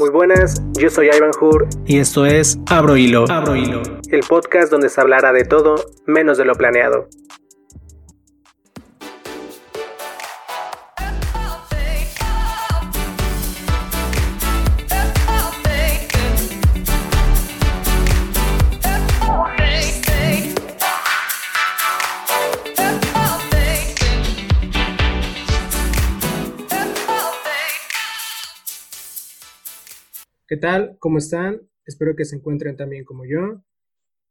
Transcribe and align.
Muy 0.00 0.08
buenas, 0.08 0.62
yo 0.78 0.88
soy 0.88 1.10
Ivan 1.14 1.32
Hur 1.38 1.68
y 1.84 1.98
esto 1.98 2.24
es 2.24 2.58
Abro 2.70 2.96
Hilo. 2.96 3.26
Abro 3.28 3.54
Hilo, 3.54 3.82
el 4.08 4.20
podcast 4.20 4.70
donde 4.70 4.88
se 4.88 4.98
hablará 4.98 5.30
de 5.34 5.44
todo 5.44 5.74
menos 6.06 6.38
de 6.38 6.46
lo 6.46 6.54
planeado. 6.54 7.06
Tal? 30.60 30.96
¿Cómo 30.98 31.18
están? 31.18 31.62
Espero 31.84 32.14
que 32.14 32.24
se 32.24 32.36
encuentren 32.36 32.76
también 32.76 33.04
como 33.04 33.24
yo. 33.24 33.62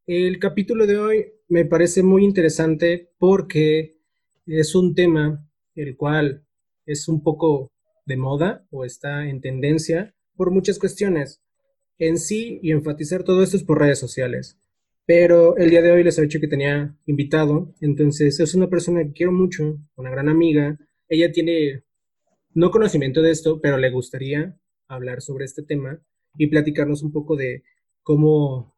El 0.08 0.40
capítulo 0.40 0.88
de 0.88 0.98
hoy 0.98 1.34
me 1.49 1.66
parece 1.66 2.04
muy 2.04 2.23
interesante 2.23 3.12
porque 3.17 3.98
es 4.45 4.76
un 4.76 4.95
tema 4.95 5.45
el 5.76 5.98
cual 5.98 6.45
es 6.85 7.07
un 7.07 7.21
poco 7.21 7.71
de 8.05 8.18
moda 8.18 8.66
o 8.71 8.85
está 8.85 9.27
en 9.27 9.41
tendencia 9.41 10.16
por 10.35 10.52
muchas 10.52 10.80
cuestiones. 10.80 11.41
En 11.98 12.18
sí, 12.18 12.59
y 12.63 12.71
enfatizar 12.71 13.23
todo 13.23 13.43
esto 13.43 13.57
es 13.57 13.63
por 13.63 13.80
redes 13.80 13.99
sociales. 13.99 14.57
Pero 15.05 15.57
el 15.57 15.70
día 15.70 15.82
de 15.82 15.91
hoy 15.91 16.04
les 16.04 16.18
he 16.18 16.21
dicho 16.21 16.40
que 16.40 16.48
tenía 16.48 16.96
invitado, 17.05 17.73
entonces 17.82 18.40
es 18.40 18.54
una 18.54 18.70
persona 18.70 19.04
que 19.04 19.13
quiero 19.13 19.32
mucho, 19.32 19.80
una 19.96 20.12
gran 20.12 20.30
amiga. 20.30 20.77
Ella 21.07 21.32
tiene 21.32 21.84
no 22.54 22.71
conocimiento 22.71 23.21
de 23.21 23.32
esto, 23.32 23.59
pero 23.59 23.77
le 23.77 23.90
gustaría 23.90 24.57
hablar 24.88 25.21
sobre 25.21 25.46
este 25.46 25.63
tema 25.63 26.02
y 26.38 26.48
platicarnos 26.48 27.04
un 27.04 27.12
poco 27.12 27.36
de 27.36 27.64
cómo, 28.04 28.76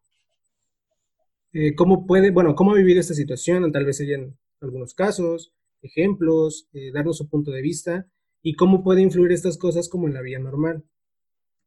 eh, 1.53 1.75
cómo 1.75 2.05
puede, 2.05 2.31
bueno, 2.31 2.55
cómo 2.55 2.71
ha 2.71 2.75
vivido 2.75 2.99
esta 2.99 3.13
situación, 3.13 3.71
tal 3.71 3.85
vez 3.85 3.99
ella 3.99 4.15
en 4.15 4.37
algunos 4.61 4.93
casos, 4.93 5.53
ejemplos, 5.81 6.67
eh, 6.73 6.91
darnos 6.93 7.17
su 7.17 7.29
punto 7.29 7.51
de 7.51 7.61
vista 7.61 8.07
y 8.41 8.55
cómo 8.55 8.83
puede 8.83 9.01
influir 9.01 9.31
estas 9.31 9.57
cosas 9.57 9.89
como 9.89 10.07
en 10.07 10.13
la 10.13 10.21
vida 10.21 10.39
normal. 10.39 10.83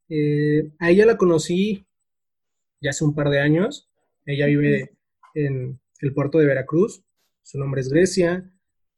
Eh, 0.08 0.72
a 0.78 0.90
ella 0.90 1.06
la 1.06 1.16
conocí 1.16 1.86
ya 2.80 2.90
hace 2.90 3.04
un 3.04 3.14
par 3.14 3.30
de 3.30 3.40
años. 3.40 3.88
Ella 4.26 4.46
vive 4.46 4.92
en 5.34 5.80
el 6.00 6.12
puerto 6.12 6.38
de 6.38 6.46
Veracruz. 6.46 7.02
Su 7.42 7.58
nombre 7.58 7.80
es 7.80 7.88
Grecia. 7.88 8.50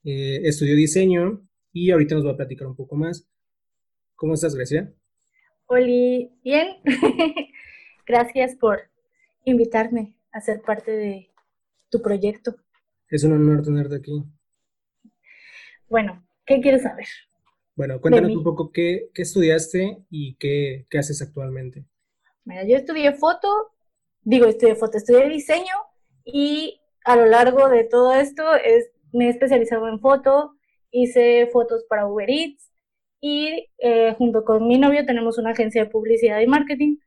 estudió 0.02 0.74
diseño 0.74 1.46
y 1.72 1.90
ahorita 1.90 2.14
nos 2.14 2.26
va 2.26 2.32
a 2.32 2.36
platicar 2.36 2.66
un 2.66 2.76
poco 2.76 2.96
más. 2.96 3.28
¿Cómo 4.16 4.34
estás, 4.34 4.54
Grecia? 4.54 4.92
Oli, 5.68 6.30
bien. 6.44 6.76
Gracias 8.06 8.54
por 8.54 8.82
invitarme 9.44 10.14
a 10.30 10.40
ser 10.40 10.62
parte 10.62 10.92
de 10.92 11.30
tu 11.90 12.00
proyecto. 12.00 12.54
Es 13.08 13.24
un 13.24 13.32
honor 13.32 13.64
tenerte 13.64 13.96
aquí. 13.96 14.22
Bueno, 15.88 16.24
¿qué 16.44 16.60
quieres 16.60 16.82
saber? 16.82 17.06
Bueno, 17.74 18.00
cuéntanos 18.00 18.34
un 18.34 18.44
poco 18.44 18.70
qué, 18.72 19.10
estudiaste 19.14 20.04
y 20.08 20.36
qué, 20.36 20.86
haces 20.96 21.20
actualmente. 21.20 21.84
Mira, 22.44 22.64
yo 22.64 22.76
estudié 22.76 23.12
foto, 23.14 23.72
digo, 24.22 24.46
estudié 24.46 24.76
foto, 24.76 24.98
estudié 24.98 25.28
diseño 25.28 25.74
y 26.24 26.80
a 27.04 27.16
lo 27.16 27.26
largo 27.26 27.68
de 27.68 27.84
todo 27.84 28.14
esto 28.14 28.54
es, 28.54 28.90
me 29.12 29.26
he 29.26 29.30
especializado 29.30 29.88
en 29.88 30.00
foto, 30.00 30.56
hice 30.90 31.48
fotos 31.52 31.84
para 31.88 32.06
Uber 32.06 32.30
Eats, 32.30 32.70
y 33.20 33.68
eh, 33.78 34.14
junto 34.18 34.44
con 34.44 34.66
mi 34.68 34.78
novio 34.78 35.04
tenemos 35.06 35.38
una 35.38 35.50
agencia 35.50 35.84
de 35.84 35.90
publicidad 35.90 36.40
y 36.40 36.46
marketing. 36.46 36.98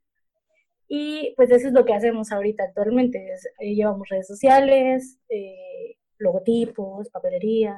Y 0.88 1.33
pues 1.38 1.52
eso 1.52 1.67
es 1.67 1.73
lo 1.73 1.85
que 1.85 1.93
hacemos 1.93 2.31
ahorita 2.31 2.63
actualmente. 2.63 3.23
llevamos 3.59 4.09
redes 4.09 4.27
sociales, 4.27 5.19
eh, 5.30 5.97
logotipos, 6.17 7.09
papelería, 7.09 7.77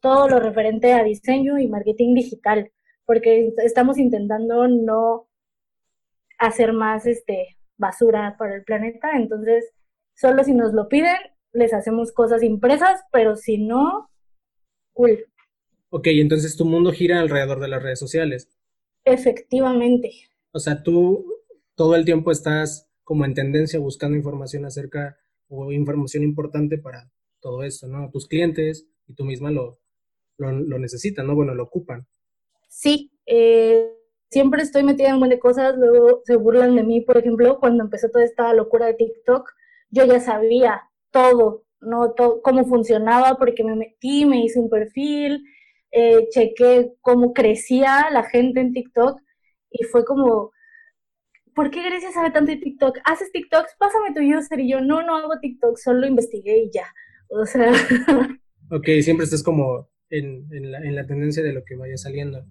todo 0.00 0.28
lo 0.28 0.40
referente 0.40 0.92
a 0.92 1.04
diseño 1.04 1.58
y 1.58 1.68
marketing 1.68 2.14
digital, 2.14 2.72
porque 3.06 3.52
estamos 3.58 3.98
intentando 3.98 4.68
no 4.68 5.28
hacer 6.38 6.72
más 6.72 7.06
este, 7.06 7.56
basura 7.76 8.36
para 8.38 8.56
el 8.56 8.64
planeta. 8.64 9.12
Entonces, 9.16 9.72
solo 10.14 10.44
si 10.44 10.54
nos 10.54 10.72
lo 10.72 10.88
piden, 10.88 11.16
les 11.52 11.72
hacemos 11.72 12.12
cosas 12.12 12.42
impresas, 12.42 13.02
pero 13.12 13.36
si 13.36 13.58
no, 13.58 14.10
cool. 14.92 15.26
Ok, 15.96 16.08
entonces 16.08 16.56
tu 16.56 16.64
mundo 16.64 16.90
gira 16.90 17.20
alrededor 17.20 17.60
de 17.60 17.68
las 17.68 17.80
redes 17.80 18.00
sociales. 18.00 18.48
Efectivamente. 19.04 20.10
O 20.50 20.58
sea, 20.58 20.82
tú 20.82 21.24
todo 21.76 21.94
el 21.94 22.04
tiempo 22.04 22.32
estás 22.32 22.88
como 23.04 23.24
en 23.24 23.32
tendencia 23.32 23.78
buscando 23.78 24.16
información 24.16 24.64
acerca 24.64 25.16
o 25.48 25.70
información 25.70 26.24
importante 26.24 26.78
para 26.78 27.08
todo 27.38 27.62
esto, 27.62 27.86
¿no? 27.86 28.10
Tus 28.10 28.26
clientes 28.26 28.88
y 29.06 29.14
tú 29.14 29.24
misma 29.24 29.52
lo, 29.52 29.78
lo, 30.36 30.80
necesitan, 30.80 31.28
¿no? 31.28 31.36
Bueno, 31.36 31.54
lo 31.54 31.62
ocupan. 31.62 32.04
Sí, 32.68 33.12
eh, 33.24 33.88
siempre 34.30 34.62
estoy 34.62 34.82
metida 34.82 35.10
en 35.10 35.14
un 35.14 35.20
montón 35.20 35.36
de 35.36 35.38
cosas, 35.38 35.76
luego 35.76 36.22
se 36.24 36.34
burlan 36.34 36.74
de 36.74 36.82
mí, 36.82 37.02
por 37.02 37.18
ejemplo, 37.18 37.60
cuando 37.60 37.84
empezó 37.84 38.08
toda 38.10 38.24
esta 38.24 38.52
locura 38.52 38.86
de 38.86 38.94
TikTok, 38.94 39.48
yo 39.90 40.04
ya 40.06 40.18
sabía 40.18 40.90
todo, 41.12 41.66
¿no? 41.80 42.14
Todo, 42.14 42.42
cómo 42.42 42.64
funcionaba, 42.64 43.36
porque 43.38 43.62
me 43.62 43.76
metí, 43.76 44.26
me 44.26 44.44
hice 44.44 44.58
un 44.58 44.68
perfil, 44.68 45.44
eh, 45.96 46.28
chequé 46.30 46.92
cómo 47.00 47.32
crecía 47.32 48.08
la 48.10 48.24
gente 48.24 48.60
en 48.60 48.72
TikTok 48.72 49.20
y 49.70 49.84
fue 49.84 50.04
como, 50.04 50.50
¿por 51.54 51.70
qué 51.70 51.84
Grecia 51.84 52.10
sabe 52.10 52.32
tanto 52.32 52.50
de 52.50 52.58
TikTok? 52.58 52.98
¿Haces 53.04 53.30
TikToks? 53.30 53.76
Pásame 53.78 54.12
tu 54.12 54.20
user. 54.20 54.58
Y 54.58 54.70
yo, 54.70 54.80
no, 54.80 55.02
no 55.02 55.16
hago 55.16 55.38
TikTok, 55.40 55.76
solo 55.76 56.06
investigué 56.06 56.64
y 56.64 56.70
ya. 56.72 56.86
O 57.28 57.46
sea... 57.46 57.72
Ok, 58.70 58.86
siempre 59.02 59.24
estás 59.24 59.42
como 59.42 59.90
en, 60.08 60.48
la, 60.94 61.06
tendencia 61.06 61.42
de 61.42 61.52
lo 61.52 61.64
que 61.64 61.76
vaya 61.76 61.98
saliendo. 61.98 62.46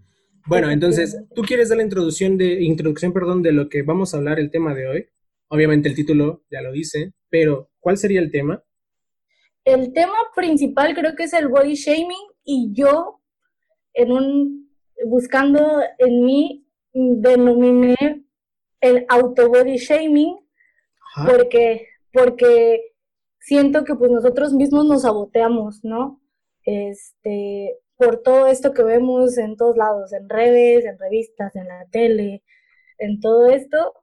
Bueno, 0.45 0.69
entonces, 0.69 1.17
¿tú 1.33 1.41
quieres 1.41 1.69
dar 1.69 1.79
la 1.79 1.83
introducción, 1.83 2.37
de, 2.37 2.61
introducción 2.61 3.11
perdón, 3.13 3.41
de 3.41 3.51
lo 3.51 3.67
que 3.67 3.81
vamos 3.81 4.13
a 4.13 4.17
hablar 4.17 4.39
el 4.39 4.51
tema 4.51 4.75
de 4.75 4.87
hoy? 4.87 5.09
Obviamente 5.49 5.89
el 5.89 5.95
título 5.95 6.43
ya 6.51 6.61
lo 6.61 6.71
dice, 6.71 7.13
pero 7.29 7.71
¿cuál 7.79 7.97
sería 7.97 8.21
el 8.21 8.31
tema? 8.31 8.63
El 9.65 9.91
tema 9.91 10.13
principal 10.35 10.93
creo 10.93 11.15
que 11.15 11.23
es 11.23 11.33
el 11.33 11.47
body 11.47 11.73
shaming 11.73 12.27
y 12.43 12.71
yo 12.73 13.22
en 13.93 14.11
un, 14.11 14.69
buscando 15.05 15.81
en 15.97 16.25
mí, 16.25 16.67
denominé 16.93 18.25
el 18.81 19.05
auto 19.09 19.49
body 19.49 19.77
shaming, 19.77 20.37
porque, 21.25 21.87
porque 22.11 22.93
siento 23.39 23.83
que 23.83 23.95
pues 23.95 24.11
nosotros 24.11 24.53
mismos 24.53 24.85
nos 24.85 25.03
saboteamos, 25.03 25.83
¿no? 25.83 26.21
Este, 26.65 27.77
por 27.97 28.21
todo 28.21 28.47
esto 28.47 28.73
que 28.73 28.83
vemos 28.83 29.37
en 29.37 29.55
todos 29.55 29.77
lados, 29.77 30.13
en 30.13 30.29
redes, 30.29 30.85
en 30.85 30.97
revistas, 30.97 31.55
en 31.55 31.67
la 31.67 31.85
tele, 31.91 32.43
en 32.97 33.19
todo 33.19 33.47
esto. 33.47 33.93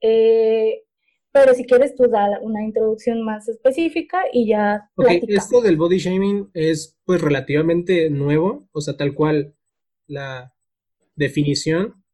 Eh, 0.00 0.83
pero 1.34 1.52
si 1.52 1.66
quieres 1.66 1.96
tú 1.96 2.08
da 2.08 2.38
una 2.42 2.62
introducción 2.62 3.24
más 3.24 3.48
específica 3.48 4.20
y 4.32 4.46
ya. 4.46 4.88
Ok, 4.94 5.08
esto 5.26 5.60
del 5.60 5.76
body 5.76 5.98
shaming 5.98 6.48
es 6.54 6.96
pues 7.04 7.20
relativamente 7.20 8.08
nuevo, 8.08 8.68
o 8.70 8.80
sea, 8.80 8.96
tal 8.96 9.14
cual 9.14 9.52
la 10.06 10.54
definición, 11.16 12.04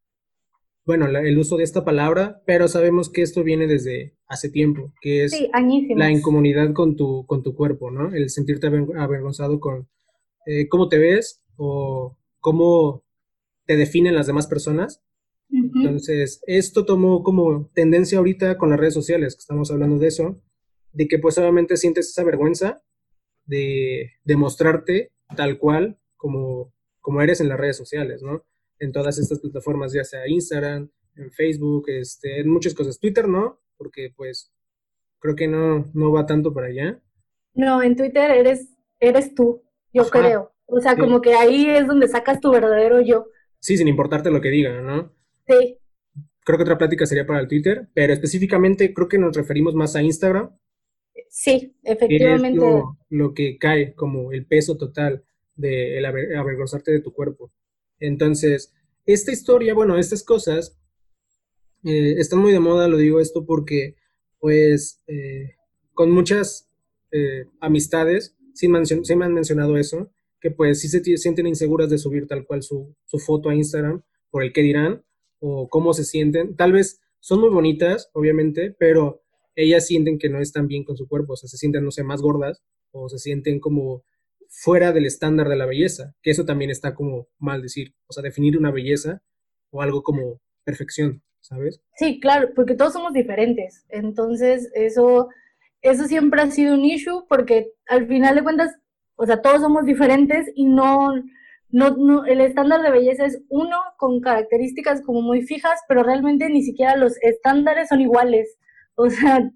bueno, 0.87 1.07
el 1.07 1.37
uso 1.37 1.59
de 1.59 1.65
esta 1.65 1.85
palabra, 1.85 2.41
pero 2.47 2.67
sabemos 2.67 3.11
que 3.11 3.21
esto 3.21 3.45
viene 3.45 3.67
desde 3.67 4.17
hace 4.27 4.49
tiempo, 4.49 4.95
que 5.03 5.25
es 5.25 5.39
la 5.95 6.11
incomunidad 6.11 6.73
con 6.73 6.97
tu, 6.97 7.27
con 7.27 7.43
tu 7.43 7.55
cuerpo, 7.55 7.91
¿no? 7.91 8.15
El 8.15 8.31
sentirte 8.31 8.69
avergonzado 8.69 9.61
con 9.61 9.87
eh, 10.47 10.67
cómo 10.69 10.89
te 10.89 10.97
ves 10.97 11.43
o 11.57 12.17
cómo 12.39 13.05
te 13.67 13.77
definen 13.77 14.15
las 14.15 14.29
demás 14.29 14.47
personas 14.47 15.03
entonces, 15.53 16.43
esto 16.47 16.85
tomó 16.85 17.23
como 17.23 17.71
tendencia 17.75 18.19
ahorita 18.19 18.57
con 18.57 18.71
las 18.71 18.79
redes 18.79 18.95
sociales, 18.95 19.35
que 19.35 19.41
estamos 19.41 19.71
hablando 19.71 19.99
de 19.99 20.07
eso, 20.07 20.41
de 20.93 21.09
que 21.09 21.19
pues 21.19 21.39
obviamente 21.39 21.77
sientes 21.77 22.09
esa 22.09 22.25
vergüenza 22.25 22.83
de, 23.47 24.11
mostrarte 24.37 25.13
tal 25.37 25.59
cual 25.59 25.99
como, 26.17 26.73
como 27.01 27.23
eres 27.23 27.41
en 27.41 27.49
las 27.49 27.59
redes 27.59 27.77
sociales, 27.77 28.23
¿no? 28.23 28.45
En 28.79 28.93
todas 28.93 29.19
estas 29.19 29.41
plataformas, 29.41 29.93
ya 29.93 30.05
sea 30.05 30.29
Instagram, 30.29 30.91
en 31.17 31.31
Facebook, 31.33 31.89
este, 31.89 32.41
en 32.41 32.49
muchas 32.49 32.75
cosas. 32.75 32.99
Twitter 32.99 33.29
no, 33.29 33.61
porque 33.77 34.13
pues 34.17 34.53
creo 35.19 35.35
que 35.35 35.49
no, 35.49 35.91
no 35.93 36.13
va 36.13 36.27
tanto 36.27 36.55
para 36.55 36.69
allá. 36.69 37.03
No, 37.55 37.83
en 37.83 37.97
Twitter 37.97 38.31
eres, 38.31 38.69
eres 39.01 39.35
tú, 39.35 39.63
yo 39.93 40.09
creo. 40.09 40.53
O 40.67 40.81
sea, 40.81 40.97
como 40.97 41.21
que 41.21 41.35
ahí 41.35 41.69
es 41.69 41.87
donde 41.87 42.07
sacas 42.07 42.41
tu 42.41 42.53
verdadero 42.53 43.01
yo. 43.01 43.27
Sí, 43.59 43.77
sin 43.77 43.89
importarte 43.89 44.31
lo 44.31 44.41
que 44.41 44.51
digan, 44.51 44.87
¿no? 44.87 45.13
Sí. 45.51 45.79
Creo 46.45 46.59
que 46.59 46.63
otra 46.63 46.79
plática 46.79 47.07
sería 47.07 47.27
para 47.27 47.41
el 47.41 47.49
Twitter, 47.49 47.89
pero 47.95 48.13
específicamente 48.13 48.95
creo 48.95 49.09
que 49.09 49.19
nos 49.19 49.37
referimos 49.37 49.75
más 49.75 49.95
a 49.97 50.03
Instagram. 50.03 50.51
Sí, 51.29 51.77
efectivamente. 51.83 52.61
lo, 53.11 53.35
que 53.35 53.59
cae 53.59 53.95
como 53.95 54.33
el 54.33 54.47
peso 54.47 54.77
total 54.77 55.25
de 55.55 55.99
el 55.99 56.07
avergonzarte 56.07 56.91
de 56.93 57.01
tu 57.01 57.13
cuerpo. 57.13 57.53
Entonces, 57.99 58.73
esta 59.05 59.31
historia, 59.31 59.75
bueno, 59.75 59.99
estas 59.99 60.25
cosas 60.25 60.79
eh, 61.85 62.15
están 62.19 62.41
muy 62.41 62.53
de 62.53 62.61
moda, 62.61 62.89
lo 62.89 62.97
digo 62.97 63.21
esto 63.21 63.45
porque, 63.45 63.97
pues, 64.39 65.03
eh, 65.07 65.57
con 65.93 66.11
muchas 66.11 66.69
eh, 67.13 67.45
amistades, 67.61 68.37
sí, 68.55 68.69
me 68.69 68.79
han 69.25 69.35
mencionado 69.35 69.77
eso, 69.77 70.11
que 70.41 70.51
pues 70.51 70.81
sí 70.81 70.89
se 70.89 71.03
sienten 71.19 71.47
inseguras 71.47 71.91
de 71.91 71.99
subir 71.99 72.27
tal 72.27 72.47
cual 72.47 72.63
su, 72.63 72.97
su 73.05 73.19
foto 73.19 73.51
a 73.51 73.55
Instagram 73.55 74.03
por 74.31 74.43
el 74.43 74.53
que 74.53 74.63
dirán 74.63 75.05
o 75.41 75.69
cómo 75.69 75.93
se 75.93 76.05
sienten. 76.05 76.55
Tal 76.57 76.73
vez 76.73 77.01
son 77.19 77.41
muy 77.41 77.51
bonitas, 77.51 78.11
obviamente, 78.13 78.75
pero 78.79 79.23
ellas 79.57 79.87
sienten 79.87 80.19
que 80.19 80.29
no 80.29 80.41
están 80.41 80.69
bien 80.69 80.85
con 80.85 80.97
su 80.97 81.09
cuerpo, 81.09 81.35
o 81.35 81.37
sea, 81.37 81.49
se 81.49 81.57
sienten, 81.57 81.85
no 81.85 81.91
sé, 81.91 82.03
más 82.03 82.23
gordas 82.23 82.63
o 82.93 83.09
se 83.09 83.19
sienten 83.19 83.61
como 83.61 84.05
fuera 84.49 84.93
del 84.93 85.07
estándar 85.07 85.49
de 85.49 85.57
la 85.57 85.67
belleza, 85.67 86.15
que 86.23 86.31
eso 86.31 86.45
también 86.45 86.71
está 86.71 86.95
como 86.95 87.29
mal 87.39 87.63
decir, 87.63 87.95
o 88.07 88.13
sea, 88.13 88.23
definir 88.23 88.59
una 88.59 88.73
belleza 88.73 89.23
o 89.71 89.83
algo 89.83 90.03
como 90.03 90.41
perfección, 90.65 91.23
¿sabes? 91.41 91.81
Sí, 91.97 92.19
claro, 92.21 92.51
porque 92.55 92.75
todos 92.75 92.93
somos 92.93 93.13
diferentes, 93.13 93.85
entonces 93.89 94.71
eso, 94.75 95.29
eso 95.83 96.05
siempre 96.05 96.43
ha 96.43 96.51
sido 96.51 96.75
un 96.75 96.85
issue 96.85 97.27
porque 97.29 97.73
al 97.87 98.09
final 98.09 98.35
de 98.35 98.43
cuentas, 98.43 98.75
o 99.15 99.27
sea, 99.27 99.41
todos 99.41 99.61
somos 99.61 99.85
diferentes 99.85 100.51
y 100.55 100.65
no, 100.65 101.13
no, 101.73 101.97
no, 101.97 102.25
el 102.25 102.41
estándar 102.41 102.83
de 102.83 102.91
belleza 102.91 103.27
es 103.27 103.43
uno 103.49 103.77
con 103.97 104.21
características 104.21 105.03
como 105.03 105.23
muy 105.23 105.43
fijas, 105.43 105.81
pero 105.89 106.03
realmente 106.03 106.49
ni 106.49 106.63
siquiera 106.63 106.97
los 106.97 107.17
estándares 107.23 107.89
son 107.89 108.01
iguales. 108.01 108.57
O 108.97 109.09
sea, 109.09 109.51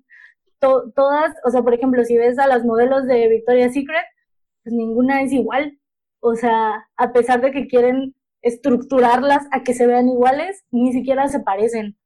todas, 0.58 1.34
o 1.44 1.50
sea, 1.50 1.62
por 1.62 1.75
ejemplo, 1.75 2.05
si 2.05 2.16
ves 2.16 2.38
a 2.38 2.46
las 2.46 2.64
modelos 2.64 3.06
de 3.06 3.28
Victoria's 3.28 3.75
Secret, 3.75 4.05
pues 4.62 4.75
ninguna 4.75 5.22
es 5.22 5.32
igual. 5.32 5.78
O 6.20 6.34
sea, 6.34 6.88
a 6.96 7.12
pesar 7.12 7.43
de 7.43 7.50
que 7.50 7.66
quieren 7.66 8.14
estructurarlas 8.43 9.46
a 9.50 9.62
que 9.62 9.75
se 9.75 9.87
vean 9.87 10.08
iguales, 10.08 10.64
ni 10.70 10.93
siquiera 10.93 11.28
se 11.28 11.40
parecen. 11.40 11.96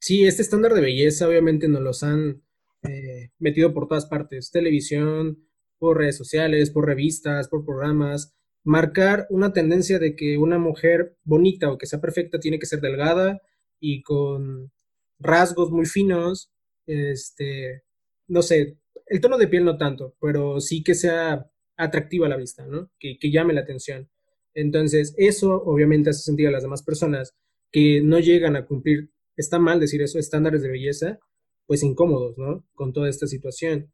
Sí, 0.00 0.26
este 0.26 0.42
estándar 0.42 0.74
de 0.74 0.82
belleza 0.82 1.26
obviamente 1.26 1.68
nos 1.68 1.80
los 1.80 2.02
han 2.02 2.42
eh, 2.82 3.30
metido 3.38 3.72
por 3.72 3.88
todas 3.88 4.06
partes, 4.06 4.50
televisión, 4.50 5.46
por 5.78 5.98
redes 5.98 6.16
sociales, 6.16 6.70
por 6.70 6.86
revistas, 6.86 7.48
por 7.48 7.64
programas, 7.64 8.34
marcar 8.64 9.26
una 9.30 9.52
tendencia 9.52 9.98
de 9.98 10.16
que 10.16 10.38
una 10.38 10.58
mujer 10.58 11.16
bonita 11.22 11.70
o 11.70 11.78
que 11.78 11.86
sea 11.86 12.00
perfecta 12.00 12.40
tiene 12.40 12.58
que 12.58 12.66
ser 12.66 12.80
delgada 12.80 13.40
y 13.78 14.02
con 14.02 14.72
rasgos 15.18 15.70
muy 15.70 15.86
finos, 15.86 16.50
este, 16.86 17.84
no 18.26 18.42
sé, 18.42 18.78
el 19.06 19.20
tono 19.20 19.36
de 19.38 19.48
piel 19.48 19.64
no 19.64 19.76
tanto, 19.76 20.16
pero 20.20 20.60
sí 20.60 20.82
que 20.82 20.94
sea 20.94 21.50
atractiva 21.76 22.26
a 22.26 22.30
la 22.30 22.36
vista, 22.36 22.66
¿no? 22.66 22.90
Que, 22.98 23.18
que 23.18 23.30
llame 23.30 23.52
la 23.52 23.60
atención. 23.60 24.08
Entonces, 24.54 25.14
eso 25.18 25.62
obviamente 25.64 26.10
hace 26.10 26.22
sentir 26.22 26.48
a 26.48 26.50
las 26.50 26.62
demás 26.62 26.82
personas 26.82 27.34
que 27.70 28.00
no 28.02 28.18
llegan 28.18 28.56
a 28.56 28.66
cumplir, 28.66 29.10
está 29.36 29.58
mal 29.58 29.80
decir 29.80 30.00
eso, 30.00 30.18
estándares 30.18 30.62
de 30.62 30.70
belleza, 30.70 31.18
pues 31.66 31.82
incómodos, 31.82 32.38
¿no? 32.38 32.64
Con 32.74 32.92
toda 32.92 33.08
esta 33.08 33.26
situación. 33.26 33.92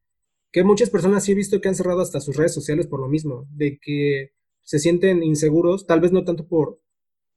Que 0.53 0.65
muchas 0.65 0.91
personas 0.91 1.25
sí 1.25 1.33
he 1.33 1.35
visto 1.35 1.61
que 1.61 1.69
han 1.69 1.75
cerrado 1.75 2.03
hasta 2.03 2.21
sus 2.21 2.37
redes 2.37 2.53
sociales 2.55 2.87
por 2.87 3.01
lo 3.01 3.09
mismo, 3.09 3.49
de 3.51 3.79
que 3.81 4.33
se 4.71 4.79
sienten 4.79 5.25
inseguros, 5.25 5.85
tal 5.85 6.01
vez 6.01 6.13
no 6.13 6.23
tanto 6.23 6.47
por 6.47 6.79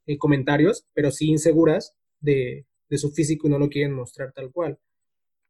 eh, 0.06 0.19
comentarios, 0.19 0.85
pero 0.94 1.09
sí 1.09 1.31
inseguras 1.31 1.95
de, 2.19 2.68
su 2.91 3.09
físico 3.09 3.47
y 3.47 3.50
no 3.50 3.57
lo 3.57 3.69
quieren 3.69 3.91
mostrar 3.91 4.33
tal 4.33 4.51
cual. 4.51 4.77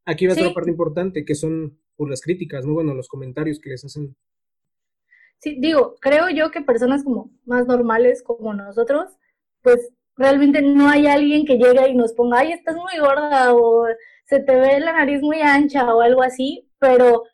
Aquí 0.06 0.26
va 0.26 0.32
a 0.32 0.36
otra 0.36 0.54
parte 0.54 0.70
importante, 0.70 1.26
que 1.26 1.34
son 1.34 1.78
por 1.94 2.08
las 2.08 2.22
críticas, 2.22 2.64
¿no? 2.64 2.72
Bueno, 2.72 2.94
los 2.94 3.06
comentarios 3.06 3.60
que 3.60 3.68
les 3.68 3.84
hacen. 3.84 4.16
Sí, 5.40 5.58
digo, 5.60 5.96
creo 6.00 6.30
yo 6.30 6.50
que 6.50 6.62
personas 6.62 7.04
como 7.04 7.30
más 7.44 7.66
normales 7.66 8.22
como 8.22 8.54
nosotros, 8.54 9.10
pues 9.60 9.92
realmente 10.16 10.62
no 10.62 10.88
hay 10.88 11.06
alguien 11.06 11.44
que 11.44 11.58
llegue 11.58 11.90
y 11.90 11.94
nos 11.94 12.14
ponga, 12.14 12.38
ay, 12.38 12.52
estás 12.52 12.76
muy 12.76 12.98
gorda 12.98 13.54
o 13.54 13.88
se 14.24 14.40
te 14.40 14.56
ve 14.56 14.80
la 14.80 14.94
nariz 14.94 15.20
muy 15.20 15.42
ancha 15.42 15.94
o 15.94 16.00
algo 16.00 16.22
así, 16.22 16.66
pero 16.78 17.24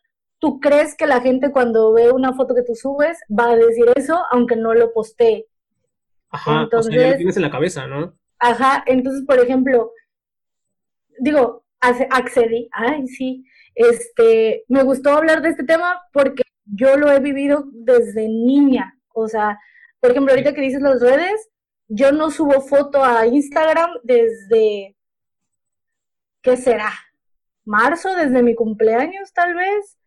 tú 0.41 0.59
crees 0.59 0.97
que 0.97 1.07
la 1.07 1.21
gente 1.21 1.53
cuando 1.53 1.93
ve 1.93 2.11
una 2.11 2.33
foto 2.33 2.55
que 2.55 2.63
tú 2.63 2.75
subes 2.75 3.19
va 3.31 3.51
a 3.51 3.57
decir 3.57 3.85
eso, 3.95 4.25
aunque 4.31 4.57
no 4.57 4.75
lo 4.75 4.93
postee. 4.93 5.47
Ajá, 6.31 6.63
entonces, 6.63 6.91
o 6.91 6.93
sea, 6.93 7.03
ya 7.03 7.11
lo 7.13 7.17
tienes 7.17 7.37
en 7.37 7.43
la 7.43 7.51
cabeza, 7.51 7.87
¿no? 7.87 8.15
Ajá, 8.39 8.83
entonces, 8.87 9.25
por 9.27 9.39
ejemplo, 9.39 9.93
digo, 11.19 11.65
accedí, 11.81 12.69
ay, 12.73 13.07
sí, 13.07 13.45
este, 13.75 14.65
me 14.69 14.83
gustó 14.83 15.11
hablar 15.11 15.43
de 15.43 15.51
este 15.51 15.65
tema 15.65 16.03
porque 16.13 16.43
yo 16.65 16.97
lo 16.97 17.13
he 17.13 17.21
vivido 17.21 17.65
desde 17.73 18.29
niña, 18.29 18.99
o 19.13 19.29
sea, 19.29 19.59
por 20.01 20.11
ejemplo, 20.11 20.33
ahorita 20.33 20.55
que 20.55 20.63
dices 20.63 20.81
las 20.81 21.01
redes, 21.01 21.51
yo 21.89 22.13
no 22.13 22.31
subo 22.31 22.61
foto 22.63 23.05
a 23.05 23.27
Instagram 23.27 23.91
desde, 24.03 24.97
¿qué 26.41 26.57
será? 26.57 26.93
Marzo, 27.65 28.15
desde 28.15 28.43
mi 28.43 28.55
cumpleaños, 28.55 29.33
tal 29.35 29.55
vez. 29.55 30.00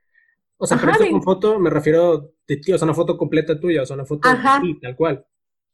O 0.64 0.66
sea, 0.66 0.78
pero 0.80 1.12
con 1.12 1.22
foto 1.22 1.60
me 1.60 1.70
refiero 1.70 2.32
de 2.48 2.56
ti, 2.56 2.72
o 2.72 2.78
sea, 2.78 2.86
una 2.86 2.94
foto 2.94 3.18
completa 3.18 3.60
tuya, 3.60 3.82
o 3.82 3.86
sea, 3.86 3.96
una 3.96 4.06
foto 4.06 4.30
Ajá. 4.30 4.62
de 4.62 4.62
ti, 4.62 4.80
tal 4.80 4.96
cual. 4.96 5.26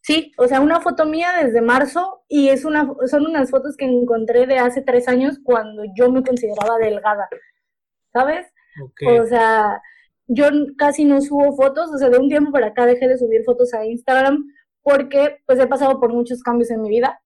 Sí, 0.01 0.31
o 0.35 0.47
sea, 0.47 0.61
una 0.61 0.81
foto 0.81 1.05
mía 1.05 1.29
desde 1.43 1.61
marzo 1.61 2.23
y 2.27 2.49
es 2.49 2.65
una, 2.65 2.91
son 3.05 3.27
unas 3.27 3.51
fotos 3.51 3.77
que 3.77 3.85
encontré 3.85 4.47
de 4.47 4.57
hace 4.57 4.81
tres 4.81 5.07
años 5.07 5.37
cuando 5.43 5.83
yo 5.95 6.11
me 6.11 6.23
consideraba 6.23 6.79
delgada, 6.79 7.29
¿sabes? 8.11 8.47
O 9.05 9.25
sea, 9.27 9.79
yo 10.25 10.45
casi 10.75 11.05
no 11.05 11.21
subo 11.21 11.55
fotos, 11.55 11.91
o 11.93 11.97
sea, 11.99 12.09
de 12.09 12.17
un 12.17 12.27
tiempo 12.27 12.51
para 12.51 12.67
acá 12.67 12.87
dejé 12.87 13.07
de 13.07 13.19
subir 13.19 13.43
fotos 13.43 13.75
a 13.75 13.85
Instagram 13.85 14.43
porque 14.81 15.37
pues 15.45 15.59
he 15.59 15.67
pasado 15.67 15.99
por 15.99 16.11
muchos 16.11 16.41
cambios 16.41 16.71
en 16.71 16.81
mi 16.81 16.89
vida. 16.89 17.21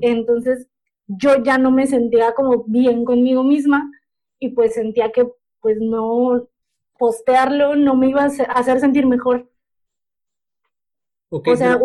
Entonces, 0.00 0.68
yo 1.08 1.42
ya 1.42 1.58
no 1.58 1.72
me 1.72 1.88
sentía 1.88 2.34
como 2.34 2.62
bien 2.68 3.04
conmigo 3.04 3.42
misma 3.42 3.90
y 4.38 4.50
pues 4.50 4.74
sentía 4.74 5.10
que 5.10 5.26
pues 5.60 5.78
no, 5.80 6.48
postearlo 7.00 7.76
no 7.76 7.96
me 7.96 8.10
iba 8.10 8.24
a 8.24 8.26
hacer 8.26 8.78
sentir 8.78 9.06
mejor. 9.06 9.50
o 11.30 11.56
sea, 11.56 11.80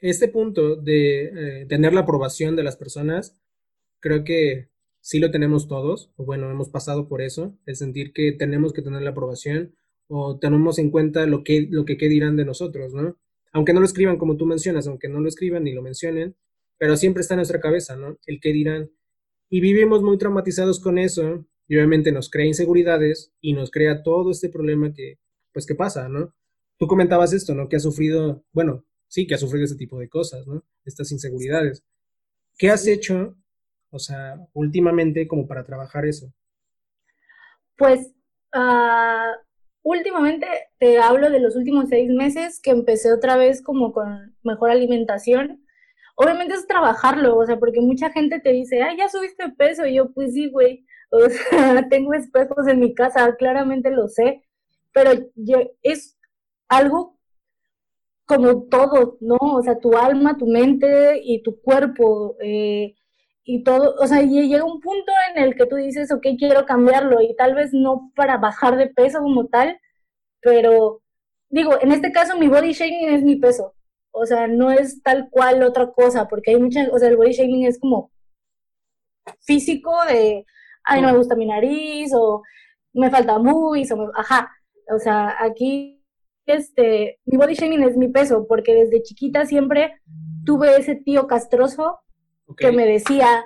este 0.00 0.26
punto 0.26 0.74
de 0.74 1.60
eh, 1.62 1.66
tener 1.66 1.92
la 1.92 2.00
aprobación 2.00 2.56
de 2.56 2.64
las 2.64 2.76
personas, 2.76 3.40
creo 4.00 4.24
que 4.24 4.70
sí 5.00 5.20
lo 5.20 5.30
tenemos 5.30 5.68
todos, 5.68 6.10
o 6.16 6.24
bueno, 6.24 6.50
hemos 6.50 6.68
pasado 6.68 7.06
por 7.06 7.22
eso, 7.22 7.56
el 7.64 7.76
sentir 7.76 8.12
que 8.12 8.32
tenemos 8.32 8.72
que 8.72 8.82
tener 8.82 9.02
la 9.02 9.10
aprobación 9.10 9.76
o 10.08 10.36
tenemos 10.40 10.80
en 10.80 10.90
cuenta 10.90 11.26
lo 11.26 11.44
que, 11.44 11.68
lo 11.70 11.84
que 11.84 11.94
dirán 11.94 12.36
de 12.36 12.44
nosotros, 12.44 12.92
¿no? 12.92 13.16
Aunque 13.52 13.72
no 13.72 13.78
lo 13.78 13.86
escriban 13.86 14.18
como 14.18 14.36
tú 14.36 14.46
mencionas, 14.46 14.88
aunque 14.88 15.08
no 15.08 15.20
lo 15.20 15.28
escriban 15.28 15.62
ni 15.62 15.72
lo 15.72 15.80
mencionen, 15.80 16.34
pero 16.76 16.96
siempre 16.96 17.20
está 17.20 17.34
en 17.34 17.38
nuestra 17.38 17.60
cabeza, 17.60 17.94
¿no? 17.94 18.18
El 18.26 18.40
qué 18.40 18.52
dirán. 18.52 18.90
Y 19.48 19.60
vivimos 19.60 20.02
muy 20.02 20.18
traumatizados 20.18 20.80
con 20.80 20.98
eso 20.98 21.46
y 21.66 21.76
obviamente 21.76 22.12
nos 22.12 22.30
crea 22.30 22.46
inseguridades 22.46 23.32
y 23.40 23.52
nos 23.52 23.70
crea 23.70 24.02
todo 24.02 24.30
este 24.30 24.48
problema 24.48 24.92
que, 24.92 25.18
pues, 25.52 25.66
que 25.66 25.74
pasa, 25.74 26.08
¿no? 26.08 26.34
Tú 26.78 26.86
comentabas 26.86 27.32
esto, 27.32 27.54
¿no? 27.54 27.68
Que 27.68 27.76
ha 27.76 27.80
sufrido, 27.80 28.44
bueno, 28.52 28.84
sí, 29.08 29.26
que 29.26 29.34
ha 29.34 29.38
sufrido 29.38 29.64
este 29.64 29.76
tipo 29.76 29.98
de 29.98 30.08
cosas, 30.08 30.46
¿no? 30.46 30.62
Estas 30.84 31.10
inseguridades. 31.12 31.82
¿Qué 32.58 32.70
has 32.70 32.86
hecho, 32.86 33.36
o 33.90 33.98
sea, 33.98 34.36
últimamente 34.52 35.26
como 35.26 35.46
para 35.46 35.64
trabajar 35.64 36.04
eso? 36.04 36.32
Pues, 37.76 38.12
uh, 38.54 39.36
últimamente 39.82 40.46
te 40.78 40.98
hablo 40.98 41.30
de 41.30 41.40
los 41.40 41.56
últimos 41.56 41.88
seis 41.88 42.10
meses 42.10 42.60
que 42.60 42.70
empecé 42.70 43.12
otra 43.12 43.36
vez 43.36 43.62
como 43.62 43.92
con 43.92 44.34
mejor 44.42 44.70
alimentación. 44.70 45.64
Obviamente 46.16 46.54
es 46.54 46.66
trabajarlo, 46.66 47.36
o 47.36 47.46
sea, 47.46 47.58
porque 47.58 47.80
mucha 47.80 48.10
gente 48.10 48.38
te 48.40 48.52
dice, 48.52 48.82
ay, 48.82 48.96
ya 48.98 49.08
subiste 49.08 49.48
peso, 49.50 49.86
y 49.86 49.96
yo, 49.96 50.12
pues 50.12 50.32
sí, 50.32 50.48
güey, 50.48 50.83
o 51.10 51.28
sea, 51.28 51.88
tengo 51.90 52.14
espejos 52.14 52.66
en 52.68 52.80
mi 52.80 52.94
casa, 52.94 53.34
claramente 53.36 53.90
lo 53.90 54.08
sé, 54.08 54.44
pero 54.92 55.10
es 55.82 56.16
algo 56.68 57.18
como 58.26 58.64
todo, 58.64 59.18
¿no? 59.20 59.36
O 59.40 59.62
sea, 59.62 59.78
tu 59.78 59.96
alma, 59.96 60.36
tu 60.38 60.46
mente 60.46 61.20
y 61.22 61.42
tu 61.42 61.60
cuerpo 61.60 62.36
eh, 62.40 62.94
y 63.44 63.62
todo, 63.62 63.94
o 63.98 64.06
sea, 64.06 64.22
llega 64.22 64.64
un 64.64 64.80
punto 64.80 65.12
en 65.34 65.42
el 65.42 65.54
que 65.56 65.66
tú 65.66 65.76
dices, 65.76 66.10
ok, 66.12 66.26
quiero 66.38 66.64
cambiarlo 66.66 67.20
y 67.20 67.36
tal 67.36 67.54
vez 67.54 67.72
no 67.74 68.12
para 68.16 68.38
bajar 68.38 68.76
de 68.76 68.88
peso 68.88 69.20
como 69.20 69.46
tal, 69.48 69.78
pero 70.40 71.02
digo, 71.50 71.80
en 71.80 71.92
este 71.92 72.12
caso 72.12 72.38
mi 72.38 72.48
body 72.48 72.72
shaming 72.72 73.10
es 73.10 73.22
mi 73.22 73.36
peso, 73.36 73.74
o 74.12 74.26
sea, 74.26 74.46
no 74.48 74.70
es 74.70 75.02
tal 75.02 75.28
cual 75.30 75.62
otra 75.62 75.92
cosa, 75.92 76.28
porque 76.28 76.52
hay 76.52 76.58
mucha, 76.60 76.88
o 76.92 76.98
sea, 76.98 77.08
el 77.08 77.16
body 77.16 77.32
shaming 77.32 77.66
es 77.66 77.78
como 77.80 78.10
físico 79.40 79.92
de, 80.08 80.46
ay, 80.84 81.02
no 81.02 81.08
me 81.08 81.16
gusta 81.16 81.34
mi 81.34 81.46
nariz, 81.46 82.12
o 82.14 82.42
me 82.92 83.10
falta 83.10 83.38
muy, 83.38 83.86
o 83.90 84.10
ajá, 84.14 84.50
o 84.94 84.98
sea, 84.98 85.36
aquí, 85.40 86.02
este, 86.46 87.18
mi 87.24 87.36
body 87.36 87.54
shaming 87.54 87.82
es 87.82 87.96
mi 87.96 88.08
peso, 88.08 88.46
porque 88.46 88.74
desde 88.74 89.02
chiquita 89.02 89.46
siempre 89.46 90.00
tuve 90.44 90.76
ese 90.76 90.94
tío 90.94 91.26
castroso 91.26 92.00
que 92.56 92.70
me 92.70 92.86
decía, 92.86 93.44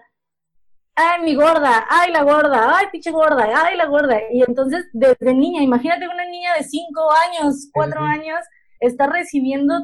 ay, 0.95 1.23
mi 1.23 1.35
gorda, 1.37 1.87
ay, 1.89 2.13
la 2.13 2.25
gorda, 2.25 2.77
ay, 2.77 2.87
pinche 2.91 3.11
gorda, 3.13 3.49
ay, 3.55 3.77
la 3.77 3.87
gorda, 3.87 4.19
y 4.33 4.43
entonces, 4.43 4.87
desde 4.93 5.35
niña, 5.35 5.63
imagínate 5.63 6.09
una 6.09 6.27
niña 6.27 6.55
de 6.55 6.65
cinco 6.65 7.09
años, 7.29 7.71
cuatro 7.73 8.01
años, 8.01 8.41
está 8.81 9.07
recibiendo 9.07 9.75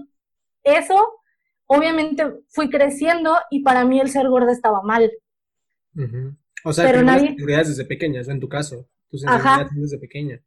eso, 0.64 1.20
obviamente 1.66 2.32
fui 2.49 2.68
creciendo 2.68 3.37
y 3.50 3.62
para 3.62 3.84
mí 3.84 4.00
el 4.00 4.11
ser 4.11 4.28
gorda 4.28 4.52
estaba 4.52 4.82
mal. 4.82 5.11
O 6.64 6.73
sea, 6.73 6.87
pero 6.87 7.02
nadie... 7.02 7.37
desde 7.37 7.85
pequeñas, 7.85 8.28
en 8.28 8.40
tu 8.40 8.49
caso, 8.49 8.88
tus 9.11 9.23
inseguridades 9.23 9.68
desde 9.75 9.99
pequeña. 9.99 10.40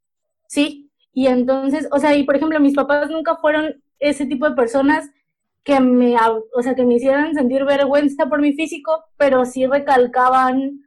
Sí, 0.47 0.91
y 1.13 1.27
entonces, 1.27 1.87
o 1.91 1.99
sea, 1.99 2.15
y 2.15 2.23
por 2.23 2.35
ejemplo, 2.35 2.59
mis 2.59 2.75
papás 2.75 3.09
nunca 3.09 3.37
fueron 3.37 3.81
ese 3.99 4.25
tipo 4.25 4.49
de 4.49 4.55
personas 4.55 5.09
que 5.63 5.79
me, 5.79 6.15
o 6.55 6.61
sea, 6.61 6.75
que 6.75 6.85
me 6.85 6.95
hicieran 6.95 7.33
sentir 7.33 7.65
vergüenza 7.65 8.27
por 8.27 8.41
mi 8.41 8.53
físico, 8.53 9.03
pero 9.17 9.45
sí 9.45 9.67
recalcaban 9.67 10.81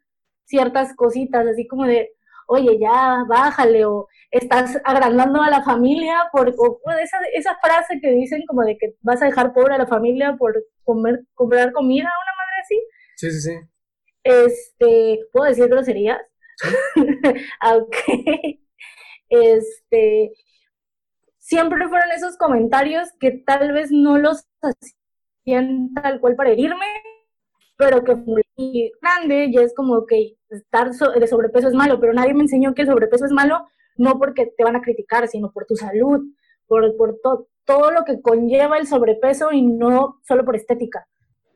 ciertas 0.46 0.94
cositas, 0.96 1.46
así 1.46 1.66
como 1.66 1.84
de, 1.84 2.10
oye, 2.46 2.78
ya, 2.80 3.24
bájale, 3.28 3.84
o 3.84 4.08
estás 4.30 4.80
agrandando 4.84 5.42
a 5.42 5.50
la 5.50 5.62
familia, 5.62 6.28
por, 6.32 6.48
esa, 6.48 7.18
esa 7.34 7.56
frase 7.62 8.00
que 8.00 8.10
dicen 8.10 8.42
como 8.46 8.62
de 8.62 8.78
que 8.78 8.96
vas 9.02 9.22
a 9.22 9.26
dejar 9.26 9.52
pobre 9.52 9.74
a 9.74 9.78
la 9.78 9.86
familia 9.86 10.36
por 10.38 10.54
comer, 10.82 11.20
comprar 11.34 11.72
comida, 11.72 12.04
una 12.04 12.36
madre 12.36 12.56
así. 12.62 12.80
Sí, 13.16 13.30
sí, 13.32 13.40
sí. 13.40 13.69
Este, 14.22 15.20
¿puedo 15.32 15.46
decir 15.46 15.68
groserías? 15.68 16.20
ok. 17.64 17.96
Este, 19.28 20.32
siempre 21.38 21.88
fueron 21.88 22.10
esos 22.12 22.36
comentarios 22.36 23.08
que 23.18 23.30
tal 23.32 23.72
vez 23.72 23.90
no 23.90 24.18
los 24.18 24.46
hacían 24.62 25.94
tal 25.94 26.20
cual 26.20 26.36
para 26.36 26.50
herirme, 26.50 26.86
pero 27.76 28.04
que 28.04 28.14
muy 28.14 28.42
grande 29.00 29.46
y 29.50 29.56
es 29.58 29.74
como 29.74 30.06
que 30.06 30.36
estar 30.50 30.90
de 30.90 31.26
sobrepeso 31.26 31.68
es 31.68 31.74
malo, 31.74 32.00
pero 32.00 32.12
nadie 32.12 32.34
me 32.34 32.42
enseñó 32.42 32.74
que 32.74 32.82
el 32.82 32.88
sobrepeso 32.88 33.24
es 33.24 33.32
malo 33.32 33.66
no 33.96 34.18
porque 34.18 34.46
te 34.56 34.64
van 34.64 34.76
a 34.76 34.80
criticar, 34.80 35.28
sino 35.28 35.52
por 35.52 35.66
tu 35.66 35.76
salud, 35.76 36.20
por, 36.66 36.96
por 36.96 37.18
todo 37.64 37.90
lo 37.90 38.04
que 38.04 38.20
conlleva 38.22 38.78
el 38.78 38.86
sobrepeso 38.86 39.52
y 39.52 39.62
no 39.62 40.20
solo 40.26 40.44
por 40.44 40.56
estética. 40.56 41.06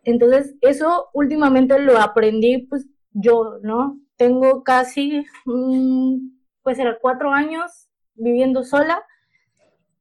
Entonces, 0.05 0.55
eso 0.61 1.09
últimamente 1.13 1.79
lo 1.79 1.99
aprendí 1.99 2.67
pues 2.67 2.87
yo, 3.13 3.59
¿no? 3.63 4.01
Tengo 4.17 4.63
casi, 4.63 5.25
mm, 5.45 6.29
pues 6.63 6.79
era 6.79 6.99
cuatro 7.01 7.31
años 7.33 7.89
viviendo 8.15 8.63
sola 8.63 9.03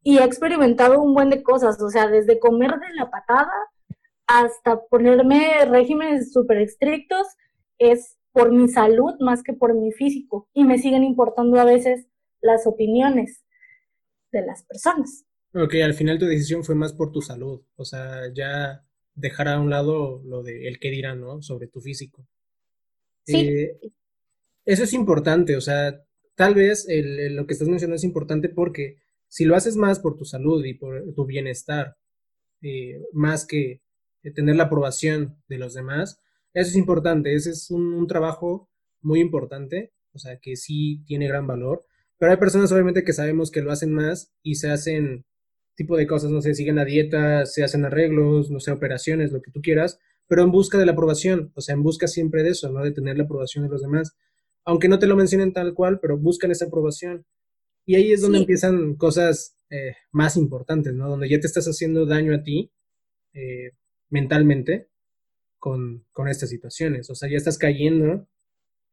y 0.04 0.18
he 0.18 0.24
experimentado 0.24 1.02
un 1.02 1.14
buen 1.14 1.30
de 1.30 1.44
cosas, 1.44 1.82
o 1.82 1.90
sea, 1.90 2.08
desde 2.08 2.40
comer 2.40 2.72
de 2.72 2.94
la 2.96 3.10
patada 3.10 3.52
hasta 4.28 4.82
ponerme 4.86 5.66
regímenes 5.66 6.32
súper 6.32 6.58
estrictos, 6.58 7.28
es 7.78 8.18
por 8.32 8.52
mi 8.52 8.68
salud 8.68 9.14
más 9.20 9.44
que 9.44 9.54
por 9.54 9.76
mi 9.76 9.92
físico. 9.92 10.50
Y 10.54 10.64
me 10.64 10.80
siguen 10.80 11.04
importando 11.04 11.60
a 11.60 11.66
veces 11.66 12.08
las 12.42 12.66
opiniones 12.66 13.44
de 14.32 14.46
las 14.46 14.64
personas. 14.64 15.26
Ok, 15.54 15.76
al 15.84 15.94
final 15.94 16.18
tu 16.18 16.26
decisión 16.26 16.64
fue 16.64 16.76
más 16.76 16.94
por 16.94 17.12
tu 17.12 17.22
salud, 17.22 17.62
o 17.76 17.86
sea, 17.86 18.34
ya 18.34 18.84
dejar 19.16 19.48
a 19.48 19.60
un 19.60 19.70
lado 19.70 20.22
lo 20.26 20.44
de 20.44 20.68
el 20.68 20.80
que 20.80 20.90
dirán, 20.92 21.22
¿no? 21.22 21.42
Sobre 21.42 21.68
tu 21.68 21.82
físico. 21.82 22.28
Sí. 23.26 23.38
Eh, 23.38 23.80
eso 24.66 24.84
es 24.84 24.94
importante, 24.94 25.58
o 25.58 25.62
sea, 25.62 26.02
tal 26.36 26.56
vez 26.56 26.88
lo 26.88 27.46
que 27.46 27.54
estás 27.54 27.68
mencionando 27.68 27.98
es 27.98 28.04
importante 28.04 28.50
porque 28.50 28.98
si 29.28 29.46
lo 29.46 29.56
haces 29.56 29.76
más 29.76 30.00
por 30.00 30.16
tu 30.16 30.26
salud 30.26 30.64
y 30.64 30.74
por 30.74 31.14
tu 31.14 31.26
bienestar, 31.26 31.98
eh, 32.62 33.02
más 33.12 33.46
que 33.46 33.82
tener 34.36 34.56
la 34.56 34.66
aprobación 34.66 35.38
de 35.50 35.58
los 35.58 35.74
demás, 35.74 36.22
eso 36.54 36.70
es 36.70 36.76
importante, 36.76 37.34
ese 37.34 37.50
es 37.50 37.72
un, 37.72 38.08
trabajo 38.08 38.70
muy 39.02 39.20
importante, 39.20 39.92
o 40.14 40.20
sea, 40.20 40.38
que 40.38 40.56
sí 40.56 41.04
tiene 41.06 41.28
gran 41.28 41.46
valor, 41.46 41.86
pero 42.18 42.32
hay 42.32 42.38
personas 42.38 42.72
obviamente 42.72 43.04
que 43.04 43.12
sabemos 43.12 43.52
que 43.52 43.62
lo 43.62 43.72
hacen 43.72 43.92
más 43.92 44.32
y 44.44 44.56
se 44.56 44.70
hacen 44.70 45.26
tipo 45.76 45.98
de 45.98 46.08
cosas, 46.08 46.32
no 46.32 46.42
sé, 46.42 46.54
siguen 46.54 46.76
la 46.76 46.86
dieta, 46.86 47.46
se 47.46 47.64
hacen 47.64 47.86
arreglos, 47.86 48.52
no 48.52 48.60
sé, 48.60 48.72
operaciones, 48.72 49.32
lo 49.32 49.42
que 49.42 49.52
tú 49.52 49.62
quieras, 49.62 50.00
pero 50.28 50.44
en 50.44 50.52
busca 50.52 50.78
de 50.78 50.86
la 50.86 50.94
aprobación, 50.94 51.52
o 51.56 51.62
sea, 51.62 51.74
en 51.74 51.84
busca 51.84 52.08
siempre 52.08 52.44
de 52.44 52.50
eso, 52.50 52.72
¿no? 52.72 52.84
De 52.84 52.92
tener 52.92 53.18
la 53.18 53.24
aprobación 53.24 53.64
de 53.64 53.70
los 53.70 53.82
demás, 53.82 54.16
aunque 54.66 54.88
no 54.88 55.00
te 55.00 55.08
lo 55.08 55.16
mencionen 55.16 55.54
tal 55.54 55.74
cual, 55.74 56.00
pero 56.00 56.18
buscan 56.18 56.52
esa 56.52 56.66
aprobación. 56.66 57.26
Y 57.86 57.96
ahí 57.96 58.14
es 58.14 58.22
donde 58.22 58.40
empiezan 58.40 58.96
cosas 58.96 59.58
eh, 59.70 59.96
más 60.12 60.38
importantes, 60.38 60.94
¿no? 60.94 61.10
Donde 61.10 61.30
ya 61.30 61.40
te 61.40 61.48
estás 61.48 61.66
haciendo 61.66 62.06
daño 62.06 62.34
a 62.34 62.44
ti 62.44 62.72
eh, 63.34 63.72
mentalmente 64.10 64.88
con, 65.60 66.06
con 66.14 66.28
estas 66.28 66.50
situaciones. 66.50 67.10
O 67.10 67.16
sea, 67.16 67.30
ya 67.30 67.38
estás 67.38 67.58
cayendo 67.58 68.28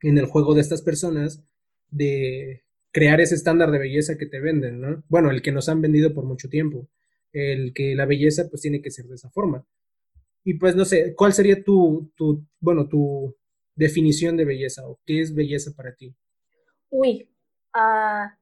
en 0.02 0.18
el 0.18 0.26
juego 0.26 0.54
de 0.54 0.62
estas 0.62 0.82
personas 0.82 1.42
de 1.90 2.64
crear 2.92 3.20
ese 3.20 3.34
estándar 3.34 3.70
de 3.70 3.78
belleza 3.78 4.18
que 4.18 4.26
te 4.26 4.40
venden, 4.40 4.80
¿no? 4.80 5.02
Bueno, 5.08 5.30
el 5.30 5.42
que 5.42 5.52
nos 5.52 5.68
han 5.68 5.80
vendido 5.80 6.14
por 6.14 6.24
mucho 6.24 6.48
tiempo, 6.48 6.88
el 7.32 7.72
que 7.72 7.94
la 7.94 8.06
belleza 8.06 8.48
pues 8.48 8.62
tiene 8.62 8.82
que 8.82 8.90
ser 8.90 9.06
de 9.06 9.14
esa 9.14 9.30
forma. 9.30 9.64
Y 10.44 10.54
pues 10.54 10.74
no 10.74 10.84
sé, 10.84 11.14
¿cuál 11.14 11.32
sería 11.32 11.62
tu, 11.62 12.10
tu 12.16 12.44
bueno, 12.60 12.88
tu 12.88 13.36
definición 13.74 14.36
de 14.36 14.44
belleza 14.44 14.86
o 14.86 14.98
qué 15.06 15.20
es 15.20 15.34
belleza 15.34 15.72
para 15.76 15.94
ti? 15.94 16.14
Uy, 16.90 17.28
ah, 17.72 18.36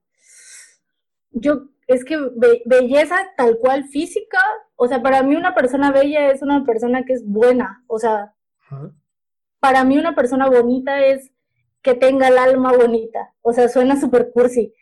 yo, 1.31 1.69
es 1.87 2.05
que 2.05 2.17
belleza 2.65 3.17
tal 3.37 3.59
cual 3.59 3.85
física, 3.85 4.39
o 4.77 4.89
sea, 4.89 5.03
para 5.03 5.23
mí 5.23 5.37
una 5.37 5.55
persona 5.55 5.93
bella 5.93 6.31
es 6.31 6.43
una 6.43 6.65
persona 6.65 7.05
que 7.05 7.13
es 7.13 7.25
buena, 7.27 7.85
o 7.87 7.99
sea, 7.99 8.35
para 9.61 9.85
mí 9.85 9.99
una 9.99 10.15
persona 10.15 10.49
bonita 10.49 11.05
es 11.05 11.31
que 11.83 11.95
tenga 11.95 12.29
el 12.29 12.39
alma 12.39 12.73
bonita, 12.73 13.35
o 13.43 13.53
sea, 13.53 13.69
suena 13.69 14.01
súper 14.01 14.31
cursi, 14.33 14.75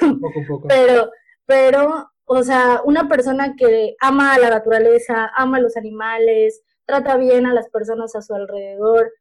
poco, 0.00 0.40
poco. 0.48 0.68
pero, 0.68 1.10
pero, 1.46 2.10
o 2.24 2.42
sea, 2.42 2.82
una 2.84 3.08
persona 3.08 3.54
que 3.56 3.96
ama 4.00 4.34
a 4.34 4.38
la 4.38 4.50
naturaleza, 4.50 5.30
ama 5.36 5.58
a 5.58 5.60
los 5.60 5.76
animales, 5.76 6.62
trata 6.84 7.16
bien 7.16 7.46
a 7.46 7.54
las 7.54 7.68
personas 7.68 8.14
a 8.14 8.22
su 8.22 8.34
alrededor, 8.34 9.12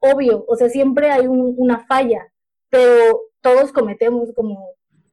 obvio, 0.00 0.44
o 0.48 0.56
sea, 0.56 0.68
siempre 0.68 1.10
hay 1.10 1.26
una 1.26 1.86
falla, 1.86 2.32
pero 2.68 3.20
todos 3.40 3.72
cometemos 3.72 4.32
como 4.34 4.70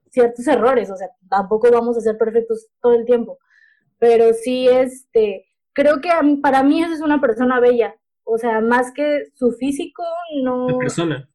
ciertos 0.10 0.48
errores, 0.48 0.90
o 0.90 0.96
sea, 0.96 1.10
tampoco 1.30 1.70
vamos 1.72 1.98
a 1.98 2.02
ser 2.02 2.18
perfectos 2.18 2.68
todo 2.82 2.94
el 2.94 3.06
tiempo, 3.06 3.40
pero 4.00 4.34
sí, 4.34 4.68
este, 4.68 5.46
creo 5.74 6.02
que 6.02 6.10
para 6.42 6.64
mí 6.64 6.82
eso 6.82 6.94
es 6.94 7.02
una 7.02 7.20
persona 7.20 7.60
bella, 7.60 7.96
o 8.24 8.38
sea, 8.38 8.62
más 8.62 8.92
que 8.94 9.26
su 9.36 9.52
físico, 9.54 10.04
no... 10.44 10.70
La 10.70 10.78
persona. 10.78 11.30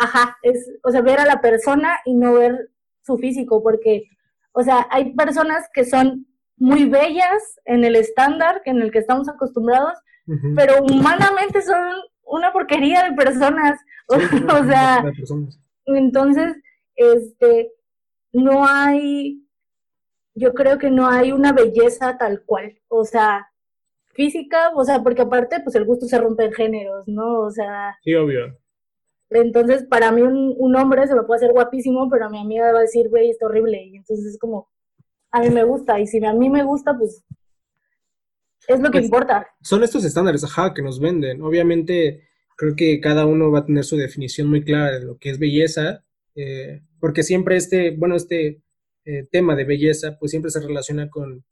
Ajá, 0.00 0.38
es, 0.42 0.72
o 0.82 0.90
sea, 0.90 1.02
ver 1.02 1.20
a 1.20 1.26
la 1.26 1.42
persona 1.42 1.98
y 2.06 2.14
no 2.14 2.32
ver 2.32 2.70
su 3.02 3.18
físico, 3.18 3.62
porque, 3.62 4.04
o 4.52 4.62
sea, 4.62 4.86
hay 4.90 5.12
personas 5.14 5.68
que 5.74 5.84
son 5.84 6.26
muy 6.56 6.86
bellas 6.86 7.60
en 7.66 7.84
el 7.84 7.96
estándar 7.96 8.62
en 8.64 8.80
el 8.80 8.90
que 8.90 8.98
estamos 8.98 9.28
acostumbrados, 9.28 9.92
pero 10.56 10.82
humanamente 10.84 11.60
son 11.60 11.82
una 12.24 12.50
porquería 12.52 13.02
de 13.02 13.12
personas. 13.12 13.78
o 14.08 14.64
sea, 14.64 15.04
entonces, 15.84 16.56
este, 16.94 17.70
no 18.32 18.66
hay, 18.66 19.46
yo 20.34 20.54
creo 20.54 20.78
que 20.78 20.90
no 20.90 21.08
hay 21.08 21.32
una 21.32 21.52
belleza 21.52 22.16
tal 22.16 22.42
cual, 22.46 22.78
o 22.88 23.04
sea, 23.04 23.50
física, 24.14 24.70
o 24.74 24.82
sea, 24.82 25.02
porque 25.02 25.22
aparte, 25.22 25.60
pues 25.60 25.76
el 25.76 25.84
gusto 25.84 26.06
se 26.06 26.18
rompe 26.18 26.46
en 26.46 26.52
géneros, 26.52 27.06
¿no? 27.06 27.40
O 27.40 27.50
sea... 27.50 27.98
Sí, 28.02 28.14
obvio. 28.14 28.59
Entonces, 29.30 29.84
para 29.84 30.10
mí 30.12 30.22
un, 30.22 30.76
hombre 30.76 31.06
se 31.06 31.14
me 31.14 31.22
puede 31.22 31.38
hacer 31.38 31.52
guapísimo, 31.52 32.08
pero 32.10 32.26
a 32.26 32.30
mi 32.30 32.40
amiga 32.40 32.72
va 32.72 32.78
a 32.78 32.82
decir, 32.82 33.08
güey, 33.08 33.30
está 33.30 33.46
horrible. 33.46 33.82
Y 33.84 33.96
entonces 33.96 34.26
es 34.26 34.38
como, 34.38 34.68
a 35.30 35.40
mí 35.40 35.50
me 35.50 35.64
gusta. 35.64 36.00
Y 36.00 36.06
si 36.06 36.24
a 36.24 36.32
mí 36.32 36.50
me 36.50 36.64
gusta, 36.64 36.96
pues 36.98 37.24
es 38.66 38.80
lo 38.80 38.90
que 38.90 38.98
pues, 38.98 39.04
importa. 39.04 39.46
Son 39.62 39.82
estos 39.82 40.04
estándares, 40.04 40.44
ajá, 40.44 40.74
que 40.74 40.82
nos 40.82 41.00
venden. 41.00 41.42
Obviamente, 41.42 42.28
creo 42.56 42.74
que 42.76 43.00
cada 43.00 43.24
uno 43.24 43.50
va 43.50 43.60
a 43.60 43.66
tener 43.66 43.84
su 43.84 43.96
definición 43.96 44.48
muy 44.48 44.64
clara 44.64 44.98
de 44.98 45.04
lo 45.04 45.16
que 45.16 45.30
es 45.30 45.38
belleza 45.38 46.04
eh, 46.34 46.82
porque 47.00 47.22
siempre 47.22 47.56
este, 47.56 47.90
bueno, 47.96 48.16
este 48.16 48.62
eh, 49.04 49.26
tema 49.30 49.56
de 49.56 49.64
belleza, 49.64 50.16
pues 50.18 50.30
siempre 50.30 50.50
se 50.50 50.60
relaciona 50.60 51.08
con, 51.08 51.44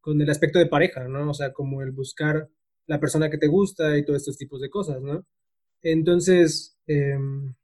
con, 0.00 0.20
el 0.20 0.30
aspecto 0.30 0.58
de 0.58 0.66
pareja, 0.66 1.08
¿no? 1.08 1.30
O 1.30 1.34
sea, 1.34 1.52
como 1.52 1.82
el 1.82 1.92
buscar 1.92 2.48
la 2.86 3.00
persona 3.00 3.30
que 3.30 3.38
te 3.38 3.48
gusta 3.48 3.96
y 3.96 4.04
todos 4.04 4.18
estos 4.18 4.36
tipos 4.36 4.60
de 4.60 4.70
cosas, 4.70 5.00
¿no? 5.00 5.26
Entonces, 5.82 6.78
em, 6.90 7.54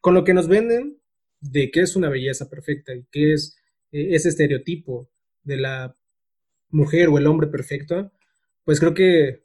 con 0.00 0.14
lo 0.14 0.24
que 0.24 0.34
nos 0.34 0.48
venden 0.48 0.98
de 1.40 1.70
qué 1.70 1.80
es 1.80 1.96
una 1.96 2.08
belleza 2.08 2.48
perfecta 2.48 2.94
y 2.94 3.04
qué 3.10 3.32
es 3.32 3.56
eh, 3.92 4.08
ese 4.14 4.28
estereotipo 4.28 5.08
de 5.42 5.56
la 5.56 5.96
mujer 6.70 7.08
o 7.08 7.18
el 7.18 7.26
hombre 7.26 7.48
perfecto, 7.48 8.12
pues 8.64 8.80
creo 8.80 8.94
que 8.94 9.44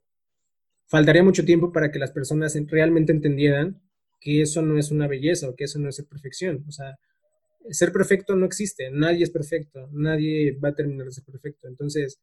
faltaría 0.86 1.24
mucho 1.24 1.46
tiempo 1.46 1.72
para 1.72 1.92
que 1.92 2.00
las 2.00 2.12
personas 2.12 2.58
realmente 2.68 3.12
entendieran 3.12 3.82
que 4.20 4.42
eso 4.42 4.62
no 4.62 4.78
es 4.78 4.92
una 4.92 5.08
belleza 5.08 5.50
o 5.50 5.56
que 5.56 5.66
eso 5.66 5.80
no 5.80 5.90
es 5.90 6.02
perfección. 6.04 6.64
O 6.68 6.72
sea, 6.72 7.00
ser 7.70 7.92
perfecto 7.92 8.36
no 8.36 8.46
existe, 8.46 8.90
nadie 8.92 9.24
es 9.24 9.30
perfecto, 9.32 9.90
nadie 9.92 10.58
va 10.64 10.70
a 10.70 10.76
terminar 10.76 11.06
de 11.06 11.14
ser 11.14 11.24
perfecto. 11.24 11.68
Entonces, 11.68 12.20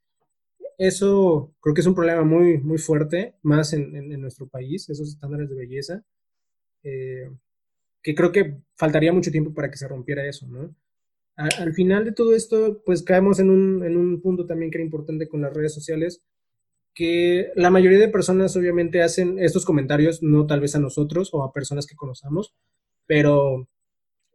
eso 0.79 1.55
creo 1.61 1.75
que 1.75 1.83
es 1.83 1.87
un 1.87 1.95
problema 1.95 2.23
muy, 2.23 2.59
muy 2.59 2.79
fuerte, 2.79 3.35
más 3.43 3.73
en, 3.75 4.09
nuestro 4.21 4.49
país, 4.49 4.89
esos 4.89 5.09
estándares 5.09 5.49
de 5.51 5.57
belleza, 5.57 6.05
eh, 6.83 7.31
que 8.03 8.15
creo 8.15 8.33
que 8.33 8.57
faltaría 8.77 9.13
mucho 9.13 9.31
tiempo 9.31 9.53
para 9.55 9.71
que 9.71 9.77
se 9.77 9.89
rompiera 9.89 10.27
eso, 10.27 10.47
¿no? 10.47 10.75
al 11.37 11.73
final 11.73 12.05
de 12.05 12.13
todo 12.13 12.35
esto, 12.35 12.83
pues 12.85 13.03
caemos 13.03 13.39
en 13.41 13.49
un, 13.49 13.83
en 13.83 13.97
un 13.97 14.21
punto 14.21 14.45
también 14.45 14.71
que 14.71 14.77
era 14.77 14.85
importante 14.85 15.27
con 15.27 15.41
las 15.41 15.55
redes 15.55 15.73
sociales, 15.73 16.23
que 16.95 17.51
la 17.57 17.71
mayoría 17.71 17.99
de 17.99 18.09
personas 18.09 18.57
obviamente 18.57 19.03
hacen 19.03 19.39
estos 19.39 19.65
comentarios, 19.65 20.23
no 20.23 20.47
tal 20.47 20.61
vez 20.61 20.75
a 20.75 20.81
nosotros 20.81 21.31
o 21.33 21.43
a 21.43 21.53
personas 21.53 21.87
que 21.87 21.97
conozcamos, 21.97 22.53
pero 23.07 23.69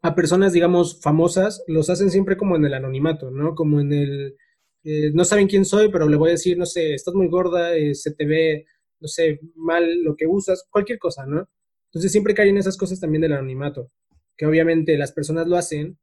a 0.01 0.15
personas, 0.15 0.53
digamos, 0.53 0.99
famosas, 1.01 1.63
los 1.67 1.89
hacen 1.89 2.11
siempre 2.11 2.37
como 2.37 2.55
en 2.55 2.65
el 2.65 2.73
anonimato, 2.73 3.31
¿no? 3.31 3.55
Como 3.55 3.79
en 3.81 3.93
el, 3.93 4.37
eh, 4.83 5.11
no 5.13 5.25
saben 5.25 5.47
quién 5.47 5.65
soy, 5.65 5.89
pero 5.89 6.07
le 6.07 6.17
voy 6.17 6.29
a 6.29 6.31
decir, 6.33 6.57
no 6.57 6.65
sé, 6.65 6.93
estás 6.93 7.13
muy 7.13 7.27
gorda, 7.27 7.75
eh, 7.75 7.95
se 7.95 8.13
te 8.13 8.25
ve, 8.25 8.65
no 8.99 9.07
sé, 9.07 9.39
mal 9.55 10.03
lo 10.03 10.15
que 10.15 10.27
usas, 10.27 10.65
cualquier 10.69 10.99
cosa, 10.99 11.25
¿no? 11.25 11.47
Entonces 11.95 12.11
siempre 12.11 12.33
caen 12.33 12.57
esas 12.57 12.75
cosas 12.75 12.99
también 12.99 13.21
del 13.21 13.31
anonimato, 13.31 13.89
que 14.35 14.45
obviamente 14.45 14.97
las 14.97 15.13
personas 15.13 15.47
lo 15.47 15.55
hacen 15.55 15.97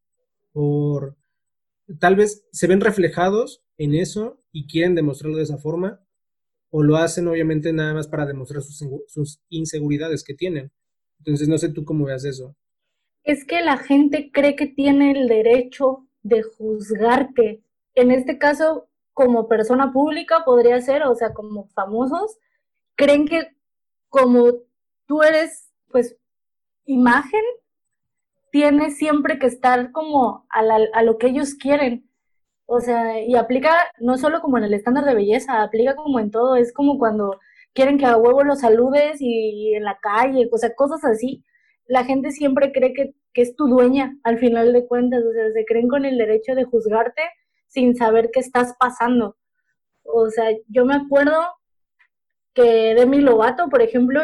por, 0.50 1.18
tal 2.00 2.16
vez 2.16 2.46
se 2.50 2.66
ven 2.66 2.80
reflejados 2.80 3.62
en 3.76 3.94
eso 3.94 4.42
y 4.52 4.66
quieren 4.66 4.94
demostrarlo 4.94 5.37
de 5.37 5.42
esa 5.42 5.58
forma, 5.58 6.00
o 6.70 6.82
lo 6.82 6.96
hacen 6.96 7.28
obviamente 7.28 7.75
nada 7.75 7.92
más 7.92 8.08
para 8.08 8.25
demostrar 8.25 8.62
sus, 8.62 8.82
sus 9.06 9.42
inseguridades 9.50 10.25
que 10.25 10.32
tienen. 10.32 10.72
Entonces 11.18 11.46
no 11.46 11.58
sé 11.58 11.68
tú 11.68 11.84
cómo 11.84 12.06
veas 12.06 12.25
eso. 12.25 12.56
Es 13.22 13.44
que 13.44 13.61
la 13.61 13.76
gente 13.76 14.30
cree 14.32 14.56
que 14.56 14.68
tiene 14.68 15.11
el 15.11 15.28
derecho 15.28 16.08
de 16.22 16.42
juzgarte. 16.42 17.61
En 17.94 18.12
este 18.12 18.38
caso, 18.38 18.88
como 19.12 19.46
persona 19.46 19.92
pública 19.92 20.42
podría 20.46 20.80
ser, 20.80 21.02
o 21.02 21.14
sea, 21.14 21.34
como 21.34 21.68
famosos, 21.75 22.38
creen 22.96 23.28
que 23.28 23.49
como 24.08 24.54
tú 25.06 25.22
eres, 25.22 25.72
pues, 25.92 26.16
imagen, 26.87 27.42
tienes 28.50 28.96
siempre 28.99 29.38
que 29.38 29.46
estar 29.46 29.92
como 29.92 30.46
a, 30.50 30.61
a 30.94 31.02
lo 31.02 31.18
que 31.18 31.28
ellos 31.28 31.54
quieren. 31.54 32.08
O 32.66 32.80
sea, 32.80 33.20
y 33.20 33.34
aplica 33.37 33.75
no 34.00 34.18
solo 34.18 34.40
como 34.40 34.58
en 34.58 34.64
el 34.64 34.75
estándar 34.75 35.04
de 35.04 35.14
belleza, 35.14 35.62
aplica 35.62 35.94
como 35.96 36.20
en 36.20 36.30
todo. 36.30 36.56
Es 36.56 36.72
como 36.72 36.99
cuando 36.99 37.38
quieren 37.75 37.99
que 37.99 38.06
a 38.06 38.16
huevo 38.16 38.44
los 38.44 38.61
saludes 38.61 39.18
y, 39.20 39.75
en 39.75 39.84
la 39.84 39.99
calle, 40.00 40.49
o 40.50 40.58
sea, 40.58 40.75
cosas 40.75 41.04
así. 41.04 41.44
La 41.87 42.04
gente 42.04 42.30
siempre 42.30 42.72
cree 42.72 42.92
que, 42.94 43.14
que 43.32 43.42
es 43.42 43.56
tu 43.56 43.66
dueña 43.68 44.16
al 44.25 44.38
final 44.38 44.72
de 44.72 44.87
cuentas, 44.87 45.25
o 45.25 45.32
sea, 45.32 45.50
se 45.52 45.64
creen 45.64 45.88
con 45.88 46.04
el 46.04 46.18
derecho 46.18 46.54
de 46.54 46.64
juzgarte 46.64 47.22
sin 47.68 47.96
saber 47.96 48.30
qué 48.32 48.40
estás 48.40 48.75
pasando. 48.78 49.37
O 50.04 50.30
sea, 50.30 50.50
yo 50.68 50.84
me 50.84 50.94
acuerdo 50.94 51.38
que 52.54 52.94
Demi 52.94 53.21
Lovato, 53.21 53.68
por 53.68 53.82
ejemplo, 53.82 54.21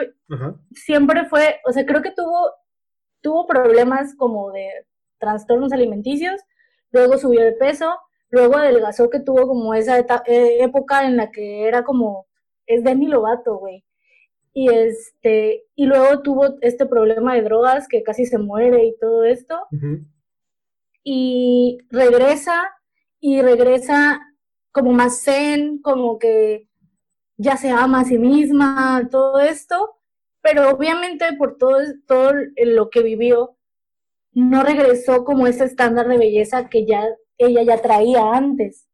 siempre 0.73 1.25
fue, 1.26 1.61
o 1.66 1.73
sea, 1.73 1.87
creo 1.87 2.02
que 2.02 2.11
tuvo, 2.11 2.52
tuvo 3.20 3.47
problemas 3.47 4.14
como 4.16 4.50
de 4.52 4.68
trastornos 5.18 5.73
alimenticios, 5.73 6.40
luego 6.90 7.18
subió 7.18 7.42
de 7.42 7.52
peso, 7.52 7.99
luego 8.30 8.56
adelgazó 8.56 9.11
que 9.11 9.20
tuvo 9.20 9.47
como 9.47 9.75
esa 9.75 9.99
eh, 9.99 10.58
época 10.61 11.06
en 11.06 11.16
la 11.16 11.30
que 11.30 11.66
era 11.66 11.85
como, 11.85 12.26
es 12.66 12.85
Demi 12.85 13.06
Lovato, 13.08 13.58
güey. 13.58 13.85
Y 14.52 14.70
este, 14.70 15.66
y 15.75 15.87
luego 15.87 16.20
tuvo 16.23 16.56
este 16.62 16.85
problema 16.87 17.35
de 17.35 17.42
drogas 17.42 17.87
que 17.87 18.02
casi 18.02 18.26
se 18.26 18.38
muere 18.38 18.85
y 18.85 18.97
todo 18.99 19.25
esto. 19.25 19.66
Y 21.04 21.78
regresa, 21.90 22.68
y 23.20 23.40
regresa 23.40 24.20
como 24.73 24.92
más 24.92 25.23
zen, 25.23 25.80
como 25.80 26.18
que 26.18 26.67
ya 27.38 27.57
se 27.57 27.71
ama 27.71 28.00
a 28.00 28.04
sí 28.04 28.18
misma, 28.18 29.09
todo 29.11 29.38
esto, 29.38 29.97
pero 30.42 30.71
obviamente 30.71 31.33
por 31.38 31.57
todo, 31.57 31.78
todo 32.07 32.33
lo 32.57 32.90
que 32.90 33.02
vivió, 33.02 33.57
no 34.33 34.62
regresó 34.62 35.25
como 35.25 35.47
ese 35.47 35.64
estándar 35.64 36.09
de 36.09 36.18
belleza 36.18 36.68
que 36.68 36.85
ya 36.85 37.04
ella 37.38 37.62
ya 37.62 37.80
traía 37.80 38.33
antes. 38.33 38.88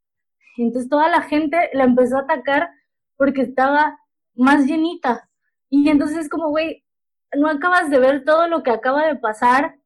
Entonces 0.56 0.88
toda 0.88 1.08
la 1.08 1.22
gente 1.22 1.70
la 1.72 1.84
empezó 1.84 2.18
a 2.18 2.22
atacar 2.22 2.70
porque 3.16 3.42
estaba 3.42 3.98
más 4.34 4.66
llenita. 4.66 5.28
Y 5.70 5.88
entonces 5.88 6.18
es 6.18 6.28
como, 6.28 6.50
güey, 6.50 6.84
no 7.36 7.48
acabas 7.48 7.90
de 7.90 7.98
ver 7.98 8.24
todo 8.24 8.46
lo 8.46 8.62
que 8.62 8.70
acaba 8.70 9.06
de 9.06 9.16
pasar 9.16 9.76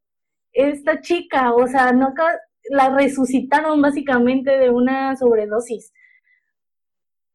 esta 0.52 1.00
chica, 1.00 1.54
o 1.54 1.66
sea, 1.68 1.92
no 1.92 2.12
la 2.70 2.90
resucitaron 2.90 3.80
básicamente 3.80 4.58
de 4.58 4.70
una 4.70 5.16
sobredosis. 5.16 5.92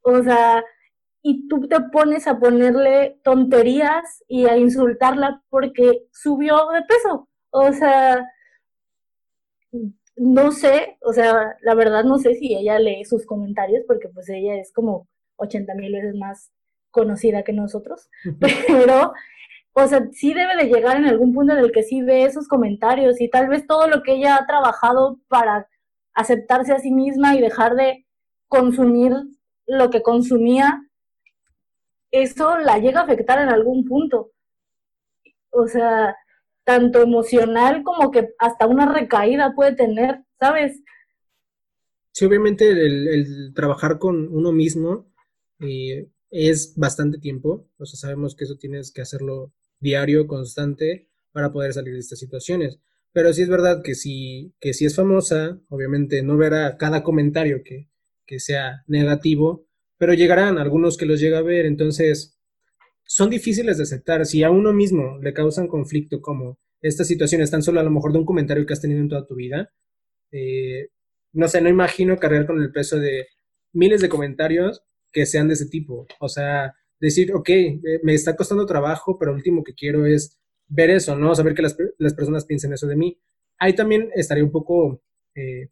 O 0.02 0.22
sea, 0.22 0.64
y 1.24 1.48
tú 1.48 1.68
te 1.68 1.80
pones 1.80 2.28
a 2.28 2.38
ponerle 2.38 3.20
tonterías 3.24 4.24
y 4.28 4.46
a 4.46 4.58
insultarla 4.58 5.42
porque 5.50 6.06
subió 6.12 6.68
de 6.68 6.82
peso. 6.84 7.30
O 7.50 7.72
sea, 7.72 8.30
no 10.18 10.52
sé, 10.52 10.98
o 11.02 11.14
sea, 11.14 11.56
la 11.62 11.76
verdad 11.76 12.04
no 12.04 12.18
sé 12.18 12.36
si 12.36 12.54
ella 12.54 12.78
lee 12.78 13.06
sus 13.06 13.26
comentarios 13.26 13.84
porque 13.88 14.10
pues 14.10 14.30
ella 14.30 14.56
es 14.56 14.74
como 14.74 15.08
80 15.38 15.74
mil 15.76 15.94
veces 15.94 16.16
más 16.16 16.52
conocida 16.92 17.44
que 17.44 17.54
nosotros, 17.54 18.10
pero, 18.68 19.14
o 19.74 19.88
sea, 19.88 20.08
sí 20.12 20.34
debe 20.34 20.56
de 20.58 20.70
llegar 20.70 20.98
en 20.98 21.06
algún 21.06 21.34
punto 21.34 21.54
en 21.54 21.60
el 21.60 21.72
que 21.72 21.84
sí 21.84 22.02
ve 22.02 22.26
esos 22.26 22.48
comentarios 22.48 23.20
y 23.22 23.30
tal 23.30 23.48
vez 23.48 23.66
todo 23.66 23.88
lo 23.88 24.04
que 24.04 24.14
ella 24.14 24.36
ha 24.36 24.46
trabajado 24.46 25.20
para 25.30 25.68
aceptarse 26.14 26.74
a 26.74 26.80
sí 26.80 26.92
misma 26.92 27.36
y 27.36 27.42
dejar 27.42 27.76
de 27.76 28.06
consumir 28.48 29.14
lo 29.66 29.90
que 29.90 30.04
consumía, 30.04 30.84
eso 32.14 32.58
la 32.60 32.78
llega 32.78 33.02
a 33.02 33.04
afectar 33.04 33.42
en 33.42 33.50
algún 33.50 33.86
punto. 33.86 34.32
O 35.50 35.68
sea, 35.68 36.16
tanto 36.64 37.02
emocional 37.02 37.84
como 37.84 38.12
que 38.12 38.30
hasta 38.38 38.68
una 38.68 38.92
recaída 38.94 39.54
puede 39.56 39.76
tener, 39.76 40.24
¿sabes? 40.40 40.82
Sí, 42.12 42.26
obviamente 42.26 42.70
el, 42.70 43.52
trabajar 43.56 43.98
con 43.98 44.28
uno 44.28 44.52
mismo 44.52 45.12
eh, 45.60 46.08
es 46.30 46.76
bastante 46.78 47.18
tiempo, 47.18 47.68
o 47.78 47.86
sea, 47.86 48.00
sabemos 48.00 48.36
que 48.36 48.44
eso 48.44 48.58
tienes 48.58 48.92
que 48.92 49.02
hacerlo 49.02 49.52
diario, 49.80 50.28
constante, 50.28 51.10
para 51.32 51.52
poder 51.52 51.74
salir 51.74 51.94
de 51.94 52.00
estas 52.00 52.20
situaciones. 52.20 52.80
Pero 53.12 53.34
sí 53.34 53.42
es 53.42 53.50
verdad 53.50 53.82
que 53.84 53.96
si, 53.96 54.54
que 54.60 54.74
si 54.74 54.86
es 54.86 54.96
famosa, 54.96 55.60
obviamente 55.70 56.22
no 56.22 56.38
verá 56.38 56.78
cada 56.78 57.02
comentario 57.02 57.64
que, 57.64 57.90
que 58.28 58.40
sea 58.40 58.84
negativo, 58.88 59.66
pero 59.98 60.14
llegarán 60.14 60.58
algunos 60.58 60.98
que 60.98 61.06
los 61.06 61.20
llega 61.20 61.40
a 61.40 61.44
ver, 61.44 61.66
entonces 61.66 62.38
son 63.06 63.30
difíciles 63.30 63.78
de 63.78 63.84
aceptar. 63.84 64.26
Si 64.26 64.44
a 64.44 64.52
uno 64.52 64.74
mismo 64.74 65.20
le 65.22 65.34
causan 65.34 65.68
conflicto 65.68 66.22
como 66.22 66.60
estas 66.82 67.08
situaciones, 67.08 67.52
tan 67.52 67.64
solo 67.64 67.80
a 67.80 67.84
lo 67.84 67.92
mejor 67.92 68.12
de 68.12 68.20
un 68.20 68.26
comentario 68.26 68.66
que 68.66 68.74
has 68.74 68.82
tenido 68.82 69.00
en 69.00 69.10
toda 69.10 69.26
tu 69.26 69.36
vida, 69.36 69.72
eh, 70.32 70.90
no 71.34 71.48
sé, 71.48 71.62
no 71.62 71.70
imagino 71.70 72.18
cargar 72.18 72.46
con 72.46 72.62
el 72.62 72.72
peso 72.72 73.00
de 73.00 73.28
miles 73.74 74.02
de 74.02 74.10
comentarios 74.10 74.84
que 75.12 75.26
sean 75.26 75.48
de 75.48 75.54
ese 75.56 75.68
tipo. 75.68 76.08
O 76.20 76.30
sea, 76.30 76.76
decir, 77.00 77.34
ok, 77.34 77.50
eh, 77.50 77.80
me 78.04 78.14
está 78.14 78.36
costando 78.36 78.66
trabajo, 78.66 79.18
pero 79.20 79.32
lo 79.32 79.38
último 79.38 79.64
que 79.64 79.74
quiero 79.74 80.06
es 80.06 80.40
ver 80.68 80.90
eso, 80.90 81.16
¿no? 81.16 81.36
Saber 81.36 81.54
que 81.54 81.62
las, 81.62 81.76
personas 82.16 82.46
piensen 82.46 82.74
eso 82.74 82.88
de 82.88 82.96
mí. 82.96 83.20
Ahí 83.60 83.76
también 83.76 84.10
estaría 84.16 84.44
un 84.44 84.52
poco 84.52 85.02
eh, 85.36 85.70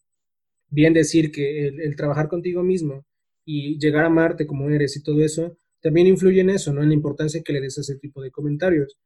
bien 0.70 0.94
decir 0.94 1.32
que 1.32 1.68
el, 1.68 1.96
trabajar 1.96 2.28
contigo 2.28 2.64
mismo 2.64 3.06
y 3.46 3.80
llegar 3.80 4.04
a 4.04 4.08
amarte 4.08 4.48
como 4.48 4.70
eres 4.70 4.96
y 4.98 5.04
todo 5.04 5.22
eso, 5.22 5.58
también 5.82 6.08
influye 6.08 6.42
en 6.42 6.52
eso, 6.52 6.72
¿no? 6.74 6.84
En 6.84 6.90
la 6.90 6.96
importancia 6.96 7.42
que 7.42 7.54
le 7.54 7.62
des 7.62 7.78
a 7.78 7.82
ese 7.82 7.96
tipo 7.98 8.22
de 8.22 8.32
comentarios. 8.32 8.98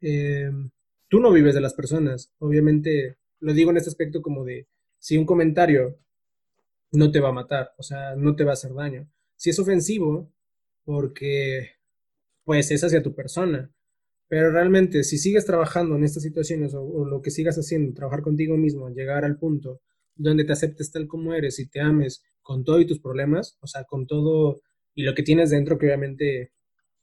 Eh, 0.00 0.50
tú 1.08 1.20
no 1.20 1.32
vives 1.32 1.54
de 1.54 1.60
las 1.60 1.74
personas. 1.74 2.32
Obviamente, 2.38 3.16
lo 3.40 3.54
digo 3.54 3.70
en 3.70 3.78
este 3.78 3.90
aspecto 3.90 4.20
como 4.20 4.44
de, 4.44 4.66
si 4.98 5.16
un 5.16 5.24
comentario 5.24 5.98
no 6.92 7.10
te 7.10 7.20
va 7.20 7.30
a 7.30 7.32
matar, 7.32 7.72
o 7.78 7.82
sea, 7.82 8.16
no 8.16 8.36
te 8.36 8.44
va 8.44 8.50
a 8.50 8.54
hacer 8.54 8.74
daño. 8.74 9.08
Si 9.36 9.50
es 9.50 9.58
ofensivo, 9.58 10.30
porque 10.84 11.70
pues 12.44 12.70
es 12.70 12.84
hacia 12.84 13.02
tu 13.02 13.14
persona. 13.14 13.70
Pero 14.28 14.50
realmente, 14.50 15.02
si 15.04 15.18
sigues 15.18 15.44
trabajando 15.46 15.96
en 15.96 16.04
estas 16.04 16.22
situaciones 16.22 16.74
o, 16.74 16.82
o, 16.82 17.04
lo 17.04 17.22
que 17.22 17.30
sigas 17.30 17.56
haciendo, 17.56 17.94
trabajar 17.94 18.22
contigo 18.22 18.56
mismo, 18.56 18.90
llegar 18.90 19.24
al 19.24 19.38
punto 19.38 19.80
donde 20.14 20.44
te 20.44 20.52
aceptes 20.52 20.90
tal 20.90 21.06
como 21.08 21.32
eres 21.34 21.58
y 21.58 21.66
te 21.66 21.80
ames 21.80 22.22
con 22.42 22.64
todo 22.64 22.80
y 22.80 22.86
tus 22.86 23.00
problemas, 23.00 23.58
o 23.60 23.66
sea, 23.66 23.84
con 23.84 24.06
todo 24.06 24.60
y 24.94 25.02
lo 25.02 25.14
que 25.14 25.22
tienes 25.22 25.50
dentro, 25.50 25.78
que 25.78 25.86
obviamente 25.86 26.52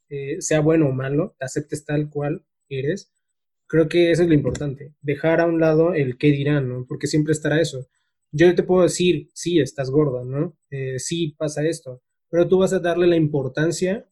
eh, 0.10 0.42
sea 0.42 0.60
bueno 0.60 0.88
o 0.88 0.92
malo, 0.92 1.36
te 1.40 1.46
aceptes 1.46 1.86
tal 1.86 2.10
cual 2.10 2.46
eres, 2.70 3.12
creo 3.68 3.88
que 3.90 4.12
eso 4.12 4.24
es 4.24 4.28
lo 4.28 4.34
importante, 4.34 4.94
dejar 5.02 5.42
a 5.42 5.46
un 5.46 5.60
lado 5.60 5.94
el 5.94 6.18
qué 6.18 6.28
dirán, 6.32 6.70
¿no? 6.70 6.86
Porque 6.88 7.08
siempre 7.08 7.34
estará 7.34 7.62
eso. 7.62 7.88
Yo 8.32 8.54
te 8.56 8.64
puedo 8.64 8.84
decir, 8.84 9.30
sí, 9.34 9.60
estás 9.60 9.90
gorda, 9.90 10.24
¿no? 10.24 10.58
Eh, 10.70 11.00
sí, 11.00 11.36
pasa 11.38 11.66
esto, 11.66 12.02
pero 12.30 12.48
tú 12.48 12.60
vas 12.60 12.74
a 12.74 12.80
darle 12.80 13.08
la 13.08 13.16
importancia 13.16 14.06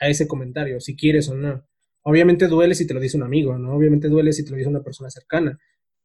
a 0.00 0.08
ese 0.08 0.26
comentario, 0.26 0.80
si 0.80 0.96
quieres 0.96 1.28
o 1.28 1.34
no. 1.34 1.66
Obviamente 2.02 2.48
duele 2.48 2.74
si 2.74 2.86
te 2.86 2.94
lo 2.94 3.00
dice 3.00 3.16
un 3.16 3.22
amigo, 3.22 3.56
¿no? 3.58 3.74
Obviamente 3.76 4.08
duele 4.08 4.32
si 4.32 4.44
te 4.44 4.50
lo 4.50 4.56
dice 4.56 4.68
una 4.68 4.82
persona 4.82 5.10
cercana. 5.10 5.58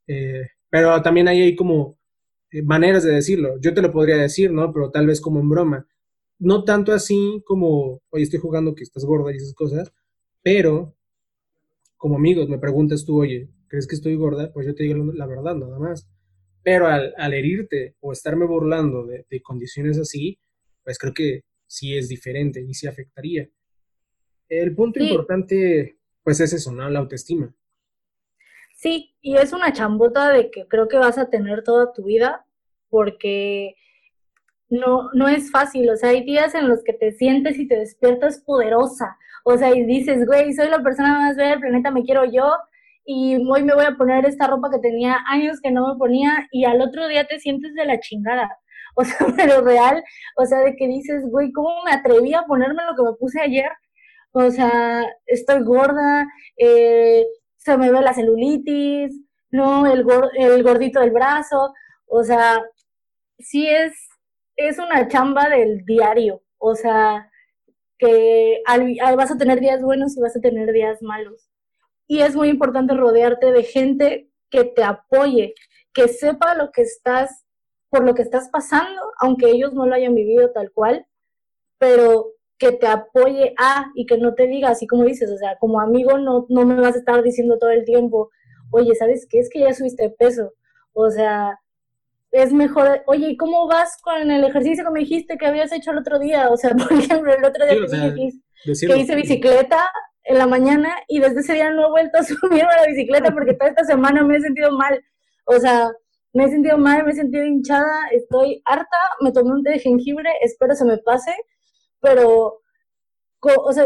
Eh, 0.06 0.48
pero 0.70 1.02
también 1.02 1.28
ahí 1.28 1.42
hay 1.42 1.56
como 1.56 1.98
maneras 2.64 3.04
de 3.04 3.14
decirlo. 3.14 3.60
Yo 3.60 3.74
te 3.74 3.82
lo 3.82 3.92
podría 3.92 4.18
decir, 4.18 4.52
¿no? 4.52 4.72
Pero 4.74 4.92
tal 4.92 5.08
vez 5.08 5.22
como 5.22 5.40
en 5.40 5.50
broma. 5.50 5.88
No 6.40 6.64
tanto 6.64 6.94
así 6.94 7.42
como, 7.46 8.02
oye, 8.10 8.24
estoy 8.24 8.40
jugando 8.40 8.76
que 8.76 8.84
estás 8.84 9.06
gorda 9.06 9.34
y 9.34 9.38
esas 9.38 9.54
cosas, 9.54 9.92
pero 10.44 10.96
como 11.98 12.16
amigos 12.16 12.48
me 12.48 12.60
preguntas 12.60 13.06
tú, 13.06 13.22
oye, 13.22 13.50
¿crees 13.68 13.88
que 13.88 13.96
estoy 13.96 14.16
gorda? 14.16 14.52
Pues 14.54 14.68
yo 14.68 14.76
te 14.76 14.84
digo 14.84 15.04
la 15.14 15.26
verdad, 15.26 15.56
nada 15.56 15.80
más. 15.80 16.08
Pero 16.64 16.88
al, 16.88 17.34
herirte 17.34 17.96
o 18.02 18.12
estarme 18.12 18.46
burlando 18.46 19.06
de, 19.06 19.42
condiciones 19.42 19.98
así, 19.98 20.40
pues 20.84 20.98
creo 21.00 21.14
que 21.14 21.42
sí 21.66 21.98
es 21.98 22.08
diferente 22.08 22.62
y 22.62 22.74
sí 22.74 22.88
afectaría. 22.88 23.50
El 24.50 24.76
punto 24.76 25.02
importante, 25.02 25.98
pues 26.24 26.40
es 26.40 26.54
eso, 26.54 26.72
¿no? 26.72 26.90
La 26.90 27.00
autoestima. 27.00 27.54
Sí, 28.78 29.16
y 29.22 29.38
es 29.38 29.54
una 29.54 29.74
chambota 29.74 30.30
de 30.30 30.52
que 30.52 30.68
creo 30.68 30.88
que 30.88 30.98
vas 30.98 31.18
a 31.18 31.30
tener 31.32 31.64
toda 31.64 31.94
tu 31.94 32.04
vida, 32.06 32.46
porque 32.90 33.76
no, 34.70 35.10
no 35.14 35.28
es 35.28 35.52
fácil, 35.52 35.90
o 35.90 35.96
sea, 35.98 36.10
hay 36.12 36.24
días 36.24 36.54
en 36.56 36.70
los 36.70 36.84
que 36.84 36.94
te 36.94 37.12
sientes 37.14 37.58
y 37.58 37.68
te 37.68 37.78
despiertas 37.80 38.40
poderosa, 38.46 39.18
o 39.46 39.58
sea, 39.58 39.72
y 39.76 39.84
dices, 39.86 40.28
güey, 40.28 40.54
soy 40.54 40.70
la 40.70 40.84
persona 40.84 41.20
más 41.20 41.36
bella 41.38 41.52
del 41.52 41.62
planeta, 41.62 41.92
me 41.92 42.04
quiero 42.04 42.26
yo, 42.26 42.54
y 43.06 43.38
hoy 43.50 43.64
me 43.64 43.74
voy 43.74 43.86
a 43.86 43.98
poner 43.98 44.26
esta 44.26 44.48
ropa 44.48 44.70
que 44.70 44.80
tenía 44.80 45.18
años 45.28 45.60
que 45.62 45.72
no 45.72 45.94
me 45.94 45.98
ponía, 45.98 46.48
y 46.52 46.66
al 46.66 46.82
otro 46.82 47.08
día 47.08 47.26
te 47.26 47.40
sientes 47.40 47.74
de 47.74 47.86
la 47.86 48.00
chingada, 48.00 48.60
o 48.96 49.04
sea, 49.04 49.18
pero 49.38 49.62
real, 49.62 50.04
o 50.38 50.46
sea, 50.46 50.60
de 50.60 50.76
que 50.76 50.88
dices, 50.88 51.24
güey, 51.32 51.52
¿cómo 51.52 51.84
me 51.84 51.92
atreví 51.94 52.34
a 52.36 52.44
ponerme 52.44 52.84
lo 52.86 52.96
que 52.96 53.04
me 53.04 53.18
puse 53.18 53.42
ayer? 53.42 53.72
O 54.34 54.52
sea, 54.52 55.04
estoy 55.26 55.64
gorda, 55.64 56.28
eh, 56.58 57.26
se 57.68 57.78
me 57.78 57.92
ve 57.92 58.02
la 58.02 58.14
celulitis, 58.14 59.14
no, 59.52 59.86
el, 59.86 60.06
el 60.36 60.64
gordito 60.64 61.00
del 61.00 61.12
brazo, 61.12 61.74
o 62.06 62.24
sea, 62.24 62.64
sí 63.40 63.68
es 63.68 63.94
es 64.58 64.80
una 64.80 65.08
chamba 65.08 65.50
del 65.50 65.86
diario, 65.86 66.42
o 66.58 66.76
sea, 66.76 67.32
que 68.00 68.62
vas 69.16 69.32
a 69.32 69.38
tener 69.38 69.60
días 69.60 69.82
buenos 69.82 70.18
y 70.18 70.22
vas 70.22 70.36
a 70.36 70.42
tener 70.42 70.74
días 70.74 71.02
malos. 71.02 71.50
Y 72.08 72.22
es 72.22 72.36
muy 72.36 72.50
importante 72.50 72.96
rodearte 72.96 73.52
de 73.52 73.64
gente 73.64 74.32
que 74.50 74.64
te 74.64 74.84
apoye, 74.84 75.54
que 75.94 76.08
sepa 76.08 76.56
lo 76.56 76.72
que 76.72 76.82
estás, 76.82 77.46
por 77.90 78.04
lo 78.04 78.16
que 78.16 78.24
estás 78.24 78.50
pasando, 78.50 79.02
aunque 79.20 79.50
ellos 79.50 79.74
no 79.74 79.86
lo 79.86 79.94
hayan 79.94 80.16
vivido 80.16 80.52
tal 80.52 80.72
cual, 80.72 81.06
pero 81.78 82.34
que 82.58 82.72
te 82.72 82.88
apoye 82.88 83.54
a 83.58 83.92
y 83.96 84.06
que 84.06 84.18
no 84.18 84.34
te 84.34 84.48
diga 84.48 84.70
así 84.70 84.88
como 84.88 85.04
dices, 85.04 85.30
o 85.30 85.38
sea, 85.38 85.58
como 85.60 85.80
amigo 85.80 86.18
no, 86.18 86.46
no 86.50 86.66
me 86.66 86.76
vas 86.76 86.96
a 86.96 87.00
estar 87.00 87.22
diciendo 87.24 87.58
todo 87.60 87.70
el 87.70 87.86
tiempo, 87.86 88.30
oye, 88.72 88.96
¿sabes 88.96 89.28
qué? 89.30 89.40
Es 89.40 89.50
que 89.50 89.60
ya 89.60 89.74
subiste 89.74 90.10
peso. 90.10 90.54
O 90.94 91.10
sea, 91.12 91.60
es 92.32 92.52
mejor, 92.54 93.04
oye, 93.06 93.30
¿y 93.30 93.38
cómo 93.38 93.68
vas 93.68 93.98
con 94.02 94.32
el 94.32 94.44
ejercicio 94.44 94.84
que 94.84 94.92
me 94.92 95.00
dijiste 95.02 95.38
que 95.38 95.46
habías 95.46 95.72
hecho 95.72 95.92
el 95.92 96.00
otro 96.00 96.20
día? 96.20 96.50
O 96.50 96.58
sea, 96.58 96.72
por 96.76 96.92
ejemplo, 96.94 97.34
el 97.34 97.46
otro 97.46 97.66
día 97.66 98.14
que 98.64 99.00
hice 99.00 99.16
bicicleta 99.16 99.90
en 100.24 100.38
la 100.38 100.48
mañana 100.48 100.90
y 101.08 101.20
desde 101.20 101.40
ese 101.40 101.54
día 101.54 101.72
no 101.72 101.88
he 101.88 101.90
vuelto 101.90 102.20
a 102.20 102.24
subirme 102.24 102.62
a 102.62 102.82
la 102.82 102.88
bicicleta 102.88 103.32
porque 103.32 103.54
toda 103.54 103.70
esta 103.70 103.86
semana 103.86 104.24
me 104.24 104.38
he 104.38 104.42
sentido 104.42 104.72
mal. 104.72 105.02
O 105.46 105.60
sea, 105.60 105.90
me 106.34 106.46
he 106.46 106.50
sentido 106.50 106.78
mal, 106.78 107.06
me 107.06 107.12
he 107.12 107.16
sentido 107.16 107.46
hinchada, 107.46 108.10
estoy 108.12 108.62
harta, 108.66 108.98
me 109.22 109.32
tomé 109.32 109.52
un 109.52 109.64
té 109.64 109.72
de 109.72 109.80
jengibre, 109.80 110.30
espero 110.42 110.76
se 110.76 110.86
me 110.86 110.98
pase, 110.98 111.34
pero, 112.00 112.62
o 113.42 113.74
sea, 113.74 113.86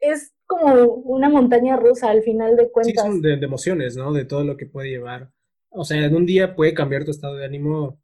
es 0.00 0.32
como 0.46 0.84
una 0.84 1.28
montaña 1.28 1.76
rusa 1.76 2.10
al 2.10 2.22
final 2.22 2.56
de 2.56 2.70
cuentas. 2.70 3.04
Sí, 3.04 3.10
son 3.10 3.22
de 3.22 3.34
emociones, 3.34 3.96
¿no? 3.96 4.12
De 4.12 4.24
todo 4.24 4.44
lo 4.44 4.56
que 4.56 4.66
puede 4.66 4.90
llevar 4.90 5.30
o 5.70 5.84
sea, 5.84 6.04
en 6.04 6.14
un 6.14 6.26
día 6.26 6.54
puede 6.54 6.74
cambiar 6.74 7.04
tu 7.04 7.12
estado 7.12 7.36
de 7.36 7.44
ánimo 7.44 8.00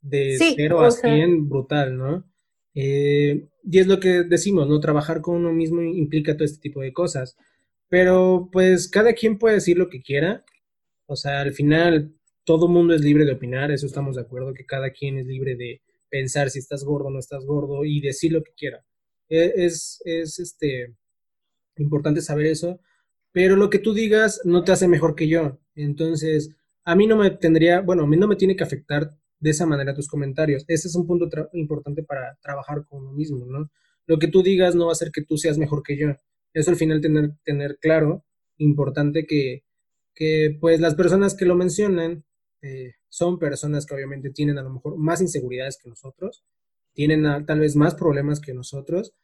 de 0.00 0.36
0 0.38 0.80
a 0.80 0.90
100 0.90 1.48
brutal, 1.48 1.96
¿no? 1.96 2.24
Eh, 2.74 3.46
y 3.62 3.78
es 3.78 3.86
lo 3.86 4.00
que 4.00 4.24
decimos, 4.24 4.68
¿no? 4.68 4.80
Trabajar 4.80 5.20
con 5.20 5.36
uno 5.36 5.52
mismo 5.52 5.82
implica 5.82 6.34
todo 6.34 6.44
este 6.44 6.60
tipo 6.60 6.80
de 6.80 6.92
cosas. 6.92 7.36
Pero 7.88 8.48
pues 8.50 8.88
cada 8.88 9.12
quien 9.12 9.38
puede 9.38 9.56
decir 9.56 9.78
lo 9.78 9.88
que 9.88 10.02
quiera. 10.02 10.44
O 11.06 11.16
sea, 11.16 11.42
al 11.42 11.52
final 11.52 12.12
todo 12.44 12.68
mundo 12.68 12.94
es 12.94 13.02
libre 13.02 13.24
de 13.24 13.32
opinar, 13.32 13.70
eso 13.70 13.86
estamos 13.86 14.16
de 14.16 14.22
acuerdo, 14.22 14.54
que 14.54 14.66
cada 14.66 14.90
quien 14.90 15.18
es 15.18 15.26
libre 15.26 15.56
de 15.56 15.82
pensar 16.14 16.48
si 16.48 16.60
estás 16.60 16.84
gordo 16.84 17.08
o 17.08 17.10
no 17.10 17.18
estás 17.18 17.44
gordo 17.44 17.84
y 17.84 18.00
decir 18.00 18.30
lo 18.30 18.44
que 18.44 18.52
quiera. 18.56 18.84
E, 19.28 19.52
es, 19.56 20.00
es 20.04 20.38
este, 20.38 20.94
importante 21.76 22.20
saber 22.20 22.46
eso, 22.46 22.78
pero 23.32 23.56
lo 23.56 23.68
que 23.68 23.80
tú 23.80 23.92
digas 23.94 24.40
no 24.44 24.62
te 24.62 24.70
hace 24.70 24.86
mejor 24.86 25.16
que 25.16 25.26
yo. 25.26 25.58
Entonces, 25.74 26.54
a 26.84 26.94
mí 26.94 27.08
no 27.08 27.16
me 27.16 27.30
tendría, 27.32 27.80
bueno, 27.80 28.04
a 28.04 28.06
mí 28.06 28.16
no 28.16 28.28
me 28.28 28.36
tiene 28.36 28.54
que 28.54 28.62
afectar 28.62 29.10
de 29.40 29.50
esa 29.50 29.66
manera 29.66 29.92
tus 29.92 30.06
comentarios. 30.06 30.64
Ese 30.68 30.86
es 30.86 30.94
un 30.94 31.04
punto 31.04 31.28
importante 31.52 32.04
para 32.04 32.38
trabajar 32.40 32.86
con 32.88 33.00
uno 33.00 33.12
mismo, 33.12 33.44
¿no? 33.46 33.68
Lo 34.06 34.20
que 34.20 34.28
tú 34.28 34.44
digas 34.44 34.76
no 34.76 34.84
va 34.84 34.92
a 34.92 34.98
hacer 34.98 35.10
que 35.10 35.24
tú 35.24 35.36
seas 35.36 35.58
mejor 35.58 35.82
que 35.82 35.96
yo. 35.96 36.14
Eso 36.52 36.70
al 36.70 36.76
final 36.76 37.00
tener, 37.00 37.32
tener 37.42 37.78
claro, 37.80 38.24
importante 38.58 39.26
que, 39.26 39.64
que 40.14 40.56
pues 40.60 40.78
las 40.78 40.94
personas 40.94 41.34
que 41.34 41.44
lo 41.44 41.56
mencionan 41.56 42.24
eh, 42.62 42.92
son 43.14 43.38
personas 43.38 43.86
que 43.86 43.94
obviamente 43.94 44.30
tienen 44.30 44.58
a 44.58 44.62
lo 44.64 44.70
mejor 44.70 44.96
más 44.96 45.20
inseguridades 45.20 45.78
que 45.80 45.88
nosotros, 45.88 46.42
tienen 46.94 47.46
tal 47.46 47.60
vez 47.60 47.76
más 47.76 47.94
problemas 47.94 48.40
que 48.40 48.52
nosotros. 48.52 49.14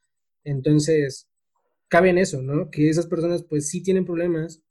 Entonces, 0.44 1.28
cabe 1.88 2.10
en 2.10 2.18
eso, 2.18 2.40
¿no? 2.40 2.70
Que 2.70 2.88
esas 2.88 3.08
personas 3.08 3.42
pues 3.42 3.68
sí 3.68 3.82
tienen 3.82 4.04
problemas, 4.04 4.62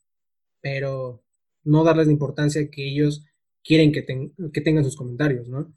pero 0.61 1.21
no 1.65 1.83
darles 1.83 2.07
la 2.07 2.13
importancia 2.13 2.69
que 2.71 2.87
ellos 2.87 3.25
quieren 3.61 3.91
que, 3.91 4.05
que 4.53 4.61
tengan 4.61 4.85
sus 4.85 4.95
comentarios, 4.95 5.49
¿no? 5.49 5.69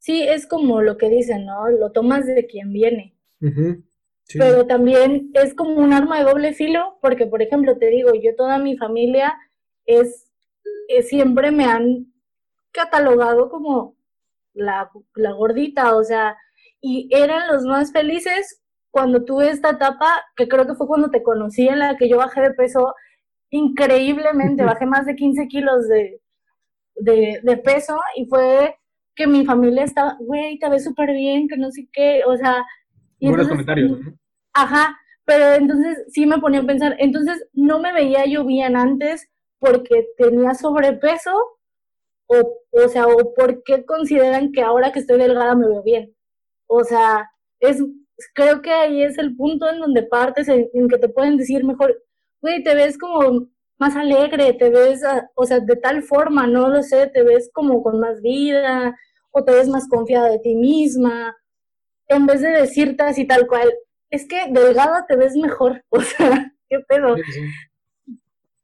Sí, 0.00 0.24
es 0.24 0.48
como 0.48 0.82
lo 0.82 0.98
que 0.98 1.08
dicen, 1.08 1.46
¿no? 1.46 1.68
Lo 1.70 1.92
tomas 1.92 2.26
de 2.26 2.46
quien 2.46 2.72
viene. 2.72 3.14
Pero 4.34 4.66
también 4.66 5.30
es 5.34 5.54
como 5.54 5.76
un 5.76 5.92
arma 5.92 6.18
de 6.18 6.24
doble 6.24 6.52
filo, 6.52 6.98
porque, 7.00 7.26
por 7.26 7.42
ejemplo, 7.42 7.78
te 7.78 7.90
digo, 7.90 8.12
yo 8.12 8.34
toda 8.34 8.58
mi 8.58 8.76
familia 8.76 9.34
es, 9.86 10.32
siempre 11.04 11.52
me 11.52 11.64
han 11.64 12.11
catalogado 12.72 13.48
como 13.50 13.96
la, 14.54 14.90
la 15.14 15.32
gordita, 15.32 15.96
o 15.96 16.04
sea, 16.04 16.36
y 16.80 17.08
eran 17.12 17.46
los 17.48 17.64
más 17.64 17.92
felices 17.92 18.62
cuando 18.90 19.24
tuve 19.24 19.48
esta 19.48 19.70
etapa, 19.70 20.22
que 20.36 20.48
creo 20.48 20.66
que 20.66 20.74
fue 20.74 20.86
cuando 20.86 21.10
te 21.10 21.22
conocí, 21.22 21.66
en 21.66 21.78
la 21.78 21.96
que 21.96 22.08
yo 22.08 22.18
bajé 22.18 22.42
de 22.42 22.52
peso 22.52 22.94
increíblemente, 23.50 24.64
bajé 24.64 24.86
más 24.86 25.06
de 25.06 25.14
15 25.14 25.48
kilos 25.48 25.88
de, 25.88 26.20
de, 26.96 27.56
peso 27.58 27.98
y 28.16 28.26
fue 28.26 28.76
que 29.14 29.26
mi 29.26 29.44
familia 29.44 29.84
estaba, 29.84 30.16
güey, 30.20 30.58
te 30.58 30.68
ves 30.68 30.84
súper 30.84 31.12
bien, 31.12 31.48
que 31.48 31.56
no 31.56 31.70
sé 31.70 31.88
qué, 31.92 32.22
o 32.26 32.36
sea... 32.36 32.64
Y 33.18 33.28
Buenos 33.28 33.48
comentarios, 33.48 33.90
¿no? 33.90 34.18
Ajá, 34.54 34.98
pero 35.24 35.52
entonces 35.52 36.04
sí 36.08 36.26
me 36.26 36.38
ponía 36.38 36.60
a 36.60 36.66
pensar, 36.66 36.96
entonces 36.98 37.46
no 37.52 37.78
me 37.78 37.92
veía 37.92 38.26
yo 38.26 38.44
bien 38.44 38.76
antes 38.76 39.30
porque 39.58 40.08
tenía 40.18 40.54
sobrepeso 40.54 41.32
o, 42.32 42.84
o 42.84 42.88
sea, 42.88 43.06
o 43.06 43.34
por 43.34 43.62
qué 43.64 43.84
consideran 43.84 44.52
que 44.52 44.62
ahora 44.62 44.92
que 44.92 45.00
estoy 45.00 45.18
delgada 45.18 45.54
me 45.54 45.68
veo 45.68 45.82
bien. 45.82 46.14
O 46.66 46.84
sea, 46.84 47.30
es, 47.60 47.82
creo 48.34 48.62
que 48.62 48.70
ahí 48.72 49.02
es 49.02 49.18
el 49.18 49.36
punto 49.36 49.68
en 49.68 49.80
donde 49.80 50.02
partes, 50.02 50.48
en 50.48 50.88
que 50.88 50.98
te 50.98 51.08
pueden 51.08 51.36
decir 51.36 51.64
mejor, 51.64 52.02
güey, 52.40 52.62
te 52.62 52.74
ves 52.74 52.98
como 52.98 53.48
más 53.78 53.96
alegre, 53.96 54.52
te 54.54 54.70
ves, 54.70 55.04
ah, 55.04 55.28
o 55.34 55.44
sea, 55.44 55.60
de 55.60 55.76
tal 55.76 56.02
forma, 56.02 56.46
no 56.46 56.68
lo 56.68 56.82
sé, 56.82 57.08
te 57.08 57.22
ves 57.22 57.50
como 57.52 57.82
con 57.82 58.00
más 58.00 58.20
vida, 58.22 58.96
o 59.32 59.44
te 59.44 59.52
ves 59.52 59.68
más 59.68 59.88
confiada 59.88 60.30
de 60.30 60.38
ti 60.38 60.54
misma, 60.54 61.36
en 62.08 62.26
vez 62.26 62.40
de 62.42 62.50
decirte 62.50 63.02
así 63.02 63.26
tal 63.26 63.46
cual, 63.46 63.72
es 64.10 64.26
que 64.28 64.46
delgada 64.50 65.06
te 65.08 65.16
ves 65.16 65.34
mejor, 65.36 65.82
o 65.90 66.00
sea, 66.00 66.52
qué 66.68 66.78
pedo. 66.88 67.16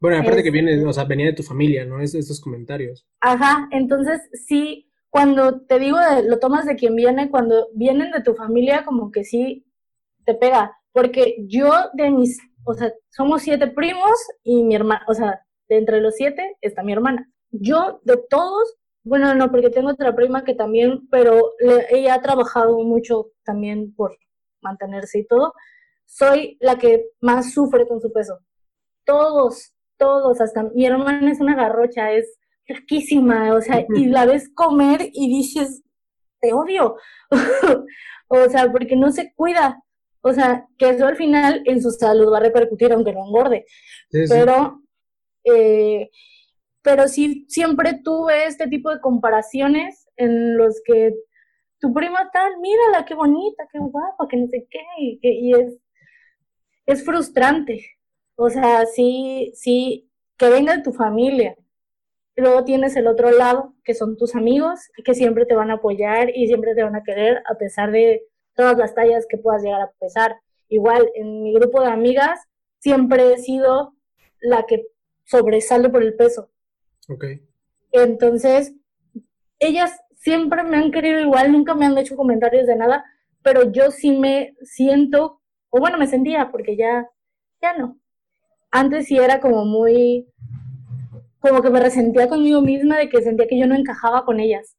Bueno, 0.01 0.19
aparte 0.19 0.43
que 0.43 0.51
viene, 0.51 0.85
o 0.85 0.93
sea, 0.93 1.05
venía 1.05 1.27
de 1.27 1.33
tu 1.33 1.43
familia, 1.43 1.85
¿no? 1.85 2.01
Es, 2.01 2.15
esos 2.15 2.41
comentarios. 2.41 3.07
Ajá, 3.21 3.69
entonces 3.73 4.21
sí, 4.47 4.91
cuando 5.11 5.63
te 5.63 5.79
digo, 5.79 5.99
lo 6.25 6.39
tomas 6.39 6.67
de 6.67 6.77
quien 6.77 6.95
viene, 6.95 7.31
cuando 7.31 7.69
vienen 7.75 8.13
de 8.13 8.23
tu 8.23 8.35
familia, 8.35 8.85
como 8.85 9.11
que 9.11 9.25
sí 9.25 9.67
te 10.25 10.35
pega, 10.35 10.77
porque 10.93 11.37
yo 11.49 11.73
de 11.95 12.11
mis 12.11 12.39
o 12.69 12.75
sea, 12.75 12.93
somos 13.09 13.43
siete 13.43 13.69
primos 13.69 14.13
y 14.43 14.63
mi 14.63 14.75
hermana, 14.75 15.03
o 15.09 15.15
sea, 15.15 15.41
de 15.71 15.79
entre 15.79 16.03
los 16.03 16.15
siete 16.17 16.59
está 16.61 16.83
mi 16.83 16.93
hermana. 16.93 17.33
Yo 17.51 18.01
de 18.05 18.19
todos, 18.29 18.77
bueno, 19.05 19.35
no, 19.35 19.51
porque 19.51 19.71
tengo 19.71 19.91
otra 19.91 20.15
prima 20.15 20.45
que 20.45 20.55
también, 20.55 21.09
pero 21.11 21.53
ella 21.91 22.13
ha 22.13 22.21
trabajado 22.21 22.79
mucho 22.85 23.31
también 23.43 23.95
por 23.95 24.19
mantenerse 24.61 25.21
y 25.21 25.27
todo. 25.27 25.55
Soy 26.05 26.59
la 26.61 26.77
que 26.77 27.07
más 27.21 27.55
sufre 27.55 27.89
con 27.89 28.03
su 28.03 28.13
peso. 28.13 28.39
Todos, 29.05 29.73
todos, 29.99 30.41
hasta 30.41 30.63
mi 30.75 30.87
hermana 30.87 31.31
es 31.31 31.41
una 31.41 31.55
garrocha, 31.55 32.13
es 32.13 32.39
riquísima, 32.67 33.55
o 33.55 33.61
sea, 33.61 33.87
y 33.95 34.07
la 34.07 34.27
ves 34.27 34.51
comer 34.55 35.11
y 35.13 35.29
dices, 35.29 35.83
te 36.41 36.53
odio. 36.53 36.97
o 38.29 38.49
sea, 38.49 38.71
porque 38.71 38.97
no 38.97 39.11
se 39.11 39.33
cuida, 39.35 39.83
o 40.21 40.33
sea, 40.33 40.67
que 40.79 40.91
eso 40.91 41.07
al 41.07 41.17
final 41.17 41.63
en 41.65 41.83
su 41.83 41.91
salud 41.91 42.33
va 42.33 42.39
a 42.39 42.43
repercutir 42.43 42.93
aunque 42.93 43.13
no 43.13 43.27
engorde. 43.27 43.67
Pero, 44.11 44.83
eh, 45.45 46.11
pero 46.83 47.09
sí, 47.09 47.47
siempre 47.49 48.01
tuve 48.03 48.45
este 48.47 48.69
tipo 48.69 48.91
de 48.91 49.01
comparaciones 49.01 50.07
en 50.17 50.57
los 50.57 50.81
que 50.85 51.15
tu 51.81 51.93
prima 51.93 52.31
tal, 52.33 52.59
mírala, 52.61 53.05
qué 53.05 53.15
bonita, 53.15 53.69
qué 53.73 53.79
guapa, 53.79 54.27
que 54.29 54.37
no 54.37 54.47
sé 54.49 54.67
qué, 54.69 54.81
y, 54.99 55.21
y 55.23 55.55
es, 55.55 55.79
es 56.87 57.05
frustrante. 57.05 57.98
O 58.40 58.51
sea, 58.51 58.87
sí, 58.87 59.51
sí, 59.57 60.09
que 60.37 60.48
venga 60.48 60.77
de 60.77 60.85
tu 60.85 60.92
familia. 60.92 61.57
Luego 62.37 62.62
tienes 62.62 62.94
el 62.94 63.09
otro 63.09 63.33
lado, 63.33 63.74
que 63.83 63.94
son 63.94 64.16
tus 64.16 64.37
amigos, 64.37 64.79
que 65.05 65.12
siempre 65.12 65.44
te 65.44 65.57
van 65.57 65.72
a 65.72 65.74
apoyar 65.74 66.31
y 66.33 66.46
siempre 66.46 66.77
te 66.77 66.85
van 66.85 66.94
a 66.94 67.03
querer 67.03 67.42
a 67.51 67.57
pesar 67.59 67.90
de 67.90 68.22
todas 68.55 68.79
las 68.79 68.94
tallas 68.94 69.27
que 69.29 69.38
puedas 69.38 69.64
llegar 69.64 69.81
a 69.81 69.90
pesar. 69.98 70.37
Igual, 70.68 71.11
en 71.16 71.42
mi 71.42 71.53
grupo 71.53 71.81
de 71.81 71.88
amigas 71.88 72.38
siempre 72.79 73.33
he 73.33 73.38
sido 73.38 73.96
la 74.40 74.66
que 74.66 74.87
sobresale 75.24 75.88
por 75.88 76.05
el 76.05 76.14
peso. 76.14 76.48
Ok. 77.09 77.24
Entonces, 77.90 78.72
ellas 79.59 79.98
siempre 80.14 80.62
me 80.62 80.77
han 80.77 80.92
querido 80.92 81.18
igual, 81.18 81.51
nunca 81.51 81.74
me 81.74 81.87
han 81.87 81.98
hecho 81.98 82.14
comentarios 82.14 82.68
de 82.68 82.77
nada, 82.77 83.05
pero 83.42 83.72
yo 83.72 83.90
sí 83.90 84.12
me 84.12 84.55
siento, 84.62 85.40
o 85.70 85.81
bueno, 85.81 85.98
me 85.98 86.07
sentía, 86.07 86.53
porque 86.53 86.77
ya, 86.77 87.11
ya 87.61 87.77
no. 87.77 87.98
Antes 88.70 89.07
sí 89.07 89.16
era 89.16 89.40
como 89.40 89.64
muy, 89.64 90.26
como 91.40 91.62
que 91.62 91.70
me 91.70 91.81
resentía 91.81 92.28
conmigo 92.28 92.61
misma 92.61 92.98
de 92.98 93.09
que 93.09 93.22
sentía 93.22 93.46
que 93.46 93.59
yo 93.59 93.66
no 93.66 93.74
encajaba 93.74 94.24
con 94.24 94.40
ellas. 94.40 94.76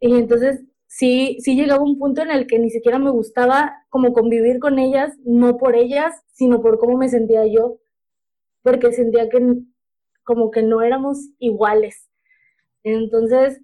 Y 0.00 0.14
entonces 0.14 0.62
sí, 0.86 1.38
sí 1.40 1.56
llegaba 1.56 1.82
un 1.82 1.98
punto 1.98 2.22
en 2.22 2.30
el 2.30 2.46
que 2.46 2.58
ni 2.58 2.70
siquiera 2.70 2.98
me 2.98 3.10
gustaba 3.10 3.84
como 3.88 4.12
convivir 4.12 4.58
con 4.58 4.78
ellas, 4.78 5.16
no 5.24 5.56
por 5.56 5.74
ellas, 5.74 6.14
sino 6.32 6.60
por 6.60 6.78
cómo 6.78 6.98
me 6.98 7.08
sentía 7.08 7.46
yo, 7.46 7.78
porque 8.62 8.92
sentía 8.92 9.28
que 9.28 9.40
como 10.24 10.50
que 10.50 10.62
no 10.62 10.82
éramos 10.82 11.30
iguales. 11.38 12.08
Entonces, 12.82 13.60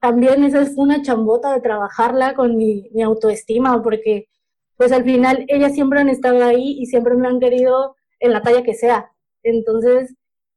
también 0.00 0.44
esa 0.44 0.62
es 0.62 0.74
una 0.76 1.02
chambota 1.02 1.52
de 1.52 1.60
trabajarla 1.60 2.34
con 2.34 2.56
mi, 2.56 2.88
mi 2.92 3.02
autoestima, 3.02 3.82
porque 3.82 4.28
pues 4.76 4.92
al 4.92 5.04
final 5.04 5.44
ellas 5.48 5.74
siempre 5.74 6.00
han 6.00 6.08
estado 6.08 6.44
ahí 6.44 6.76
y 6.78 6.86
siempre 6.86 7.14
me 7.16 7.28
han 7.28 7.40
querido 7.40 7.96
en 8.24 8.32
la 8.32 8.42
talla 8.42 8.62
que 8.62 8.74
sea. 8.74 9.10
Entonces, 9.42 10.14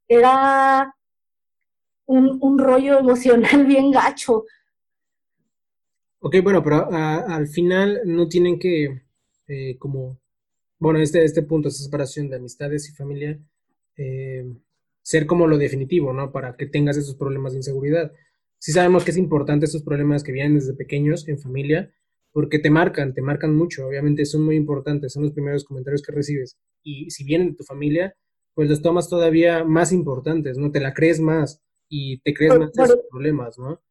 era 0.08 0.94
un, 2.06 2.38
un 2.40 2.58
rollo 2.58 2.98
emocional 2.98 3.66
bien 3.66 3.90
gacho. 3.90 4.44
Ok, 6.20 6.36
bueno, 6.42 6.62
pero 6.64 6.88
al 6.90 7.46
final 7.46 8.00
no 8.04 8.26
tienen 8.28 8.58
que, 8.58 9.02
eh, 9.46 9.76
como, 9.78 10.18
bueno, 10.78 10.98
este, 10.98 11.24
este 11.24 11.42
punto, 11.42 11.68
esta 11.68 11.84
separación 11.84 12.28
de 12.28 12.36
amistades 12.36 12.88
y 12.88 12.92
familia, 12.92 13.38
eh, 13.96 14.44
ser 15.02 15.26
como 15.26 15.46
lo 15.46 15.58
definitivo, 15.58 16.12
¿no? 16.12 16.32
Para 16.32 16.56
que 16.56 16.66
tengas 16.66 16.96
esos 16.96 17.14
problemas 17.14 17.52
de 17.52 17.58
inseguridad. 17.58 18.12
Sí 18.58 18.72
sabemos 18.72 19.04
que 19.04 19.12
es 19.12 19.16
importante 19.16 19.66
estos 19.66 19.82
problemas 19.82 20.24
que 20.24 20.32
vienen 20.32 20.54
desde 20.54 20.74
pequeños 20.74 21.28
en 21.28 21.38
familia, 21.38 21.92
porque 22.38 22.60
te 22.60 22.70
marcan, 22.70 23.14
te 23.14 23.20
marcan 23.20 23.52
mucho, 23.52 23.88
obviamente 23.88 24.24
son 24.24 24.44
muy 24.44 24.54
importantes, 24.54 25.12
son 25.12 25.24
los 25.24 25.32
primeros 25.32 25.64
comentarios 25.64 26.02
que 26.02 26.12
recibes. 26.12 26.56
Y 26.84 27.10
si 27.10 27.24
vienen 27.24 27.50
de 27.50 27.56
tu 27.56 27.64
familia, 27.64 28.14
pues 28.54 28.70
los 28.70 28.80
tomas 28.80 29.08
todavía 29.08 29.64
más 29.64 29.90
importantes, 29.90 30.56
¿no? 30.56 30.70
Te 30.70 30.78
la 30.78 30.94
crees 30.94 31.18
más 31.18 31.60
y 31.88 32.20
te 32.20 32.32
crees 32.32 32.56
más 32.56 32.72
de 32.72 32.84
esos 32.84 33.00
problemas, 33.10 33.58
¿no? 33.58 33.82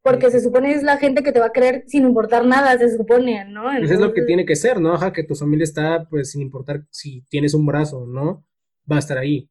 Porque 0.00 0.30
se 0.30 0.40
supone 0.40 0.72
es 0.72 0.82
la 0.82 0.96
gente 0.96 1.22
que 1.22 1.30
te 1.30 1.40
va 1.40 1.48
a 1.48 1.52
creer 1.52 1.84
sin 1.88 2.06
importar 2.06 2.46
nada, 2.46 2.78
se 2.78 2.96
supone, 2.96 3.44
¿no? 3.44 3.70
Entonces, 3.70 3.80
pues 3.80 3.90
es 3.90 4.00
lo 4.00 4.14
que 4.14 4.22
tiene 4.22 4.46
que 4.46 4.56
ser, 4.56 4.80
¿no? 4.80 4.94
Ajá, 4.94 5.12
que 5.12 5.24
tu 5.24 5.34
familia 5.34 5.64
está, 5.64 6.06
pues, 6.08 6.30
sin 6.30 6.40
importar 6.40 6.86
si 6.88 7.20
tienes 7.28 7.52
un 7.52 7.66
brazo, 7.66 8.06
¿no? 8.06 8.46
Va 8.90 8.96
a 8.96 9.00
estar 9.00 9.18
ahí. 9.18 9.50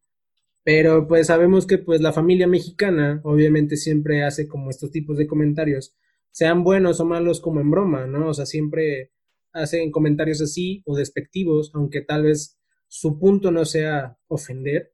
Pero, 0.64 1.08
pues, 1.08 1.28
sabemos 1.28 1.68
que, 1.68 1.78
pues, 1.78 2.02
la 2.02 2.14
familia 2.14 2.48
mexicana, 2.48 3.22
obviamente, 3.24 3.78
siempre 3.78 4.24
hace 4.24 4.48
como 4.48 4.72
estos 4.72 4.90
tipos 4.90 5.20
de 5.20 5.28
comentarios, 5.28 5.96
sean 6.32 6.64
buenos 6.64 7.00
o 7.00 7.06
malos 7.06 7.42
como 7.42 7.62
en 7.62 7.72
broma, 7.72 8.06
¿no? 8.08 8.30
O 8.30 8.34
sea, 8.34 8.46
siempre 8.46 9.12
hacen 9.52 9.92
comentarios 9.92 10.42
así 10.42 10.84
o 10.86 10.96
despectivos, 10.96 11.72
aunque 11.74 12.02
tal 12.02 12.24
vez 12.24 12.60
su 12.88 13.20
punto 13.20 13.52
no 13.52 13.66
sea 13.66 14.18
ofender 14.28 14.94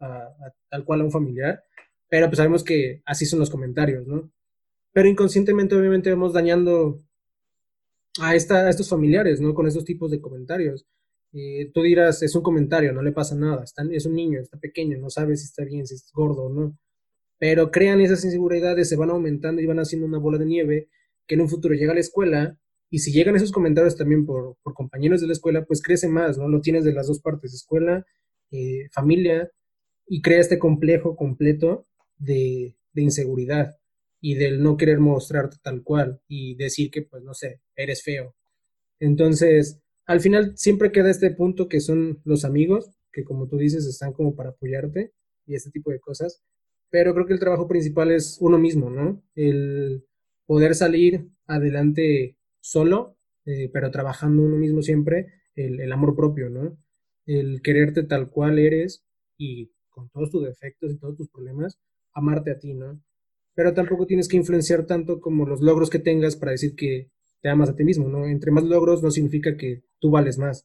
a, 0.00 0.28
tal 0.68 0.84
cual 0.84 1.00
a 1.00 1.04
un 1.04 1.10
familiar, 1.10 1.62
pero 2.08 2.26
pues 2.26 2.38
sabemos 2.38 2.64
que 2.64 3.02
así 3.04 3.26
son 3.26 3.38
los 3.40 3.50
comentarios, 3.50 4.06
¿no? 4.06 4.30
pero 4.98 5.08
inconscientemente 5.08 5.76
obviamente 5.76 6.10
vamos 6.10 6.32
dañando 6.32 6.98
a, 8.20 8.34
estos 8.34 8.88
familiares, 8.88 9.40
¿no? 9.40 9.54
Con 9.54 9.68
estos 9.68 9.84
tipos 9.84 10.10
de 10.10 10.20
comentarios. 10.20 10.86
tú 11.72 11.82
dirás, 11.82 12.22
es 12.22 12.34
un 12.34 12.42
comentario, 12.42 12.92
no 12.92 13.02
le 13.02 13.12
pasa 13.12 13.36
nada, 13.36 13.64
es 13.92 14.06
un 14.06 14.14
niño, 14.14 14.40
está 14.40 14.58
pequeño, 14.58 14.98
no 14.98 15.08
sabe 15.08 15.36
si 15.36 15.44
está 15.44 15.64
bien, 15.64 15.86
si 15.86 15.94
es 15.94 16.10
gordo 16.12 16.46
o 16.46 16.52
no. 16.52 16.76
Pero 17.38 17.70
crean 17.70 18.00
esas 18.00 18.24
inseguridades, 18.24 18.88
se 18.88 18.96
van 18.96 19.10
aumentando 19.10 19.62
y 19.62 19.66
van 19.66 19.78
haciendo 19.78 20.06
una 20.06 20.18
bola 20.18 20.38
de 20.38 20.46
nieve 20.46 20.88
que 21.26 21.34
en 21.34 21.42
un 21.42 21.48
futuro 21.48 21.74
llega 21.74 21.92
a 21.92 21.94
la 21.94 22.00
escuela 22.00 22.58
y 22.90 23.00
si 23.00 23.12
llegan 23.12 23.36
esos 23.36 23.52
comentarios 23.52 23.96
también 23.96 24.24
por, 24.24 24.56
compañeros 24.74 25.20
de 25.20 25.26
la 25.26 25.34
escuela, 25.34 25.64
pues 25.64 25.82
crece 25.82 26.08
más, 26.08 26.38
¿no? 26.38 26.48
Lo 26.48 26.60
tienes 26.60 26.84
de 26.84 26.94
las 26.94 27.06
dos 27.06 27.20
partes, 27.20 27.52
escuela, 27.52 28.06
eh, 28.50 28.88
familia, 28.92 29.50
y 30.06 30.22
crea 30.22 30.40
este 30.40 30.58
complejo 30.58 31.14
completo 31.14 31.86
de, 32.16 32.76
de 32.94 33.02
inseguridad 33.02 33.76
y 34.20 34.34
del 34.34 34.62
no 34.62 34.76
querer 34.76 35.00
mostrarte 35.00 35.58
tal 35.62 35.82
cual 35.82 36.20
y 36.28 36.54
decir 36.56 36.90
que, 36.90 37.02
pues, 37.02 37.22
no 37.22 37.34
sé, 37.34 37.60
eres 37.76 38.02
feo. 38.02 38.34
Entonces, 39.00 39.80
al 40.06 40.20
final 40.20 40.56
siempre 40.56 40.90
queda 40.90 41.10
este 41.10 41.30
punto 41.30 41.68
que 41.68 41.80
son 41.80 42.20
los 42.24 42.44
amigos, 42.44 42.98
que 43.12 43.24
como 43.24 43.46
tú 43.46 43.58
dices, 43.58 43.86
están 43.86 44.12
como 44.12 44.34
para 44.34 44.50
apoyarte 44.50 45.12
y 45.46 45.54
este 45.54 45.70
tipo 45.70 45.90
de 45.90 46.00
cosas. 46.00 46.42
Pero 46.90 47.14
creo 47.14 47.26
que 47.26 47.34
el 47.34 47.40
trabajo 47.40 47.68
principal 47.68 48.10
es 48.10 48.38
uno 48.40 48.58
mismo, 48.58 48.90
¿no? 48.90 49.22
El 49.34 50.04
poder 50.46 50.74
salir 50.74 51.28
adelante 51.46 52.36
solo, 52.60 53.16
eh, 53.44 53.70
pero 53.72 53.90
trabajando 53.90 54.42
uno 54.42 54.56
mismo 54.56 54.82
siempre, 54.82 55.26
el, 55.54 55.80
el 55.80 55.92
amor 55.92 56.16
propio, 56.16 56.50
¿no? 56.50 56.78
El 57.26 57.60
quererte 57.62 58.02
tal 58.04 58.30
cual 58.30 58.58
eres 58.58 59.04
y 59.36 59.70
con 59.90 60.08
todos 60.10 60.30
tus 60.30 60.44
defectos 60.44 60.92
y 60.92 60.98
todos 60.98 61.16
tus 61.16 61.28
problemas, 61.28 61.78
amarte 62.14 62.52
a 62.52 62.58
ti, 62.58 62.74
¿no? 62.74 63.00
pero 63.58 63.74
tampoco 63.74 64.06
tienes 64.06 64.28
que 64.28 64.36
influenciar 64.36 64.86
tanto 64.86 65.20
como 65.20 65.44
los 65.44 65.60
logros 65.60 65.90
que 65.90 65.98
tengas 65.98 66.36
para 66.36 66.52
decir 66.52 66.76
que 66.76 67.10
te 67.42 67.48
amas 67.48 67.68
a 67.68 67.74
ti 67.74 67.82
mismo, 67.82 68.08
¿no? 68.08 68.24
Entre 68.24 68.52
más 68.52 68.62
logros 68.62 69.02
no 69.02 69.10
significa 69.10 69.56
que 69.56 69.82
tú 69.98 70.12
vales 70.12 70.38
más. 70.38 70.64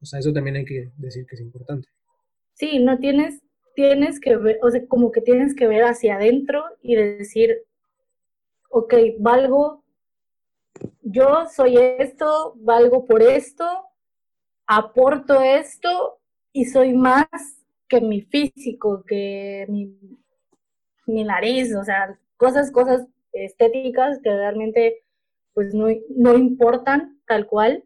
O 0.00 0.06
sea, 0.06 0.20
eso 0.20 0.32
también 0.32 0.54
hay 0.54 0.64
que 0.64 0.92
decir 0.96 1.26
que 1.26 1.34
es 1.34 1.40
importante. 1.40 1.88
Sí, 2.54 2.78
no 2.78 3.00
tienes, 3.00 3.42
tienes 3.74 4.20
que 4.20 4.36
ver, 4.36 4.58
o 4.62 4.70
sea, 4.70 4.86
como 4.86 5.10
que 5.12 5.20
tienes 5.20 5.54
que 5.54 5.66
ver 5.66 5.84
hacia 5.84 6.16
adentro 6.16 6.64
y 6.82 6.96
decir, 6.96 7.62
ok, 8.70 8.94
valgo, 9.18 9.84
yo 11.02 11.46
soy 11.54 11.76
esto, 11.76 12.54
valgo 12.56 13.04
por 13.04 13.22
esto, 13.22 13.66
aporto 14.66 15.40
esto 15.42 16.18
y 16.52 16.66
soy 16.66 16.92
más 16.92 17.26
que 17.88 18.00
mi 18.00 18.22
físico, 18.22 19.04
que 19.06 19.66
mi 21.06 21.24
nariz, 21.24 21.74
o 21.74 21.84
sea, 21.84 22.18
cosas, 22.36 22.70
cosas 22.70 23.06
estéticas 23.32 24.18
que 24.22 24.30
realmente 24.30 25.02
pues 25.54 25.74
no, 25.74 25.86
no 26.10 26.36
importan 26.36 27.20
tal 27.26 27.46
cual. 27.46 27.84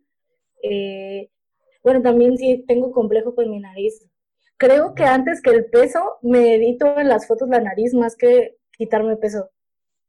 Eh, 0.62 1.30
bueno, 1.82 2.02
también 2.02 2.36
sí 2.38 2.64
tengo 2.66 2.92
complejo 2.92 3.34
con 3.34 3.50
mi 3.50 3.60
nariz. 3.60 4.06
Creo 4.64 4.94
que 4.94 5.04
antes 5.04 5.42
que 5.42 5.50
el 5.50 5.66
peso 5.66 6.00
me 6.22 6.54
edito 6.54 6.98
en 6.98 7.08
las 7.08 7.26
fotos 7.26 7.50
la 7.50 7.60
nariz 7.60 7.92
más 7.92 8.16
que 8.16 8.56
quitarme 8.72 9.16
peso. 9.16 9.50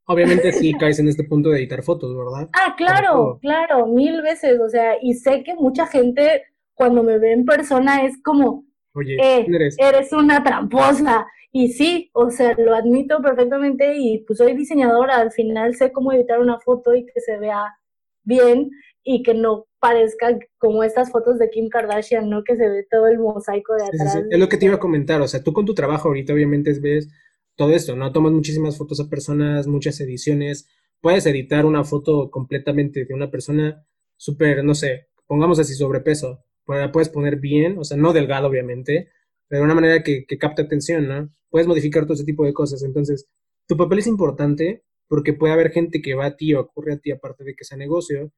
Obviamente 0.06 0.54
sí 0.54 0.74
caes 0.80 0.98
en 1.00 1.10
este 1.10 1.26
punto 1.26 1.50
de 1.50 1.60
editar 1.60 1.84
fotos, 1.84 2.16
¿verdad? 2.16 2.50
Ah, 2.54 2.74
claro, 2.78 3.38
claro, 3.42 3.86
mil 3.88 4.22
veces, 4.22 4.58
o 4.62 4.70
sea, 4.70 4.96
y 5.02 5.16
sé 5.16 5.44
que 5.44 5.56
mucha 5.56 5.88
gente 5.88 6.44
cuando 6.74 7.04
me 7.04 7.18
ve 7.18 7.34
en 7.34 7.44
persona 7.44 8.06
es 8.06 8.22
como, 8.24 8.64
Oye, 8.94 9.18
eh, 9.22 9.46
eres? 9.46 9.76
eres 9.78 10.14
una 10.14 10.42
tramposa, 10.42 11.28
y 11.52 11.74
sí, 11.74 12.10
o 12.14 12.32
sea, 12.32 12.56
lo 12.58 12.76
admito 12.76 13.22
perfectamente 13.22 13.96
y 13.98 14.20
pues 14.20 14.38
soy 14.38 14.56
diseñadora, 14.56 15.18
al 15.18 15.34
final 15.34 15.76
sé 15.76 15.92
cómo 15.92 16.14
editar 16.14 16.40
una 16.40 16.62
foto 16.62 16.96
y 16.96 17.06
que 17.06 17.20
se 17.20 17.38
vea 17.38 17.78
bien 18.24 18.72
y 19.04 19.22
que 19.22 19.34
no 19.34 19.66
parezca 19.86 20.40
como 20.58 20.84
estas 20.84 21.12
fotos 21.12 21.38
de 21.38 21.50
Kim 21.52 21.70
Kardashian, 21.70 22.28
¿no? 22.28 22.44
Que 22.44 22.56
se 22.56 22.68
ve 22.68 22.88
todo 22.90 23.06
el 23.06 23.20
mosaico 23.20 23.76
de 23.76 23.84
atrás. 23.84 24.24
Es 24.32 24.40
lo 24.40 24.50
que 24.50 24.58
te 24.58 24.66
iba 24.66 24.76
a 24.76 24.80
comentar, 24.80 25.22
o 25.22 25.28
sea, 25.28 25.44
tú 25.44 25.54
con 25.54 25.66
tu 25.66 25.76
trabajo 25.76 26.08
ahorita 26.08 26.34
obviamente 26.34 26.74
ves 26.80 27.08
todo 27.56 27.70
esto, 27.72 27.96
¿no? 27.96 28.12
Tomas 28.12 28.32
muchísimas 28.32 28.78
fotos 28.78 29.00
a 29.00 29.10
personas, 29.10 29.68
muchas 29.68 30.00
ediciones, 30.02 30.68
puedes 31.02 31.28
editar 31.28 31.66
una 31.66 31.84
foto 31.84 32.32
completamente 32.32 33.06
de 33.06 33.14
una 33.14 33.30
persona 33.30 33.86
súper, 34.18 34.64
no 34.64 34.74
sé, 34.74 35.10
pongamos 35.28 35.60
así 35.60 35.76
sobrepeso, 35.76 36.44
puedes 36.92 37.10
poner 37.10 37.36
bien, 37.36 37.78
o 37.78 37.84
sea, 37.84 37.96
no 37.96 38.12
delgado 38.12 38.48
obviamente, 38.48 39.10
pero 39.48 39.60
de 39.60 39.66
una 39.66 39.76
manera 39.76 40.02
que, 40.02 40.26
que 40.26 40.40
capte 40.40 40.64
atención, 40.64 41.08
¿no? 41.08 41.30
Puedes 41.50 41.68
modificar 41.68 42.06
todo 42.06 42.16
ese 42.16 42.26
tipo 42.26 42.44
de 42.44 42.54
cosas. 42.54 42.82
Entonces, 42.82 43.28
tu 43.68 43.78
papel 43.78 44.00
es 44.00 44.08
importante 44.08 44.84
porque 45.08 45.34
puede 45.34 45.54
haber 45.54 45.72
gente 45.72 46.02
que 46.02 46.16
va 46.16 46.26
a 46.26 46.36
ti 46.36 46.56
o 46.56 46.62
ocurre 46.62 46.94
a 46.94 46.98
ti, 46.98 47.12
aparte 47.12 47.44
de 47.44 47.54
que 47.54 47.64
sea 47.64 47.78
negocio. 47.78 48.32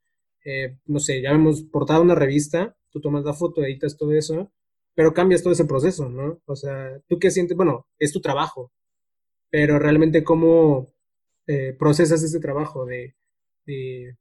Eh, 0.49 0.77
no 0.85 1.01
sé, 1.01 1.21
ya 1.21 1.31
hemos 1.31 1.61
portado 1.63 2.01
una 2.01 2.15
revista, 2.15 2.73
tú 2.89 3.01
tomas 3.01 3.25
la 3.25 3.33
foto, 3.33 3.65
editas 3.65 3.97
todo 3.97 4.13
eso, 4.13 4.49
pero 4.95 5.13
cambias 5.13 5.43
todo 5.43 5.51
ese 5.51 5.65
proceso, 5.65 6.07
¿no? 6.07 6.39
O 6.45 6.55
sea, 6.55 7.01
tú 7.09 7.19
qué 7.19 7.31
sientes, 7.31 7.57
bueno, 7.57 7.85
es 7.99 8.13
tu 8.13 8.21
trabajo, 8.21 8.71
pero 9.49 9.77
realmente 9.77 10.23
cómo 10.23 10.93
eh, 11.47 11.75
procesas 11.77 12.23
ese 12.23 12.39
trabajo 12.39 12.85
de, 12.85 13.13
de 13.65 14.15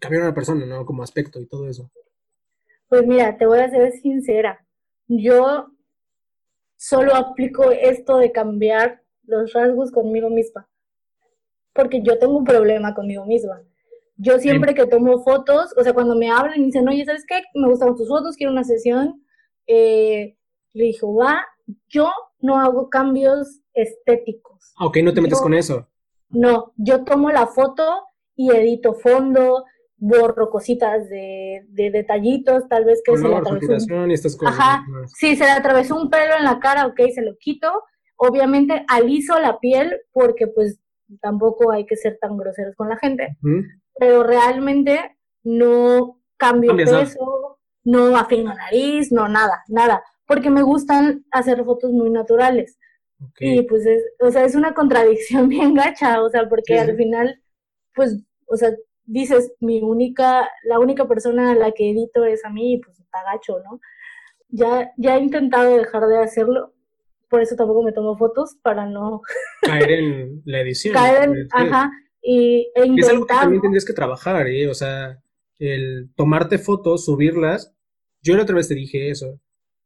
cambiar 0.00 0.22
a 0.22 0.26
una 0.26 0.34
persona, 0.34 0.66
¿no? 0.66 0.84
Como 0.84 1.04
aspecto 1.04 1.40
y 1.40 1.46
todo 1.46 1.68
eso. 1.68 1.88
Pues 2.88 3.06
mira, 3.06 3.38
te 3.38 3.46
voy 3.46 3.60
a 3.60 3.70
ser 3.70 3.92
sincera. 3.92 4.66
Yo 5.06 5.70
solo 6.76 7.14
aplico 7.14 7.70
esto 7.70 8.18
de 8.18 8.32
cambiar 8.32 9.04
los 9.22 9.52
rasgos 9.52 9.92
conmigo 9.92 10.30
misma, 10.30 10.68
porque 11.72 12.02
yo 12.02 12.18
tengo 12.18 12.36
un 12.36 12.44
problema 12.44 12.92
conmigo 12.92 13.24
misma. 13.24 13.62
Yo 14.20 14.38
siempre 14.38 14.74
que 14.74 14.86
tomo 14.86 15.22
fotos, 15.22 15.72
o 15.76 15.82
sea, 15.82 15.92
cuando 15.92 16.16
me 16.16 16.30
hablan 16.30 16.60
y 16.60 16.66
dicen, 16.66 16.88
oye, 16.88 17.04
¿sabes 17.04 17.24
qué? 17.26 17.40
Me 17.54 17.68
gustan 17.68 17.94
tus 17.94 18.08
fotos, 18.08 18.36
quiero 18.36 18.52
una 18.52 18.64
sesión. 18.64 19.22
Eh, 19.66 20.36
le 20.72 20.84
dijo, 20.84 21.14
va, 21.14 21.46
yo 21.88 22.10
no 22.40 22.58
hago 22.58 22.90
cambios 22.90 23.60
estéticos. 23.74 24.74
Ah, 24.76 24.86
ok, 24.86 24.98
no 25.04 25.14
te 25.14 25.20
metes 25.20 25.40
con 25.40 25.54
eso. 25.54 25.88
No, 26.30 26.72
yo 26.76 27.04
tomo 27.04 27.30
la 27.30 27.46
foto 27.46 27.84
y 28.34 28.50
edito 28.50 28.94
fondo, 28.94 29.64
borro 29.96 30.50
cositas 30.50 31.08
de, 31.08 31.64
de 31.68 31.90
detallitos, 31.90 32.68
tal 32.68 32.84
vez 32.84 33.00
que 33.04 33.16
se 33.16 33.28
le 33.28 33.36
atravesó 33.36 33.94
un... 33.94 34.10
estas 34.10 34.36
cosas. 34.36 34.58
Ajá, 34.58 34.84
sí, 35.16 35.36
se 35.36 35.44
le 35.44 35.50
atravesó 35.50 35.96
un 35.96 36.10
pelo 36.10 36.34
en 36.36 36.44
la 36.44 36.58
cara, 36.58 36.86
ok, 36.86 37.00
se 37.14 37.22
lo 37.22 37.36
quito. 37.38 37.84
Obviamente 38.16 38.84
aliso 38.88 39.38
la 39.38 39.58
piel 39.60 40.00
porque 40.12 40.48
pues 40.48 40.80
tampoco 41.20 41.70
hay 41.70 41.86
que 41.86 41.96
ser 41.96 42.18
tan 42.20 42.36
groseros 42.36 42.74
con 42.76 42.88
la 42.88 42.98
gente, 42.98 43.36
pero 43.98 44.22
realmente 44.22 45.16
no 45.42 46.20
cambio 46.36 46.76
peso, 46.76 47.58
no 47.84 48.16
afino 48.16 48.54
nariz, 48.54 49.10
no 49.12 49.28
nada, 49.28 49.64
nada, 49.68 50.02
porque 50.26 50.50
me 50.50 50.62
gustan 50.62 51.24
hacer 51.30 51.64
fotos 51.64 51.92
muy 51.92 52.10
naturales. 52.10 52.78
Y 53.40 53.62
pues 53.62 53.84
es, 53.84 54.02
o 54.20 54.30
sea, 54.30 54.44
es 54.44 54.54
una 54.54 54.74
contradicción 54.74 55.48
bien 55.48 55.74
gacha, 55.74 56.22
o 56.22 56.28
sea, 56.30 56.48
porque 56.48 56.78
al 56.78 56.96
final, 56.96 57.42
pues, 57.94 58.16
o 58.46 58.56
sea, 58.56 58.70
dices, 59.04 59.52
mi 59.60 59.80
única, 59.80 60.48
la 60.64 60.78
única 60.78 61.08
persona 61.08 61.52
a 61.52 61.54
la 61.54 61.72
que 61.72 61.90
edito 61.90 62.24
es 62.24 62.44
a 62.44 62.50
mí, 62.50 62.80
pues 62.84 62.98
está 63.00 63.18
gacho, 63.24 63.58
¿no? 63.64 63.80
Ya, 64.50 64.92
ya 64.96 65.16
he 65.16 65.20
intentado 65.20 65.76
dejar 65.76 66.06
de 66.06 66.18
hacerlo, 66.18 66.74
por 67.28 67.42
eso 67.42 67.56
tampoco 67.56 67.82
me 67.82 67.92
tomo 67.92 68.16
fotos, 68.16 68.56
para 68.62 68.86
no... 68.86 69.22
Caer 69.62 69.90
en 69.90 70.42
la 70.44 70.60
edición. 70.60 70.94
Caer 70.94 71.24
en, 71.24 71.48
ajá, 71.50 71.90
y 72.22 72.70
e 72.74 72.94
Es 72.96 73.08
algo 73.08 73.26
que 73.26 73.34
también 73.34 73.62
tendrías 73.62 73.84
que 73.84 73.92
trabajar, 73.92 74.46
¿eh? 74.48 74.68
O 74.68 74.74
sea, 74.74 75.22
el 75.58 76.10
tomarte 76.14 76.58
fotos, 76.58 77.04
subirlas, 77.04 77.74
yo 78.22 78.36
la 78.36 78.42
otra 78.42 78.56
vez 78.56 78.68
te 78.68 78.74
dije 78.74 79.10
eso, 79.10 79.40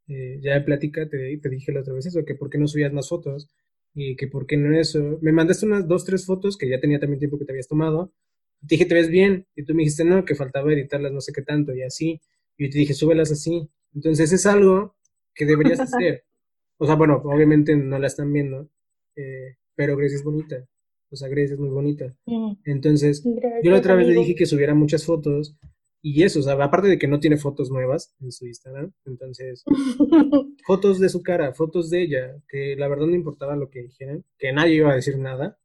eh, 0.09 0.39
ya 0.43 0.55
de 0.55 0.61
plática 0.63 1.09
te, 1.09 1.39
te, 1.39 1.49
dije 1.49 1.73
la 1.73 1.81
otra 1.81 1.95
vez 1.95 2.07
eso, 2.07 2.25
que 2.25 2.35
por 2.35 2.51
qué 2.51 2.59
no 2.59 2.67
subías 2.67 2.93
más 2.93 3.09
fotos 3.09 3.49
y 3.95 4.17
que 4.17 4.27
por 4.27 4.47
qué 4.47 4.57
no 4.57 4.77
eso. 4.77 5.19
Me 5.21 5.33
mandaste 5.33 5.67
unas 5.67 5.87
dos, 5.87 6.05
tres 6.05 6.27
fotos 6.27 6.57
que 6.57 6.69
ya 6.69 6.81
tenía 6.81 6.99
también 6.99 7.19
tiempo 7.19 7.39
que 7.39 7.45
te 7.45 7.53
habías 7.53 7.69
tomado. 7.69 8.13
Te 8.61 8.75
dije, 8.77 8.87
te 8.87 8.95
ves 8.95 9.09
bien. 9.09 9.47
Y 9.55 9.65
tú 9.65 9.75
me 9.75 9.83
dijiste, 9.83 10.05
no, 10.05 10.25
que 10.25 10.35
faltaba 10.35 10.73
editarlas 10.73 11.13
no 11.13 11.21
sé 11.21 11.33
qué 11.33 11.43
tanto 11.43 11.75
y 11.75 11.83
así. 11.83 12.21
Y 12.57 12.67
yo 12.67 12.71
te 12.71 12.79
dije, 12.79 12.95
súbelas 12.95 13.31
así. 13.33 13.69
Entonces 13.95 14.33
es 14.33 14.47
algo 14.47 14.97
que 15.35 15.47
deberías 15.47 15.81
hacer. 15.81 16.25
O 16.79 16.87
sea, 16.87 16.97
bueno, 16.97 17.23
obviamente 17.25 17.77
no 17.77 17.97
la 18.01 18.09
están 18.09 18.33
viendo, 18.33 18.69
eh, 19.15 19.57
pero 19.77 19.97
Grace 19.97 20.17
es 20.17 20.25
bonita. 20.25 20.67
O 21.13 21.17
sea, 21.17 21.29
Grace 21.29 21.55
es 21.55 21.61
muy 21.61 21.69
bonita. 21.69 22.15
Mm. 22.27 22.53
Entonces, 22.65 23.23
yo 23.63 23.71
la 23.71 23.79
otra 23.79 23.95
vez 23.95 24.09
le 24.09 24.15
dije 24.15 24.35
que 24.35 24.47
subiera 24.47 24.75
muchas 24.75 25.05
fotos 25.05 25.57
y 26.05 26.25
eso, 26.25 26.41
o 26.41 26.43
sea, 26.43 26.55
aparte 26.55 26.89
de 26.89 26.99
que 26.99 27.07
no 27.07 27.21
tiene 27.21 27.37
fotos 27.37 27.71
nuevas 27.71 28.13
en 28.21 28.33
su 28.33 28.45
Instagram, 28.45 28.93
entonces, 29.05 29.63
fotos 30.67 30.99
de 30.99 31.09
su 31.09 31.23
cara, 31.23 31.55
fotos 31.55 31.91
de 31.91 32.03
ella, 32.03 32.43
que 32.49 32.75
la 32.77 32.89
verdad 32.89 33.07
no 33.07 33.15
importaba 33.15 33.55
lo 33.55 33.71
que 33.71 33.83
dijeran, 33.83 34.25
que 34.37 34.53
nadie 34.53 34.75
iba 34.75 34.91
a 34.91 34.97
decir 34.97 35.17
nada. 35.17 35.61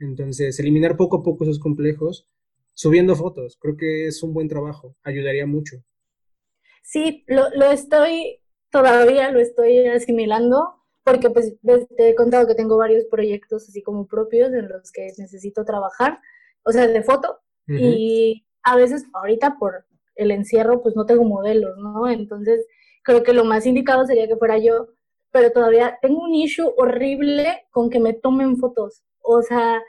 Entonces, 0.00 0.58
eliminar 0.58 0.96
poco 0.96 1.18
a 1.18 1.22
poco 1.22 1.44
esos 1.44 1.60
complejos, 1.60 2.26
subiendo 2.74 3.14
fotos, 3.14 3.56
creo 3.60 3.76
que 3.76 4.08
es 4.08 4.20
un 4.24 4.34
buen 4.34 4.48
trabajo, 4.48 4.96
ayudaría 5.04 5.46
mucho. 5.46 5.76
Sí, 6.82 7.22
lo, 7.28 7.44
lo 7.54 7.70
estoy, 7.70 8.40
todavía 8.68 9.30
lo 9.30 9.38
estoy 9.38 9.86
asimilando, 9.86 10.81
porque 11.04 11.30
pues 11.30 11.54
te 11.96 12.08
he 12.08 12.14
contado 12.14 12.46
que 12.46 12.54
tengo 12.54 12.76
varios 12.76 13.04
proyectos 13.06 13.68
así 13.68 13.82
como 13.82 14.06
propios 14.06 14.52
en 14.52 14.68
los 14.68 14.92
que 14.92 15.12
necesito 15.18 15.64
trabajar, 15.64 16.20
o 16.62 16.72
sea, 16.72 16.86
de 16.86 17.02
foto, 17.02 17.40
y 17.66 18.44
a 18.62 18.76
veces 18.76 19.06
ahorita 19.14 19.56
por 19.58 19.86
el 20.16 20.30
encierro 20.30 20.82
pues 20.82 20.94
no 20.94 21.06
tengo 21.06 21.24
modelos, 21.24 21.76
¿no? 21.78 22.08
Entonces 22.08 22.66
creo 23.02 23.22
que 23.22 23.32
lo 23.32 23.44
más 23.44 23.66
indicado 23.66 24.06
sería 24.06 24.28
que 24.28 24.36
fuera 24.36 24.58
yo, 24.58 24.88
pero 25.30 25.50
todavía 25.50 25.98
tengo 26.02 26.22
un 26.22 26.34
issue 26.34 26.72
horrible 26.76 27.66
con 27.70 27.90
que 27.90 27.98
me 27.98 28.12
tomen 28.12 28.58
fotos. 28.58 29.02
O 29.20 29.42
sea, 29.42 29.82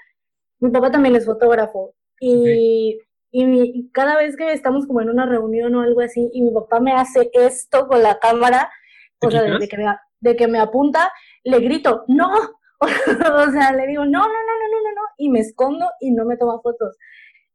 mi 0.60 0.72
papá 0.72 0.92
también 0.92 1.16
es 1.16 1.26
fotógrafo 1.26 1.94
y, 2.20 3.00
y, 3.32 3.90
cada 3.92 4.18
vez 4.18 4.38
que 4.38 4.54
estamos 4.54 4.88
como 4.88 5.02
en 5.02 5.10
una 5.10 5.26
reunión 5.26 5.76
o 5.76 5.82
algo 5.82 6.02
así 6.02 6.30
y 6.34 6.42
mi 6.42 6.52
papá 6.52 6.80
me 6.80 6.94
hace 6.94 7.30
esto 7.34 7.88
con 7.88 8.02
la 8.02 8.20
cámara, 8.20 8.72
o 9.20 9.30
sea, 9.30 9.44
de 9.44 9.68
que, 9.68 9.78
me, 9.78 9.86
de 10.24 10.36
que 10.36 10.48
me 10.48 10.60
apunta, 10.60 11.12
le 11.44 11.60
grito, 11.60 12.06
no, 12.08 12.32
o 12.82 13.52
sea, 13.52 13.74
le 13.74 13.88
digo, 13.88 14.06
no, 14.06 14.20
no, 14.20 14.28
no, 14.28 14.28
no, 14.28 14.68
no, 14.72 14.82
no, 14.84 14.96
no, 14.96 15.02
y 15.18 15.30
me 15.30 15.40
escondo 15.40 15.86
y 16.00 16.12
no 16.12 16.26
me 16.26 16.38
toma 16.38 16.60
fotos. 16.62 16.98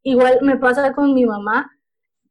Igual 0.02 0.38
me 0.42 0.58
pasa 0.58 0.92
con 0.92 1.14
mi 1.14 1.24
mamá, 1.24 1.70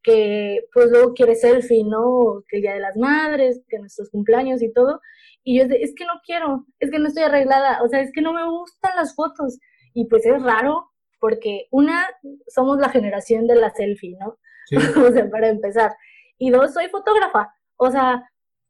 que 0.03 0.61
pues 0.73 0.89
luego 0.91 1.13
quiere 1.13 1.35
selfie, 1.35 1.83
¿no? 1.83 2.43
Que 2.47 2.57
el 2.57 2.61
Día 2.61 2.73
de 2.73 2.79
las 2.79 2.95
Madres, 2.95 3.61
que 3.67 3.79
nuestros 3.79 4.09
cumpleaños 4.09 4.61
y 4.61 4.71
todo. 4.71 5.01
Y 5.43 5.57
yo 5.57 5.65
es 5.69 5.93
que 5.95 6.05
no 6.05 6.13
quiero, 6.25 6.65
es 6.79 6.91
que 6.91 6.99
no 6.99 7.07
estoy 7.07 7.23
arreglada, 7.23 7.81
o 7.83 7.87
sea, 7.87 8.01
es 8.01 8.11
que 8.13 8.21
no 8.21 8.31
me 8.33 8.47
gustan 8.47 8.95
las 8.95 9.15
fotos. 9.15 9.59
Y 9.93 10.05
pues 10.05 10.25
es 10.25 10.41
raro, 10.41 10.91
porque 11.19 11.67
una, 11.71 12.07
somos 12.47 12.77
la 12.77 12.89
generación 12.89 13.47
de 13.47 13.55
la 13.55 13.71
selfie, 13.71 14.17
¿no? 14.19 14.37
o 15.07 15.11
sea, 15.11 15.29
para 15.29 15.49
empezar. 15.49 15.91
Y 16.37 16.51
dos, 16.51 16.73
soy 16.73 16.87
fotógrafa. 16.89 17.53
O 17.77 17.89
sea, 17.91 18.23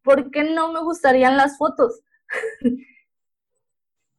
¿por 0.07 0.31
qué 0.31 0.45
no 0.45 0.71
me 0.71 0.79
gustarían 0.79 1.35
las 1.35 1.57
fotos? 1.57 1.99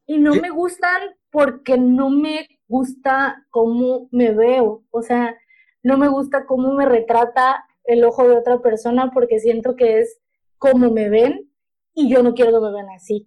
y 0.07 0.19
no 0.19 0.35
me 0.35 0.51
gustan 0.51 1.01
porque 1.31 1.79
no 1.79 2.11
me 2.11 2.47
gusta 2.69 3.47
cómo 3.49 4.11
me 4.13 4.33
veo, 4.33 4.85
o 4.91 5.01
sea, 5.01 5.35
no 5.83 5.97
me 5.97 6.09
gusta 6.09 6.45
cómo 6.45 6.75
me 6.75 6.85
retrata 6.85 7.65
el 7.85 8.05
ojo 8.05 8.29
de 8.29 8.37
otra 8.37 8.61
persona 8.61 9.11
porque 9.15 9.41
siento 9.41 9.77
que 9.77 10.01
es 10.01 10.21
como 10.59 10.91
me 10.91 11.09
ven 11.09 11.51
y 11.95 12.11
yo 12.11 12.23
no 12.23 12.35
quiero 12.35 12.53
que 12.53 12.67
me 12.67 12.73
vean 12.73 12.91
así. 12.95 13.27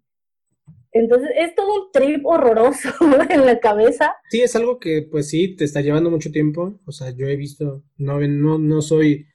Entonces 0.91 1.31
es 1.35 1.55
todo 1.55 1.85
un 1.85 1.91
trip 1.91 2.23
horroroso 2.27 2.89
en 3.29 3.43
la 3.43 3.59
cabeza. 3.59 4.13
Sí, 4.29 4.41
es 4.41 4.55
algo 4.55 4.77
que 4.77 5.07
pues 5.09 5.29
sí, 5.29 5.55
te 5.55 5.63
está 5.63 5.81
llevando 5.81 6.11
mucho 6.11 6.31
tiempo. 6.31 6.79
O 6.85 6.91
sea, 6.91 7.09
yo 7.09 7.25
he 7.25 7.37
visto, 7.37 7.83
no, 7.97 8.19
no, 8.19 8.59
no 8.59 8.81
soy, 8.83 9.25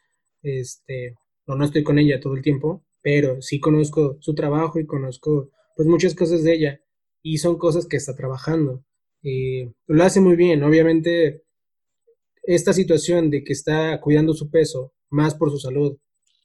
este, 0.42 1.16
o 1.46 1.56
no 1.56 1.64
estoy 1.64 1.82
con 1.82 1.98
ella 1.98 2.20
todo 2.20 2.36
el 2.36 2.42
tiempo, 2.42 2.85
pero 3.06 3.40
sí 3.40 3.60
conozco 3.60 4.16
su 4.18 4.34
trabajo 4.34 4.80
y 4.80 4.84
conozco 4.84 5.52
pues 5.76 5.86
muchas 5.86 6.16
cosas 6.16 6.42
de 6.42 6.54
ella 6.54 6.80
y 7.22 7.38
son 7.38 7.56
cosas 7.56 7.86
que 7.86 7.96
está 7.96 8.16
trabajando. 8.16 8.84
Eh, 9.22 9.72
lo 9.86 10.02
hace 10.02 10.20
muy 10.20 10.34
bien. 10.34 10.64
Obviamente, 10.64 11.44
esta 12.42 12.72
situación 12.72 13.30
de 13.30 13.44
que 13.44 13.52
está 13.52 14.00
cuidando 14.00 14.34
su 14.34 14.50
peso 14.50 14.92
más 15.08 15.36
por 15.36 15.52
su 15.52 15.58
salud 15.58 15.96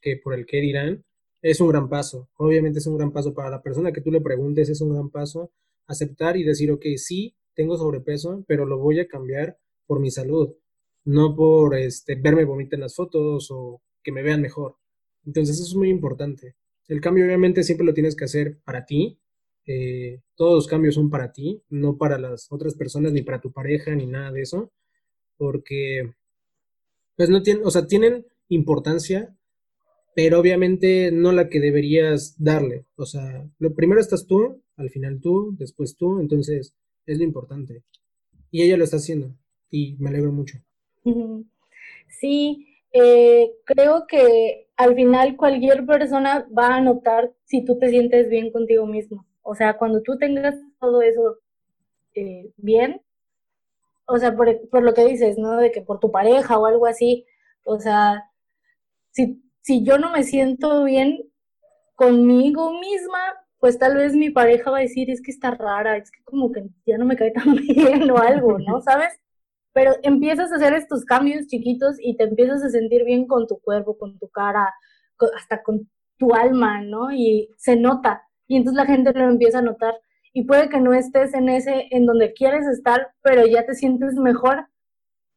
que 0.03 0.17
por 0.23 0.35
el 0.35 0.45
que 0.45 0.61
dirán, 0.61 1.03
es 1.41 1.59
un 1.61 1.69
gran 1.69 1.89
paso. 1.89 2.29
Obviamente 2.37 2.77
es 2.77 2.85
un 2.85 2.95
gran 2.95 3.11
paso 3.11 3.33
para 3.33 3.49
la 3.49 3.63
persona 3.63 3.91
que 3.91 4.01
tú 4.01 4.11
le 4.11 4.21
preguntes, 4.21 4.69
es 4.69 4.81
un 4.81 4.93
gran 4.93 5.09
paso 5.09 5.51
aceptar 5.87 6.37
y 6.37 6.43
decir, 6.43 6.71
ok, 6.71 6.85
sí, 6.95 7.35
tengo 7.55 7.75
sobrepeso, 7.75 8.45
pero 8.47 8.67
lo 8.67 8.77
voy 8.77 8.99
a 8.99 9.07
cambiar 9.07 9.57
por 9.87 9.99
mi 9.99 10.11
salud, 10.11 10.53
no 11.05 11.35
por 11.35 11.75
este, 11.75 12.13
verme 12.13 12.45
bonita 12.45 12.75
en 12.75 12.81
las 12.81 12.95
fotos 12.95 13.47
o 13.49 13.81
que 14.03 14.11
me 14.11 14.21
vean 14.21 14.43
mejor. 14.43 14.75
Entonces 15.25 15.55
eso 15.55 15.65
es 15.69 15.75
muy 15.75 15.89
importante. 15.89 16.55
El 16.87 17.01
cambio 17.01 17.25
obviamente 17.25 17.63
siempre 17.63 17.85
lo 17.85 17.93
tienes 17.93 18.15
que 18.15 18.25
hacer 18.25 18.59
para 18.63 18.85
ti, 18.85 19.17
eh, 19.65 20.21
todos 20.35 20.55
los 20.55 20.67
cambios 20.67 20.95
son 20.95 21.09
para 21.09 21.31
ti, 21.31 21.61
no 21.69 21.97
para 21.97 22.17
las 22.17 22.51
otras 22.51 22.75
personas, 22.75 23.13
ni 23.13 23.21
para 23.21 23.41
tu 23.41 23.51
pareja, 23.51 23.93
ni 23.95 24.07
nada 24.07 24.31
de 24.31 24.41
eso, 24.41 24.71
porque, 25.37 26.13
pues 27.15 27.29
no 27.29 27.41
tienen, 27.41 27.65
o 27.65 27.71
sea, 27.71 27.87
tienen 27.87 28.25
importancia, 28.49 29.35
pero 30.15 30.39
obviamente 30.39 31.11
no 31.11 31.31
la 31.31 31.47
que 31.49 31.59
deberías 31.59 32.35
darle. 32.37 32.85
O 32.95 33.05
sea, 33.05 33.47
lo 33.59 33.73
primero 33.73 34.01
estás 34.01 34.25
tú, 34.25 34.61
al 34.75 34.89
final 34.89 35.21
tú, 35.21 35.55
después 35.57 35.95
tú, 35.95 36.19
entonces 36.19 36.73
es 37.05 37.17
lo 37.17 37.23
importante. 37.23 37.83
Y 38.49 38.63
ella 38.63 38.77
lo 38.77 38.83
está 38.83 38.97
haciendo 38.97 39.33
y 39.69 39.95
me 39.99 40.09
alegro 40.09 40.31
mucho. 40.31 40.59
Sí, 42.19 42.70
eh, 42.93 43.51
creo 43.65 44.05
que 44.07 44.69
al 44.75 44.95
final 44.95 45.37
cualquier 45.37 45.85
persona 45.85 46.47
va 46.57 46.75
a 46.75 46.81
notar 46.81 47.31
si 47.45 47.63
tú 47.63 47.77
te 47.79 47.89
sientes 47.89 48.29
bien 48.29 48.51
contigo 48.51 48.85
mismo. 48.85 49.25
O 49.43 49.55
sea, 49.55 49.77
cuando 49.77 50.01
tú 50.01 50.17
tengas 50.17 50.55
todo 50.79 51.01
eso 51.01 51.37
eh, 52.15 52.51
bien, 52.57 53.01
o 54.05 54.17
sea, 54.17 54.35
por, 54.35 54.83
lo 54.83 54.93
que 54.93 55.05
dices, 55.05 55.37
¿no? 55.37 55.57
De 55.57 55.71
que 55.71 55.81
por 55.81 55.99
tu 55.99 56.11
pareja 56.11 56.57
o 56.57 56.65
algo 56.65 56.85
así, 56.85 57.25
o 57.63 57.79
sea, 57.79 58.29
si, 59.11 59.41
si 59.61 59.83
yo 59.83 59.97
no 59.97 60.11
me 60.11 60.23
siento 60.23 60.83
bien 60.83 61.31
conmigo 61.95 62.79
misma, 62.79 63.19
pues 63.59 63.77
tal 63.77 63.95
vez 63.95 64.13
mi 64.15 64.31
pareja 64.31 64.71
va 64.71 64.79
a 64.79 64.81
decir, 64.81 65.09
es 65.09 65.21
que 65.21 65.31
está 65.31 65.51
rara, 65.51 65.97
es 65.97 66.11
que 66.11 66.23
como 66.23 66.51
que 66.51 66.65
ya 66.85 66.97
no 66.97 67.05
me 67.05 67.15
cae 67.15 67.31
tan 67.31 67.55
bien 67.55 68.09
o 68.11 68.17
algo, 68.17 68.59
¿no? 68.59 68.81
¿Sabes? 68.81 69.19
Pero 69.73 69.93
empiezas 70.03 70.51
a 70.51 70.55
hacer 70.55 70.73
estos 70.73 71.05
cambios 71.05 71.47
chiquitos 71.47 71.95
y 71.99 72.17
te 72.17 72.25
empiezas 72.25 72.63
a 72.63 72.69
sentir 72.69 73.05
bien 73.05 73.25
con 73.27 73.47
tu 73.47 73.59
cuerpo, 73.59 73.97
con 73.97 74.17
tu 74.19 74.27
cara, 74.29 74.73
hasta 75.37 75.63
con 75.63 75.89
tu 76.17 76.33
alma, 76.33 76.81
¿no? 76.81 77.11
Y 77.11 77.49
se 77.57 77.75
nota 77.75 78.23
y 78.51 78.57
entonces 78.57 78.75
la 78.75 78.85
gente 78.85 79.13
lo 79.13 79.29
empieza 79.29 79.59
a 79.59 79.61
notar. 79.61 79.93
Y 80.33 80.43
puede 80.43 80.67
que 80.67 80.81
no 80.81 80.93
estés 80.93 81.33
en 81.33 81.47
ese, 81.47 81.87
en 81.91 82.05
donde 82.05 82.33
quieres 82.33 82.67
estar, 82.67 83.13
pero 83.23 83.47
ya 83.47 83.65
te 83.65 83.75
sientes 83.75 84.15
mejor 84.15 84.65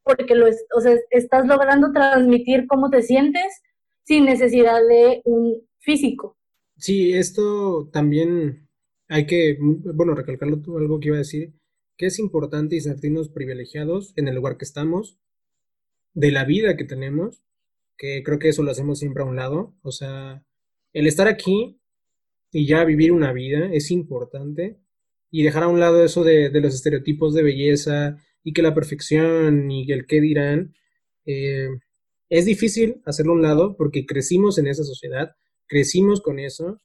porque 0.02 0.34
lo 0.34 0.46
o 0.46 0.80
sea, 0.80 0.96
estás 1.10 1.46
logrando 1.46 1.92
transmitir 1.92 2.66
cómo 2.66 2.90
te 2.90 3.02
sientes 3.02 3.62
sin 4.02 4.24
necesidad 4.24 4.80
de 4.88 5.22
un 5.26 5.62
físico. 5.78 6.36
Sí, 6.76 7.12
esto 7.12 7.88
también 7.92 8.68
hay 9.06 9.26
que, 9.26 9.58
bueno, 9.60 10.16
recalcarlo 10.16 10.60
tú, 10.60 10.76
algo 10.76 10.98
que 10.98 11.08
iba 11.08 11.16
a 11.16 11.18
decir, 11.18 11.52
que 11.96 12.06
es 12.06 12.18
importante 12.18 12.76
y 12.76 12.80
sentirnos 12.80 13.28
privilegiados 13.28 14.12
en 14.16 14.28
el 14.28 14.34
lugar 14.34 14.56
que 14.56 14.64
estamos, 14.64 15.18
de 16.12 16.30
la 16.30 16.44
vida 16.44 16.76
que 16.76 16.84
tenemos, 16.84 17.44
que 17.96 18.22
creo 18.22 18.38
que 18.38 18.48
eso 18.48 18.62
lo 18.62 18.70
hacemos 18.70 18.98
siempre 18.98 19.22
a 19.22 19.26
un 19.26 19.36
lado, 19.36 19.74
o 19.82 19.92
sea, 19.92 20.44
el 20.92 21.06
estar 21.06 21.26
aquí 21.28 21.80
y 22.54 22.66
ya 22.66 22.84
vivir 22.84 23.12
una 23.12 23.32
vida 23.32 23.68
es 23.72 23.90
importante. 23.90 24.78
Y 25.30 25.42
dejar 25.42 25.64
a 25.64 25.68
un 25.68 25.80
lado 25.80 26.04
eso 26.04 26.22
de, 26.22 26.48
los 26.60 26.74
estereotipos 26.74 27.34
de 27.34 27.42
belleza 27.42 28.16
y 28.44 28.52
que 28.52 28.62
la 28.62 28.72
perfección 28.72 29.68
y 29.68 29.90
el 29.90 30.06
qué 30.06 30.20
dirán, 30.20 30.74
eh, 31.26 31.68
es 32.28 32.44
difícil 32.44 33.02
hacerlo 33.04 33.32
a 33.32 33.34
un 33.36 33.42
lado 33.42 33.76
porque 33.76 34.06
crecimos 34.06 34.58
en 34.58 34.68
esa 34.68 34.84
sociedad, 34.84 35.34
crecimos 35.66 36.20
con 36.20 36.38
eso, 36.38 36.80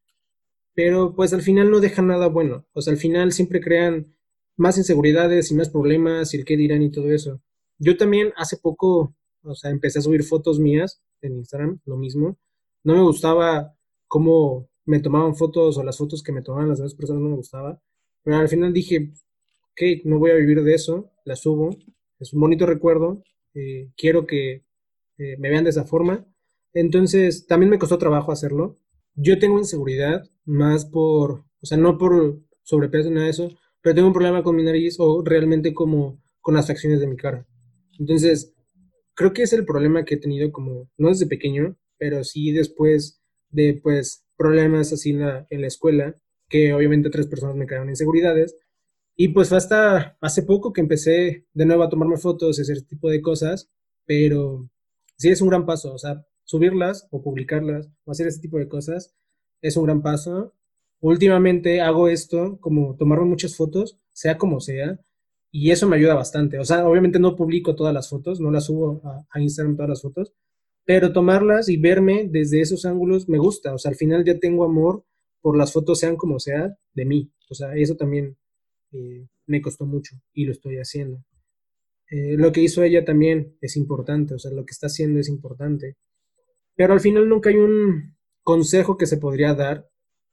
pero 0.74 1.14
pues 1.16 1.32
al 1.34 1.44
final 1.44 1.70
no 1.70 1.80
dejan 1.80 2.08
nada 2.08 2.28
bueno, 2.28 2.68
o 2.74 2.82
sea, 2.82 2.94
al 2.94 3.00
final 3.00 3.32
siempre 3.34 3.62
crean 3.62 4.16
más 4.60 4.78
inseguridades 4.78 5.52
y 5.52 5.56
más 5.56 5.70
problemas 5.70 6.34
y 6.34 6.38
el 6.38 6.46
qué 6.46 6.58
dirán 6.58 6.82
y 6.82 6.92
todo 6.92 7.12
eso. 7.12 7.42
Yo 7.78 7.96
también 7.96 8.34
hace 8.36 8.58
poco, 8.58 9.16
o 9.42 9.56
sea, 9.56 9.72
empecé 9.72 10.00
a 10.00 10.02
subir 10.02 10.24
fotos 10.24 10.60
mías 10.60 11.02
en 11.22 11.38
Instagram, 11.38 11.80
lo 11.86 11.96
mismo. 11.96 12.38
No 12.84 12.94
me 12.94 13.02
gustaba 13.02 13.74
cómo 14.08 14.70
me 14.86 15.00
tomaban 15.00 15.36
fotos 15.36 15.78
o 15.78 15.84
las 15.84 15.98
fotos 15.98 16.22
que 16.22 16.34
me 16.34 16.42
tomaban 16.42 16.68
las 16.68 16.80
demás 16.80 16.94
personas 16.94 17.22
no 17.22 17.30
me 17.30 17.38
gustaba. 17.38 17.82
Pero 18.22 18.36
al 18.36 18.50
final 18.50 18.74
dije, 18.74 19.14
ok, 19.72 20.04
no 20.04 20.20
voy 20.20 20.32
a 20.32 20.36
vivir 20.36 20.62
de 20.62 20.74
eso, 20.74 21.10
la 21.24 21.38
subo, 21.38 21.78
es 22.20 22.34
un 22.34 22.42
bonito 22.42 22.66
recuerdo, 22.66 23.24
eh, 23.54 23.92
quiero 23.96 24.28
que 24.28 24.66
eh, 25.18 25.38
me 25.40 25.50
vean 25.50 25.64
de 25.64 25.70
esa 25.70 25.86
forma. 25.86 26.26
Entonces, 26.74 27.48
también 27.48 27.70
me 27.70 27.80
costó 27.80 27.98
trabajo 27.98 28.34
hacerlo. 28.34 28.76
Yo 29.16 29.40
tengo 29.40 29.58
inseguridad 29.58 30.30
más 30.44 30.84
por, 30.86 31.46
o 31.62 31.66
sea, 31.66 31.78
no 31.78 31.98
por 31.98 32.42
sobrepeso 32.64 33.08
ni 33.08 33.16
nada 33.16 33.26
de 33.26 33.32
eso, 33.32 33.50
pero 33.82 33.96
tengo 33.96 34.08
un 34.08 34.14
problema 34.14 34.44
con 34.44 34.56
mi 34.56 34.64
nariz 34.64 34.98
o 35.00 35.24
realmente 35.24 35.74
como 35.74 36.22
con 36.42 36.56
las 36.56 36.68
facciones 36.68 37.00
de 37.00 37.08
mi 37.08 37.16
cara. 37.16 37.46
Entonces, 37.98 38.54
creo 39.14 39.34
que 39.34 39.44
es 39.44 39.54
el 39.54 39.66
problema 39.66 40.06
que 40.06 40.16
he 40.16 40.20
tenido 40.20 40.52
como, 40.52 40.90
no 40.98 41.10
desde 41.10 41.28
pequeño, 41.28 41.78
pero 41.98 42.24
sí 42.24 42.52
después 42.52 43.22
de, 43.50 43.80
pues, 43.82 44.26
problemas 44.38 44.94
así 44.94 45.12
en 45.12 45.20
la, 45.20 45.68
escuela, 45.68 46.16
que 46.48 46.74
obviamente 46.74 47.10
tres 47.10 47.28
personas 47.28 47.58
me 47.58 47.68
crearon 47.68 47.90
inseguridades. 47.90 48.56
Y 49.16 49.30
pues 49.30 49.52
hasta 49.52 50.18
hace 50.22 50.44
poco 50.44 50.72
que 50.72 50.80
empecé 50.80 51.46
de 51.54 51.66
nuevo 51.66 51.84
a 51.84 51.90
tomarme 51.90 52.16
fotos 52.16 52.58
y 52.58 52.62
hacer 52.62 52.78
este 52.78 52.96
tipo 52.96 53.10
de 53.10 53.22
cosas, 53.22 53.70
pero 54.06 54.70
sí 55.18 55.30
es 55.30 55.42
un 55.42 55.50
gran 55.50 55.66
paso, 55.66 55.94
o 55.94 55.98
sea, 55.98 56.26
subirlas 56.46 57.08
o 57.12 57.22
publicarlas 57.22 57.90
o 58.06 58.12
hacer 58.12 58.28
este 58.28 58.42
tipo 58.44 58.58
de 58.58 58.70
cosas 58.70 59.14
es 59.62 59.76
un 59.76 59.84
gran 59.84 60.02
paso 60.02 60.56
últimamente 61.02 61.82
hago 61.82 62.08
esto, 62.08 62.60
como 62.60 62.96
tomarme 62.96 63.26
muchas 63.26 63.56
fotos, 63.56 64.00
sea 64.12 64.38
como 64.38 64.60
sea, 64.60 65.00
y 65.52 65.72
eso 65.72 65.88
me 65.88 65.98
ayuda 65.98 66.14
bastante. 66.16 66.60
O 66.60 66.66
sea, 66.66 66.88
obviamente 66.88 67.20
no 67.20 67.36
publico 67.36 67.76
todas 67.76 67.94
las 67.94 68.10
fotos, 68.10 68.40
no 68.40 68.52
las 68.52 68.66
subo 68.66 69.02
a, 69.32 69.40
Instagram 69.40 69.76
todas 69.76 69.90
las 69.90 70.02
fotos, 70.02 70.34
pero 70.86 71.14
tomarlas 71.14 71.70
y 71.70 71.78
verme 71.78 72.28
desde 72.30 72.62
esos 72.62 72.86
ángulos 72.86 73.30
me 73.30 73.38
gusta. 73.38 73.74
O 73.74 73.78
sea, 73.78 73.90
al 73.90 73.96
final 73.96 74.24
ya 74.26 74.40
tengo 74.40 74.64
amor 74.64 75.06
por 75.42 75.58
las 75.58 75.74
fotos, 75.74 76.00
sean 76.00 76.18
como 76.18 76.40
sea, 76.40 76.78
de 76.94 77.06
mí. 77.06 77.32
O 77.50 77.56
sea, 77.56 77.76
eso 77.76 77.96
también 77.96 78.38
eh, 78.92 79.28
me 79.48 79.62
costó 79.62 79.86
mucho 79.86 80.16
y 80.34 80.46
lo 80.46 80.52
estoy 80.52 80.78
haciendo. 80.78 81.24
Eh, 82.12 82.36
lo 82.38 82.52
que 82.52 82.62
hizo 82.62 82.84
ella 82.84 83.06
también 83.06 83.56
es 83.62 83.78
importante, 83.78 84.34
o 84.34 84.40
sea, 84.40 84.52
lo 84.52 84.66
que 84.66 84.72
está 84.72 84.88
haciendo 84.88 85.20
es 85.20 85.30
importante. 85.30 85.96
Pero 86.76 86.94
al 86.94 87.00
final 87.00 87.28
nunca 87.28 87.50
hay 87.50 87.58
un 87.58 88.16
consejo 88.44 88.98
que 88.98 89.06
se 89.06 89.18
podría 89.18 89.54
dar 89.54 89.89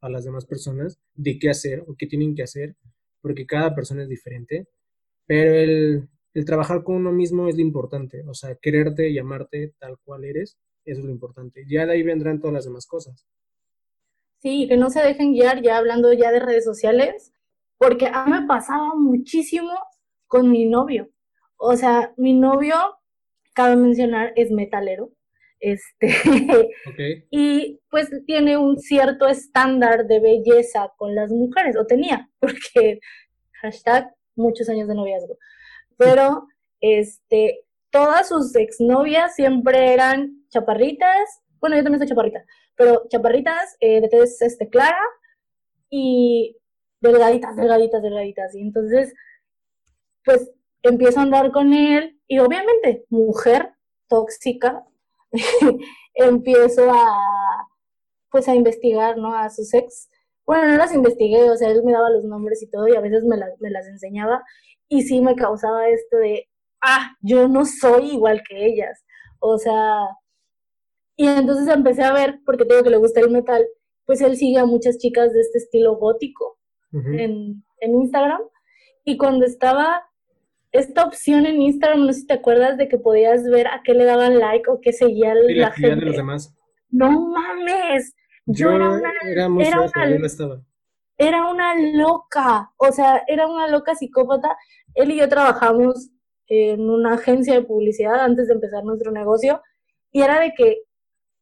a 0.07 0.11
las 0.11 0.25
demás 0.25 0.47
personas 0.47 0.99
de 1.15 1.39
qué 1.39 1.51
hacer 1.51 1.85
o 1.87 1.95
qué 1.97 2.07
tienen 2.07 2.35
que 2.35 2.43
hacer, 2.43 2.77
porque 3.21 3.47
cada 3.47 3.75
persona 3.75 4.03
es 4.03 4.09
diferente, 4.09 4.69
pero 5.27 5.55
el, 5.55 6.09
trabajar 6.45 6.83
con 6.85 6.97
uno 6.97 7.13
mismo 7.13 7.49
es 7.49 7.57
lo 7.57 7.63
importante, 7.63 8.23
o 8.27 8.35
sea, 8.35 8.55
quererte 8.57 9.09
y 9.09 9.19
amarte 9.19 9.75
tal 9.79 9.99
cual 10.05 10.25
eres, 10.25 10.59
eso 10.85 11.01
es 11.01 11.07
lo 11.07 11.11
importante. 11.11 11.65
Ya 11.67 11.87
de 11.87 11.93
ahí 11.93 12.03
vendrán 12.03 12.41
todas 12.41 12.55
las 12.55 12.65
demás 12.65 12.87
cosas. 12.87 13.27
Sí, 14.39 14.69
que 14.69 14.77
no 14.77 14.91
se 14.91 15.03
dejen 15.03 15.33
guiar 15.33 15.63
ya 15.63 15.79
hablando 15.79 16.13
ya 16.13 16.31
de 16.31 16.41
redes 16.41 16.65
sociales, 16.65 17.33
porque 17.79 18.07
a 18.07 18.27
mí 18.27 18.33
me 18.33 18.47
pasaba 18.47 18.95
muchísimo 18.95 19.73
con 20.27 20.51
mi 20.51 20.67
novio. 20.67 21.11
O 21.57 21.75
sea, 21.77 22.13
mi 22.17 22.35
novio, 22.35 22.77
cabe 23.55 23.77
mencionar, 23.77 24.33
es 24.37 24.51
metalero. 24.51 25.11
Este, 25.61 26.09
Y 27.31 27.81
pues 27.91 28.11
tiene 28.27 28.57
un 28.57 28.79
cierto 28.79 29.27
estándar 29.27 30.07
de 30.07 30.21
belleza 30.21 30.93
con 30.97 31.15
las 31.15 31.31
mujeres, 31.31 31.77
o 31.77 31.87
tenía, 31.87 32.29
porque 32.41 33.01
hashtag 33.61 34.13
muchos 34.35 34.69
años 34.69 34.89
de 34.89 34.95
noviazgo. 34.95 35.39
Pero 35.97 36.47
este, 36.81 37.65
todas 37.91 38.29
sus 38.29 38.55
exnovias 38.55 39.35
siempre 39.35 39.93
eran 39.93 40.47
chaparritas, 40.51 41.43
bueno, 41.61 41.77
yo 41.77 41.83
también 41.83 42.01
soy 42.01 42.09
chaparrita, 42.09 42.45
pero 42.77 43.07
chaparritas 43.09 43.77
eh, 43.81 44.01
de 44.01 44.09
tez 44.09 44.41
este, 44.43 44.69
clara 44.69 45.01
y 45.91 46.57
delgaditas, 47.01 47.57
delgaditas, 47.57 48.03
delgaditas. 48.03 48.55
Y 48.55 48.61
entonces, 48.61 49.15
pues 50.25 50.51
empiezo 50.83 51.21
a 51.21 51.23
andar 51.23 51.51
con 51.53 51.73
él 51.73 52.21
y 52.29 52.39
obviamente 52.39 53.07
mujer 53.09 53.73
tóxica, 54.09 54.85
empiezo 56.15 56.91
a, 56.91 57.69
pues 58.31 58.49
a 58.49 58.55
investigar, 58.55 59.17
¿no? 59.19 59.35
A 59.35 59.51
sus 59.51 59.73
ex. 59.75 60.09
Bueno, 60.45 60.69
no 60.69 60.77
las 60.77 60.95
investigué, 60.95 61.51
o 61.51 61.57
sea, 61.57 61.71
él 61.71 61.83
me 61.85 61.93
daba 61.93 62.11
los 62.11 62.25
nombres 62.25 62.63
y 62.63 62.71
todo 62.71 62.87
y 62.89 62.95
a 62.95 63.01
veces 63.01 63.25
me, 63.25 63.37
me 63.59 63.71
las 63.71 63.87
enseñaba 63.89 64.45
y 64.89 65.03
sí 65.03 65.21
me 65.21 65.35
causaba 65.35 65.89
esto 65.89 66.19
de, 66.19 66.49
ah, 66.83 67.17
yo 67.21 67.49
no 67.49 67.65
soy 67.65 68.13
igual 68.13 68.43
que 68.49 68.67
ellas. 68.67 69.05
O 69.41 69.59
sea, 69.59 70.07
y 71.17 71.27
entonces 71.27 71.69
empecé 71.69 72.05
a 72.05 72.13
ver, 72.13 72.41
porque 72.45 72.65
tengo 72.65 72.83
que 72.83 72.91
le 72.91 72.99
gusta 72.99 73.21
el 73.21 73.31
metal, 73.31 73.67
pues 74.05 74.21
él 74.21 74.37
sigue 74.37 74.59
a 74.59 74.67
muchas 74.67 74.99
chicas 74.99 75.33
de 75.33 75.41
este 75.41 75.59
estilo 75.59 75.97
gótico 75.97 76.59
en, 76.93 77.65
en 77.81 77.95
Instagram. 77.95 78.41
Y 79.05 79.17
cuando 79.17 79.45
estaba 79.45 80.03
esta 80.79 81.05
opción 81.05 81.47
en 81.47 81.61
Instagram, 81.61 82.07
no 82.07 82.13
sé 82.13 82.21
si 82.21 82.27
te 82.27 82.35
acuerdas 82.35 82.77
de 82.77 82.89
que 82.89 82.99
podías 82.99 83.45
ver 83.49 83.67
a 83.69 83.83
qué 83.85 83.95
le 83.95 84.05
daban 84.05 84.39
like 84.39 84.71
o 84.71 84.81
qué 84.81 84.93
seguía 84.93 85.35
la, 85.35 85.71
gente. 85.73 85.97
de 85.97 86.07
los 86.07 86.17
demás. 86.17 86.55
No 86.91 87.11
mames. 87.29 88.15
Yo, 88.47 88.71
era 88.71 88.91
una, 88.91 89.13
era 89.25 89.49
muy 89.49 89.65
era, 89.65 89.81
una, 89.81 90.27
estaba. 90.27 90.63
era 91.19 91.51
una 91.51 91.75
loca, 91.95 92.71
o 92.77 92.93
sea, 92.93 93.23
era 93.27 93.49
una 93.49 93.69
loca 93.69 93.95
psicópata. 93.95 94.57
Él 94.95 95.11
y 95.11 95.17
yo 95.17 95.29
trabajamos 95.29 96.11
en 96.47 96.89
una 96.89 97.15
agencia 97.15 97.55
de 97.55 97.63
publicidad 97.63 98.21
antes 98.21 98.47
de 98.47 98.55
empezar 98.55 98.85
nuestro 98.85 99.11
negocio 99.11 99.63
y 100.13 100.23
era 100.23 100.41
de 100.41 100.53
que 100.57 100.83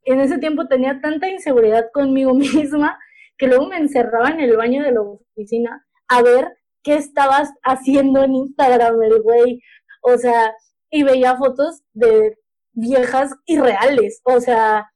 en 0.05 0.21
ese 0.21 0.39
tiempo 0.39 0.67
tenía 0.67 1.01
tanta 1.01 1.29
inseguridad 1.29 1.91
conmigo 1.93 2.35
misma 2.35 2.99
que 3.37 3.47
luego 3.49 3.69
me 3.69 3.77
encerraba 3.77 4.31
en 4.31 4.41
el 4.41 4.57
baño 4.57 4.83
de 4.83 4.93
la 4.93 5.03
oficina 5.03 5.87
a 6.09 6.23
ver 6.23 6.49
qué 6.85 6.95
estabas 6.95 7.51
haciendo 7.65 8.23
en 8.23 8.35
Instagram, 8.35 9.03
el 9.03 9.23
güey. 9.23 9.61
O 10.03 10.17
sea, 10.19 10.55
y 10.91 11.03
veía 11.03 11.37
fotos 11.37 11.83
de 11.93 12.39
viejas 12.73 13.33
irreales, 13.47 14.21
o 14.25 14.41
sea, 14.41 14.93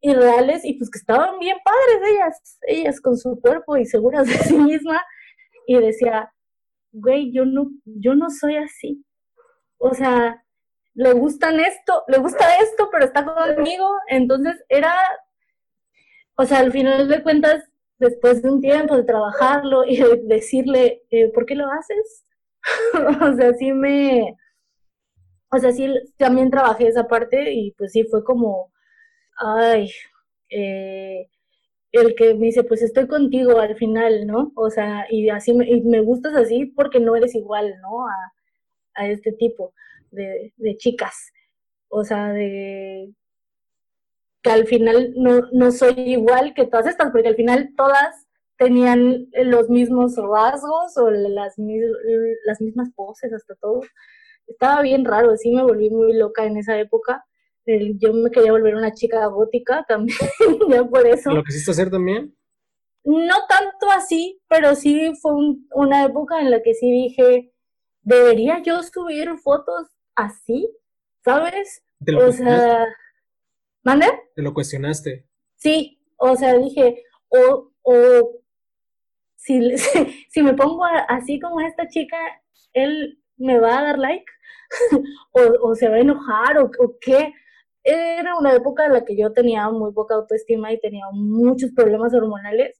irreales 0.00 0.64
y 0.64 0.74
pues 0.74 0.90
que 0.90 0.98
estaban 0.98 1.38
bien 1.38 1.58
padres 1.64 2.10
ellas, 2.10 2.58
ellas 2.66 3.00
con 3.00 3.16
su 3.16 3.38
cuerpo 3.40 3.76
y 3.76 3.84
seguras 3.86 4.26
de 4.26 4.38
sí 4.38 4.56
misma. 4.56 5.00
Y 5.66 5.78
decía, 5.78 6.32
güey, 6.90 7.32
yo 7.32 7.44
no, 7.44 7.70
yo 7.84 8.14
no 8.14 8.30
soy 8.30 8.56
así. 8.56 9.04
O 9.78 9.94
sea, 9.94 10.44
le 10.94 11.12
gustan 11.12 11.60
esto, 11.60 12.04
le 12.08 12.18
gusta 12.18 12.56
esto, 12.56 12.88
pero 12.90 13.04
está 13.04 13.24
conmigo. 13.24 13.88
Entonces 14.08 14.56
era, 14.68 14.94
o 16.36 16.44
sea, 16.44 16.58
al 16.58 16.72
final 16.72 17.08
de 17.08 17.22
cuentas, 17.22 17.69
después 18.00 18.42
de 18.42 18.50
un 18.50 18.60
tiempo 18.60 18.96
de 18.96 19.04
trabajarlo 19.04 19.84
y 19.86 19.98
de 19.98 20.16
decirle, 20.24 21.02
eh, 21.10 21.30
¿por 21.32 21.46
qué 21.46 21.54
lo 21.54 21.66
haces? 21.70 22.24
o 23.22 23.34
sea, 23.36 23.54
sí 23.54 23.72
me, 23.72 24.36
o 25.52 25.58
sea, 25.58 25.72
sí, 25.72 25.86
también 26.16 26.50
trabajé 26.50 26.88
esa 26.88 27.08
parte 27.08 27.52
y 27.52 27.72
pues 27.72 27.92
sí 27.92 28.04
fue 28.04 28.24
como, 28.24 28.72
ay, 29.38 29.90
eh, 30.50 31.28
el 31.92 32.14
que 32.14 32.34
me 32.34 32.46
dice, 32.46 32.64
pues 32.64 32.82
estoy 32.82 33.08
contigo 33.08 33.58
al 33.60 33.76
final, 33.76 34.26
¿no? 34.26 34.52
O 34.56 34.70
sea, 34.70 35.06
y 35.10 35.28
así 35.30 35.54
me, 35.54 35.68
y 35.68 35.82
me 35.82 36.00
gustas 36.02 36.34
así 36.36 36.66
porque 36.66 37.00
no 37.00 37.16
eres 37.16 37.34
igual, 37.34 37.74
¿no? 37.82 38.06
A, 38.08 38.14
a 38.94 39.08
este 39.08 39.32
tipo 39.32 39.74
de, 40.12 40.52
de 40.56 40.76
chicas. 40.76 41.32
O 41.88 42.04
sea, 42.04 42.32
de 42.32 43.12
que 44.42 44.50
al 44.50 44.66
final 44.66 45.12
no, 45.16 45.42
no 45.52 45.70
soy 45.70 45.94
igual 45.98 46.54
que 46.54 46.66
todas 46.66 46.86
estas, 46.86 47.10
porque 47.10 47.28
al 47.28 47.36
final 47.36 47.74
todas 47.76 48.26
tenían 48.60 49.26
los 49.44 49.70
mismos 49.70 50.16
rasgos 50.16 50.96
o 50.98 51.10
las, 51.10 51.54
las 52.46 52.60
mismas 52.60 52.90
poses, 52.94 53.32
hasta 53.32 53.54
todo. 53.54 53.80
estaba 54.46 54.82
bien 54.82 55.04
raro, 55.04 55.34
sí 55.36 55.50
me 55.50 55.62
volví 55.62 55.88
muy 55.88 56.12
loca 56.12 56.44
en 56.44 56.58
esa 56.58 56.78
época. 56.78 57.24
Yo 57.66 58.12
me 58.12 58.30
quería 58.30 58.52
volver 58.52 58.74
una 58.74 58.92
chica 58.92 59.24
gótica 59.26 59.84
también, 59.88 60.18
ya 60.68 60.84
por 60.84 61.06
eso. 61.06 61.30
¿Lo 61.30 61.42
quisiste 61.42 61.70
hacer 61.70 61.90
también? 61.90 62.36
No 63.02 63.36
tanto 63.48 63.90
así, 63.90 64.42
pero 64.46 64.74
sí 64.74 65.12
fue 65.22 65.32
una 65.72 66.04
época 66.04 66.40
en 66.40 66.50
la 66.50 66.62
que 66.62 66.74
sí 66.74 66.90
dije, 66.90 67.52
¿debería 68.02 68.62
yo 68.62 68.82
subir 68.82 69.38
fotos 69.38 69.88
así? 70.14 70.68
¿Sabes? 71.24 71.82
o 72.26 72.32
sea, 72.32 72.86
¿mande? 73.82 74.06
¿Te 74.34 74.42
lo 74.42 74.54
cuestionaste? 74.54 75.26
Sí, 75.56 76.00
o 76.16 76.36
sea, 76.36 76.56
dije, 76.58 77.02
o, 77.28 77.72
o 77.82 78.40
si, 79.36 79.76
si 80.28 80.42
me 80.42 80.54
pongo 80.54 80.84
así 81.08 81.40
como 81.40 81.60
esta 81.60 81.88
chica, 81.88 82.16
él 82.72 83.18
me 83.36 83.58
va 83.58 83.78
a 83.78 83.82
dar 83.82 83.98
like 83.98 84.24
o, 85.62 85.74
se 85.74 85.88
va 85.88 85.96
a 85.96 86.00
enojar 86.00 86.58
o, 86.58 86.70
qué. 87.00 87.32
Era 87.82 88.36
una 88.38 88.54
época 88.54 88.84
en 88.84 88.92
la 88.92 89.04
que 89.04 89.16
yo 89.16 89.32
tenía 89.32 89.68
muy 89.70 89.92
poca 89.92 90.14
autoestima 90.14 90.70
y 90.72 90.78
tenía 90.80 91.06
muchos 91.12 91.70
problemas 91.72 92.12
hormonales. 92.12 92.78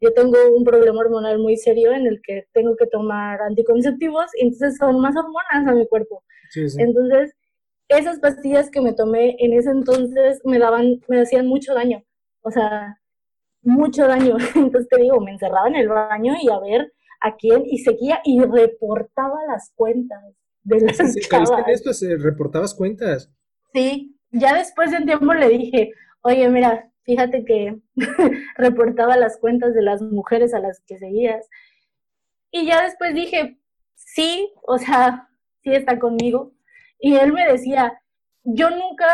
Yo 0.00 0.12
tengo 0.12 0.36
un 0.54 0.62
problema 0.64 1.00
hormonal 1.00 1.38
muy 1.40 1.56
serio 1.56 1.92
en 1.92 2.06
el 2.06 2.20
que 2.22 2.46
tengo 2.52 2.76
que 2.76 2.86
tomar 2.86 3.42
anticonceptivos 3.42 4.26
y 4.38 4.44
entonces 4.44 4.76
son 4.78 5.00
más 5.00 5.16
hormonas 5.16 5.66
a 5.66 5.72
mi 5.72 5.86
cuerpo. 5.88 6.22
Entonces, 6.54 7.34
esas 7.88 8.18
pastillas 8.18 8.70
que 8.70 8.80
me 8.80 8.92
tomé 8.92 9.36
en 9.38 9.52
ese 9.52 9.70
entonces 9.70 10.40
me 10.44 10.58
daban, 10.58 11.00
me 11.08 11.20
hacían 11.20 11.46
mucho 11.46 11.74
daño. 11.74 12.02
O 12.42 12.50
sea, 12.50 13.00
mucho 13.62 14.06
daño. 14.06 14.36
Entonces 14.54 14.88
te 14.88 15.00
digo, 15.00 15.20
me 15.20 15.32
encerraba 15.32 15.68
en 15.68 15.76
el 15.76 15.88
baño 15.88 16.34
y 16.40 16.48
a 16.48 16.58
ver 16.60 16.92
a 17.20 17.36
quién 17.36 17.64
y 17.66 17.78
seguía 17.78 18.20
y 18.24 18.40
reportaba 18.40 19.36
las 19.48 19.72
cuentas 19.74 20.22
de 20.62 20.80
las 20.80 20.96
sí, 20.96 21.20
esto? 21.68 21.90
¿Reportabas 22.18 22.74
cuentas? 22.74 23.30
Sí, 23.72 24.16
ya 24.30 24.54
después 24.54 24.90
de 24.90 24.98
un 24.98 25.06
tiempo 25.06 25.32
le 25.32 25.48
dije, 25.48 25.92
oye, 26.22 26.48
mira, 26.48 26.90
fíjate 27.04 27.44
que 27.44 27.78
reportaba 28.56 29.16
las 29.16 29.38
cuentas 29.38 29.74
de 29.74 29.82
las 29.82 30.02
mujeres 30.02 30.54
a 30.54 30.60
las 30.60 30.80
que 30.80 30.98
seguías. 30.98 31.48
Y 32.50 32.66
ya 32.66 32.82
después 32.82 33.14
dije, 33.14 33.58
sí, 33.94 34.52
o 34.62 34.78
sea, 34.78 35.28
sí 35.62 35.72
está 35.72 35.98
conmigo. 35.98 36.52
Y 37.06 37.14
él 37.14 37.32
me 37.32 37.46
decía, 37.46 38.02
yo 38.42 38.68
nunca, 38.68 39.06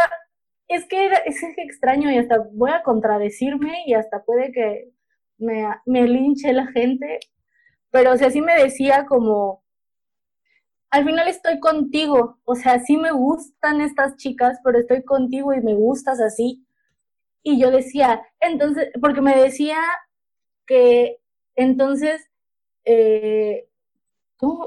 es 0.66 0.86
que 0.88 1.10
es 1.26 1.42
extraño 1.58 2.10
y 2.10 2.16
hasta 2.16 2.38
voy 2.54 2.70
a 2.70 2.82
contradecirme 2.82 3.82
y 3.84 3.92
hasta 3.92 4.24
puede 4.24 4.50
que 4.50 4.88
me, 5.36 5.66
me 5.84 6.08
linche 6.08 6.54
la 6.54 6.68
gente, 6.68 7.20
pero 7.90 8.12
o 8.12 8.16
sea, 8.16 8.30
sí 8.30 8.40
me 8.40 8.56
decía 8.56 9.04
como, 9.04 9.62
al 10.88 11.04
final 11.04 11.28
estoy 11.28 11.60
contigo, 11.60 12.38
o 12.44 12.54
sea, 12.54 12.80
sí 12.80 12.96
me 12.96 13.12
gustan 13.12 13.82
estas 13.82 14.16
chicas, 14.16 14.58
pero 14.64 14.78
estoy 14.78 15.04
contigo 15.04 15.52
y 15.52 15.60
me 15.60 15.74
gustas 15.74 16.18
así. 16.18 16.66
Y 17.42 17.60
yo 17.60 17.70
decía, 17.70 18.22
entonces, 18.40 18.88
porque 19.02 19.20
me 19.20 19.36
decía 19.36 19.76
que 20.66 21.18
entonces, 21.56 22.26
eh, 22.86 23.68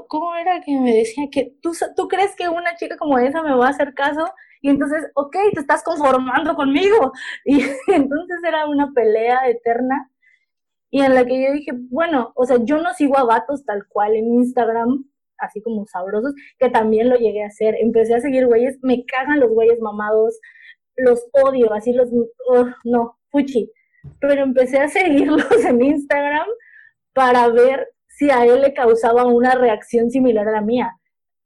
¿cómo, 0.08 0.34
era 0.36 0.60
que 0.60 0.78
me 0.78 0.92
decía 0.94 1.28
que 1.30 1.54
tú, 1.62 1.72
tú 1.96 2.08
crees 2.08 2.34
que 2.36 2.48
una 2.48 2.76
chica 2.76 2.96
como 2.96 3.18
esa 3.18 3.42
me 3.42 3.54
va 3.54 3.66
a 3.68 3.70
hacer 3.70 3.94
caso? 3.94 4.32
Y 4.62 4.70
entonces, 4.70 5.10
ok, 5.14 5.36
te 5.54 5.60
estás 5.60 5.82
conformando 5.84 6.54
conmigo. 6.56 7.12
Y 7.44 7.60
entonces 7.88 8.38
era 8.44 8.66
una 8.66 8.92
pelea 8.92 9.48
eterna 9.48 10.10
y 10.90 11.02
en 11.02 11.14
la 11.14 11.24
que 11.26 11.42
yo 11.44 11.52
dije, 11.52 11.72
bueno, 11.90 12.32
o 12.34 12.46
sea, 12.46 12.58
yo 12.62 12.80
no 12.80 12.92
sigo 12.94 13.18
a 13.18 13.24
vatos 13.24 13.64
tal 13.64 13.86
cual 13.88 14.14
en 14.14 14.34
Instagram, 14.34 15.04
así 15.38 15.60
como 15.60 15.86
sabrosos, 15.86 16.34
que 16.58 16.70
también 16.70 17.10
lo 17.10 17.16
llegué 17.16 17.42
a 17.44 17.48
hacer. 17.48 17.74
Empecé 17.78 18.14
a 18.14 18.20
seguir 18.20 18.46
güeyes, 18.46 18.78
me 18.82 19.04
cagan 19.04 19.40
los 19.40 19.50
güeyes 19.50 19.80
mamados, 19.80 20.38
los 20.96 21.28
odio, 21.32 21.72
así 21.74 21.92
los, 21.92 22.08
no, 22.84 23.18
fuchi. 23.30 23.70
Pero 24.20 24.42
empecé 24.42 24.78
a 24.78 24.88
seguirlos 24.88 25.64
en 25.64 25.82
Instagram 25.82 26.48
para 27.12 27.48
ver 27.48 27.88
si 28.16 28.30
a 28.30 28.46
él 28.46 28.62
le 28.62 28.72
causaba 28.72 29.26
una 29.26 29.54
reacción 29.54 30.10
similar 30.10 30.48
a 30.48 30.52
la 30.52 30.62
mía. 30.62 30.96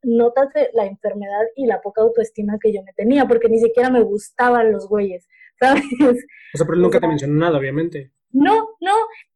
Nótate 0.02 0.70
la 0.72 0.86
enfermedad 0.86 1.42
y 1.56 1.66
la 1.66 1.80
poca 1.80 2.02
autoestima 2.02 2.58
que 2.60 2.72
yo 2.72 2.82
me 2.84 2.92
tenía, 2.92 3.26
porque 3.26 3.48
ni 3.48 3.58
siquiera 3.58 3.90
me 3.90 4.02
gustaban 4.02 4.70
los 4.70 4.88
güeyes, 4.88 5.26
¿sabes? 5.60 5.84
O 6.00 6.56
sea, 6.56 6.66
pero 6.66 6.74
él 6.74 6.82
nunca 6.82 7.00
te 7.00 7.08
mencionó 7.08 7.34
nada, 7.34 7.58
obviamente. 7.58 8.12
No, 8.32 8.68
no, 8.80 8.92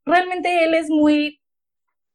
realmente 0.07 0.64
él 0.64 0.74
es 0.74 0.89
muy, 0.89 1.41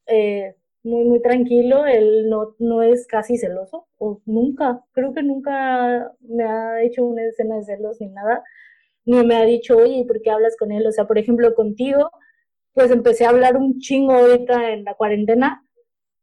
eh, 0.07 0.55
muy, 0.83 1.03
muy 1.03 1.21
tranquilo, 1.21 1.85
él 1.85 2.29
no, 2.29 2.55
no 2.57 2.81
es 2.81 3.05
casi 3.05 3.37
celoso, 3.37 3.87
o 3.97 4.21
nunca, 4.25 4.81
creo 4.93 5.13
que 5.13 5.21
nunca 5.21 6.13
me 6.21 6.45
ha 6.45 6.81
hecho 6.81 7.03
una 7.03 7.25
escena 7.25 7.57
de 7.57 7.63
celos 7.63 7.99
ni 7.99 8.07
nada, 8.07 8.41
ni 9.05 9.25
me 9.25 9.35
ha 9.35 9.43
dicho, 9.43 9.75
oye, 9.75 10.05
¿por 10.07 10.21
qué 10.21 10.31
hablas 10.31 10.55
con 10.57 10.71
él? 10.71 10.87
O 10.87 10.91
sea, 10.93 11.05
por 11.05 11.17
ejemplo, 11.17 11.53
contigo, 11.53 12.09
pues 12.73 12.91
empecé 12.91 13.25
a 13.25 13.29
hablar 13.29 13.57
un 13.57 13.79
chingo 13.79 14.13
ahorita 14.13 14.71
en 14.71 14.83
la 14.83 14.95
cuarentena, 14.95 15.63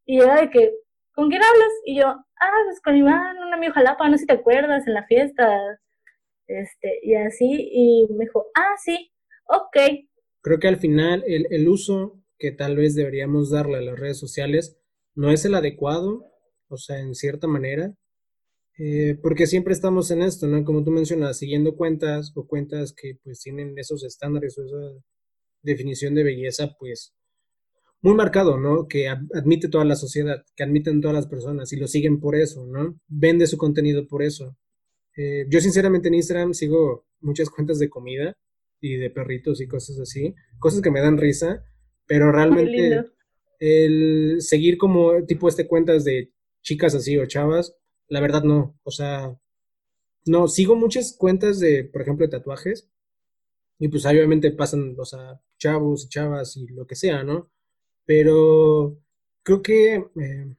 y 0.04 0.20
era 0.20 0.40
de 0.40 0.50
que, 0.50 0.72
¿con 1.12 1.28
quién 1.28 1.42
hablas? 1.42 1.72
Y 1.84 1.96
yo, 1.96 2.06
ah, 2.06 2.50
pues 2.66 2.80
con 2.80 2.96
Iván, 2.96 3.38
un 3.38 3.52
amigo 3.52 3.74
Jalapa, 3.74 4.08
no 4.08 4.14
sé 4.14 4.20
si 4.20 4.26
te 4.26 4.34
acuerdas, 4.34 4.86
en 4.86 4.94
la 4.94 5.06
fiesta, 5.06 5.78
este, 6.46 7.00
y 7.02 7.14
así, 7.14 7.70
y 7.72 8.06
me 8.12 8.24
dijo, 8.24 8.46
ah, 8.54 8.74
sí, 8.84 9.12
ok, 9.44 9.76
Creo 10.46 10.60
que 10.60 10.68
al 10.68 10.76
final 10.76 11.24
el, 11.26 11.68
uso 11.68 12.22
que 12.38 12.52
tal 12.52 12.76
vez 12.76 12.94
deberíamos 12.94 13.50
darle 13.50 13.78
a 13.78 13.80
las 13.80 13.98
redes 13.98 14.16
sociales 14.16 14.78
no 15.16 15.32
es 15.32 15.44
el 15.44 15.56
adecuado, 15.56 16.24
o 16.68 16.76
sea, 16.76 17.00
en 17.00 17.16
cierta 17.16 17.48
manera, 17.48 17.96
eh, 18.78 19.18
porque 19.20 19.48
siempre 19.48 19.72
estamos 19.72 20.12
en 20.12 20.22
esto, 20.22 20.46
¿no? 20.46 20.62
Como 20.62 20.84
tú 20.84 20.92
mencionas, 20.92 21.38
siguiendo 21.38 21.74
cuentas 21.74 22.30
o 22.36 22.46
cuentas 22.46 22.92
que 22.92 23.18
pues 23.24 23.40
tienen 23.40 23.76
esos 23.76 24.04
estándares 24.04 24.56
o 24.56 24.64
esa 24.64 25.02
definición 25.66 26.14
de 26.14 26.22
belleza, 26.22 26.76
pues 26.78 27.14
muy 28.00 28.14
marcado, 28.14 28.58
¿no? 28.58 28.86
Que 28.88 29.08
admite 29.08 29.68
toda 29.68 29.84
la 29.84 29.96
sociedad, 29.96 30.44
que 30.54 30.62
admiten 30.62 31.00
todas 31.00 31.14
las 31.14 31.26
personas 31.26 31.72
y 31.72 31.76
lo 31.76 31.88
siguen 31.88 32.20
por 32.20 32.36
eso, 32.36 32.64
¿no? 32.66 32.98
Vende 33.08 33.46
su 33.46 33.58
contenido 33.58 34.06
por 34.06 34.22
eso. 34.22 34.56
Eh, 35.16 35.46
yo 35.48 35.60
sinceramente 35.60 36.08
en 36.08 36.14
Instagram 36.14 36.54
sigo 36.54 37.06
muchas 37.20 37.50
cuentas 37.54 37.78
de 37.78 37.90
comida 37.90 38.36
y 38.80 38.96
de 38.96 39.10
perritos 39.10 39.60
y 39.60 39.66
cosas 39.66 39.98
así, 39.98 40.34
cosas 40.58 40.82
que 40.82 40.90
me 40.90 41.00
dan 41.00 41.18
risa, 41.18 41.64
pero 42.06 42.30
realmente 42.30 43.04
el 43.58 44.36
seguir 44.40 44.76
como 44.78 45.24
tipo 45.24 45.48
este 45.48 45.66
cuentas 45.66 46.04
de 46.04 46.30
chicas 46.62 46.94
así 46.94 47.16
o 47.16 47.26
chavas, 47.26 47.74
la 48.08 48.20
verdad 48.20 48.44
no, 48.44 48.78
o 48.84 48.90
sea, 48.90 49.34
no, 50.26 50.48
sigo 50.48 50.76
muchas 50.76 51.16
cuentas 51.16 51.58
de, 51.58 51.84
por 51.84 52.02
ejemplo, 52.02 52.26
de 52.26 52.30
tatuajes, 52.30 52.88
y 53.78 53.88
pues 53.88 54.06
obviamente 54.06 54.50
pasan, 54.50 54.94
o 54.98 55.04
sea, 55.04 55.40
chavos 55.58 56.04
y 56.06 56.08
chavas 56.08 56.56
y 56.56 56.66
lo 56.68 56.86
que 56.86 56.96
sea, 56.96 57.22
¿no? 57.22 57.50
Pero 58.04 58.98
creo 59.42 59.62
que 59.62 59.94
eh, 59.94 60.54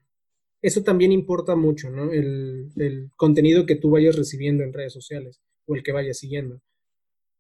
eso 0.62 0.84
también 0.84 1.12
importa 1.12 1.56
mucho, 1.56 1.90
¿no? 1.90 2.12
El, 2.12 2.72
el 2.78 3.12
contenido 3.16 3.66
que 3.66 3.76
tú 3.76 3.92
vayas 3.92 4.16
recibiendo 4.16 4.64
en 4.64 4.74
redes 4.74 4.94
sociales 4.94 5.42
o 5.66 5.76
el 5.76 5.84
que 5.84 5.92
vayas 5.92 6.18
siguiendo 6.18 6.62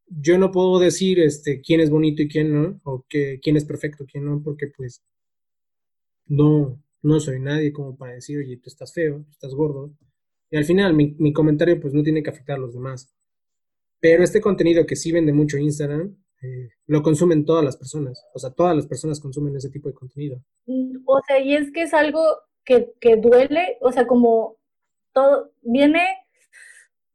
yo 0.09 0.37
no 0.37 0.51
puedo 0.51 0.79
decir 0.79 1.19
este, 1.19 1.61
quién 1.61 1.81
es 1.81 1.89
bonito 1.89 2.21
y 2.21 2.27
quién 2.27 2.53
no, 2.53 2.79
o 2.83 3.05
que, 3.07 3.39
quién 3.41 3.57
es 3.57 3.65
perfecto, 3.65 4.05
quién 4.09 4.25
no, 4.25 4.41
porque 4.41 4.67
pues 4.67 5.03
no, 6.27 6.81
no 7.01 7.19
soy 7.19 7.39
nadie 7.39 7.73
como 7.73 7.97
para 7.97 8.13
decir, 8.13 8.39
oye, 8.39 8.57
tú 8.57 8.69
estás 8.69 8.93
feo, 8.93 9.23
tú 9.23 9.31
estás 9.31 9.53
gordo. 9.53 9.91
Y 10.49 10.57
al 10.57 10.65
final 10.65 10.93
mi, 10.93 11.15
mi 11.19 11.33
comentario 11.33 11.79
pues 11.79 11.93
no 11.93 12.03
tiene 12.03 12.23
que 12.23 12.29
afectar 12.29 12.57
a 12.57 12.59
los 12.59 12.73
demás. 12.73 13.13
Pero 13.99 14.23
este 14.23 14.41
contenido 14.41 14.85
que 14.85 14.95
sí 14.95 15.11
vende 15.11 15.33
mucho 15.33 15.57
Instagram, 15.57 16.15
eh, 16.41 16.69
lo 16.85 17.01
consumen 17.01 17.45
todas 17.45 17.63
las 17.63 17.77
personas. 17.77 18.23
O 18.33 18.39
sea, 18.39 18.51
todas 18.51 18.75
las 18.75 18.87
personas 18.87 19.19
consumen 19.19 19.55
ese 19.55 19.69
tipo 19.69 19.89
de 19.89 19.95
contenido. 19.95 20.41
Mm, 20.65 20.97
o 21.05 21.21
sea, 21.27 21.39
y 21.39 21.55
es 21.55 21.71
que 21.71 21.83
es 21.83 21.93
algo 21.93 22.21
que, 22.63 22.93
que 22.99 23.15
duele, 23.15 23.77
o 23.81 23.91
sea, 23.91 24.05
como 24.07 24.57
todo 25.13 25.51
viene, 25.61 26.03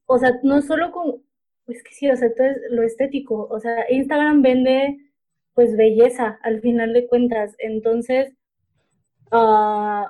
o 0.07 0.19
sea, 0.19 0.41
no 0.43 0.61
solo 0.63 0.91
con, 0.91 1.23
es 1.69 1.83
que 1.85 1.93
sí, 1.93 2.11
o 2.11 2.17
sea, 2.17 2.35
todo 2.35 2.47
es 2.49 2.59
lo 2.71 2.83
estético, 2.83 3.47
o 3.51 3.61
sea, 3.61 3.91
Instagram 3.91 4.43
vende 4.43 4.99
pues 5.55 5.77
belleza 5.77 6.39
al 6.43 6.61
final 6.61 6.95
de 6.95 7.07
cuentas, 7.07 7.55
entonces 7.59 8.33
uh, 9.31 10.07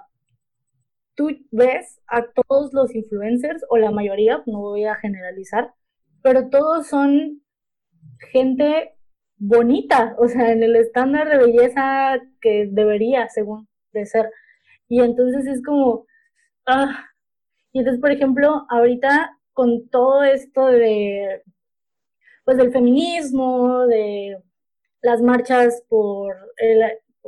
tú 1.14 1.30
ves 1.50 2.00
a 2.06 2.24
todos 2.30 2.72
los 2.72 2.94
influencers, 2.94 3.64
o 3.68 3.76
la 3.76 3.90
mayoría, 3.90 4.42
no 4.46 4.60
voy 4.60 4.84
a 4.84 4.94
generalizar, 4.94 5.74
pero 6.22 6.48
todos 6.48 6.86
son 6.86 7.42
gente 8.30 8.94
bonita, 9.43 10.14
o 10.18 10.28
sea, 10.28 10.53
en 10.53 10.62
el 10.62 10.76
estándar 10.76 11.28
de 11.28 11.38
belleza 11.38 12.20
que 12.40 12.68
debería, 12.70 13.28
según 13.28 13.68
de 13.93 14.07
ser. 14.07 14.30
Y 14.88 15.01
entonces 15.01 15.47
es 15.47 15.62
como, 15.64 16.07
ah, 16.66 17.07
y 17.72 17.80
entonces, 17.80 18.01
por 18.01 18.12
ejemplo, 18.12 18.66
ahorita 18.70 19.38
con 19.53 19.88
todo 19.88 20.22
esto 20.24 20.66
de, 20.66 21.43
pues, 22.45 22.57
del 22.57 22.72
feminismo, 22.72 23.86
de 23.86 24.38
las 25.03 25.20
marchas 25.22 25.82
por 25.88 26.36
el, 26.59 26.82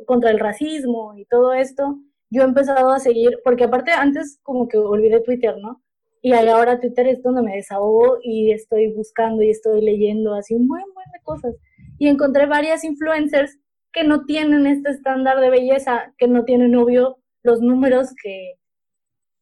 contra 0.06 0.30
el 0.30 0.38
racismo 0.38 1.14
y 1.16 1.24
todo 1.26 1.52
esto, 1.52 1.98
yo 2.30 2.42
he 2.42 2.44
empezado 2.44 2.90
a 2.92 3.00
seguir, 3.00 3.40
porque 3.44 3.64
aparte 3.64 3.90
antes 3.92 4.38
como 4.42 4.68
que 4.68 4.78
olvidé 4.78 5.20
Twitter, 5.20 5.56
¿no? 5.58 5.82
Y 6.22 6.32
ahora 6.32 6.80
Twitter 6.80 7.06
es 7.08 7.22
donde 7.22 7.42
me 7.42 7.56
desahogo 7.56 8.18
y 8.22 8.52
estoy 8.52 8.92
buscando 8.92 9.42
y 9.42 9.50
estoy 9.50 9.82
leyendo 9.82 10.34
así 10.34 10.54
un 10.54 10.68
buen, 10.68 10.84
buen 10.94 11.10
de 11.12 11.20
cosas. 11.22 11.54
Y 11.98 12.08
encontré 12.08 12.46
varias 12.46 12.84
influencers 12.84 13.58
que 13.92 14.04
no 14.04 14.24
tienen 14.24 14.66
este 14.66 14.90
estándar 14.90 15.40
de 15.40 15.50
belleza, 15.50 16.12
que 16.18 16.26
no 16.26 16.44
tienen, 16.44 16.74
obvio, 16.74 17.18
los 17.42 17.60
números 17.60 18.12
que, 18.20 18.54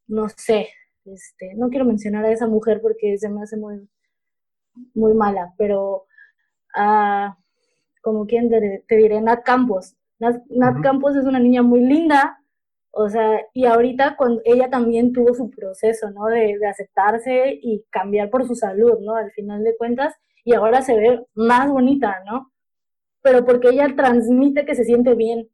no 0.07 0.28
sé, 0.28 0.68
este, 1.05 1.55
no 1.57 1.68
quiero 1.70 1.84
mencionar 1.84 2.24
a 2.24 2.32
esa 2.32 2.46
mujer 2.46 2.80
porque 2.82 3.16
se 3.18 3.28
me 3.28 3.42
hace 3.42 3.57
muy, 3.57 3.88
muy 4.94 5.14
mala, 5.14 5.55
pero 5.57 6.07
uh, 6.76 7.32
como 8.03 8.26
quien 8.26 8.50
te, 8.50 8.96
diré, 8.96 9.20
Nat 9.20 9.42
Campos. 9.42 9.96
Nat, 10.18 10.36
Campos 10.82 11.16
es 11.16 11.24
una 11.24 11.38
niña 11.38 11.62
muy 11.62 11.80
linda, 11.80 12.38
o 12.90 13.09
sea, 13.09 13.40
y 13.55 13.64
ahorita 13.64 14.16
cuando 14.16 14.42
ella 14.44 14.68
también 14.68 15.12
tuvo 15.12 15.34
su 15.34 15.50
proceso, 15.50 16.11
¿no? 16.11 16.26
De, 16.26 16.59
de, 16.59 16.66
aceptarse 16.66 17.59
y 17.61 17.84
cambiar 17.90 18.30
por 18.30 18.46
su 18.46 18.55
salud, 18.55 18.98
¿no? 19.00 19.16
Al 19.16 19.32
final 19.32 19.64
de 19.64 19.76
cuentas, 19.76 20.14
y 20.45 20.55
ahora 20.55 20.82
se 20.82 20.97
ve 20.97 21.24
más 21.34 21.70
bonita, 21.70 22.22
¿no? 22.26 22.53
Pero 23.22 23.45
porque 23.45 23.68
ella 23.68 23.95
transmite 23.97 24.64
que 24.64 24.74
se 24.74 24.84
siente 24.84 25.14
bien. 25.14 25.49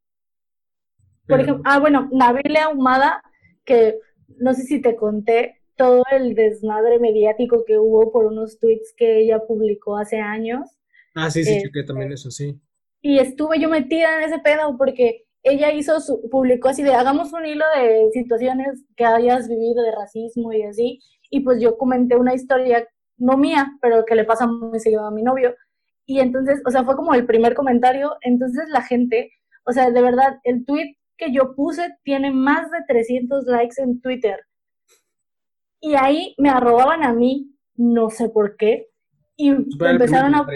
Por 1.26 1.40
ejemplo, 1.40 1.62
ah, 1.66 1.78
bueno, 1.78 2.08
Nabile 2.10 2.58
Ahumada, 2.60 3.22
que 3.64 3.98
no 4.38 4.54
sé 4.54 4.62
si 4.62 4.80
te 4.80 4.96
conté 4.96 5.60
todo 5.76 6.02
el 6.10 6.34
desmadre 6.34 6.98
mediático 6.98 7.64
que 7.66 7.78
hubo 7.78 8.10
por 8.10 8.26
unos 8.26 8.58
tweets 8.58 8.94
que 8.96 9.20
ella 9.20 9.40
publicó 9.46 9.96
hace 9.96 10.18
años. 10.18 10.78
Ah, 11.14 11.30
sí, 11.30 11.44
sí, 11.44 11.62
que 11.72 11.82
también 11.82 12.12
eso, 12.12 12.30
sí. 12.30 12.58
Y 13.00 13.18
estuve 13.18 13.60
yo 13.60 13.68
metida 13.68 14.16
en 14.16 14.24
ese 14.24 14.40
pedo 14.40 14.76
porque 14.76 15.26
ella 15.42 15.72
hizo 15.72 16.00
su, 16.00 16.28
publicó 16.30 16.68
así 16.68 16.82
de 16.82 16.94
hagamos 16.94 17.32
un 17.32 17.46
hilo 17.46 17.64
de 17.76 18.10
situaciones 18.12 18.84
que 18.96 19.04
hayas 19.04 19.48
vivido 19.48 19.82
de 19.82 19.92
racismo 19.92 20.52
y 20.52 20.62
así, 20.62 21.00
y 21.30 21.40
pues 21.40 21.60
yo 21.60 21.78
comenté 21.78 22.16
una 22.16 22.34
historia, 22.34 22.86
no 23.18 23.36
mía, 23.36 23.72
pero 23.80 24.04
que 24.04 24.14
le 24.14 24.24
pasa 24.24 24.46
muy 24.46 24.80
seguido 24.80 25.06
a 25.06 25.10
mi 25.10 25.22
novio, 25.22 25.54
y 26.06 26.20
entonces, 26.20 26.62
o 26.66 26.70
sea, 26.70 26.84
fue 26.84 26.96
como 26.96 27.14
el 27.14 27.26
primer 27.26 27.54
comentario, 27.54 28.16
entonces 28.22 28.68
la 28.70 28.82
gente, 28.82 29.30
o 29.64 29.72
sea, 29.72 29.90
de 29.90 30.02
verdad, 30.02 30.38
el 30.44 30.64
tweet 30.64 30.96
que 31.16 31.32
yo 31.32 31.54
puse 31.54 31.96
tiene 32.04 32.30
más 32.30 32.70
de 32.70 32.78
300 32.86 33.44
likes 33.44 33.82
en 33.82 34.00
Twitter, 34.00 34.40
y 35.80 35.94
ahí 35.94 36.34
me 36.38 36.50
arrobaban 36.50 37.04
a 37.04 37.12
mí, 37.12 37.54
no 37.76 38.10
sé 38.10 38.28
por 38.28 38.56
qué, 38.56 38.88
y 39.36 39.50
empezaron 39.50 40.34
a... 40.34 40.46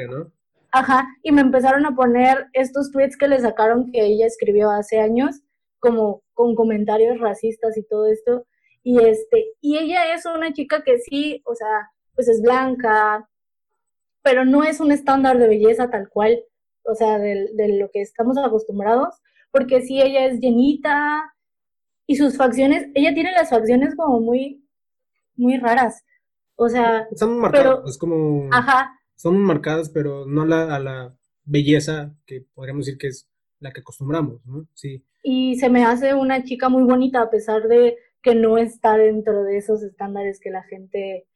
Ajá, 0.75 1.07
y 1.23 1.33
me 1.33 1.43
empezaron 1.43 1.85
a 1.85 1.95
poner 1.95 2.47
estos 2.55 2.91
tweets 2.91 3.19
que 3.19 3.29
le 3.29 3.39
sacaron 3.39 3.93
que 3.93 4.07
ella 4.07 4.27
escribió 4.27 4.71
hace 4.71 4.99
años, 5.01 5.43
como 5.79 6.23
con 6.33 6.55
comentarios 6.55 7.21
racistas 7.21 7.77
y 7.77 7.83
todo 7.87 8.07
esto. 8.07 8.47
Y 8.83 8.99
este, 9.05 9.45
y 9.61 9.77
ella 9.77 10.15
es 10.15 10.25
una 10.25 10.53
chica 10.53 10.83
que 10.83 10.99
sí, 10.99 11.43
o 11.45 11.55
sea, 11.55 11.91
pues 12.15 12.29
es 12.29 12.43
blanca, 12.43 13.29
pero 14.23 14.45
no 14.45 14.65
es 14.65 14.81
un 14.81 14.93
estándar 14.93 15.39
de 15.39 15.49
belleza 15.49 15.91
tal 15.91 16.09
cual, 16.09 16.43
o 16.85 16.95
sea, 16.95 17.19
de, 17.19 17.51
de 17.55 17.79
lo 17.79 17.91
que 17.91 18.01
estamos 18.01 18.37
acostumbrados, 18.39 19.15
porque 19.51 19.83
sí, 19.83 20.01
ella 20.01 20.27
es 20.27 20.41
llenita 20.41 21.35
y 22.07 22.17
sus 22.17 22.37
facciones, 22.37 22.89
ella 22.95 23.15
tiene 23.15 23.33
las 23.33 23.51
facciones 23.51 23.95
como 23.95 24.21
muy, 24.21 24.65
muy 25.37 25.59
raras. 25.59 26.05
O 26.57 26.69
sea, 26.69 27.09
están 27.11 27.39
marcadas, 27.39 27.81
es 27.87 27.99
como... 27.99 28.49
Ajá, 28.53 28.93
son 29.23 29.39
marcadas, 29.39 29.89
pero 29.89 30.27
no 30.27 30.45
la, 30.45 30.75
a 30.75 30.81
la 30.81 31.17
belleza 31.45 32.13
que 32.27 32.45
podríamos 32.55 32.87
decir 32.87 32.99
que 32.99 33.07
es 33.07 33.29
la 33.61 33.73
que 33.73 33.81
acostumbramos, 33.81 34.45
¿no? 34.45 34.67
Sí. 34.75 35.05
Y 35.23 35.55
se 35.61 35.71
me 35.71 35.85
hace 35.85 36.15
una 36.15 36.43
chica 36.43 36.69
muy 36.69 36.83
bonita 36.83 37.23
a 37.23 37.31
pesar 37.31 37.69
de 37.69 37.97
que 38.21 38.35
no 38.35 38.59
está 38.59 38.97
dentro 38.97 39.45
de 39.45 39.59
esos 39.59 39.81
estándares 39.85 40.41
que 40.41 40.51
la 40.51 40.65
gente 40.65 41.29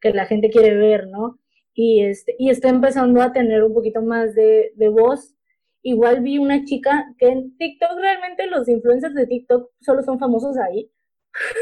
que 0.00 0.12
la 0.12 0.26
gente 0.26 0.50
quiere 0.50 0.76
ver, 0.76 1.08
¿no? 1.08 1.38
Y 1.74 2.04
este 2.04 2.34
y 2.38 2.50
está 2.50 2.68
empezando 2.68 3.22
a 3.22 3.32
tener 3.32 3.62
un 3.62 3.74
poquito 3.74 4.02
más 4.02 4.34
de, 4.34 4.72
de 4.76 4.88
voz. 4.88 5.34
Igual 5.82 6.20
vi 6.20 6.38
una 6.38 6.64
chica 6.64 7.14
que 7.18 7.28
en 7.28 7.56
TikTok 7.56 7.98
realmente 7.98 8.46
los 8.46 8.68
influencers 8.68 9.14
de 9.14 9.26
TikTok 9.26 9.70
solo 9.80 10.02
son 10.02 10.18
famosos 10.18 10.56
ahí. 10.58 10.90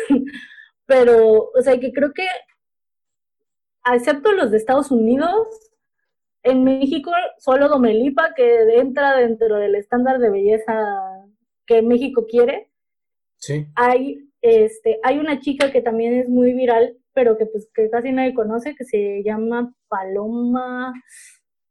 Pero, 0.86 1.50
o 1.54 1.62
sea, 1.62 1.78
que 1.78 1.92
creo 1.92 2.12
que 2.12 2.26
excepto 3.94 4.32
los 4.32 4.50
de 4.50 4.56
Estados 4.56 4.90
Unidos, 4.90 5.46
en 6.42 6.64
México 6.64 7.10
solo 7.38 7.68
Domelipa, 7.68 8.34
que 8.34 8.76
entra 8.76 9.16
dentro 9.16 9.56
del 9.56 9.74
estándar 9.74 10.18
de 10.18 10.30
belleza 10.30 10.72
que 11.66 11.82
México 11.82 12.26
quiere. 12.28 12.70
Sí. 13.36 13.66
Hay, 13.74 14.30
este, 14.40 14.98
hay 15.02 15.18
una 15.18 15.40
chica 15.40 15.70
que 15.70 15.82
también 15.82 16.14
es 16.14 16.28
muy 16.28 16.52
viral, 16.52 16.96
pero 17.18 17.36
que 17.36 17.46
pues 17.46 17.68
que 17.74 17.90
casi 17.90 18.12
nadie 18.12 18.32
conoce, 18.32 18.76
que 18.76 18.84
se 18.84 19.24
llama 19.24 19.74
Paloma. 19.88 20.92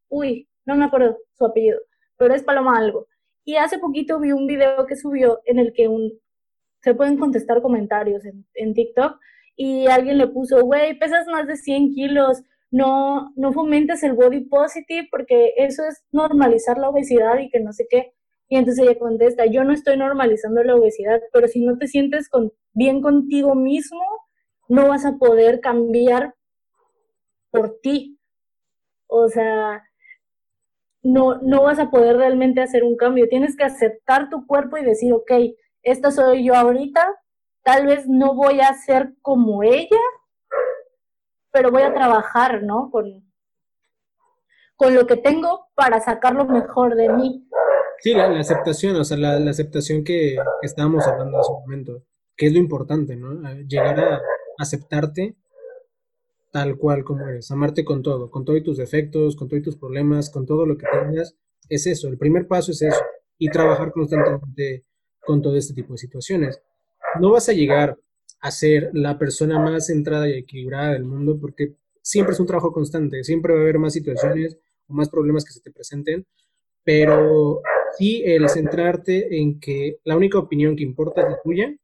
Uy, 0.09 0.49
no 0.65 0.75
me 0.75 0.83
acuerdo 0.83 1.19
su 1.37 1.45
apellido, 1.45 1.79
pero 2.17 2.35
es 2.35 2.43
Paloma 2.43 2.77
algo. 2.77 3.07
Y 3.45 3.55
hace 3.55 3.79
poquito 3.79 4.19
vi 4.19 4.33
un 4.33 4.45
video 4.45 4.85
que 4.85 4.97
subió 4.97 5.39
en 5.45 5.59
el 5.59 5.71
que 5.71 5.87
un, 5.87 6.11
se 6.81 6.93
pueden 6.95 7.17
contestar 7.17 7.61
comentarios 7.61 8.25
en, 8.25 8.45
en 8.55 8.73
TikTok 8.73 9.21
y 9.55 9.87
alguien 9.87 10.17
le 10.17 10.27
puso, 10.27 10.61
güey, 10.65 10.99
pesas 10.99 11.25
más 11.27 11.47
de 11.47 11.55
100 11.55 11.93
kilos, 11.93 12.43
no, 12.69 13.31
no 13.37 13.53
fomentes 13.53 14.03
el 14.03 14.11
body 14.11 14.49
positive 14.49 15.07
porque 15.09 15.53
eso 15.55 15.85
es 15.85 16.03
normalizar 16.11 16.77
la 16.77 16.89
obesidad 16.89 17.39
y 17.39 17.49
que 17.49 17.61
no 17.61 17.71
sé 17.71 17.87
qué. 17.89 18.11
Y 18.49 18.57
entonces 18.57 18.85
ella 18.85 18.99
contesta, 18.99 19.45
yo 19.45 19.63
no 19.63 19.71
estoy 19.71 19.95
normalizando 19.95 20.61
la 20.63 20.75
obesidad, 20.75 21.21
pero 21.31 21.47
si 21.47 21.63
no 21.63 21.77
te 21.77 21.87
sientes 21.87 22.27
con, 22.27 22.51
bien 22.73 23.01
contigo 23.01 23.55
mismo, 23.55 24.03
no 24.67 24.89
vas 24.89 25.05
a 25.05 25.17
poder 25.17 25.61
cambiar 25.61 26.35
por 27.51 27.79
ti. 27.81 28.19
O 29.07 29.29
sea, 29.29 29.83
no, 31.01 31.35
no 31.41 31.63
vas 31.63 31.79
a 31.79 31.89
poder 31.89 32.17
realmente 32.17 32.61
hacer 32.61 32.83
un 32.83 32.97
cambio. 32.97 33.29
Tienes 33.29 33.55
que 33.55 33.63
aceptar 33.63 34.29
tu 34.29 34.45
cuerpo 34.45 34.77
y 34.77 34.83
decir, 34.83 35.13
ok, 35.13 35.31
esta 35.83 36.11
soy 36.11 36.45
yo 36.45 36.55
ahorita, 36.55 37.15
tal 37.63 37.85
vez 37.85 38.07
no 38.07 38.35
voy 38.35 38.59
a 38.59 38.73
ser 38.73 39.13
como 39.21 39.63
ella, 39.63 40.01
pero 41.51 41.71
voy 41.71 41.83
a 41.83 41.93
trabajar, 41.93 42.63
¿no? 42.63 42.89
Con, 42.91 43.23
con 44.75 44.93
lo 44.93 45.07
que 45.07 45.17
tengo 45.17 45.67
para 45.75 45.99
sacar 46.01 46.35
lo 46.35 46.45
mejor 46.45 46.95
de 46.95 47.09
mí. 47.09 47.47
Sí, 47.99 48.13
la, 48.13 48.27
aceptación, 48.39 48.95
o 48.97 49.03
sea, 49.03 49.17
la, 49.17 49.49
aceptación 49.49 50.03
que, 50.03 50.37
estábamos 50.61 51.07
hablando 51.07 51.39
hace 51.39 51.51
un 51.51 51.61
momento, 51.61 52.03
que 52.35 52.47
es 52.47 52.53
lo 52.53 52.59
importante, 52.59 53.15
¿no? 53.15 53.33
Llegar 53.67 53.99
a 53.99 54.21
aceptarte 54.57 55.35
tal 56.51 56.77
cual 56.77 57.03
como 57.03 57.27
eres, 57.27 57.51
amarte 57.51 57.83
con 57.83 58.01
todo, 58.01 58.31
con 58.31 58.45
todos 58.45 58.63
tus 58.63 58.77
defectos, 58.77 59.35
con 59.35 59.47
todos 59.47 59.63
tus 59.63 59.77
problemas, 59.77 60.29
con 60.29 60.45
todo 60.45 60.65
lo 60.65 60.77
que 60.77 60.87
tengas, 60.91 61.35
es 61.69 61.85
eso, 61.87 62.07
el 62.07 62.17
primer 62.17 62.47
paso 62.47 62.71
es 62.71 62.81
eso, 62.81 63.01
y 63.37 63.49
trabajar 63.49 63.91
constantemente 63.91 64.83
con 65.19 65.41
todo 65.41 65.55
este 65.55 65.73
tipo 65.73 65.93
de 65.93 65.99
situaciones. 65.99 66.59
No 67.19 67.31
vas 67.31 67.49
a 67.49 67.53
llegar 67.53 67.97
a 68.39 68.51
ser 68.51 68.89
la 68.93 69.17
persona 69.17 69.59
más 69.59 69.87
centrada 69.87 70.29
y 70.29 70.33
equilibrada 70.33 70.93
del 70.93 71.03
mundo, 71.03 71.37
porque 71.39 71.75
siempre 72.01 72.33
es 72.33 72.39
un 72.39 72.47
trabajo 72.47 72.71
constante, 72.71 73.23
siempre 73.23 73.53
va 73.53 73.59
a 73.59 73.63
haber 73.63 73.79
más 73.79 73.93
situaciones 73.93 74.57
o 74.87 74.93
más 74.93 75.09
problemas 75.09 75.43
que 75.43 75.51
se 75.51 75.61
te 75.61 75.71
presenten, 75.71 76.25
pero 76.83 77.61
sí 77.97 78.23
el 78.25 78.47
centrarte 78.49 79.37
en 79.39 79.59
que 79.59 79.99
la 80.05 80.15
única 80.15 80.39
opinión 80.39 80.75
que 80.75 80.83
importa 80.83 81.21
es 81.21 81.29
la 81.29 81.41
tuya 81.43 81.75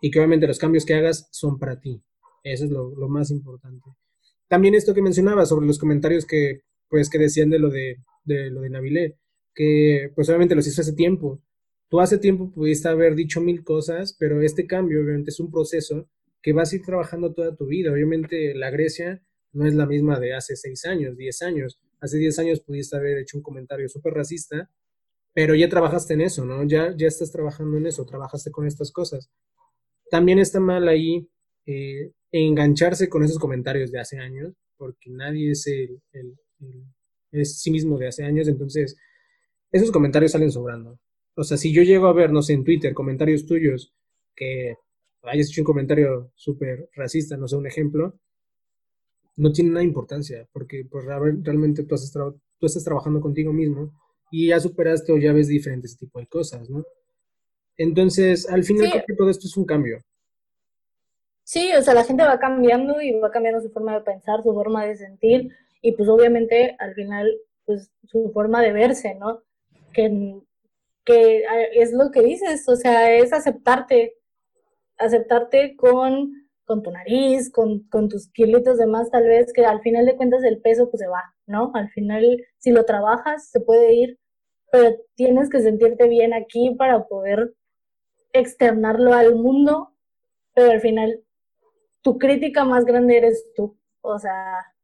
y 0.00 0.10
que 0.10 0.18
obviamente 0.18 0.46
los 0.46 0.58
cambios 0.58 0.84
que 0.84 0.94
hagas 0.94 1.28
son 1.30 1.58
para 1.58 1.80
ti. 1.80 2.02
Eso 2.42 2.64
es 2.64 2.70
lo, 2.70 2.90
más 3.08 3.30
importante. 3.30 3.90
También 4.48 4.74
esto 4.74 4.94
que 4.94 5.02
mencionaba 5.02 5.46
sobre 5.46 5.66
los 5.66 5.78
comentarios 5.78 6.26
que, 6.26 6.62
pues, 6.88 7.10
que 7.10 7.18
decían 7.18 7.50
de 7.50 7.58
lo 7.58 7.70
de, 7.70 7.98
de 8.24 8.50
lo 8.50 8.62
de 8.62 8.70
Navilé, 8.70 9.18
que 9.54 10.10
pues 10.14 10.28
obviamente 10.28 10.54
los 10.54 10.66
hizo 10.66 10.80
hace 10.80 10.94
tiempo, 10.94 11.42
Tú 11.90 11.98
hace 11.98 12.18
tiempo 12.18 12.52
pudiste 12.52 12.88
haber 12.88 13.16
dicho 13.16 13.40
mil 13.40 13.64
cosas, 13.64 14.14
pero 14.16 14.40
este 14.42 14.64
cambio 14.64 15.00
obviamente 15.02 15.30
es 15.30 15.40
un 15.40 15.50
proceso 15.50 16.08
que 16.40 16.52
vas 16.52 16.72
a 16.72 16.76
ir 16.76 16.82
trabajando 16.82 17.34
toda 17.34 17.56
tu 17.56 17.66
vida. 17.66 17.90
Obviamente 17.90 18.54
la 18.54 18.70
Grecia 18.70 19.20
no 19.52 19.66
es 19.66 19.74
la 19.74 19.86
misma 19.86 20.20
de 20.20 20.32
hace 20.32 20.54
seis 20.54 20.84
años, 20.84 21.16
diez 21.16 21.42
años. 21.42 21.80
Hace 22.00 22.18
diez 22.18 22.38
años 22.38 22.60
pudiste 22.60 22.96
haber 22.96 23.18
hecho 23.18 23.36
un 23.36 23.42
comentario 23.42 23.88
súper 23.88 24.14
racista, 24.14 24.70
pero 25.34 25.56
ya 25.56 25.68
trabajaste 25.68 26.14
en 26.14 26.20
eso, 26.20 26.44
¿no? 26.44 26.62
Ya, 26.62 26.94
ya 26.96 27.08
estás 27.08 27.32
trabajando 27.32 27.76
en 27.76 27.86
eso, 27.86 28.06
trabajaste 28.06 28.52
con 28.52 28.68
estas 28.68 28.92
cosas. 28.92 29.28
También 30.10 30.38
está 30.38 30.60
mal 30.60 30.88
ahí 30.88 31.28
eh, 31.66 32.10
engancharse 32.32 33.08
con 33.08 33.22
esos 33.22 33.38
comentarios 33.38 33.90
de 33.90 34.00
hace 34.00 34.18
años, 34.18 34.54
porque 34.76 35.10
nadie 35.10 35.52
es, 35.52 35.66
el, 35.66 36.00
es 37.32 37.60
sí 37.60 37.70
mismo 37.70 37.98
de 37.98 38.08
hace 38.08 38.24
años, 38.24 38.48
entonces 38.48 38.96
esos 39.72 39.90
comentarios 39.90 40.32
salen 40.32 40.50
sobrando. 40.50 40.98
O 41.34 41.44
sea, 41.44 41.56
si 41.56 41.72
yo 41.72 41.82
llego 41.82 42.06
a 42.06 42.12
ver, 42.12 42.32
no 42.32 42.42
sé, 42.42 42.54
en 42.54 42.64
Twitter 42.64 42.92
comentarios 42.92 43.46
tuyos 43.46 43.92
que 44.34 44.74
hayas 45.22 45.48
hecho 45.48 45.60
un 45.60 45.66
comentario 45.66 46.32
súper 46.34 46.88
racista, 46.94 47.36
no 47.36 47.46
sé, 47.46 47.56
un 47.56 47.66
ejemplo, 47.66 48.18
no 49.36 49.52
tiene 49.52 49.70
nada 49.70 49.84
importancia, 49.84 50.48
porque 50.52 50.84
pues 50.90 51.04
realmente 51.04 51.84
tú, 51.84 51.96
tú 52.58 52.66
estás 52.66 52.84
trabajando 52.84 53.20
contigo 53.20 53.52
mismo 53.52 53.92
y 54.30 54.48
ya 54.48 54.60
superaste 54.60 55.12
o 55.12 55.18
ya 55.18 55.32
ves 55.32 55.48
diferentes 55.48 55.96
tipos 55.96 56.22
de 56.22 56.28
cosas, 56.28 56.68
¿no? 56.68 56.84
Entonces, 57.82 58.46
al 58.50 58.62
final, 58.62 58.90
todo 59.16 59.30
esto 59.30 59.46
es 59.46 59.56
un 59.56 59.64
cambio. 59.64 60.02
Sí, 61.44 61.70
o 61.72 61.80
sea, 61.80 61.94
la 61.94 62.04
gente 62.04 62.22
va 62.22 62.38
cambiando 62.38 63.00
y 63.00 63.12
va 63.12 63.30
cambiando 63.30 63.62
su 63.62 63.70
forma 63.70 63.94
de 63.94 64.02
pensar, 64.02 64.42
su 64.42 64.52
forma 64.52 64.84
de 64.84 64.96
sentir 64.96 65.48
y 65.80 65.92
pues 65.92 66.06
obviamente 66.10 66.76
al 66.78 66.92
final, 66.92 67.34
pues 67.64 67.90
su 68.04 68.30
forma 68.34 68.60
de 68.60 68.72
verse, 68.72 69.14
¿no? 69.14 69.40
Que, 69.94 70.42
que 71.06 71.42
es 71.72 71.94
lo 71.94 72.10
que 72.10 72.20
dices, 72.20 72.68
o 72.68 72.76
sea, 72.76 73.14
es 73.14 73.32
aceptarte, 73.32 74.12
aceptarte 74.98 75.74
con, 75.74 76.34
con 76.66 76.82
tu 76.82 76.90
nariz, 76.90 77.50
con, 77.50 77.88
con 77.88 78.10
tus 78.10 78.28
kilitos 78.30 78.76
de 78.76 78.86
más 78.86 79.10
tal 79.10 79.24
vez, 79.24 79.54
que 79.54 79.64
al 79.64 79.80
final 79.80 80.04
de 80.04 80.16
cuentas 80.16 80.44
el 80.44 80.60
peso 80.60 80.90
pues 80.90 81.00
se 81.00 81.08
va, 81.08 81.34
¿no? 81.46 81.70
Al 81.72 81.88
final, 81.88 82.44
si 82.58 82.72
lo 82.72 82.84
trabajas, 82.84 83.48
se 83.50 83.60
puede 83.60 83.94
ir, 83.94 84.18
pero 84.70 84.96
tienes 85.14 85.48
que 85.48 85.62
sentirte 85.62 86.08
bien 86.08 86.34
aquí 86.34 86.74
para 86.76 87.06
poder 87.06 87.54
externarlo 88.32 89.14
al 89.14 89.34
mundo, 89.34 89.94
pero 90.54 90.72
al 90.72 90.80
final 90.80 91.22
tu 92.02 92.18
crítica 92.18 92.64
más 92.64 92.84
grande 92.84 93.18
eres 93.18 93.46
tú. 93.54 93.76
O 94.02 94.18
sea, 94.18 94.74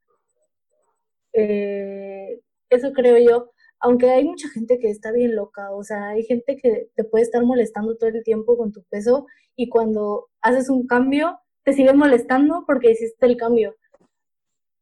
eh, 1.32 2.40
eso 2.70 2.92
creo 2.92 3.18
yo. 3.18 3.52
Aunque 3.80 4.10
hay 4.10 4.24
mucha 4.24 4.48
gente 4.48 4.78
que 4.78 4.90
está 4.90 5.12
bien 5.12 5.36
loca, 5.36 5.70
o 5.72 5.82
sea, 5.84 6.08
hay 6.08 6.24
gente 6.24 6.56
que 6.56 6.88
te 6.94 7.04
puede 7.04 7.24
estar 7.24 7.44
molestando 7.44 7.96
todo 7.96 8.08
el 8.08 8.24
tiempo 8.24 8.56
con 8.56 8.72
tu 8.72 8.82
peso 8.84 9.26
y 9.54 9.68
cuando 9.68 10.28
haces 10.40 10.70
un 10.70 10.86
cambio 10.86 11.38
te 11.62 11.74
sigue 11.74 11.92
molestando 11.92 12.64
porque 12.66 12.92
hiciste 12.92 13.26
el 13.26 13.36
cambio. 13.36 13.76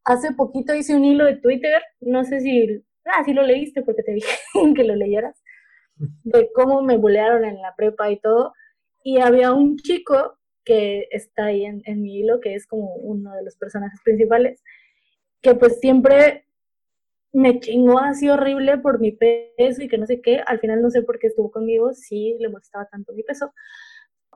Hace 0.04 0.32
poquito 0.34 0.74
hice 0.74 0.94
un 0.94 1.04
hilo 1.04 1.24
de 1.24 1.36
Twitter, 1.36 1.82
no 2.00 2.24
sé 2.24 2.40
si, 2.40 2.84
ah, 3.06 3.24
lo 3.26 3.42
leíste 3.42 3.82
porque 3.82 4.02
te 4.02 4.12
dije 4.12 4.28
que 4.76 4.84
lo 4.84 4.94
leyeras, 4.94 5.42
de 5.96 6.50
cómo 6.54 6.82
me 6.82 6.96
bulearon 6.96 7.44
en 7.44 7.60
la 7.60 7.74
prepa 7.76 8.10
y 8.10 8.18
todo, 8.18 8.52
y 9.02 9.20
había 9.20 9.52
un 9.52 9.76
chico 9.76 10.38
que 10.64 11.08
está 11.10 11.46
ahí 11.46 11.64
en, 11.64 12.02
mi 12.02 12.20
hilo, 12.20 12.40
que 12.40 12.54
es 12.54 12.66
como 12.66 12.94
uno 12.96 13.34
de 13.34 13.44
los 13.44 13.56
personajes 13.56 14.00
principales, 14.02 14.62
que 15.42 15.54
pues 15.54 15.78
siempre 15.78 16.46
me 17.32 17.60
chingó 17.60 17.98
así 17.98 18.30
horrible 18.30 18.78
por 18.78 19.00
mi 19.00 19.12
peso 19.12 19.82
y 19.82 19.88
que 19.88 19.98
no 19.98 20.06
sé 20.06 20.20
qué. 20.22 20.40
Al 20.46 20.60
final 20.60 20.80
no 20.80 20.90
sé 20.90 21.02
por 21.02 21.18
qué 21.18 21.26
estuvo 21.26 21.50
conmigo, 21.50 21.92
sí 21.92 22.36
le 22.40 22.48
molestaba 22.48 22.86
tanto 22.86 23.12
mi 23.12 23.22
peso. 23.22 23.52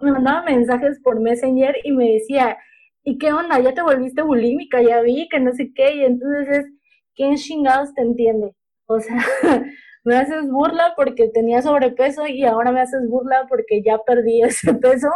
Me 0.01 0.13
mandaba 0.13 0.43
mensajes 0.43 1.01
por 1.01 1.19
Messenger 1.19 1.77
y 1.83 1.93
me 1.93 2.13
decía, 2.13 2.59
¿y 3.03 3.17
qué 3.19 3.33
onda? 3.33 3.59
Ya 3.61 3.73
te 3.73 3.83
volviste 3.83 4.23
bulímica, 4.23 4.83
ya 4.83 5.01
vi 5.01 5.29
que 5.31 5.41
no 5.41 5.53
sé 5.53 5.73
qué. 5.75 5.97
Y 5.97 6.05
entonces 6.05 6.49
es, 6.59 6.67
¿quién 7.15 7.37
chingados 7.37 7.95
te 7.95 8.03
entiende? 8.03 8.55
O 8.87 9.01
sea, 9.01 9.17
me 10.05 10.17
haces 10.17 10.49
burla 10.49 10.95
porque 10.97 11.29
tenía 11.29 11.63
sobrepeso 11.63 12.27
y 12.27 12.45
ahora 12.45 12.73
me 12.73 12.81
haces 12.81 13.09
burla 13.09 13.47
porque 13.49 13.83
ya 13.83 13.99
perdí 13.99 14.43
ese 14.43 14.75
peso. 14.75 15.09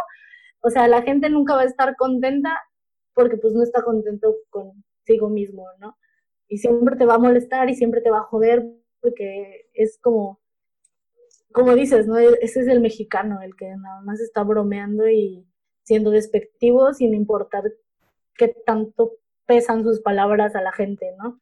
O 0.61 0.69
sea, 0.69 0.87
la 0.87 1.01
gente 1.01 1.29
nunca 1.29 1.55
va 1.55 1.61
a 1.61 1.65
estar 1.65 1.95
contenta 1.95 2.51
porque 3.13 3.37
pues 3.37 3.53
no 3.53 3.63
está 3.63 3.83
contento 3.83 4.35
consigo 4.49 5.29
mismo, 5.29 5.65
¿no? 5.79 5.97
Y 6.47 6.57
siempre 6.57 6.95
te 6.95 7.05
va 7.05 7.15
a 7.15 7.19
molestar 7.19 7.69
y 7.69 7.75
siempre 7.75 8.01
te 8.01 8.09
va 8.09 8.19
a 8.19 8.23
joder 8.23 8.65
porque 9.01 9.69
es 9.73 9.99
como, 10.01 10.39
como 11.51 11.75
dices, 11.75 12.07
¿no? 12.07 12.17
Ese 12.17 12.61
es 12.61 12.67
el 12.67 12.79
mexicano, 12.79 13.41
el 13.41 13.55
que 13.55 13.67
nada 13.75 14.01
más 14.01 14.19
está 14.19 14.43
bromeando 14.43 15.07
y 15.09 15.45
siendo 15.83 16.11
despectivo 16.11 16.93
sin 16.93 17.13
importar 17.13 17.63
qué 18.35 18.55
tanto 18.65 19.13
pesan 19.45 19.83
sus 19.83 19.99
palabras 19.99 20.55
a 20.55 20.61
la 20.61 20.71
gente, 20.71 21.13
¿no? 21.17 21.41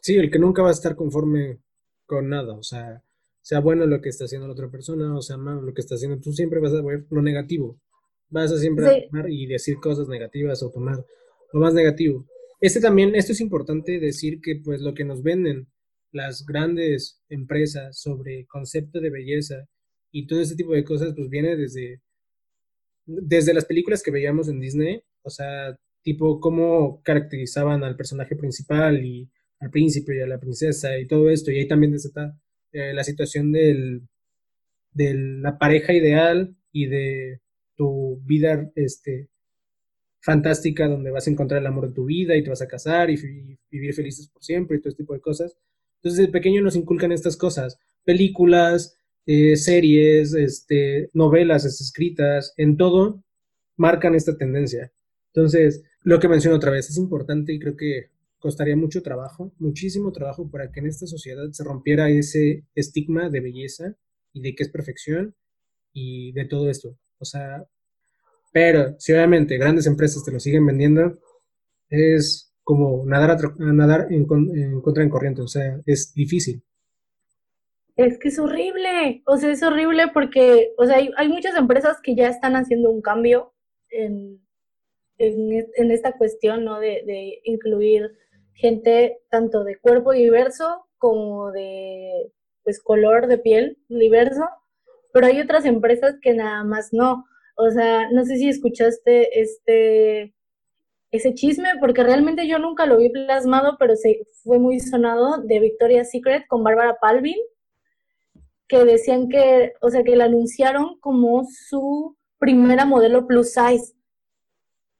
Sí, 0.00 0.16
el 0.16 0.30
que 0.30 0.38
nunca 0.38 0.62
va 0.62 0.68
a 0.68 0.72
estar 0.72 0.96
conforme 0.96 1.60
con 2.12 2.28
nada, 2.28 2.52
o 2.52 2.62
sea, 2.62 3.02
sea 3.40 3.60
bueno 3.60 3.86
lo 3.86 4.02
que 4.02 4.10
está 4.10 4.26
haciendo 4.26 4.46
la 4.46 4.52
otra 4.52 4.70
persona, 4.70 5.16
o 5.16 5.22
sea 5.22 5.38
malo 5.38 5.62
lo 5.62 5.72
que 5.72 5.80
está 5.80 5.94
haciendo, 5.94 6.20
tú 6.20 6.30
siempre 6.34 6.60
vas 6.60 6.74
a 6.74 6.82
ver 6.82 7.06
lo 7.08 7.22
negativo, 7.22 7.78
vas 8.28 8.52
a 8.52 8.58
siempre 8.58 9.08
tomar 9.10 9.30
y 9.30 9.46
decir 9.46 9.76
cosas 9.76 10.08
negativas 10.08 10.62
o 10.62 10.70
tomar 10.70 11.02
lo 11.54 11.60
más 11.60 11.72
negativo. 11.72 12.26
Este 12.60 12.80
también, 12.80 13.14
esto 13.14 13.32
es 13.32 13.40
importante 13.40 13.98
decir 13.98 14.42
que 14.42 14.56
pues 14.56 14.82
lo 14.82 14.92
que 14.92 15.06
nos 15.06 15.22
venden 15.22 15.68
las 16.12 16.44
grandes 16.44 17.22
empresas 17.30 17.98
sobre 17.98 18.44
concepto 18.44 19.00
de 19.00 19.08
belleza 19.08 19.66
y 20.10 20.26
todo 20.26 20.42
ese 20.42 20.54
tipo 20.54 20.72
de 20.74 20.84
cosas 20.84 21.14
pues 21.16 21.30
viene 21.30 21.56
desde 21.56 22.02
desde 23.06 23.54
las 23.54 23.64
películas 23.64 24.02
que 24.02 24.10
veíamos 24.10 24.48
en 24.48 24.60
Disney, 24.60 25.02
o 25.22 25.30
sea, 25.30 25.76
tipo 26.02 26.40
cómo 26.40 27.00
caracterizaban 27.02 27.82
al 27.84 27.96
personaje 27.96 28.36
principal 28.36 29.02
y 29.02 29.30
al 29.62 29.70
príncipe 29.70 30.16
y 30.16 30.20
a 30.20 30.26
la 30.26 30.40
princesa 30.40 30.98
y 30.98 31.06
todo 31.06 31.30
esto. 31.30 31.50
Y 31.50 31.58
ahí 31.58 31.68
también 31.68 31.94
está 31.94 32.36
eh, 32.72 32.92
la 32.92 33.04
situación 33.04 33.52
del, 33.52 34.02
de 34.92 35.14
la 35.14 35.56
pareja 35.56 35.92
ideal 35.92 36.56
y 36.72 36.86
de 36.86 37.40
tu 37.76 38.20
vida 38.24 38.70
este, 38.74 39.28
fantástica 40.20 40.88
donde 40.88 41.12
vas 41.12 41.26
a 41.26 41.30
encontrar 41.30 41.60
el 41.60 41.66
amor 41.66 41.88
de 41.88 41.94
tu 41.94 42.06
vida 42.06 42.36
y 42.36 42.42
te 42.42 42.50
vas 42.50 42.62
a 42.62 42.66
casar 42.66 43.08
y, 43.10 43.16
vivir 43.70 43.94
felices 43.94 44.28
por 44.28 44.42
siempre 44.42 44.76
y 44.76 44.80
todo 44.80 44.90
este 44.90 45.04
tipo 45.04 45.14
de 45.14 45.20
cosas. 45.20 45.56
Entonces, 45.96 46.26
de 46.26 46.32
pequeño 46.32 46.60
nos 46.60 46.74
inculcan 46.74 47.12
estas 47.12 47.36
cosas, 47.36 47.78
películas, 48.04 48.96
eh, 49.26 49.56
series, 49.56 50.34
este, 50.34 51.08
novelas 51.12 51.64
escritas, 51.64 52.52
en 52.56 52.76
todo 52.76 53.22
marcan 53.76 54.16
esta 54.16 54.36
tendencia. 54.36 54.92
Entonces, 55.28 55.84
lo 56.02 56.18
que 56.18 56.28
menciono 56.28 56.56
otra 56.56 56.72
vez 56.72 56.90
es 56.90 56.96
importante 56.96 57.52
y 57.52 57.60
creo 57.60 57.76
que 57.76 58.10
costaría 58.42 58.76
mucho 58.76 59.02
trabajo, 59.02 59.52
muchísimo 59.58 60.10
trabajo 60.10 60.50
para 60.50 60.70
que 60.72 60.80
en 60.80 60.86
esta 60.86 61.06
sociedad 61.06 61.48
se 61.52 61.62
rompiera 61.62 62.10
ese 62.10 62.66
estigma 62.74 63.30
de 63.30 63.40
belleza 63.40 63.94
y 64.32 64.42
de 64.42 64.54
que 64.54 64.64
es 64.64 64.68
perfección 64.68 65.36
y 65.92 66.32
de 66.32 66.44
todo 66.46 66.68
esto. 66.68 66.98
O 67.18 67.24
sea, 67.24 67.64
pero 68.52 68.96
si 68.98 69.12
obviamente 69.12 69.56
grandes 69.58 69.86
empresas 69.86 70.24
te 70.24 70.32
lo 70.32 70.40
siguen 70.40 70.66
vendiendo, 70.66 71.20
es 71.88 72.52
como 72.64 73.04
nadar, 73.06 73.30
a, 73.30 73.72
nadar 73.72 74.08
en, 74.10 74.26
contra 74.26 75.04
en 75.04 75.08
corriente, 75.08 75.40
o 75.40 75.48
sea, 75.48 75.80
es 75.86 76.12
difícil. 76.12 76.64
Es 77.94 78.18
que 78.18 78.28
es 78.28 78.38
horrible, 78.40 79.22
o 79.26 79.36
sea, 79.36 79.52
es 79.52 79.62
horrible 79.62 80.08
porque, 80.12 80.72
o 80.78 80.84
sea, 80.84 80.96
hay, 80.96 81.28
muchas 81.28 81.56
empresas 81.56 81.98
que 82.02 82.16
ya 82.16 82.28
están 82.28 82.56
haciendo 82.56 82.90
un 82.90 83.02
cambio 83.02 83.52
en, 83.90 84.40
en, 85.18 85.90
esta 85.92 86.16
cuestión, 86.16 86.64
¿no? 86.64 86.80
De 86.80 87.40
incluir 87.44 88.10
gente 88.54 89.18
tanto 89.30 89.64
de 89.64 89.78
cuerpo 89.78 90.12
diverso 90.12 90.86
como 90.98 91.50
de 91.52 92.32
pues 92.64 92.80
color 92.80 93.26
de 93.26 93.38
piel 93.38 93.78
diverso, 93.88 94.48
pero 95.12 95.26
hay 95.26 95.40
otras 95.40 95.64
empresas 95.64 96.16
que 96.22 96.34
nada 96.34 96.64
más 96.64 96.92
no. 96.92 97.24
O 97.56 97.70
sea, 97.70 98.10
no 98.10 98.24
sé 98.24 98.36
si 98.36 98.48
escuchaste 98.48 99.40
este 99.40 100.34
ese 101.12 101.34
chisme, 101.34 101.68
porque 101.78 102.02
realmente 102.02 102.48
yo 102.48 102.58
nunca 102.58 102.86
lo 102.86 102.96
vi 102.96 103.10
plasmado, 103.10 103.76
pero 103.78 103.96
se 103.96 104.26
fue 104.42 104.58
muy 104.58 104.80
sonado 104.80 105.42
de 105.42 105.60
Victoria's 105.60 106.10
Secret 106.10 106.46
con 106.48 106.64
Bárbara 106.64 106.96
Palvin, 107.00 107.36
que 108.66 108.82
decían 108.86 109.28
que, 109.28 109.74
o 109.82 109.90
sea, 109.90 110.02
que 110.04 110.16
la 110.16 110.24
anunciaron 110.24 110.98
como 111.00 111.44
su 111.44 112.16
primera 112.38 112.86
modelo 112.86 113.26
plus 113.26 113.52
size. 113.52 113.94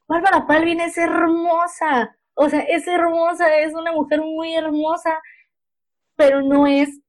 Bárbara 0.07 0.46
Palvin 0.46 0.80
es 0.80 0.98
hermosa, 0.98 2.14
o 2.35 2.49
sea, 2.49 2.61
es 2.61 2.87
hermosa, 2.87 3.59
es 3.61 3.74
una 3.74 3.93
mujer 3.93 4.20
muy 4.20 4.55
hermosa, 4.55 5.20
pero 6.16 6.43
no 6.43 6.66
es, 6.66 7.01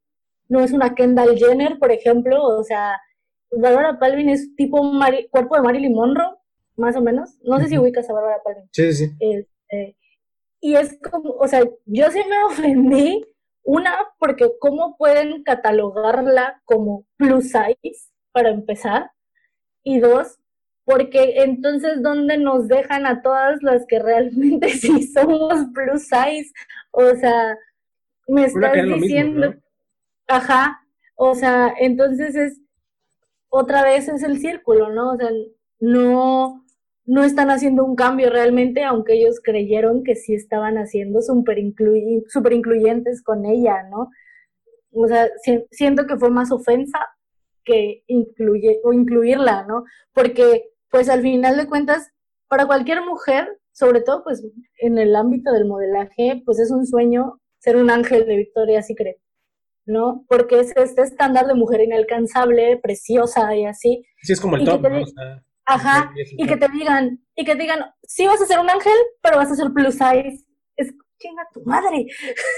no 0.49 0.59
es 0.59 0.71
una 0.71 0.93
Kendall 0.95 1.37
Jenner, 1.37 1.79
por 1.79 1.91
ejemplo, 1.91 2.43
o 2.43 2.63
sea, 2.63 2.99
Barbara 3.51 3.99
Palvin 3.99 4.29
es 4.29 4.55
tipo 4.55 4.81
cuerpo 5.29 5.55
de 5.55 5.61
Marilyn 5.61 5.93
Monroe, 5.93 6.35
más 6.75 6.95
o 6.95 7.01
menos. 7.01 7.37
No 7.43 7.59
sé 7.59 7.67
si 7.67 7.77
ubicas 7.77 8.09
a 8.09 8.13
Barbara 8.13 8.41
Palvin. 8.43 8.69
Sí, 8.71 8.93
sí. 8.93 9.11
Este, 9.19 9.95
y 10.59 10.75
es 10.75 10.97
como, 10.99 11.31
o 11.31 11.47
sea, 11.47 11.61
yo 11.85 12.11
sí 12.11 12.21
me 12.27 12.43
ofendí, 12.49 13.25
una, 13.63 13.95
porque 14.19 14.51
cómo 14.59 14.97
pueden 14.97 15.43
catalogarla 15.43 16.61
como 16.65 17.05
plus 17.17 17.45
size, 17.51 18.11
para 18.31 18.49
empezar, 18.49 19.11
y 19.83 19.99
dos, 19.99 20.39
porque 20.85 21.35
entonces 21.43 22.01
¿dónde 22.01 22.37
nos 22.37 22.67
dejan 22.67 23.05
a 23.05 23.21
todas 23.21 23.61
las 23.63 23.85
que 23.87 23.99
realmente 23.99 24.69
sí 24.77 25.03
somos 25.07 25.65
plus 25.73 26.03
size? 26.03 26.51
O 26.91 27.15
sea, 27.15 27.57
me 28.27 28.45
estás 28.45 28.73
diciendo, 28.73 29.53
ajá, 30.27 30.81
o 31.15 31.35
sea, 31.35 31.73
entonces 31.79 32.35
es 32.35 32.59
otra 33.49 33.83
vez 33.83 34.07
es 34.07 34.23
el 34.23 34.39
círculo, 34.39 34.89
¿no? 34.89 35.11
O 35.11 35.17
sea, 35.17 35.29
no, 35.79 36.65
no 37.05 37.23
están 37.23 37.51
haciendo 37.51 37.85
un 37.85 37.95
cambio 37.95 38.29
realmente, 38.29 38.83
aunque 38.83 39.13
ellos 39.13 39.39
creyeron 39.43 40.03
que 40.03 40.15
sí 40.15 40.33
estaban 40.33 40.77
haciendo 40.77 41.21
súper 41.21 41.59
super 42.29 42.53
incluyentes 42.53 43.21
con 43.21 43.45
ella, 43.45 43.83
¿no? 43.91 44.09
O 44.91 45.07
sea, 45.07 45.29
siento 45.71 46.07
que 46.07 46.17
fue 46.17 46.29
más 46.29 46.51
ofensa 46.51 46.99
que 47.63 48.03
incluye, 48.07 48.79
o 48.83 48.93
incluirla, 48.93 49.65
¿no? 49.67 49.85
Porque 50.13 50.72
pues 50.93 51.09
al 51.09 51.21
final 51.23 51.57
de 51.57 51.67
cuentas, 51.67 52.11
para 52.47 52.67
cualquier 52.67 53.01
mujer, 53.01 53.59
sobre 53.71 54.01
todo 54.01 54.23
pues 54.23 54.43
en 54.77 54.99
el 54.99 55.15
ámbito 55.15 55.51
del 55.51 55.65
modelaje, 55.65 56.43
pues 56.45 56.59
es 56.59 56.69
un 56.69 56.85
sueño 56.85 57.41
ser 57.57 57.77
un 57.77 57.89
ángel 57.89 58.27
de 58.27 58.37
Victoria's 58.37 58.85
Secret. 58.87 59.17
¿no? 59.85 60.23
Porque 60.29 60.59
es 60.59 60.71
este 60.77 61.01
estándar 61.01 61.45
de 61.47 61.55
mujer 61.55 61.81
inalcanzable, 61.81 62.77
preciosa 62.77 63.53
y 63.55 63.65
así. 63.65 64.05
Sí, 64.21 64.31
es 64.33 64.39
como 64.39 64.55
el 64.55 64.63
top, 64.63 64.81
¿no? 64.83 64.97
di- 64.97 65.03
O 65.03 65.07
sea, 65.07 65.43
Ajá, 65.65 66.11
y 66.37 66.45
que 66.47 66.55
te 66.57 66.67
digan, 66.69 67.19
y 67.35 67.43
que 67.43 67.55
te 67.55 67.61
digan, 67.63 67.79
sí 68.03 68.25
vas 68.27 68.41
a 68.41 68.45
ser 68.45 68.59
un 68.59 68.69
ángel, 68.69 68.93
pero 69.21 69.37
vas 69.37 69.51
a 69.51 69.55
ser 69.55 69.71
plus 69.73 69.93
size. 69.95 70.45
Es 70.77 70.93
chinga 71.19 71.47
tu 71.53 71.63
madre. 71.65 72.05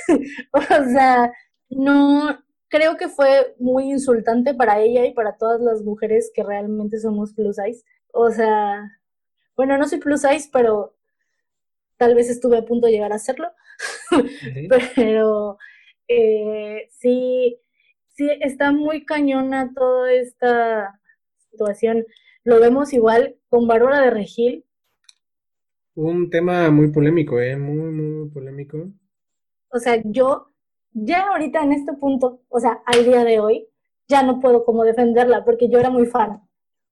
o 0.53 0.61
sea, 0.93 1.31
no, 1.69 2.37
creo 2.67 2.97
que 2.97 3.07
fue 3.09 3.55
muy 3.59 3.85
insultante 3.91 4.53
para 4.53 4.79
ella 4.81 5.05
y 5.05 5.13
para 5.13 5.35
todas 5.37 5.61
las 5.61 5.81
mujeres 5.83 6.31
que 6.33 6.43
realmente 6.43 6.99
somos 6.99 7.33
plus 7.33 7.55
size. 7.55 7.83
O 8.17 8.31
sea, 8.31 8.97
bueno, 9.57 9.77
no 9.77 9.85
soy 9.89 9.99
plus 9.99 10.21
size, 10.21 10.49
pero 10.51 10.95
tal 11.97 12.15
vez 12.15 12.29
estuve 12.29 12.57
a 12.57 12.65
punto 12.65 12.87
de 12.87 12.93
llegar 12.93 13.11
a. 13.11 13.17
Ujú. 13.17 14.25
pero 14.95 15.57
eh, 16.07 16.87
sí, 16.91 17.59
sí 18.07 18.29
está 18.39 18.71
muy 18.71 19.03
cañona 19.03 19.73
toda 19.75 20.13
esta 20.13 20.97
situación. 21.51 22.05
Lo 22.45 22.61
vemos 22.61 22.93
igual 22.93 23.35
con 23.49 23.67
Bárbara 23.67 23.99
de 23.99 24.11
Regil. 24.11 24.63
Un 25.95 26.29
tema 26.29 26.71
muy 26.71 26.89
polémico, 26.89 27.41
¿eh? 27.41 27.57
Muy, 27.57 27.91
muy 27.91 28.29
polémico. 28.29 28.91
O 29.67 29.79
sea, 29.79 30.01
yo 30.05 30.53
ya 30.93 31.27
ahorita 31.27 31.61
en 31.61 31.73
este 31.73 31.91
punto, 31.91 32.43
o 32.47 32.61
sea, 32.61 32.81
al 32.85 33.03
día 33.03 33.25
de 33.25 33.41
hoy, 33.41 33.67
ya 34.07 34.23
no 34.23 34.39
puedo 34.39 34.63
como 34.63 34.85
defenderla 34.85 35.43
porque 35.43 35.67
yo 35.67 35.79
era 35.79 35.89
muy 35.89 36.05
fan. 36.05 36.41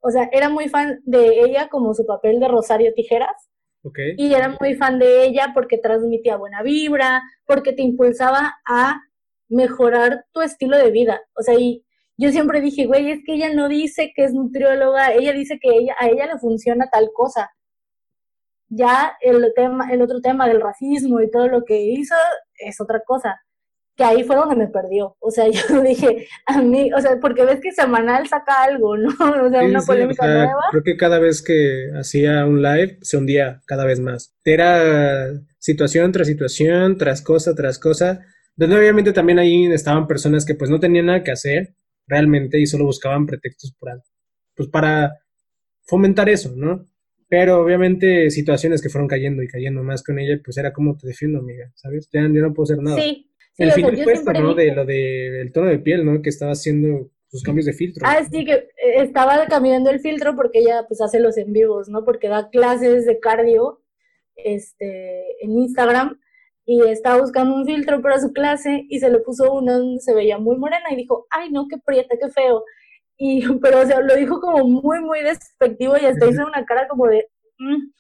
O 0.06 0.12
sea, 0.12 0.30
era 0.34 0.50
muy 0.50 0.68
fan 0.68 1.00
de 1.06 1.46
ella 1.46 1.70
como 1.70 1.94
su 1.94 2.06
papel 2.06 2.42
de 2.42 2.50
Rosario 2.50 2.94
Tijeras 2.94 3.50
¿Ok? 3.84 4.00
y 4.18 4.34
era 4.34 4.58
muy 4.60 4.76
fan 4.76 5.00
de 5.00 5.24
ella 5.24 5.52
porque 5.54 5.78
transmitía 5.78 6.36
buena 6.36 6.62
vibra, 6.62 7.22
porque 7.46 7.72
te 7.72 7.84
impulsaba 7.84 8.54
a 8.68 9.02
mejorar 9.48 10.26
tu 10.34 10.42
estilo 10.42 10.78
de 10.78 10.92
vida. 10.92 11.22
O 11.38 11.42
sea, 11.42 11.56
y 11.58 11.86
yo 12.18 12.32
siempre 12.32 12.60
dije, 12.60 12.86
güey, 12.86 13.12
es 13.12 13.22
que 13.26 13.36
ella 13.36 13.54
no 13.54 13.70
dice 13.70 14.12
que 14.14 14.26
es 14.26 14.34
nutrióloga, 14.34 15.14
ella 15.14 15.32
dice 15.32 15.58
que 15.58 15.70
ella, 15.70 15.96
a 15.98 16.10
ella 16.10 16.26
le 16.26 16.38
funciona 16.38 16.90
tal 16.92 17.10
cosa. 17.14 17.52
Ya 18.68 19.16
el 19.22 19.54
tema, 19.56 19.90
el 19.90 20.02
otro 20.02 20.20
tema 20.20 20.50
del 20.50 20.60
racismo 20.60 21.22
y 21.22 21.32
todo 21.32 21.48
lo 21.48 21.64
que 21.64 21.82
hizo 21.82 22.16
es 22.58 22.82
otra 22.82 23.02
cosa. 23.06 23.42
Que 23.96 24.04
ahí 24.04 24.24
fue 24.24 24.36
donde 24.36 24.56
me 24.56 24.68
perdió. 24.68 25.16
O 25.20 25.30
sea, 25.32 25.46
yo 25.52 25.82
dije, 25.82 26.28
a 26.46 26.62
mí, 26.62 26.92
o 26.94 27.00
sea, 27.02 27.20
porque 27.22 27.46
ves 27.46 27.60
que 27.62 27.72
semanal 27.72 28.28
saca 28.28 28.64
algo, 28.64 28.98
¿no? 28.98 29.10
O 29.46 29.50
sea, 29.50 29.62
Sí, 29.62 29.66
una 29.66 29.82
sí, 29.82 29.88
polémica 29.88 30.24
o 30.24 30.26
sea, 30.26 30.36
nueva. 30.46 30.62
creo 30.72 30.84
que 30.84 30.98
cada 30.98 31.20
vez 31.20 31.42
que 31.42 31.90
hacía 31.98 32.46
un 32.46 32.62
live 32.62 32.98
se 33.02 33.18
hundía 33.18 33.62
cada 33.66 33.86
vez 33.86 34.00
más. 34.00 34.36
Era 34.44 35.32
situación 35.60 36.12
tras 36.12 36.28
situación, 36.28 36.98
tras 36.98 37.22
cosa 37.22 37.54
tras 37.56 37.80
cosa. 37.80 38.22
Donde 38.56 38.78
obviamente 38.78 39.14
también 39.14 39.40
ahí 39.40 39.66
estaban 39.72 40.08
personas 40.08 40.46
que 40.46 40.56
pues 40.56 40.70
no 40.70 40.80
tenían 40.80 41.08
nada 41.08 41.24
que 41.24 41.32
hacer 41.32 41.76
realmente 42.08 42.60
y 42.60 42.68
solo 42.68 42.86
buscaban 42.86 43.26
pretextos 43.26 43.74
para, 43.80 44.02
pues 44.56 44.70
para 44.70 45.20
fomentar 45.86 46.30
eso, 46.30 46.54
¿no? 46.56 46.88
Pero 47.30 47.62
obviamente 47.64 48.30
situaciones 48.30 48.82
que 48.82 48.90
fueron 48.90 49.08
cayendo 49.08 49.42
y 49.42 49.48
cayendo 49.48 49.82
más 49.84 50.04
con 50.04 50.20
ella, 50.20 50.40
pues 50.44 50.58
era 50.58 50.72
como 50.72 50.96
te 50.96 51.08
defiendo, 51.08 51.40
amiga, 51.40 51.72
¿sabes? 51.76 52.08
Ya, 52.14 52.22
yo 52.22 52.42
no 52.42 52.54
puedo 52.54 52.66
hacer 52.72 52.84
nada. 52.84 52.98
Sí, 53.02 53.32
sí, 53.54 53.64
El 53.64 53.70
o 53.70 53.74
sea, 53.74 54.34
¿no? 54.42 54.54
De 54.54 54.74
lo 54.74 54.86
de 54.86 55.42
el 55.42 55.52
tono 55.52 55.68
de 55.68 55.80
piel, 55.80 56.06
¿no? 56.06 56.22
Que 56.22 56.30
estaba 56.30 56.52
haciendo 56.52 57.10
sus 57.28 57.44
cambios 57.44 57.66
de 57.66 57.74
filtro. 57.74 58.06
Ah, 58.08 58.24
sí, 58.30 58.46
que 58.46 58.54
eh, 58.54 58.70
estaba 58.98 59.46
cambiando 59.48 59.90
el 59.90 60.00
filtro 60.00 60.36
porque 60.36 60.60
ella 60.60 60.86
pues 60.88 61.02
hace 61.02 61.20
los 61.20 61.38
en 61.38 61.52
vivos, 61.52 61.90
¿no? 61.90 62.06
Porque 62.06 62.28
da 62.28 62.50
clases 62.50 63.06
de 63.06 63.20
cardio 63.20 63.82
este, 64.36 65.44
en 65.44 65.58
Instagram 65.58 66.20
y 66.66 66.82
estaba 66.88 67.20
buscando 67.20 67.56
un 67.56 67.66
filtro 67.66 68.02
para 68.02 68.20
su 68.20 68.32
clase 68.34 68.86
y 68.88 69.00
se 69.00 69.10
le 69.10 69.20
puso 69.20 69.52
uno 69.52 69.80
donde 69.80 70.00
se 70.02 70.14
veía 70.14 70.38
muy 70.38 70.58
morena 70.58 70.86
y 70.92 70.96
dijo, 70.96 71.26
ay 71.32 71.52
no, 71.52 71.68
qué 71.68 71.78
prieta, 71.84 72.16
qué 72.22 72.30
feo. 72.30 72.64
Y, 73.18 73.42
pero 73.62 73.82
o 73.82 73.86
sea, 73.86 74.00
lo 74.02 74.16
dijo 74.16 74.40
como 74.40 74.66
muy, 74.68 75.00
muy 75.02 75.22
despectivo 75.22 75.96
y 75.98 76.06
hasta 76.06 76.28
hizo 76.28 76.46
una 76.46 76.66
cara 76.66 76.88
como 76.88 77.08
de... 77.08 77.28
"Mm". 77.58 77.92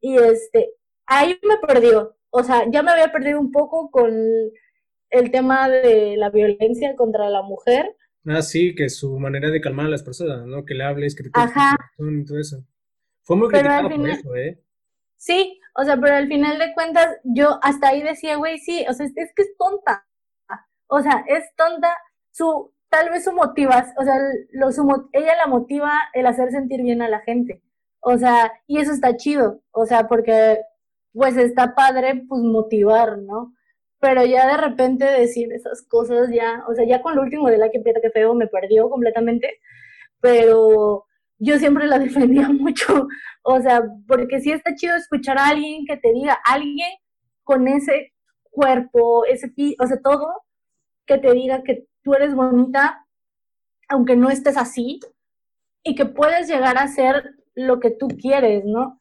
Y 0.00 0.16
este, 0.18 0.70
ahí 1.06 1.38
me 1.42 1.56
perdió. 1.66 2.16
O 2.30 2.42
sea, 2.42 2.64
ya 2.70 2.82
me 2.82 2.90
había 2.90 3.12
perdido 3.12 3.40
un 3.40 3.52
poco 3.52 3.90
con 3.90 4.12
el 5.14 5.30
tema 5.30 5.68
de 5.68 6.16
la 6.16 6.30
violencia 6.30 6.94
contra 6.96 7.28
la 7.30 7.42
mujer. 7.42 7.96
Ah, 8.26 8.42
sí, 8.42 8.74
que 8.74 8.88
su 8.88 9.18
manera 9.18 9.50
de 9.50 9.60
calmar 9.60 9.86
a 9.86 9.90
las 9.90 10.02
personas, 10.02 10.46
¿no? 10.46 10.64
Que 10.64 10.74
le 10.74 10.84
hables, 10.84 11.14
que 11.14 11.24
te 11.24 11.30
Ajá. 11.34 11.76
y 11.98 12.24
todo 12.24 12.38
eso. 12.38 12.64
Fue 13.22 13.36
muy 13.36 13.48
Pero 13.50 13.60
criticado 13.68 13.82
por 13.88 13.92
final- 13.92 14.10
eso, 14.18 14.36
¿eh? 14.36 14.60
Sí, 15.16 15.60
o 15.76 15.84
sea, 15.84 15.96
pero 15.98 16.16
al 16.16 16.28
final 16.28 16.58
de 16.58 16.72
cuentas, 16.74 17.16
yo 17.24 17.58
hasta 17.62 17.88
ahí 17.88 18.02
decía, 18.02 18.36
güey, 18.36 18.58
sí, 18.58 18.84
o 18.88 18.92
sea, 18.92 19.06
es, 19.06 19.12
que 19.14 19.42
es 19.42 19.56
tonta. 19.58 20.06
O 20.86 21.00
sea, 21.00 21.24
es 21.28 21.44
tonta 21.56 21.96
su, 22.30 22.72
tal 22.90 23.10
vez 23.10 23.24
su 23.24 23.32
motivas, 23.32 23.92
o 23.98 24.04
sea, 24.04 24.14
lo, 24.52 24.70
su, 24.72 25.08
ella 25.12 25.36
la 25.36 25.46
motiva 25.46 25.92
el 26.12 26.26
hacer 26.26 26.50
sentir 26.50 26.82
bien 26.82 27.00
a 27.02 27.08
la 27.08 27.20
gente. 27.20 27.62
O 28.00 28.18
sea, 28.18 28.52
y 28.66 28.78
eso 28.78 28.92
está 28.92 29.16
chido, 29.16 29.62
o 29.70 29.86
sea, 29.86 30.06
porque 30.08 30.58
pues 31.12 31.36
está 31.36 31.74
padre, 31.74 32.22
pues 32.28 32.42
motivar, 32.42 33.18
¿no? 33.18 33.54
Pero 34.04 34.22
ya 34.26 34.46
de 34.46 34.58
repente 34.58 35.06
decir 35.06 35.50
esas 35.50 35.80
cosas 35.88 36.28
ya, 36.30 36.62
o 36.68 36.74
sea, 36.74 36.84
ya 36.86 37.00
con 37.00 37.16
lo 37.16 37.22
último 37.22 37.48
de 37.48 37.56
la 37.56 37.70
que 37.70 37.80
prieta 37.80 38.02
que 38.02 38.10
feo 38.10 38.34
me 38.34 38.46
perdió 38.46 38.90
completamente, 38.90 39.60
pero 40.20 41.06
yo 41.38 41.58
siempre 41.58 41.86
la 41.86 41.98
defendía 42.06 42.50
mucho, 42.50 43.08
o 43.42 43.60
sea, 43.62 43.82
porque 44.06 44.42
sí 44.42 44.52
está 44.52 44.74
chido 44.74 44.94
escuchar 44.94 45.38
a 45.38 45.48
alguien 45.48 45.86
que 45.86 45.96
te 45.96 46.12
diga, 46.12 46.38
alguien 46.44 46.90
con 47.44 47.66
ese 47.66 48.12
cuerpo, 48.42 49.24
ese, 49.24 49.50
o 49.80 49.86
sea, 49.86 49.98
todo, 50.02 50.28
que 51.06 51.16
te 51.16 51.32
diga 51.32 51.62
que 51.62 51.86
tú 52.02 52.12
eres 52.12 52.34
bonita, 52.34 53.06
aunque 53.88 54.16
no 54.16 54.28
estés 54.28 54.58
así, 54.58 55.00
y 55.82 55.94
que 55.94 56.04
puedes 56.04 56.46
llegar 56.46 56.76
a 56.76 56.88
ser 56.88 57.36
lo 57.54 57.80
que 57.80 57.90
tú 57.90 58.08
quieres, 58.08 58.66
¿no? 58.66 59.00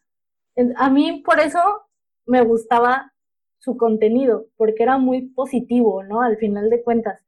A 0.77 0.89
mí 0.89 1.21
por 1.25 1.41
eso 1.41 1.59
me 2.25 2.41
gustaba 2.41 3.12
su 3.63 3.77
contenido, 3.77 4.47
porque 4.57 4.83
era 4.83 4.97
muy 4.97 5.29
positivo, 5.29 6.03
¿no? 6.03 6.21
Al 6.21 6.37
final 6.37 6.69
de 6.69 6.83
cuentas. 6.83 7.21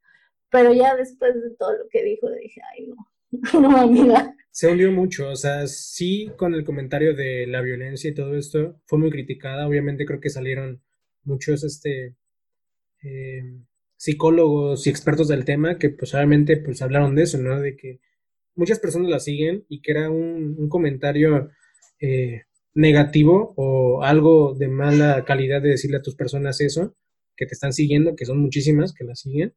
Pero 0.51 0.73
ya 0.73 0.95
después 0.95 1.33
de 1.33 1.55
todo 1.57 1.71
lo 1.73 1.87
que 1.89 2.03
dijo, 2.03 2.29
dije, 2.29 2.61
ay, 2.73 2.87
no, 2.87 3.05
no, 3.61 3.77
amiga. 3.77 4.35
Se 4.51 4.69
hundió 4.69 4.91
mucho, 4.91 5.29
o 5.29 5.35
sea, 5.35 5.67
sí 5.67 6.31
con 6.37 6.53
el 6.53 6.63
comentario 6.63 7.15
de 7.15 7.47
la 7.47 7.61
violencia 7.61 8.09
y 8.09 8.13
todo 8.13 8.35
esto, 8.35 8.79
fue 8.85 8.99
muy 8.99 9.11
criticada. 9.11 9.67
Obviamente 9.67 10.05
creo 10.05 10.19
que 10.19 10.29
salieron 10.29 10.81
muchos 11.23 11.63
este 11.63 12.15
eh, 13.03 13.43
psicólogos 13.97 14.85
y 14.85 14.89
expertos 14.89 15.27
del 15.27 15.45
tema 15.45 15.77
que 15.77 15.89
pues 15.89 16.13
obviamente 16.13 16.57
pues 16.57 16.81
hablaron 16.81 17.15
de 17.15 17.23
eso, 17.23 17.37
¿no? 17.37 17.59
De 17.59 17.75
que 17.75 17.99
muchas 18.55 18.79
personas 18.79 19.09
la 19.09 19.19
siguen 19.19 19.65
y 19.69 19.81
que 19.81 19.91
era 19.91 20.09
un, 20.09 20.67
comentario 20.69 21.49
eh, 21.99 22.43
negativo 22.75 23.53
o 23.55 24.03
algo 24.03 24.53
de 24.53 24.67
mala 24.67 25.23
calidad 25.25 25.61
de 25.61 25.69
decirle 25.69 25.97
a 25.97 26.01
tus 26.01 26.15
personas 26.15 26.61
eso, 26.61 26.93
que 27.35 27.45
te 27.45 27.53
están 27.53 27.73
siguiendo, 27.73 28.15
que 28.15 28.25
son 28.25 28.37
muchísimas 28.39 28.93
que 28.93 29.05
la 29.05 29.15
siguen. 29.15 29.53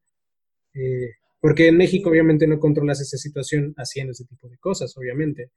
Eh, 0.75 1.11
porque 1.41 1.69
en 1.69 1.77
México 1.77 2.11
obviamente 2.11 2.47
no 2.47 2.59
controlas 2.59 3.01
esa 3.01 3.17
situación 3.17 3.75
haciendo 3.77 4.13
ese 4.13 4.25
tipo 4.25 4.49
de 4.49 4.59
cosas, 4.59 4.97
obviamente. 4.97 5.51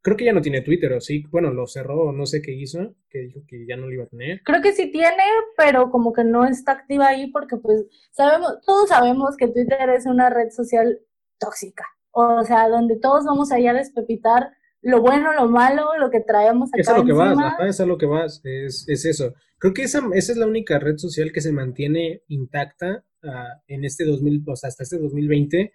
Creo 0.00 0.16
que 0.16 0.26
ya 0.26 0.34
no 0.34 0.42
tiene 0.42 0.60
Twitter, 0.60 0.92
o 0.92 1.00
sí, 1.00 1.24
bueno, 1.30 1.50
lo 1.50 1.66
cerró, 1.66 2.12
no 2.12 2.26
sé 2.26 2.42
qué 2.42 2.52
hizo, 2.52 2.94
que 3.08 3.20
dijo 3.20 3.40
que 3.48 3.64
ya 3.66 3.76
no 3.76 3.86
lo 3.86 3.92
iba 3.92 4.04
a 4.04 4.08
tener. 4.08 4.42
Creo 4.44 4.60
que 4.60 4.72
sí 4.72 4.90
tiene, 4.90 5.22
pero 5.56 5.90
como 5.90 6.12
que 6.12 6.24
no 6.24 6.44
está 6.46 6.72
activa 6.72 7.08
ahí 7.08 7.30
porque 7.30 7.56
pues 7.56 7.86
sabemos, 8.10 8.60
todos 8.66 8.90
sabemos 8.90 9.36
que 9.38 9.48
Twitter 9.48 9.88
es 9.96 10.04
una 10.04 10.28
red 10.28 10.50
social 10.50 11.00
tóxica. 11.38 11.84
O 12.10 12.44
sea, 12.44 12.68
donde 12.68 12.96
todos 12.96 13.24
vamos 13.24 13.50
allá 13.50 13.70
a 13.70 13.74
despepitar 13.74 14.50
lo 14.84 15.00
bueno, 15.00 15.32
lo 15.32 15.48
malo, 15.48 15.96
lo 15.98 16.10
que 16.10 16.20
traemos 16.20 16.68
acá 16.68 16.80
Es 16.80 16.88
a 16.88 16.98
lo 16.98 17.04
que 17.04 17.12
vas, 17.12 17.38
ajá, 17.38 17.68
es 17.68 17.80
a 17.80 17.86
lo 17.86 17.96
que 17.96 18.06
vas, 18.06 18.40
es, 18.44 18.86
es 18.86 19.04
eso. 19.06 19.34
Creo 19.58 19.72
que 19.72 19.82
esa, 19.82 20.02
esa 20.12 20.32
es 20.32 20.38
la 20.38 20.46
única 20.46 20.78
red 20.78 20.98
social 20.98 21.32
que 21.32 21.40
se 21.40 21.52
mantiene 21.52 22.22
intacta 22.28 23.02
ah, 23.22 23.62
en 23.66 23.84
este 23.84 24.04
2000, 24.04 24.44
o 24.46 24.56
sea, 24.56 24.68
hasta 24.68 24.82
este 24.82 24.98
2020, 24.98 25.72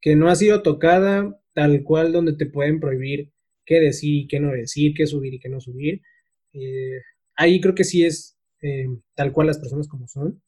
que 0.00 0.16
no 0.16 0.28
ha 0.28 0.36
sido 0.36 0.62
tocada 0.62 1.40
tal 1.54 1.82
cual 1.82 2.12
donde 2.12 2.34
te 2.34 2.46
pueden 2.46 2.78
prohibir 2.78 3.32
qué 3.64 3.80
decir 3.80 4.24
y 4.24 4.26
qué 4.26 4.38
no 4.38 4.52
decir, 4.52 4.92
qué 4.94 5.06
subir 5.06 5.32
y 5.32 5.38
qué 5.38 5.48
no 5.48 5.60
subir. 5.60 6.02
Eh, 6.52 7.00
ahí 7.36 7.58
creo 7.58 7.74
que 7.74 7.84
sí 7.84 8.04
es 8.04 8.36
eh, 8.60 8.86
tal 9.14 9.32
cual 9.32 9.46
las 9.46 9.58
personas 9.58 9.88
como 9.88 10.08
son, 10.08 10.42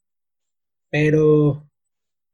pero 0.91 1.67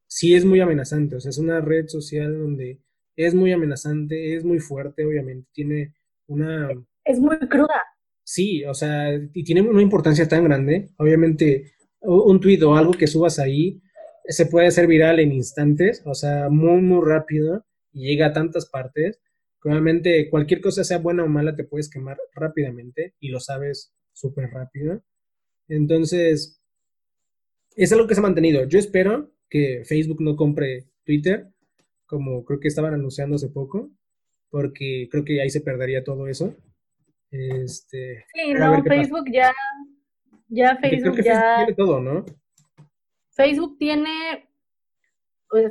sí 0.09 0.35
es 0.35 0.45
muy 0.45 0.59
amenazante, 0.59 1.15
o 1.15 1.21
sea, 1.21 1.31
es 1.31 1.39
una 1.39 1.61
red 1.61 1.87
social 1.87 2.37
donde 2.37 2.81
es 3.17 3.35
muy 3.35 3.53
amenazante, 3.53 4.37
es 4.37 4.45
muy 4.45 4.59
fuerte, 4.59 5.05
obviamente, 5.05 5.49
tiene 5.53 5.95
una... 6.27 6.69
Es 7.05 7.19
muy 7.19 7.39
cruda. 7.39 7.83
Sí, 8.23 8.65
o 8.65 8.75
sea, 8.75 9.15
y 9.15 9.45
tiene 9.45 9.63
una 9.63 9.83
importancia 9.83 10.29
tan 10.29 10.45
grande. 10.45 10.91
Obviamente, 10.99 11.73
un 12.01 12.41
tuit 12.41 12.63
o 12.63 12.77
algo 12.77 12.93
que 12.93 13.07
subas 13.07 13.39
ahí 13.39 13.83
se 14.27 14.47
puede 14.47 14.69
hacer 14.69 14.87
viral 14.87 15.19
en 15.19 15.33
instantes, 15.33 16.03
o 16.05 16.15
sea, 16.15 16.49
muy, 16.49 16.81
muy 16.81 17.05
rápido 17.05 17.67
y 17.93 18.07
llega 18.07 18.27
a 18.27 18.33
tantas 18.33 18.67
partes. 18.67 19.21
Obviamente, 19.65 20.31
cualquier 20.31 20.61
cosa, 20.61 20.85
sea 20.85 20.99
buena 20.99 21.25
o 21.25 21.29
mala, 21.29 21.57
te 21.57 21.65
puedes 21.65 21.91
quemar 21.91 22.19
rápidamente 22.35 23.15
y 23.19 23.29
lo 23.29 23.41
sabes 23.41 23.93
súper 24.13 24.51
rápido. 24.51 25.03
Entonces, 25.69 26.61
es 27.77 27.93
algo 27.93 28.07
que 28.07 28.15
se 28.15 28.21
ha 28.21 28.23
mantenido. 28.23 28.65
Yo 28.65 28.79
espero 28.79 29.33
que 29.49 29.83
Facebook 29.85 30.21
no 30.21 30.37
compre 30.37 30.87
Twitter, 31.05 31.49
como 32.11 32.45
creo 32.45 32.59
que 32.59 32.67
estaban 32.67 32.93
anunciando 32.93 33.37
hace 33.37 33.49
poco, 33.49 33.89
porque 34.51 35.09
creo 35.11 35.25
que 35.25 35.41
ahí 35.41 35.49
se 35.49 35.61
perdería 35.61 36.03
todo 36.03 36.27
eso. 36.27 36.57
Este, 37.31 38.25
sí, 38.35 38.53
no, 38.53 38.83
Facebook 38.83 39.27
ya, 39.33 39.53
ya 40.49 40.77
Facebook 40.79 41.23
ya... 41.23 41.59
tiene 41.59 41.75
todo, 41.75 42.01
¿no? 42.01 42.27
Facebook 43.31 43.79
tiene, 43.79 44.49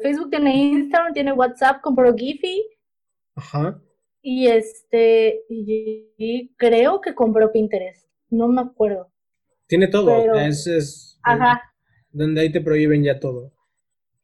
Facebook 0.01 0.29
tiene 0.29 0.55
Instagram, 0.55 1.13
tiene 1.13 1.33
WhatsApp, 1.33 1.81
compró 1.81 2.15
Giphy. 2.15 2.65
Ajá. 3.35 3.81
Y 4.21 4.47
este, 4.47 5.41
y, 5.49 6.53
creo 6.55 7.01
que 7.01 7.13
compró 7.13 7.51
Pinterest, 7.51 8.07
no 8.29 8.47
me 8.47 8.61
acuerdo. 8.61 9.11
Tiene 9.67 9.89
todo, 9.89 10.35
es, 10.35 10.65
es 10.67 11.19
Ajá. 11.23 11.61
donde 12.11 12.41
ahí 12.41 12.51
te 12.51 12.61
prohíben 12.61 13.03
ya 13.03 13.19
todo. 13.19 13.51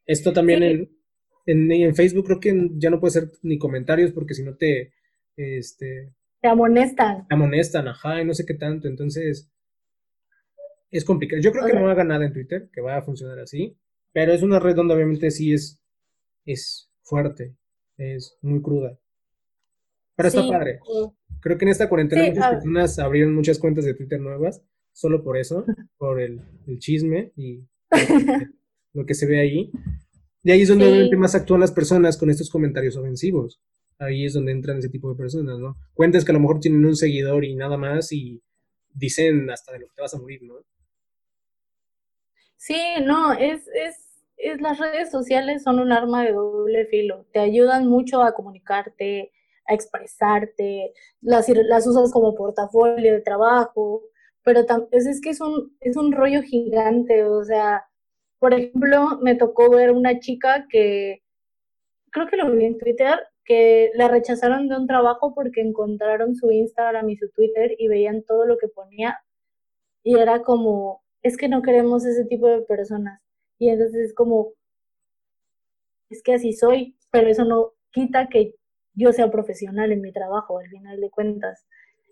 Esto 0.06 0.32
también 0.32 0.62
en, 0.62 0.95
en, 1.46 1.94
Facebook 1.94 2.26
creo 2.26 2.40
que 2.40 2.70
ya 2.74 2.90
no 2.90 3.00
puede 3.00 3.12
ser 3.12 3.30
ni 3.42 3.58
comentarios 3.58 4.12
porque 4.12 4.34
si 4.34 4.42
no 4.42 4.56
te, 4.56 4.92
este... 5.36 6.12
Te 6.40 6.48
amonestan. 6.48 7.26
Te 7.26 7.34
amonestan, 7.34 7.88
ajá, 7.88 8.20
y 8.20 8.24
no 8.24 8.34
sé 8.34 8.44
qué 8.44 8.54
tanto, 8.54 8.88
entonces 8.88 9.50
es 10.90 11.04
complicado. 11.04 11.40
Yo 11.40 11.52
creo 11.52 11.66
que 11.66 11.72
no 11.72 11.88
haga 11.88 12.04
nada 12.04 12.26
en 12.26 12.32
Twitter, 12.32 12.68
que 12.72 12.80
va 12.80 12.96
a 12.96 13.02
funcionar 13.02 13.38
así, 13.38 13.76
pero 14.12 14.32
es 14.32 14.42
una 14.42 14.58
red 14.58 14.74
donde 14.74 14.94
obviamente 14.94 15.30
sí 15.30 15.52
es, 15.52 15.82
es 16.44 16.90
fuerte, 17.02 17.54
es 17.96 18.36
muy 18.42 18.60
cruda. 18.60 18.98
Pero 20.16 20.28
está 20.28 20.48
padre. 20.48 20.80
Creo 21.40 21.58
que 21.58 21.64
en 21.64 21.70
esta 21.70 21.88
cuarentena 21.88 22.26
muchas 22.26 22.50
personas 22.50 22.98
abrieron 22.98 23.34
muchas 23.34 23.58
cuentas 23.58 23.84
de 23.84 23.94
Twitter 23.94 24.20
nuevas, 24.20 24.62
solo 24.92 25.22
por 25.22 25.36
eso, 25.36 25.64
por 25.98 26.20
el, 26.20 26.40
chisme 26.78 27.32
y 27.36 27.64
lo 28.94 29.04
que 29.04 29.14
se 29.14 29.26
ve 29.26 29.40
ahí. 29.40 29.70
Y 30.46 30.52
ahí 30.52 30.62
es 30.62 30.68
donde 30.68 30.86
obviamente 30.86 31.16
más 31.16 31.34
actúan 31.34 31.60
las 31.60 31.72
personas 31.72 32.16
con 32.16 32.30
estos 32.30 32.48
comentarios 32.48 32.96
ofensivos. 32.96 33.60
Ahí 33.98 34.24
es 34.24 34.34
donde 34.34 34.52
entran 34.52 34.78
ese 34.78 34.88
tipo 34.88 35.10
de 35.10 35.16
personas, 35.16 35.58
¿no? 35.58 35.74
Cuentas 35.92 36.24
que 36.24 36.30
a 36.30 36.34
lo 36.34 36.38
mejor 36.38 36.60
tienen 36.60 36.84
un 36.84 36.94
seguidor 36.94 37.44
y 37.44 37.56
nada 37.56 37.76
más 37.76 38.12
y 38.12 38.40
dicen 38.94 39.50
hasta 39.50 39.72
de 39.72 39.80
lo 39.80 39.86
que 39.88 39.94
te 39.96 40.02
vas 40.02 40.14
a 40.14 40.20
morir, 40.20 40.44
¿no? 40.44 40.54
Sí, 42.56 42.80
no, 43.04 43.32
es, 43.32 43.66
es, 43.74 43.96
es 44.36 44.60
las 44.60 44.78
redes 44.78 45.10
sociales 45.10 45.64
son 45.64 45.80
un 45.80 45.90
arma 45.90 46.24
de 46.24 46.30
doble 46.30 46.86
filo. 46.86 47.26
Te 47.32 47.40
ayudan 47.40 47.88
mucho 47.88 48.22
a 48.22 48.32
comunicarte, 48.32 49.32
a 49.66 49.74
expresarte, 49.74 50.92
las, 51.22 51.48
las 51.48 51.88
usas 51.88 52.12
como 52.12 52.36
portafolio 52.36 53.14
de 53.14 53.20
trabajo, 53.20 54.04
pero 54.44 54.60
es, 54.92 55.06
es 55.06 55.20
que 55.20 55.30
es 55.30 55.40
un, 55.40 55.76
es 55.80 55.96
un 55.96 56.12
rollo 56.12 56.40
gigante, 56.42 57.24
o 57.24 57.42
sea, 57.42 57.82
por 58.38 58.54
ejemplo, 58.54 59.18
me 59.22 59.34
tocó 59.34 59.70
ver 59.70 59.92
una 59.92 60.18
chica 60.20 60.66
que, 60.68 61.22
creo 62.10 62.26
que 62.28 62.36
lo 62.36 62.50
vi 62.50 62.64
en 62.64 62.78
Twitter, 62.78 63.18
que 63.44 63.90
la 63.94 64.08
rechazaron 64.08 64.68
de 64.68 64.76
un 64.76 64.86
trabajo 64.86 65.34
porque 65.34 65.60
encontraron 65.60 66.34
su 66.34 66.50
Instagram 66.50 67.08
y 67.10 67.16
su 67.16 67.30
Twitter 67.30 67.74
y 67.78 67.88
veían 67.88 68.22
todo 68.22 68.46
lo 68.46 68.58
que 68.58 68.68
ponía 68.68 69.20
y 70.06 70.16
era 70.16 70.42
como, 70.42 71.02
es 71.22 71.36
que 71.36 71.48
no 71.48 71.62
queremos 71.62 72.04
ese 72.04 72.24
tipo 72.26 72.46
de 72.46 72.62
personas. 72.62 73.20
Y 73.58 73.70
entonces 73.70 74.10
es 74.10 74.14
como, 74.14 74.52
es 76.10 76.22
que 76.22 76.34
así 76.34 76.52
soy, 76.52 76.96
pero 77.10 77.26
eso 77.28 77.44
no 77.44 77.72
quita 77.90 78.28
que 78.28 78.54
yo 78.94 79.12
sea 79.12 79.32
profesional 79.32 79.90
en 79.90 80.02
mi 80.02 80.12
trabajo, 80.12 80.60
al 80.60 80.68
final 80.68 81.00
de 81.00 81.10
cuentas. 81.10 81.66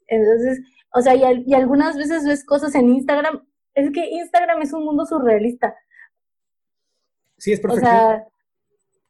Entonces, 0.08 0.60
o 0.92 1.02
sea, 1.02 1.14
y, 1.14 1.44
y 1.46 1.54
algunas 1.54 1.96
veces 1.96 2.26
ves 2.26 2.44
cosas 2.44 2.74
en 2.74 2.88
Instagram, 2.88 3.46
es 3.74 3.92
que 3.92 4.04
Instagram 4.06 4.62
es 4.62 4.72
un 4.72 4.84
mundo 4.84 5.06
surrealista. 5.06 5.76
Sí, 7.44 7.52
es 7.52 7.60
perfecto. 7.60 7.86
O 7.86 7.90
sea, 7.90 8.26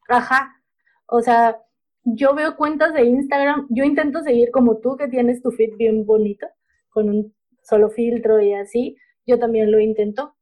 ajá. 0.09 0.61
O 1.07 1.21
sea, 1.21 1.57
yo 2.03 2.35
veo 2.35 2.57
cuentas 2.57 2.93
de 2.93 3.05
Instagram, 3.05 3.65
yo 3.69 3.85
intento 3.85 4.21
seguir 4.23 4.51
como 4.51 4.79
tú, 4.79 4.97
que 4.97 5.07
tienes 5.07 5.41
tu 5.41 5.51
feed 5.51 5.77
bien 5.77 6.05
bonito, 6.05 6.45
con 6.89 7.07
un 7.07 7.33
solo 7.63 7.89
filtro 7.89 8.41
y 8.41 8.53
así, 8.53 8.97
yo 9.25 9.39
también 9.39 9.71
lo 9.71 9.79
intento. 9.79 10.35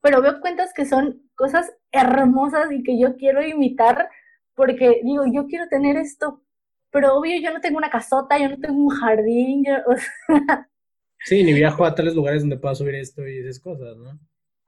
Pero 0.00 0.20
veo 0.20 0.40
cuentas 0.40 0.72
que 0.74 0.84
son 0.84 1.30
cosas 1.36 1.72
hermosas 1.92 2.72
y 2.72 2.82
que 2.82 2.98
yo 2.98 3.16
quiero 3.16 3.40
imitar 3.40 4.08
porque 4.56 5.00
digo, 5.04 5.22
yo 5.32 5.46
quiero 5.46 5.68
tener 5.68 5.96
esto, 5.96 6.42
pero 6.90 7.14
obvio 7.16 7.40
yo 7.40 7.52
no 7.52 7.60
tengo 7.60 7.78
una 7.78 7.88
casota, 7.88 8.36
yo 8.36 8.48
no 8.48 8.58
tengo 8.58 8.82
un 8.82 8.90
jardín, 8.90 9.62
Sí, 11.24 11.44
ni 11.44 11.52
viajo 11.52 11.84
a 11.84 11.94
tales 11.94 12.16
lugares 12.16 12.42
donde 12.42 12.56
pueda 12.56 12.74
subir 12.74 12.96
esto 12.96 13.28
y 13.28 13.38
esas 13.38 13.60
cosas, 13.60 13.96
¿no? 13.96 14.18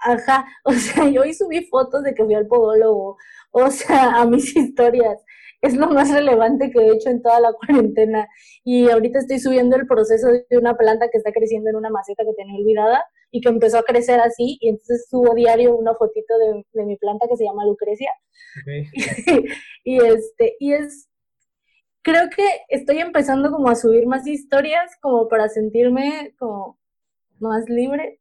Ajá, 0.03 0.45
o 0.65 0.73
sea, 0.73 1.09
yo 1.09 1.23
hoy 1.23 1.35
subí 1.35 1.65
fotos 1.67 2.03
de 2.03 2.15
que 2.15 2.25
fui 2.25 2.35
al 2.35 2.47
podólogo, 2.47 3.17
o 3.53 3.71
sea, 3.71 4.13
a 4.21 4.27
mis 4.27 4.55
historias. 4.57 5.19
Es 5.61 5.77
lo 5.77 5.89
más 5.91 6.11
relevante 6.13 6.73
que 6.73 6.81
he 6.81 6.93
hecho 6.93 7.09
en 7.09 7.23
toda 7.23 7.39
la 7.39 7.53
cuarentena. 7.93 8.29
Y 8.65 8.91
ahorita 8.91 9.21
estoy 9.21 9.39
subiendo 9.39 9.77
el 9.77 9.87
proceso 9.87 10.29
de 10.29 10.59
una 10.59 10.77
planta 10.77 11.09
que 11.09 11.19
está 11.19 11.33
creciendo 11.33 11.71
en 11.71 11.77
una 11.77 11.91
maceta 11.91 12.25
que 12.25 12.35
tenía 12.35 12.59
olvidada 12.59 13.05
y 13.31 13.41
que 13.41 13.49
empezó 13.49 13.79
a 13.79 13.85
crecer 13.85 14.21
así. 14.21 14.59
Y 14.61 14.71
entonces 14.71 15.07
subo 15.09 15.35
diario 15.35 15.77
una 15.77 15.95
fotito 15.95 16.37
de, 16.39 16.65
de 16.73 16.85
mi 16.85 16.97
planta 16.97 17.27
que 17.29 17.37
se 17.37 17.45
llama 17.45 17.65
Lucrecia. 17.65 18.11
y, 19.85 19.99
este, 20.05 20.57
y 20.59 20.73
es, 20.73 21.09
creo 22.03 22.29
que 22.29 22.45
estoy 22.69 22.99
empezando 22.99 23.53
como 23.53 23.69
a 23.69 23.77
subir 23.77 24.07
más 24.07 24.27
historias 24.27 24.97
como 25.01 25.29
para 25.29 25.49
sentirme 25.49 26.35
como 26.39 26.77
más 27.39 27.69
libre 27.69 28.21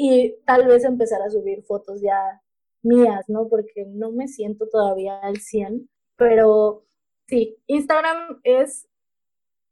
y 0.00 0.36
tal 0.46 0.68
vez 0.68 0.84
empezar 0.84 1.20
a 1.22 1.28
subir 1.28 1.64
fotos 1.64 2.00
ya 2.00 2.40
mías, 2.82 3.24
¿no? 3.26 3.48
Porque 3.48 3.84
no 3.84 4.12
me 4.12 4.28
siento 4.28 4.68
todavía 4.68 5.18
al 5.18 5.38
100, 5.38 5.90
pero 6.16 6.86
sí, 7.26 7.56
Instagram 7.66 8.38
es 8.44 8.88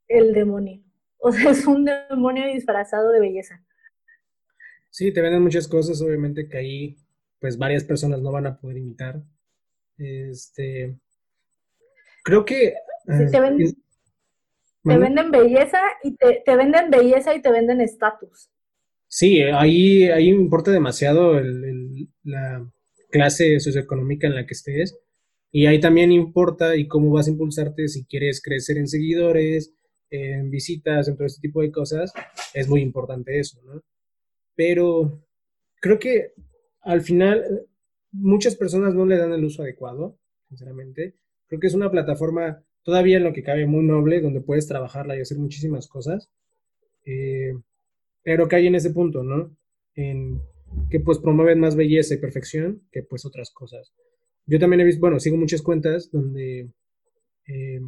el 0.08 0.34
demonio. 0.34 0.82
O 1.18 1.32
sea, 1.32 1.50
es 1.50 1.66
un 1.66 1.84
demonio 1.84 2.46
disfrazado 2.52 3.10
de 3.10 3.20
belleza. 3.20 3.64
Sí, 4.90 5.12
te 5.12 5.22
venden 5.22 5.42
muchas 5.42 5.66
cosas, 5.66 6.00
obviamente 6.02 6.46
que 6.46 6.58
ahí 6.58 6.96
pues 7.40 7.56
varias 7.56 7.84
personas 7.84 8.20
no 8.20 8.30
van 8.30 8.46
a 8.46 8.60
poder 8.60 8.76
imitar. 8.76 9.22
Este, 9.96 10.96
creo 12.22 12.44
que... 12.44 12.74
te, 13.06 13.26
te, 13.26 13.40
venden 14.98 15.30
belleza 15.30 15.80
y 16.02 16.16
te, 16.16 16.42
te, 16.44 16.54
venden 16.54 16.90
belleza 16.90 17.34
y 17.34 17.40
te 17.40 17.50
venden 17.50 17.80
estatus. 17.80 18.50
Sí, 19.18 19.40
ahí, 19.40 20.04
ahí 20.10 20.28
importa 20.28 20.70
demasiado 20.70 21.40
la 22.22 22.70
clase 23.10 23.58
socioeconómica 23.60 24.26
en 24.26 24.34
la 24.34 24.44
que 24.44 24.52
estés. 24.52 24.94
Y 25.50 25.64
ahí 25.64 25.80
también 25.80 26.12
importa 26.12 26.76
y 26.76 26.86
cómo 26.86 27.10
vas 27.10 27.26
a 27.26 27.30
impulsarte 27.30 27.88
si 27.88 28.04
quieres 28.04 28.42
crecer 28.42 28.76
en 28.76 28.88
seguidores, 28.88 29.72
en 30.10 30.50
visitas, 30.50 31.08
en 31.08 31.16
todo 31.16 31.26
este 31.26 31.40
tipo 31.40 31.62
de 31.62 31.72
cosas. 31.72 32.12
Es 32.52 32.68
muy 32.68 32.82
importante 32.82 33.38
eso, 33.38 33.58
¿no? 33.62 33.82
Pero 34.54 35.22
creo 35.80 35.98
que 35.98 36.32
al 36.82 37.00
final 37.00 37.66
muchas 38.12 38.54
personas 38.54 38.94
no 38.94 39.06
le 39.06 39.16
dan 39.16 39.32
el 39.32 39.46
uso 39.46 39.62
adecuado, 39.62 40.18
sinceramente. 40.50 41.14
Creo 41.46 41.58
que 41.58 41.68
es 41.68 41.74
una 41.74 41.90
plataforma 41.90 42.62
todavía 42.82 43.16
en 43.16 43.24
lo 43.24 43.32
que 43.32 43.42
cabe 43.42 43.64
muy 43.64 43.82
noble, 43.82 44.20
donde 44.20 44.42
puedes 44.42 44.68
trabajarla 44.68 45.16
y 45.16 45.22
hacer 45.22 45.38
muchísimas 45.38 45.88
cosas. 45.88 46.28
Eh, 47.06 47.54
pero 48.26 48.48
hay 48.50 48.66
en 48.66 48.74
ese 48.74 48.90
punto, 48.90 49.22
¿no? 49.22 49.56
En 49.94 50.42
que 50.90 50.98
pues 50.98 51.18
promueven 51.20 51.60
más 51.60 51.76
belleza 51.76 52.14
y 52.14 52.18
perfección 52.18 52.82
que 52.90 53.04
pues 53.04 53.24
otras 53.24 53.52
cosas. 53.52 53.92
Yo 54.46 54.58
también 54.58 54.80
he 54.80 54.84
visto, 54.84 55.00
bueno, 55.00 55.20
sigo 55.20 55.36
muchas 55.36 55.62
cuentas 55.62 56.10
donde 56.10 56.72
eh, 57.46 57.80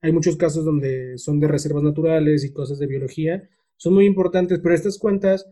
hay 0.00 0.12
muchos 0.12 0.36
casos 0.36 0.64
donde 0.64 1.18
son 1.18 1.38
de 1.38 1.48
reservas 1.48 1.82
naturales 1.82 2.46
y 2.46 2.52
cosas 2.54 2.78
de 2.78 2.86
biología. 2.86 3.46
Son 3.76 3.92
muy 3.92 4.06
importantes, 4.06 4.58
pero 4.60 4.74
estas 4.74 4.98
cuentas 4.98 5.46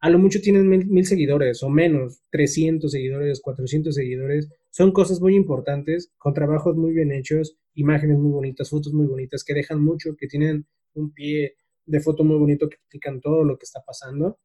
a 0.00 0.10
lo 0.10 0.18
mucho 0.18 0.40
tienen 0.40 0.68
mil, 0.68 1.06
seguidores 1.06 1.62
o 1.62 1.68
menos, 1.68 2.22
300 2.30 2.90
seguidores, 2.90 3.40
400 3.40 3.94
seguidores. 3.94 4.48
Son 4.70 4.90
cosas 4.90 5.20
muy 5.20 5.36
importantes, 5.36 6.12
con 6.18 6.34
trabajos 6.34 6.74
muy 6.74 6.92
bien 6.92 7.12
hechos, 7.12 7.56
imágenes 7.74 8.18
muy 8.18 8.32
bonitas, 8.32 8.70
fotos 8.70 8.92
muy 8.92 9.06
bonitas, 9.06 9.44
que 9.44 9.54
dejan 9.54 9.80
mucho, 9.80 10.16
que 10.16 10.26
tienen 10.26 10.66
un 10.94 11.12
pie 11.12 11.54
de 11.86 12.00
foto 12.00 12.24
muy 12.24 12.36
bonito 12.38 12.68
que 12.68 12.76
explican 12.76 13.20
todo 13.20 13.44
lo 13.44 13.56
que 13.58 13.64
está 13.64 13.82
pasando. 13.82 14.38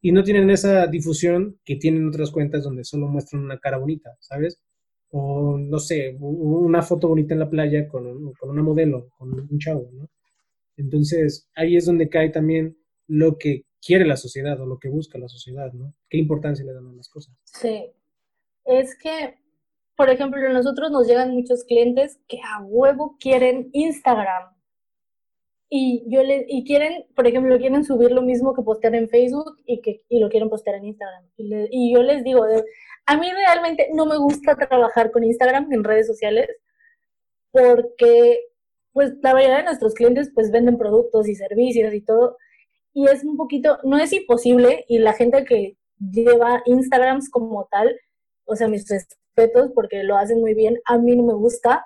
Y 0.00 0.12
no 0.12 0.22
tienen 0.22 0.50
esa 0.50 0.86
difusión 0.86 1.58
que 1.64 1.76
tienen 1.76 2.06
otras 2.06 2.30
cuentas 2.30 2.64
donde 2.64 2.84
solo 2.84 3.08
muestran 3.08 3.42
una 3.42 3.58
cara 3.58 3.78
bonita, 3.78 4.16
¿sabes? 4.20 4.60
O 5.10 5.56
no 5.58 5.78
sé, 5.78 6.16
una 6.20 6.82
foto 6.82 7.08
bonita 7.08 7.34
en 7.34 7.40
la 7.40 7.48
playa 7.48 7.88
con, 7.88 8.32
con 8.34 8.50
una 8.50 8.62
modelo, 8.62 9.08
con 9.16 9.32
un 9.32 9.58
chavo, 9.58 9.90
¿no? 9.92 10.08
Entonces 10.76 11.48
ahí 11.54 11.76
es 11.76 11.86
donde 11.86 12.08
cae 12.08 12.30
también 12.30 12.76
lo 13.06 13.38
que 13.38 13.64
quiere 13.84 14.06
la 14.06 14.16
sociedad 14.16 14.60
o 14.60 14.66
lo 14.66 14.78
que 14.78 14.88
busca 14.88 15.18
la 15.18 15.28
sociedad, 15.28 15.72
¿no? 15.72 15.94
¿Qué 16.08 16.18
importancia 16.18 16.64
le 16.64 16.72
dan 16.72 16.86
a 16.86 16.92
las 16.92 17.08
cosas? 17.08 17.34
Sí, 17.44 17.90
es 18.64 18.96
que, 18.96 19.38
por 19.96 20.08
ejemplo, 20.08 20.40
a 20.40 20.52
nosotros 20.52 20.90
nos 20.90 21.06
llegan 21.06 21.32
muchos 21.32 21.64
clientes 21.64 22.18
que 22.26 22.38
a 22.42 22.62
huevo 22.62 23.16
quieren 23.20 23.68
Instagram. 23.72 24.53
Y, 25.76 26.04
yo 26.06 26.22
le, 26.22 26.46
y 26.48 26.62
quieren, 26.62 27.04
por 27.16 27.26
ejemplo, 27.26 27.58
quieren 27.58 27.84
subir 27.84 28.12
lo 28.12 28.22
mismo 28.22 28.54
que 28.54 28.62
postear 28.62 28.94
en 28.94 29.08
Facebook 29.08 29.56
y, 29.66 29.80
que, 29.80 30.02
y 30.08 30.20
lo 30.20 30.28
quieren 30.28 30.48
postear 30.48 30.76
en 30.76 30.84
Instagram. 30.84 31.24
Y, 31.36 31.92
yo 31.92 32.00
les 32.04 32.22
digo, 32.22 32.46
a 33.06 33.16
mí 33.16 33.26
realmente 33.32 33.88
no 33.92 34.06
me 34.06 34.16
gusta 34.16 34.54
trabajar 34.54 35.10
con 35.10 35.24
Instagram 35.24 35.72
en 35.72 35.82
redes 35.82 36.06
sociales 36.06 36.46
porque 37.50 38.38
pues 38.92 39.14
la 39.20 39.34
mayoría 39.34 39.56
de 39.56 39.64
nuestros 39.64 39.94
clientes 39.94 40.30
pues 40.32 40.52
venden 40.52 40.78
productos 40.78 41.28
y 41.28 41.34
servicios 41.34 41.92
y 41.92 42.02
todo 42.02 42.36
y 42.92 43.08
es 43.08 43.24
un 43.24 43.36
poquito, 43.36 43.78
no 43.82 43.98
es 43.98 44.12
imposible 44.12 44.84
y 44.86 44.98
la 44.98 45.12
gente 45.12 45.44
que 45.44 45.76
lleva 45.98 46.62
Instagrams 46.66 47.28
como 47.30 47.66
tal, 47.68 47.98
o 48.44 48.54
sea, 48.54 48.68
mis 48.68 48.88
respetos 48.88 49.72
porque 49.74 50.04
lo 50.04 50.16
hacen 50.16 50.40
muy 50.40 50.54
bien, 50.54 50.78
a 50.84 50.98
mí 50.98 51.16
no 51.16 51.24
me 51.24 51.34
gusta 51.34 51.84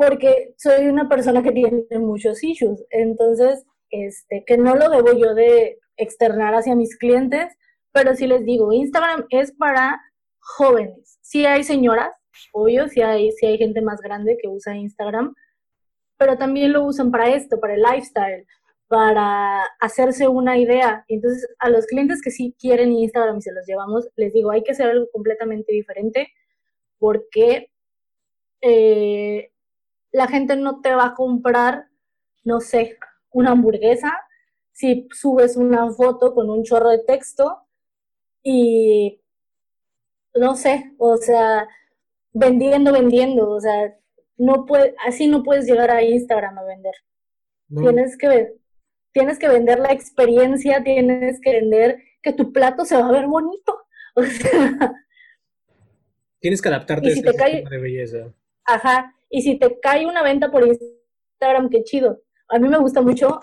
porque 0.00 0.54
soy 0.56 0.86
una 0.86 1.10
persona 1.10 1.42
que 1.42 1.52
tiene 1.52 1.84
muchos 1.98 2.42
issues, 2.42 2.82
entonces, 2.88 3.66
este, 3.90 4.44
que 4.46 4.56
no 4.56 4.74
lo 4.74 4.88
debo 4.88 5.12
yo 5.12 5.34
de 5.34 5.78
externar 5.98 6.54
hacia 6.54 6.74
mis 6.74 6.96
clientes, 6.96 7.54
pero 7.92 8.14
sí 8.14 8.26
les 8.26 8.42
digo, 8.46 8.72
Instagram 8.72 9.26
es 9.28 9.52
para 9.52 10.00
jóvenes. 10.38 11.18
Sí 11.20 11.44
hay 11.44 11.64
señoras, 11.64 12.14
obvio, 12.54 12.88
sí 12.88 13.02
hay, 13.02 13.30
sí 13.32 13.44
hay 13.44 13.58
gente 13.58 13.82
más 13.82 14.00
grande 14.00 14.38
que 14.40 14.48
usa 14.48 14.74
Instagram, 14.74 15.34
pero 16.16 16.38
también 16.38 16.72
lo 16.72 16.82
usan 16.86 17.10
para 17.10 17.28
esto, 17.34 17.60
para 17.60 17.74
el 17.74 17.82
lifestyle, 17.82 18.46
para 18.88 19.64
hacerse 19.80 20.28
una 20.28 20.56
idea. 20.56 21.04
Entonces, 21.08 21.46
a 21.58 21.68
los 21.68 21.84
clientes 21.84 22.22
que 22.22 22.30
sí 22.30 22.56
quieren 22.58 22.92
Instagram 22.92 23.36
y 23.36 23.42
se 23.42 23.52
los 23.52 23.66
llevamos, 23.66 24.08
les 24.16 24.32
digo, 24.32 24.50
hay 24.50 24.62
que 24.62 24.72
hacer 24.72 24.88
algo 24.88 25.10
completamente 25.12 25.74
diferente 25.74 26.28
porque 26.98 27.70
eh, 28.62 29.50
la 30.12 30.26
gente 30.26 30.56
no 30.56 30.80
te 30.80 30.94
va 30.94 31.06
a 31.06 31.14
comprar, 31.14 31.88
no 32.44 32.60
sé, 32.60 32.98
una 33.32 33.52
hamburguesa 33.52 34.12
si 34.80 35.06
subes 35.12 35.56
una 35.56 35.90
foto 35.92 36.34
con 36.34 36.48
un 36.48 36.64
chorro 36.64 36.88
de 36.88 37.00
texto 37.00 37.66
y 38.42 39.20
no 40.34 40.56
sé, 40.56 40.94
o 40.96 41.18
sea, 41.18 41.68
vendiendo, 42.32 42.90
vendiendo, 42.90 43.50
o 43.50 43.60
sea, 43.60 43.94
no 44.38 44.64
puede, 44.64 44.94
así 45.06 45.26
no 45.26 45.42
puedes 45.42 45.66
llegar 45.66 45.90
a 45.90 46.02
Instagram 46.02 46.58
a 46.58 46.64
vender. 46.64 46.94
Tienes 47.68 48.16
que 48.16 48.54
tienes 49.12 49.38
que 49.38 49.48
vender 49.48 49.80
la 49.80 49.92
experiencia, 49.92 50.82
tienes 50.82 51.40
que 51.42 51.52
vender 51.52 52.02
que 52.22 52.32
tu 52.32 52.50
plato 52.50 52.86
se 52.86 52.96
va 52.96 53.06
a 53.08 53.12
ver 53.12 53.26
bonito. 53.26 53.76
O 54.16 54.24
sea, 54.24 54.92
tienes 56.40 56.60
que 56.60 56.68
adaptarte 56.68 57.08
a 57.08 57.12
este 57.12 57.32
cae, 57.32 57.64
de 57.64 57.78
belleza. 57.78 58.34
Ajá, 58.64 59.14
y 59.30 59.42
si 59.42 59.58
te 59.58 59.78
cae 59.80 60.06
una 60.06 60.22
venta 60.22 60.50
por 60.50 60.66
Instagram, 60.66 61.70
qué 61.70 61.82
chido. 61.84 62.20
A 62.48 62.58
mí 62.58 62.68
me 62.68 62.78
gusta 62.78 63.00
mucho 63.00 63.40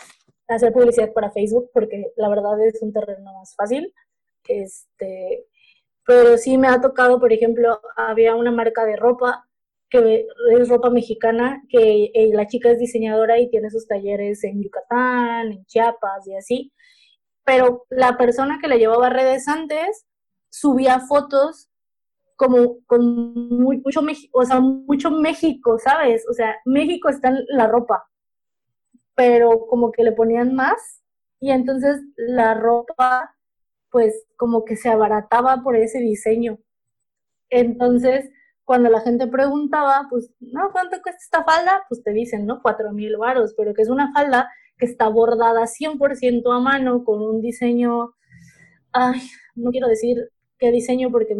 hacer 0.48 0.72
publicidad 0.74 1.14
para 1.14 1.32
Facebook 1.32 1.72
porque 1.74 2.12
la 2.18 2.30
verdad 2.30 2.62
es 2.66 2.82
un 2.82 2.94
terreno 2.94 3.34
más 3.34 3.56
fácil. 3.56 3.94
Este, 4.48 5.46
pero 6.06 6.38
sí 6.38 6.58
me 6.58 6.68
ha 6.68 6.80
tocado, 6.82 7.20
por 7.20 7.34
ejemplo, 7.34 7.80
había 7.96 8.36
una 8.36 8.52
marca 8.52 8.86
de 8.86 8.96
ropa 8.96 9.48
que 9.90 10.28
es 10.52 10.70
ropa 10.70 10.90
mexicana, 10.90 11.64
que 11.70 12.12
eh, 12.14 12.30
la 12.34 12.48
chica 12.48 12.70
es 12.72 12.80
diseñadora 12.80 13.40
y 13.40 13.50
tiene 13.50 13.70
sus 13.70 13.88
talleres 13.88 14.44
en 14.44 14.62
Yucatán, 14.62 15.52
en 15.52 15.66
Chiapas 15.66 16.28
y 16.28 16.36
así, 16.36 16.74
pero 17.46 17.86
la 17.90 18.18
persona 18.18 18.60
que 18.62 18.68
la 18.68 18.76
llevaba 18.76 19.10
redes 19.10 19.48
antes 19.48 20.06
subía 20.50 21.00
fotos 21.00 21.70
como 22.38 22.78
con 22.86 23.04
mucho, 23.50 24.02
o 24.32 24.46
sea, 24.46 24.60
mucho 24.62 25.12
México, 25.12 25.78
¿sabes? 25.80 26.26
O 26.30 26.34
sea, 26.34 26.56
México 26.66 27.10
está 27.10 27.30
en 27.30 27.40
la 27.50 27.68
ropa, 27.68 28.08
pero 29.16 29.68
como 29.68 29.92
que 29.92 30.04
le 30.04 30.14
ponían 30.14 30.56
más 30.56 31.04
y 31.40 31.52
entonces 31.52 32.00
la 32.16 32.54
ropa 32.54 33.36
pues 33.90 34.26
como 34.38 34.66
que 34.66 34.76
se 34.76 34.90
abarataba 34.90 35.64
por 35.64 35.76
ese 35.76 36.00
diseño. 36.00 36.60
Entonces, 37.50 38.30
cuando 38.66 38.90
la 38.90 39.00
gente 39.02 39.28
preguntaba, 39.28 40.08
pues, 40.10 40.30
no, 40.40 40.72
¿cuánto 40.72 41.02
cuesta 41.02 41.22
esta 41.24 41.44
falda? 41.44 41.84
Pues 41.90 42.04
te 42.04 42.12
dicen, 42.12 42.46
¿no? 42.46 42.62
Cuatro 42.62 42.92
mil 42.92 43.18
varos, 43.18 43.54
pero 43.58 43.74
que 43.74 43.82
es 43.82 43.90
una 43.90 44.12
falda 44.14 44.52
que 44.78 44.86
está 44.86 45.08
bordada 45.08 45.66
100% 45.66 46.56
a 46.56 46.60
mano 46.60 47.04
con 47.04 47.22
un 47.22 47.42
diseño, 47.42 48.14
ay, 48.92 49.22
no 49.56 49.72
quiero 49.72 49.88
decir 49.88 50.30
qué 50.60 50.72
diseño 50.72 51.10
porque 51.12 51.36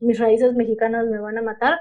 mis 0.00 0.18
raíces 0.18 0.54
mexicanas 0.54 1.06
me 1.06 1.18
van 1.18 1.38
a 1.38 1.42
matar. 1.42 1.78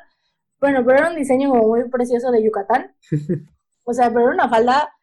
Bueno, 0.60 0.84
pero 0.86 1.00
era 1.00 1.10
un 1.10 1.16
diseño 1.16 1.54
muy 1.54 1.90
precioso 1.90 2.32
de 2.32 2.44
Yucatán. 2.44 2.96
O 3.86 3.94
sea, 3.94 4.08
pero 4.08 4.22
era 4.22 4.32
una 4.32 4.48
falda, 4.48 4.94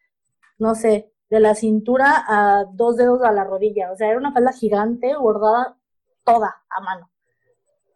no 0.57 0.73
sé, 0.73 1.13
de 1.29 1.39
la 1.39 1.53
cintura 1.53 2.23
a 2.27 2.65
dos 2.73 2.97
dedos 2.97 3.21
a 3.21 3.31
la 3.31 3.43
rodilla. 3.43 3.91
O 3.91 3.95
sea, 3.95 4.09
era 4.09 4.17
una 4.17 4.33
falda 4.33 4.51
gigante, 4.53 5.15
bordada 5.15 5.77
toda 6.23 6.63
a 6.67 6.81
mano. 6.81 7.11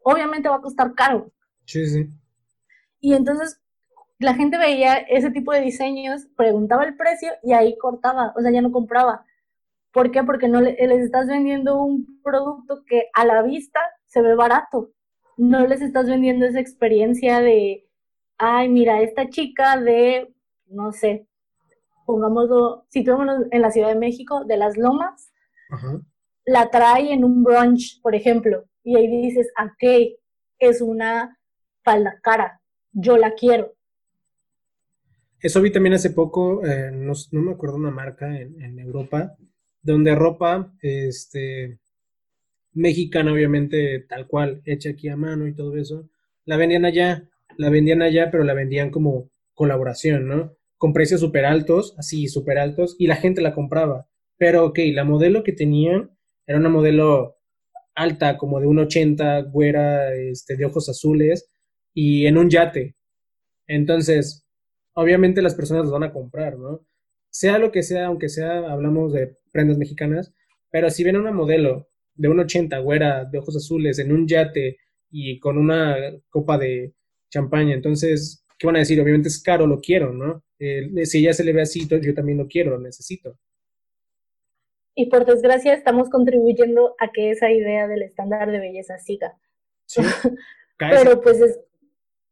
Obviamente 0.04 0.48
va 0.48 0.58
a 0.58 0.62
costar 0.62 0.94
caro. 0.94 1.32
Sí, 1.66 1.88
sí. 1.88 2.08
Y 3.00 3.14
entonces 3.14 3.60
la 4.20 4.36
gente 4.36 4.58
veía 4.58 4.96
ese 4.96 5.32
tipo 5.32 5.52
de 5.52 5.62
diseños, 5.62 6.28
preguntaba 6.38 6.86
el 6.86 6.96
precio 6.96 7.32
y 7.44 7.54
ahí 7.54 7.78
cortaba, 7.78 8.34
o 8.38 8.42
sea, 8.42 8.52
ya 8.52 8.62
no 8.62 8.72
compraba. 8.72 9.26
¿Por 9.92 10.12
qué? 10.12 10.24
Porque 10.24 10.48
no 10.48 10.62
les 10.62 10.78
estás 10.80 11.28
vendiendo 11.28 11.82
un 11.82 12.22
producto 12.22 12.84
que 12.86 13.10
a 13.14 13.26
la 13.26 13.42
vista 13.42 13.80
se 14.06 14.22
ve 14.22 14.36
barato. 14.36 14.92
No 15.38 15.68
les 15.68 15.82
estás 15.82 16.08
vendiendo 16.08 16.46
esa 16.46 16.60
experiencia 16.60 17.42
de, 17.42 17.88
ay, 18.38 18.70
mira, 18.70 19.02
esta 19.02 19.30
chica 19.30 19.80
de, 19.80 20.34
no 20.68 20.92
sé, 20.92 21.28
pongámoslo, 22.06 22.86
situémonos 22.90 23.44
en 23.52 23.62
la 23.62 23.72
Ciudad 23.72 23.90
de 23.90 24.00
México, 24.00 24.46
de 24.46 24.58
las 24.58 24.78
Lomas, 24.78 25.32
la 26.46 26.70
trae 26.70 27.12
en 27.12 27.24
un 27.24 27.44
brunch, 27.44 28.02
por 28.02 28.16
ejemplo, 28.16 28.66
y 28.84 28.96
ahí 28.96 29.08
dices, 29.08 29.52
ok, 29.60 30.20
es 30.60 30.82
una 30.82 31.38
falda 31.84 32.20
cara, 32.22 32.62
yo 32.92 33.18
la 33.18 33.34
quiero. 33.34 33.74
Eso 35.40 35.62
vi 35.62 35.72
también 35.72 35.94
hace 35.94 36.12
poco, 36.12 36.66
eh, 36.66 36.92
no, 36.92 37.14
me 37.32 37.52
acuerdo 37.52 37.76
una 37.76 37.92
marca 37.92 38.40
en, 38.40 38.80
Europa, 38.80 39.36
donde 39.82 40.16
ropa, 40.16 40.74
este, 40.82 41.80
mexicana 42.76 43.34
obviamente, 43.34 44.00
tal 44.08 44.28
cual, 44.28 44.62
hecha 44.66 44.92
aquí 44.92 45.10
a 45.10 45.16
mano 45.16 45.48
y 45.48 45.54
todo 45.54 45.76
eso, 45.78 46.08
la 46.46 46.58
vendían 46.58 46.86
allá, 46.86 47.28
la 47.58 47.70
vendían 47.70 48.02
allá, 48.02 48.30
pero 48.30 48.44
la 48.44 48.54
vendían 48.54 48.92
como 48.92 49.30
colaboración, 49.56 50.28
¿no? 50.28 50.54
Con 50.78 50.94
precios 50.94 51.22
súper 51.22 51.46
altos, 51.46 51.96
así, 51.98 52.28
súper 52.28 52.60
altos, 52.60 52.96
y 53.00 53.08
la 53.08 53.16
gente 53.16 53.42
la 53.42 53.56
compraba. 53.56 54.08
Pero, 54.38 54.66
ok, 54.66 54.80
la 54.94 55.06
modelo 55.06 55.44
que 55.44 55.54
tenían 55.54 56.12
era 56.46 56.60
una 56.60 56.70
modelo 56.70 57.38
alta, 57.96 58.38
como 58.38 58.60
de 58.60 58.68
un 58.68 58.80
80, 58.80 59.42
güera, 59.44 60.14
este, 60.14 60.58
de 60.58 60.66
ojos 60.66 60.90
azules, 60.90 61.50
y 61.94 62.28
en 62.28 62.38
un 62.38 62.50
yate. 62.50 62.96
Entonces, 63.68 64.46
obviamente 64.94 65.42
las 65.42 65.56
personas 65.56 65.86
los 65.86 65.94
van 65.94 66.04
a 66.04 66.12
comprar, 66.12 66.58
¿no? 66.60 66.82
Sea 67.30 67.58
lo 67.58 67.72
que 67.72 67.84
sea, 67.84 68.08
aunque 68.08 68.30
sea, 68.30 68.70
hablamos 68.72 69.14
de 69.14 69.38
prendas 69.52 69.78
mexicanas, 69.78 70.34
pero 70.70 70.90
si 70.90 71.04
ven 71.04 71.18
una 71.18 71.32
modelo 71.32 71.88
de 72.16 72.28
un 72.28 72.40
80, 72.40 72.80
güera, 72.80 73.26
de 73.26 73.38
ojos 73.38 73.56
azules, 73.56 74.00
en 74.00 74.12
un 74.12 74.28
yate 74.28 74.78
y 75.12 75.40
con 75.40 75.58
una 75.58 75.96
copa 76.30 76.58
de 76.58 76.94
champaña, 77.30 77.74
entonces, 77.74 78.46
¿qué 78.58 78.68
van 78.68 78.78
a 78.78 78.80
decir? 78.80 79.00
Obviamente 79.02 79.30
es 79.30 79.42
caro, 79.42 79.68
lo 79.68 79.80
quiero, 79.80 80.14
¿no? 80.14 80.44
Eh, 80.60 81.06
si 81.06 81.20
ella 81.20 81.34
se 81.34 81.44
le 81.44 81.54
ve 81.54 81.62
así, 81.62 81.88
yo 81.88 82.14
también 82.14 82.38
lo 82.38 82.48
quiero, 82.48 82.72
lo 82.72 82.80
necesito. 82.80 83.38
Y 84.96 85.08
por 85.08 85.26
desgracia 85.26 85.74
estamos 85.74 86.10
contribuyendo 86.10 86.96
a 87.00 87.12
que 87.12 87.32
esa 87.32 87.52
idea 87.52 87.88
del 87.88 88.04
estándar 88.04 88.50
de 88.50 88.60
belleza 88.60 88.98
siga. 88.98 89.38
Sí, 89.86 90.02
Pero 90.78 91.22
pues 91.22 91.42
es, 91.42 91.60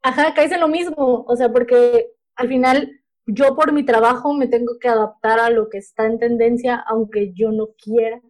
Ajá, 0.03 0.33
caes 0.33 0.51
en 0.51 0.59
lo 0.59 0.67
mismo, 0.67 1.23
o 1.25 1.35
sea, 1.37 1.49
porque 1.49 2.11
al 2.35 2.49
final 2.49 2.99
yo 3.25 3.55
por 3.55 3.71
mi 3.71 3.85
trabajo 3.85 4.33
me 4.33 4.47
tengo 4.47 4.77
que 4.77 4.89
adaptar 4.89 5.39
a 5.39 5.49
lo 5.49 5.69
que 5.69 5.77
está 5.77 6.05
en 6.05 6.19
tendencia, 6.19 6.75
aunque 6.85 7.31
yo 7.33 7.53
no 7.53 7.69
quiera, 7.81 8.21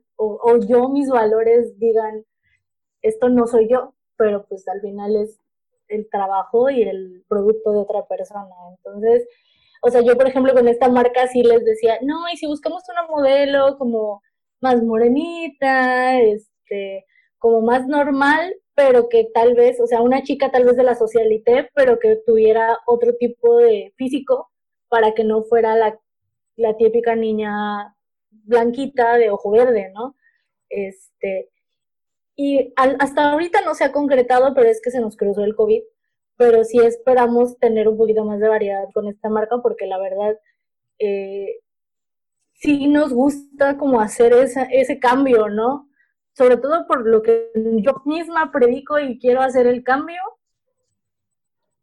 o, 0.41 0.57
yo 0.57 0.89
mis 0.89 1.09
valores 1.09 1.77
digan, 1.79 2.25
esto 3.01 3.29
no 3.29 3.47
soy 3.47 3.67
yo, 3.69 3.93
pero 4.17 4.45
pues 4.47 4.67
al 4.67 4.81
final 4.81 5.15
es 5.15 5.39
el 5.87 6.09
trabajo 6.09 6.69
y 6.69 6.83
el 6.83 7.23
producto 7.27 7.71
de 7.71 7.79
otra 7.79 8.05
persona. 8.05 8.55
Entonces, 8.77 9.27
o 9.81 9.89
sea, 9.89 10.01
yo 10.01 10.15
por 10.17 10.27
ejemplo 10.27 10.53
con 10.53 10.67
esta 10.67 10.89
marca 10.89 11.27
sí 11.27 11.43
les 11.43 11.63
decía, 11.65 11.99
no, 12.01 12.29
y 12.31 12.37
si 12.37 12.47
buscamos 12.47 12.83
una 12.89 13.07
modelo 13.07 13.77
como 13.77 14.21
más 14.61 14.81
morenita, 14.81 16.19
este, 16.21 17.05
como 17.37 17.61
más 17.61 17.87
normal, 17.87 18.55
pero 18.75 19.09
que 19.09 19.29
tal 19.33 19.53
vez, 19.55 19.79
o 19.79 19.87
sea, 19.87 20.01
una 20.01 20.23
chica 20.23 20.51
tal 20.51 20.65
vez 20.65 20.77
de 20.77 20.83
la 20.83 20.95
socialité, 20.95 21.69
pero 21.75 21.99
que 21.99 22.17
tuviera 22.25 22.77
otro 22.87 23.13
tipo 23.15 23.57
de 23.57 23.93
físico 23.97 24.49
para 24.89 25.13
que 25.13 25.23
no 25.23 25.43
fuera 25.43 25.75
la, 25.75 25.99
la 26.55 26.77
típica 26.77 27.15
niña 27.15 27.95
blanquita 28.43 29.17
de 29.17 29.29
ojo 29.29 29.51
verde, 29.51 29.91
¿no? 29.93 30.15
Este, 30.69 31.49
y 32.35 32.73
hasta 32.75 33.31
ahorita 33.31 33.61
no 33.61 33.75
se 33.75 33.83
ha 33.83 33.91
concretado, 33.91 34.53
pero 34.53 34.69
es 34.69 34.81
que 34.81 34.91
se 34.91 34.99
nos 34.99 35.15
cruzó 35.17 35.43
el 35.43 35.55
COVID, 35.55 35.81
pero 36.37 36.63
sí 36.63 36.79
esperamos 36.79 37.57
tener 37.59 37.87
un 37.87 37.97
poquito 37.97 38.25
más 38.25 38.39
de 38.39 38.49
variedad 38.49 38.85
con 38.93 39.07
esta 39.07 39.29
marca 39.29 39.57
porque 39.61 39.85
la 39.85 39.99
verdad 39.99 40.37
eh, 40.99 41.59
sí 42.53 42.87
nos 42.87 43.13
gusta 43.13 43.77
como 43.77 44.01
hacer 44.01 44.33
ese 44.33 44.99
cambio, 44.99 45.49
¿no? 45.49 45.89
sobre 46.33 46.57
todo 46.57 46.87
por 46.87 47.05
lo 47.05 47.21
que 47.21 47.51
yo 47.55 48.01
misma 48.05 48.51
predico 48.51 48.99
y 48.99 49.19
quiero 49.19 49.41
hacer 49.41 49.67
el 49.67 49.83
cambio, 49.83 50.19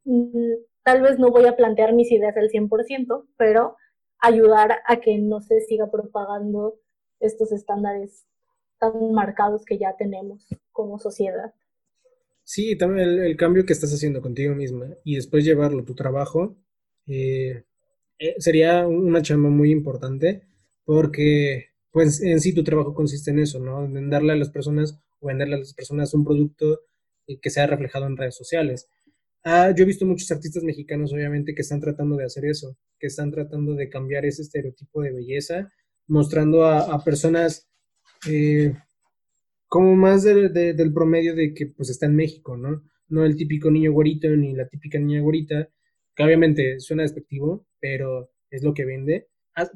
mm, 0.04 0.54
tal 0.82 1.02
vez 1.02 1.18
no 1.18 1.30
voy 1.30 1.46
a 1.46 1.56
plantear 1.56 1.92
mis 1.94 2.10
ideas 2.10 2.36
al 2.36 2.50
100%, 2.50 3.26
pero 3.36 3.76
ayudar 4.20 4.78
a 4.86 5.00
que 5.00 5.18
no 5.18 5.40
se 5.40 5.60
siga 5.62 5.90
propagando 5.90 6.78
estos 7.20 7.52
estándares 7.52 8.26
tan 8.78 9.12
marcados 9.12 9.64
que 9.64 9.78
ya 9.78 9.94
tenemos 9.96 10.46
como 10.72 10.98
sociedad. 10.98 11.52
Sí, 12.44 12.76
también 12.76 13.08
el, 13.08 13.36
cambio 13.36 13.64
que 13.64 13.72
estás 13.72 13.92
haciendo 13.92 14.20
contigo 14.20 14.54
misma 14.54 14.88
y 15.04 15.14
después 15.16 15.44
llevarlo 15.44 15.82
a 15.82 15.84
tu 15.84 15.94
trabajo 15.94 16.56
eh, 17.06 17.64
eh, 18.18 18.34
sería 18.38 18.86
una 18.88 19.22
chamba 19.22 19.50
muy 19.50 19.70
importante 19.70 20.42
porque 20.84 21.68
pues 21.92 22.20
en 22.22 22.40
sí 22.40 22.54
tu 22.54 22.64
trabajo 22.64 22.94
consiste 22.94 23.30
en 23.30 23.40
eso, 23.40 23.60
¿no? 23.60 23.84
En 23.84 24.10
darle 24.10 24.32
a 24.32 24.36
las 24.36 24.50
personas 24.50 24.98
o 25.20 25.28
venderle 25.28 25.56
a 25.56 25.58
las 25.58 25.74
personas 25.74 26.14
un 26.14 26.24
producto 26.24 26.80
eh, 27.26 27.38
que 27.40 27.50
sea 27.50 27.66
reflejado 27.66 28.06
en 28.06 28.16
redes 28.16 28.36
sociales. 28.36 28.88
Ah, 29.42 29.72
yo 29.74 29.84
he 29.84 29.86
visto 29.86 30.04
muchos 30.04 30.30
artistas 30.30 30.62
mexicanos, 30.62 31.12
obviamente, 31.12 31.54
que 31.54 31.62
están 31.62 31.80
tratando 31.80 32.16
de 32.16 32.24
hacer 32.24 32.44
eso, 32.44 32.76
que 32.98 33.06
están 33.06 33.30
tratando 33.30 33.74
de 33.74 33.88
cambiar 33.88 34.26
ese 34.26 34.42
estereotipo 34.42 35.02
de 35.02 35.12
belleza, 35.12 35.72
mostrando 36.06 36.64
a, 36.64 37.02
personas 37.04 37.68
eh, 38.28 38.74
como 39.66 39.96
más 39.96 40.24
del 40.24 40.92
promedio 40.92 41.34
de 41.34 41.54
que 41.54 41.66
pues 41.66 41.88
está 41.90 42.06
en 42.06 42.16
México, 42.16 42.56
¿no? 42.56 42.82
No 43.08 43.24
el 43.24 43.36
típico 43.36 43.70
niño 43.70 43.92
güerito 43.92 44.28
ni 44.28 44.54
la 44.54 44.68
típica 44.68 44.98
niña 44.98 45.20
güerita, 45.20 45.68
que 46.14 46.22
obviamente 46.22 46.80
suena 46.80 47.02
despectivo, 47.04 47.66
pero 47.80 48.30
es 48.50 48.62
lo 48.62 48.74
que 48.74 48.84
vende. 48.84 49.28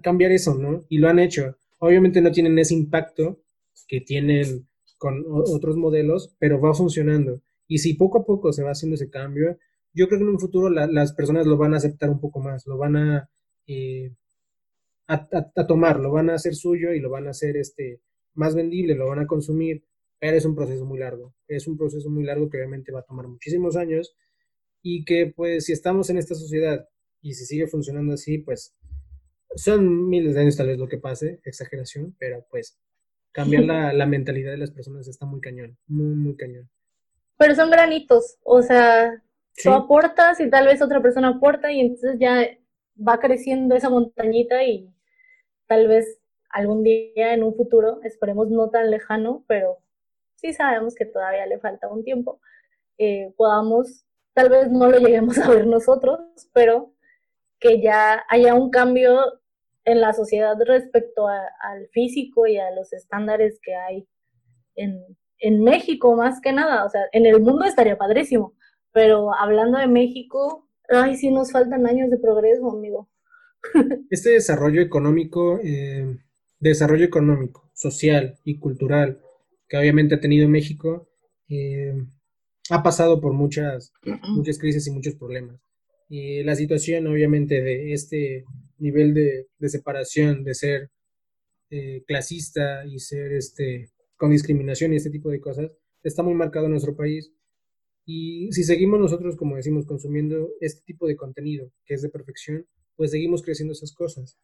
cambiar 0.03 0.33
eso, 0.33 0.55
¿no? 0.57 0.85
Y 0.89 0.99
lo 0.99 1.09
han 1.09 1.19
hecho. 1.19 1.57
Obviamente 1.79 2.21
no 2.21 2.33
tienen 2.33 2.59
ese 2.59 2.75
impacto 2.75 3.41
que 3.89 4.01
tienen 4.01 4.67
con 4.99 5.25
otros 5.29 5.77
modelos, 5.77 6.35
pero 6.39 6.61
va 6.61 6.75
funcionando. 6.75 7.43
Y 7.67 7.79
si 7.79 7.95
poco 7.95 8.19
a 8.19 8.25
poco 8.25 8.53
se 8.53 8.63
va 8.63 8.71
haciendo 8.71 8.95
ese 8.95 9.11
cambio, 9.11 9.59
yo 9.95 10.09
creo 10.09 10.19
que 10.19 10.25
en 10.25 10.31
un 10.31 10.41
futuro 10.41 10.69
las 10.71 11.13
personas 11.13 11.47
lo 11.47 11.57
van 11.57 11.75
a 11.75 11.79
aceptar 11.79 12.11
un 12.11 12.21
poco 12.21 12.41
más, 12.41 12.67
lo 12.67 12.77
van 12.77 12.97
a, 12.97 13.31
eh, 13.67 14.13
a, 15.07 15.67
tomar, 15.67 16.01
lo 16.01 16.11
van 16.11 16.31
a 16.31 16.35
hacer 16.35 16.55
suyo 16.55 16.93
y 16.93 17.01
lo 17.01 17.11
van 17.11 17.29
a 17.29 17.31
hacer 17.31 17.57
este, 17.57 18.01
más 18.35 18.55
vendible, 18.55 18.97
lo 18.97 19.07
van 19.07 19.21
a 19.21 19.27
consumir, 19.27 19.85
pero 20.19 20.37
es 20.37 20.45
un 20.45 20.57
proceso 20.57 20.85
muy 20.85 20.99
largo, 20.99 21.35
es 21.47 21.69
un 21.69 21.77
proceso 21.79 22.11
muy 22.11 22.25
largo 22.25 22.51
que 22.51 22.59
obviamente 22.59 22.93
va 22.93 23.01
a 23.01 23.05
tomar 23.05 23.29
muchísimos 23.29 23.77
años 23.77 24.17
y 24.83 25.05
que 25.05 25.33
pues 25.35 25.67
si 25.67 25.73
estamos 25.73 26.11
en 26.11 26.19
esta 26.19 26.35
sociedad 26.35 26.89
y 27.23 27.35
si 27.35 27.47
sigue 27.47 27.69
funcionando 27.69 28.15
así, 28.15 28.39
pues 28.39 28.75
son 29.55 30.09
miles 30.09 30.35
de 30.35 30.41
años 30.41 30.57
tal 30.57 30.67
vez 30.67 30.79
lo 30.79 30.89
que 30.89 30.99
pase, 30.99 31.41
exageración, 31.45 32.17
pero 32.19 32.45
pues 32.51 32.81
cambiar 33.31 33.63
la, 33.65 33.93
la 33.93 34.07
mentalidad 34.07 34.51
de 34.51 34.59
las 34.59 34.73
personas 34.73 35.07
está 35.07 35.25
muy 35.25 35.41
cañón, 35.41 35.79
muy, 35.87 36.17
muy 36.17 36.37
cañón 36.37 36.69
pero 37.45 37.57
son 37.57 37.71
granitos, 37.71 38.39
o 38.43 38.63
sea, 38.63 39.23
tú 39.63 39.71
aportas 39.71 40.41
y 40.41 40.49
tal 40.49 40.65
vez 40.65 40.81
otra 40.81 41.03
persona 41.03 41.29
aporta 41.29 41.71
y 41.71 41.81
entonces 41.81 42.17
ya 42.19 42.49
va 42.97 43.21
creciendo 43.21 43.75
esa 43.75 43.91
montañita 43.91 44.65
y 44.65 44.91
tal 45.67 45.87
vez 45.87 46.23
algún 46.49 46.83
día 46.83 47.35
en 47.35 47.43
un 47.43 47.55
futuro, 47.55 48.01
esperemos 48.03 48.49
no 48.49 48.71
tan 48.71 48.91
lejano, 48.91 49.45
pero 49.47 49.77
sí 50.37 50.55
sabemos 50.55 50.95
que 50.95 51.05
todavía 51.05 51.45
le 51.45 51.59
falta 51.59 51.87
un 51.89 52.03
tiempo, 52.03 52.41
eh, 52.97 53.35
podamos, 53.37 54.07
tal 54.33 54.49
vez 54.49 54.71
no 54.71 54.89
lo 54.89 54.97
lleguemos 54.99 55.37
a 55.37 55.51
ver 55.51 55.67
nosotros, 55.67 56.21
pero 56.55 56.95
que 57.61 57.83
ya 57.83 58.25
haya 58.31 58.55
un 58.55 58.71
cambio 58.71 59.21
en 59.85 60.01
la 60.01 60.15
sociedad 60.15 60.57
respecto 60.65 61.29
al 61.29 61.89
físico 61.93 62.47
y 62.47 62.57
a 62.57 62.71
los 62.71 62.95
estándares 62.95 63.61
que 63.63 63.75
hay 63.75 64.09
en, 64.77 65.19
en 65.45 65.63
México 65.63 66.17
más 66.17 66.41
que 66.41 66.53
nada, 66.53 66.87
o 66.87 66.89
sea, 66.89 67.03
en 67.13 67.27
el 67.27 67.39
mundo 67.41 67.67
estaría 67.67 67.99
padrísimo, 67.99 68.55
pero 68.93 69.35
hablando 69.35 69.79
de 69.79 69.87
México, 69.87 70.67
ay, 70.89 71.17
sí 71.17 71.31
nos 71.31 71.53
faltan 71.53 71.87
años 71.87 72.11
de 72.11 72.17
progreso, 72.17 72.71
amigo. 72.71 73.11
Este 74.11 74.31
desarrollo 74.31 74.81
económico, 74.81 75.61
eh, 75.63 76.17
desarrollo 76.61 77.05
económico, 77.05 77.71
social 77.75 78.39
y 78.45 78.59
cultural 78.59 79.21
que 79.69 79.77
obviamente 79.77 80.15
ha 80.15 80.21
tenido 80.21 80.49
México, 80.49 81.09
eh, 81.51 81.93
ha 82.71 82.83
pasado 82.83 83.21
por 83.21 83.35
muchas, 83.35 83.93
muchas 84.35 84.59
crisis 84.59 84.87
y 84.87 84.93
muchos 84.93 85.15
problemas. 85.15 85.61
Y 86.09 86.43
la 86.43 86.55
situación, 86.55 87.07
obviamente, 87.07 87.63
de 87.63 87.93
este 87.93 88.45
nivel 88.79 89.13
de, 89.13 89.69
separación, 89.69 90.43
de 90.43 90.55
ser 90.55 90.91
eh, 91.71 92.03
clasista 92.07 92.87
y 92.87 92.99
ser 92.99 93.33
este, 93.33 93.91
con 94.17 94.31
discriminación 94.31 94.93
y 94.93 94.97
este 94.97 95.11
tipo 95.11 95.31
de 95.31 95.41
cosas, 95.41 95.71
está 96.03 96.23
muy 96.23 96.35
marcado 96.35 96.67
en 96.67 96.73
nuestro 96.73 96.97
país. 96.97 97.33
Y 98.07 98.53
si 98.53 98.65
seguimos 98.65 99.01
nosotros, 99.01 99.37
como 99.37 99.57
decimos, 99.57 99.87
consumiendo 99.87 100.51
este 100.61 100.83
tipo 100.85 101.07
de 101.07 101.17
contenido 101.17 101.71
que 101.85 101.95
es 101.95 102.03
de 102.03 102.11
perfección, 102.11 102.67
pues 102.97 103.11
seguimos 103.11 103.43
creciendo 103.43 103.73
esas 103.73 103.93
cosas. 103.93 104.39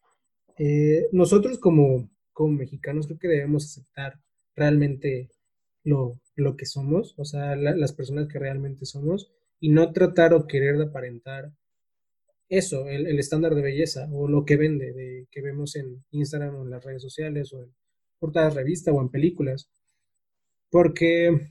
Eh, 0.59 1.09
nosotros 1.13 1.59
como, 1.59 2.11
como 2.33 2.53
mexicanos 2.53 3.07
creo 3.07 3.19
que 3.19 3.29
debemos 3.29 3.65
aceptar 3.67 4.21
realmente 4.57 5.31
lo, 5.85 6.21
lo 6.35 6.57
que 6.57 6.67
somos, 6.67 7.15
o 7.17 7.25
sea, 7.25 7.57
las 7.57 7.93
personas 7.93 8.29
que 8.29 8.39
realmente 8.39 8.85
somos, 8.85 9.33
y 9.61 9.71
no 9.71 9.93
tratar 9.93 10.35
o 10.35 10.47
querer 10.47 10.81
aparentar 10.81 11.53
eso, 12.49 12.89
el, 12.89 13.07
el, 13.07 13.19
estándar 13.19 13.55
de 13.55 13.63
belleza 13.63 14.09
o 14.13 14.27
lo 14.27 14.45
que 14.45 14.57
vende, 14.57 14.93
de, 14.93 15.29
que 15.31 15.41
vemos 15.41 15.77
en 15.77 16.05
Instagram 16.11 16.57
o 16.57 16.63
en 16.65 16.71
las 16.71 16.85
redes 16.85 17.03
sociales 17.03 17.55
portadas 18.21 18.55
de 18.55 18.61
revista 18.61 18.93
o 18.93 19.01
en 19.01 19.09
películas, 19.09 19.69
porque 20.71 21.49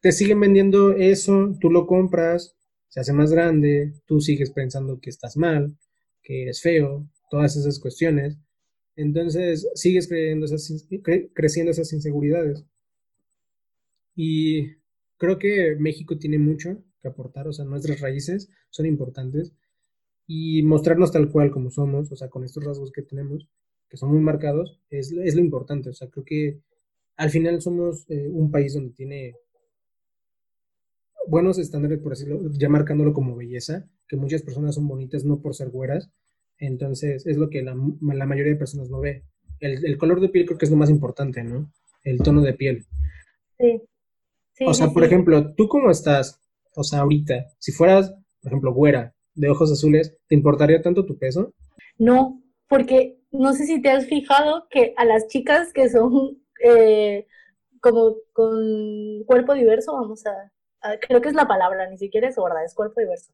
te 0.00 0.12
siguen 0.12 0.40
vendiendo 0.40 0.92
eso, 0.92 1.56
tú 1.60 1.70
lo 1.70 1.86
compras, 1.86 2.56
se 2.88 3.00
hace 3.00 3.12
más 3.12 3.32
grande, 3.32 3.94
tú 4.06 4.20
sigues 4.20 4.50
pensando 4.50 5.00
que 5.00 5.10
estás 5.10 5.36
mal, 5.36 5.76
que 6.22 6.42
eres 6.42 6.60
feo, 6.60 7.08
todas 7.30 7.56
esas 7.56 7.78
cuestiones. 7.80 8.36
Entonces 8.96 9.66
sigues 9.74 10.08
creyendo 10.08 10.46
esas, 10.46 10.86
creciendo 11.34 11.70
esas 11.70 11.92
inseguridades. 11.92 12.64
Y 14.14 14.74
creo 15.16 15.38
que 15.38 15.76
México 15.78 16.18
tiene 16.18 16.38
mucho 16.38 16.82
que 17.00 17.08
aportar, 17.08 17.48
o 17.48 17.52
sea, 17.52 17.64
nuestras 17.64 18.00
raíces 18.00 18.50
son 18.70 18.86
importantes 18.86 19.52
y 20.26 20.62
mostrarnos 20.62 21.12
tal 21.12 21.30
cual 21.30 21.50
como 21.50 21.70
somos, 21.70 22.12
o 22.12 22.16
sea, 22.16 22.28
con 22.28 22.44
estos 22.44 22.64
rasgos 22.64 22.92
que 22.92 23.02
tenemos, 23.02 23.48
que 23.92 23.98
son 23.98 24.10
muy 24.10 24.22
marcados, 24.22 24.80
es, 24.88 25.12
es 25.12 25.34
lo 25.34 25.42
importante. 25.42 25.90
O 25.90 25.92
sea, 25.92 26.08
creo 26.08 26.24
que 26.24 26.60
al 27.18 27.28
final 27.28 27.60
somos 27.60 28.06
eh, 28.08 28.26
un 28.32 28.50
país 28.50 28.72
donde 28.72 28.94
tiene 28.94 29.36
buenos 31.26 31.58
estándares, 31.58 31.98
por 31.98 32.12
decirlo, 32.12 32.40
ya 32.52 32.70
marcándolo 32.70 33.12
como 33.12 33.36
belleza, 33.36 33.86
que 34.08 34.16
muchas 34.16 34.40
personas 34.40 34.76
son 34.76 34.88
bonitas 34.88 35.26
no 35.26 35.42
por 35.42 35.54
ser 35.54 35.68
güeras, 35.68 36.10
entonces 36.56 37.26
es 37.26 37.36
lo 37.36 37.50
que 37.50 37.60
la, 37.60 37.76
la 38.00 38.24
mayoría 38.24 38.54
de 38.54 38.58
personas 38.58 38.88
no 38.88 38.98
ve. 38.98 39.24
El, 39.60 39.84
el, 39.84 39.98
color 39.98 40.22
de 40.22 40.30
piel 40.30 40.46
creo 40.46 40.56
que 40.56 40.64
es 40.64 40.70
lo 40.70 40.78
más 40.78 40.88
importante, 40.88 41.44
¿no? 41.44 41.70
El 42.02 42.16
tono 42.22 42.40
de 42.40 42.54
piel. 42.54 42.86
Sí. 43.58 43.82
o 44.64 44.72
sea, 44.72 44.88
por 44.88 45.04
ejemplo, 45.04 45.52
¿tú 45.54 45.68
cómo 45.68 45.90
estás? 45.90 46.40
O 46.74 46.82
sea, 46.82 47.00
ahorita, 47.00 47.44
si 47.58 47.72
fueras, 47.72 48.10
por 48.40 48.52
ejemplo, 48.52 48.72
güera, 48.72 49.14
de 49.34 49.50
ojos 49.50 49.70
azules, 49.70 50.16
¿te 50.28 50.34
importaría 50.34 50.80
tanto 50.80 51.04
tu 51.04 51.18
peso? 51.18 51.52
No, 51.98 52.42
porque 52.70 53.21
no 53.32 53.52
sé 53.54 53.66
si 53.66 53.80
te 53.80 53.90
has 53.90 54.06
fijado 54.06 54.68
que 54.70 54.94
a 54.96 55.04
las 55.04 55.26
chicas 55.26 55.72
que 55.72 55.88
son 55.88 56.38
eh, 56.62 57.26
como 57.80 58.16
con 58.32 59.24
cuerpo 59.24 59.54
diverso, 59.54 59.94
vamos 59.94 60.24
a, 60.26 60.52
creo 61.00 61.20
que 61.20 61.28
es 61.28 61.34
la 61.34 61.48
palabra, 61.48 61.88
ni 61.88 61.98
siquiera 61.98 62.28
es 62.28 62.36
verdad, 62.36 62.64
es 62.64 62.74
cuerpo 62.74 63.00
diverso, 63.00 63.32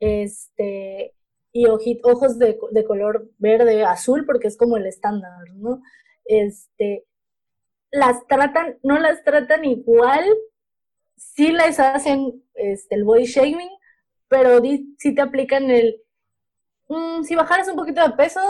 este, 0.00 1.14
y 1.52 1.66
ojos 1.66 2.38
de, 2.38 2.58
de, 2.70 2.84
color 2.84 3.28
verde, 3.38 3.84
azul, 3.84 4.24
porque 4.24 4.48
es 4.48 4.56
como 4.56 4.76
el 4.76 4.86
estándar, 4.86 5.32
¿no? 5.54 5.82
Este, 6.24 7.04
las 7.90 8.26
tratan, 8.26 8.78
no 8.82 8.98
las 8.98 9.22
tratan 9.24 9.64
igual, 9.64 10.24
sí 11.16 11.52
les 11.52 11.80
hacen 11.80 12.42
este, 12.54 12.94
el 12.94 13.04
body 13.04 13.26
shaming, 13.26 13.70
pero 14.28 14.62
sí 14.96 15.14
te 15.14 15.20
aplican 15.20 15.70
el, 15.70 16.00
mm, 16.88 17.24
si 17.24 17.34
bajaras 17.34 17.68
un 17.68 17.76
poquito 17.76 18.02
de 18.02 18.14
peso, 18.14 18.40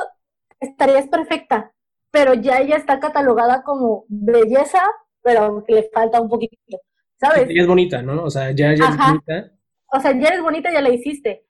estarías 0.61 1.09
perfecta, 1.09 1.73
pero 2.11 2.35
ya 2.35 2.61
ella 2.61 2.77
está 2.77 3.01
catalogada 3.01 3.63
como 3.63 4.05
belleza, 4.09 4.83
pero 5.23 5.65
que 5.67 5.75
le 5.75 5.91
falta 5.93 6.21
un 6.21 6.29
poquito, 6.29 6.57
¿sabes? 7.19 7.49
Ella 7.49 7.63
es 7.63 7.69
bonita, 7.69 8.03
¿no? 8.03 8.25
O 8.25 8.31
sea, 8.31 8.51
ya, 8.53 8.75
ya 8.75 8.89
es 8.89 8.97
bonita. 8.97 9.53
O 9.93 10.01
sea, 10.01 10.13
ya 10.13 10.29
eres 10.29 10.43
bonita, 10.43 10.73
ya 10.73 10.81
la 10.81 10.91
hiciste. 10.91 11.45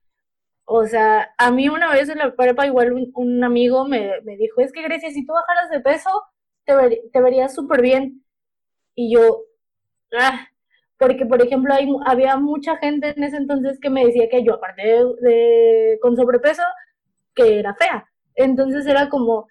O 0.64 0.86
sea, 0.86 1.34
a 1.36 1.50
mí 1.50 1.68
una 1.68 1.92
vez 1.92 2.08
en 2.08 2.18
la 2.18 2.34
prepa 2.34 2.66
igual 2.66 3.10
un, 3.14 3.44
amigo 3.44 3.86
me, 3.86 4.20
dijo, 4.38 4.60
es 4.60 4.72
que 4.72 4.82
Grecia, 4.82 5.10
si 5.10 5.26
tú 5.26 5.32
bajaras 5.32 5.70
de 5.70 5.80
peso, 5.80 6.10
te, 6.64 7.02
te 7.12 7.20
verías 7.20 7.54
súper 7.54 7.82
bien. 7.82 8.24
Y 8.94 9.12
yo, 9.12 9.44
ah, 10.18 10.46
porque 10.98 11.26
por 11.26 11.42
ejemplo 11.42 11.74
hay, 11.74 11.88
había 12.06 12.36
mucha 12.36 12.76
gente 12.76 13.14
en 13.16 13.24
ese 13.24 13.38
entonces 13.38 13.80
que 13.80 13.90
me 13.90 14.04
decía 14.06 14.28
que 14.30 14.44
yo, 14.44 14.54
aparte 14.54 14.82
de 14.82 15.98
con 16.00 16.16
sobrepeso, 16.16 16.62
que 17.34 17.58
era 17.58 17.74
fea. 17.74 18.09
Entonces 18.34 18.86
era 18.86 19.08
como, 19.08 19.48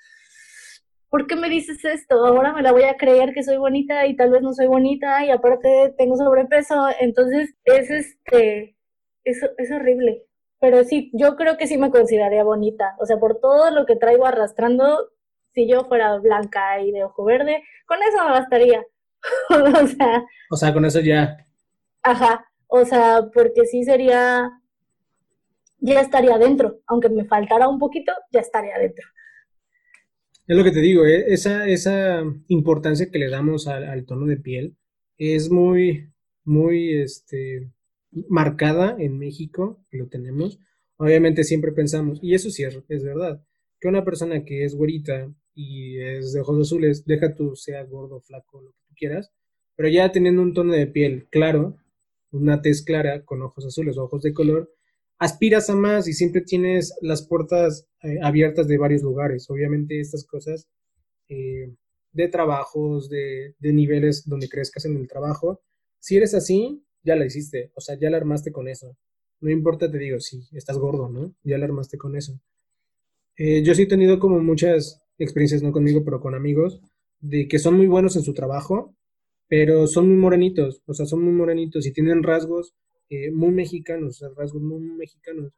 ¿por 1.09 1.27
qué 1.27 1.35
me 1.35 1.49
dices 1.49 1.83
esto? 1.85 2.25
Ahora 2.25 2.53
me 2.53 2.61
la 2.61 2.71
voy 2.71 2.83
a 2.83 2.97
creer 2.97 3.33
que 3.33 3.43
soy 3.43 3.57
bonita 3.57 4.05
y 4.07 4.15
tal 4.15 4.31
vez 4.31 4.41
no 4.41 4.53
soy 4.53 4.67
bonita 4.67 5.25
y 5.25 5.31
aparte 5.31 5.93
tengo 5.97 6.15
sobrepeso. 6.15 6.87
Entonces, 6.99 7.55
es 7.65 7.89
este, 7.89 8.77
es, 9.23 9.41
es 9.57 9.71
horrible. 9.71 10.23
Pero 10.59 10.83
sí, 10.83 11.09
yo 11.13 11.35
creo 11.35 11.57
que 11.57 11.67
sí 11.67 11.77
me 11.77 11.89
consideraría 11.89 12.43
bonita. 12.43 12.95
O 12.99 13.05
sea, 13.05 13.17
por 13.17 13.39
todo 13.39 13.71
lo 13.71 13.85
que 13.85 13.95
traigo 13.95 14.25
arrastrando, 14.25 15.09
si 15.53 15.67
yo 15.67 15.85
fuera 15.85 16.17
blanca 16.17 16.81
y 16.81 16.91
de 16.91 17.03
ojo 17.05 17.23
verde, 17.23 17.63
con 17.85 17.99
eso 18.03 18.23
me 18.25 18.31
bastaría. 18.31 18.83
o 19.49 19.87
sea. 19.87 20.23
O 20.51 20.55
sea, 20.57 20.73
con 20.73 20.85
eso 20.85 20.99
ya. 20.99 21.37
Ajá. 22.03 22.45
O 22.67 22.85
sea, 22.85 23.21
porque 23.33 23.65
sí 23.65 23.83
sería. 23.83 24.49
Ya 25.79 26.01
estaría 26.01 26.37
dentro. 26.37 26.81
Aunque 26.87 27.09
me 27.09 27.25
faltara 27.25 27.67
un 27.67 27.79
poquito, 27.79 28.11
ya 28.31 28.41
estaría 28.41 28.77
dentro. 28.77 29.05
Es 30.49 30.57
lo 30.57 30.63
que 30.63 30.71
te 30.71 30.81
digo, 30.81 31.05
¿eh? 31.05 31.25
esa, 31.27 31.67
esa 31.67 32.23
importancia 32.47 33.11
que 33.11 33.19
le 33.19 33.29
damos 33.29 33.67
al, 33.67 34.03
tono 34.05 34.25
de 34.25 34.37
piel 34.37 34.75
es 35.15 35.51
muy, 35.51 36.09
muy 36.43 36.93
este, 36.99 37.71
marcada 38.29 38.95
en 38.97 39.19
México, 39.19 39.85
lo 39.91 40.07
tenemos. 40.07 40.59
Obviamente 40.97 41.43
siempre 41.43 41.71
pensamos, 41.71 42.17
y 42.23 42.33
eso 42.33 42.49
sí 42.49 42.63
es, 42.63 42.81
es 42.89 43.03
verdad, 43.03 43.43
que 43.79 43.89
una 43.89 44.03
persona 44.03 44.43
que 44.43 44.65
es 44.65 44.73
güerita 44.73 45.31
y 45.53 45.99
es 45.99 46.33
de 46.33 46.41
ojos 46.41 46.59
azules, 46.61 47.05
deja 47.05 47.35
tú 47.35 47.55
sea 47.55 47.83
gordo, 47.83 48.19
flaco, 48.19 48.59
lo 48.59 48.71
que 48.71 48.81
tú 48.87 48.95
quieras, 48.97 49.31
pero 49.75 49.87
ya 49.87 50.11
teniendo 50.11 50.41
un 50.41 50.55
tono 50.55 50.73
de 50.73 50.87
piel 50.87 51.27
claro, 51.29 51.77
una 52.31 52.63
tez 52.63 52.81
clara 52.81 53.23
con 53.23 53.43
ojos 53.43 53.67
azules, 53.67 53.99
ojos 53.99 54.23
de 54.23 54.33
color, 54.33 54.73
aspiras 55.19 55.69
a 55.69 55.75
más 55.75 56.07
y 56.07 56.13
siempre 56.13 56.41
tienes 56.41 56.95
las 57.01 57.27
puertas 57.27 57.87
eh, 58.01 58.17
abiertas 58.23 58.67
de 58.67 58.77
varios 58.77 59.03
lugares. 59.03 59.49
Obviamente 59.49 59.99
estas 59.99 60.25
cosas 60.25 60.67
eh, 61.27 61.75
de 62.13 62.27
trabajos, 62.29 63.09
de, 63.09 63.53
niveles 63.61 64.27
donde 64.27 64.49
crezcas 64.49 64.85
en 64.85 64.97
el 64.97 65.07
trabajo, 65.07 65.61
si 65.99 66.17
eres 66.17 66.33
así, 66.33 66.83
ya 67.03 67.15
la 67.15 67.25
hiciste, 67.25 67.71
o 67.75 67.81
sea, 67.81 67.97
ya 67.99 68.09
la 68.09 68.17
armaste 68.17 68.51
con 68.51 68.67
eso. 68.67 68.97
No 69.41 69.51
importa, 69.51 69.91
te 69.91 69.97
digo, 69.97 70.19
si 70.19 70.41
estás 70.53 70.77
gordo, 70.77 71.09
¿no? 71.09 71.35
Ya 71.43 71.57
la 71.57 71.65
armaste 71.65 71.97
con 71.97 72.15
eso. 72.15 72.39
Eh, 73.37 73.61
yo 73.63 73.75
sí 73.75 73.83
he 73.83 73.87
tenido 73.87 74.19
como 74.19 74.39
muchas 74.39 75.01
experiencias, 75.17 75.61
no 75.61 75.71
conmigo, 75.71 76.03
pero 76.03 76.19
con 76.19 76.35
amigos, 76.35 76.81
de 77.19 77.47
que 77.47 77.59
son 77.59 77.75
muy 77.75 77.87
buenos 77.87 78.15
en 78.15 78.23
su 78.23 78.33
trabajo, 78.33 78.95
pero 79.47 79.87
son 79.87 80.07
muy 80.07 80.17
morenitos, 80.17 80.81
o 80.85 80.93
sea, 80.93 81.05
son 81.05 81.23
muy 81.23 81.33
morenitos 81.33 81.85
y 81.85 81.91
tienen 81.91 82.23
rasgos 82.23 82.75
eh, 83.09 83.31
muy 83.31 83.51
mexicanos, 83.51 84.23
rasgos 84.35 84.61
muy, 84.61 84.81
mexicanos, 84.81 85.51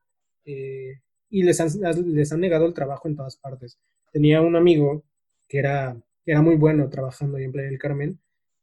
eh, 0.46 1.02
y 1.30 1.44
les 1.44 1.60
han, 1.60 1.70
les 2.14 2.32
han 2.32 2.40
negado 2.40 2.66
el 2.66 2.74
trabajo 2.74 3.08
en 3.08 3.16
todas 3.16 3.38
partes. 3.38 3.78
Tenía 4.12 4.42
un 4.42 4.56
amigo 4.56 5.04
que 5.48 5.60
era, 5.60 6.02
era 6.26 6.42
muy 6.42 6.56
bueno 6.56 6.90
trabajando 6.90 7.38
ahí 7.38 7.46
en 7.46 7.52
Playa 7.52 7.70
del 7.70 7.80
Carmen, 7.80 8.20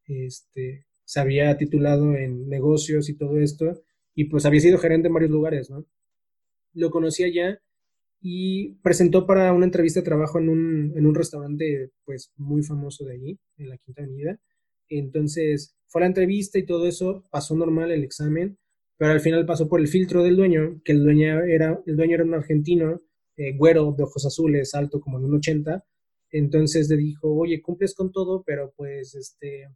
este, 0.06 0.86
se 1.05 1.20
había 1.20 1.56
titulado 1.56 2.15
en 2.16 2.48
negocios 2.48 3.09
y 3.09 3.15
todo 3.15 3.39
esto, 3.39 3.82
y 4.15 4.24
pues 4.24 4.47
había 4.47 4.60
sido 4.60 4.78
gerente 4.78 5.09
en 5.09 5.15
varios 5.15 5.31
lugares, 5.31 5.70
¿no? 5.70 5.86
Lo 6.74 6.90
conocía 6.90 7.28
ya 7.28 7.60
y 8.20 8.74
presentó 8.82 9.27
para 9.27 9.52
una 9.52 9.65
entrevista 9.65 10.01
de 10.01 10.05
trabajo 10.05 10.39
en 10.39 10.48
un, 10.48 10.93
en 10.97 11.06
un 11.06 11.15
restaurante 11.15 11.93
pues 12.05 12.32
muy 12.36 12.62
famoso 12.62 13.05
de 13.05 13.15
allí, 13.15 13.39
en 13.59 13.69
la 13.69 13.78
Quinta 13.78 14.02
Avenida. 14.02 14.39
Entonces 14.89 15.77
fue 15.86 16.01
a 16.01 16.02
la 16.02 16.09
entrevista 16.09 16.59
y 16.59 16.66
todo 16.66 16.86
eso, 16.86 17.24
pasó 17.31 17.55
normal 17.55 17.90
el 17.90 18.05
examen, 18.05 18.59
pero 18.98 19.12
al 19.12 19.20
final 19.20 19.46
pasó 19.46 19.68
por 19.68 19.80
el 19.80 19.86
filtro 19.86 20.24
del 20.24 20.36
dueño, 20.36 20.82
que 20.84 20.92
el 20.92 21.04
dueño 21.04 21.44
era, 21.44 21.80
el 21.86 21.96
dueño 21.96 22.16
era 22.16 22.24
un 22.24 22.34
argentino, 22.34 23.00
eh, 23.36 23.56
güero, 23.56 23.94
de 23.96 24.02
ojos 24.02 24.26
azules, 24.26 24.74
alto 24.74 25.00
como 25.00 25.20
de 25.20 25.26
un 25.26 25.36
80, 25.36 25.84
entonces 26.30 26.88
le 26.90 26.96
dijo, 26.96 27.32
oye, 27.32 27.62
cumples 27.62 27.94
con 27.94 28.10
todo, 28.10 28.42
pero 28.44 28.72
pues, 28.76 29.14
este, 29.14 29.68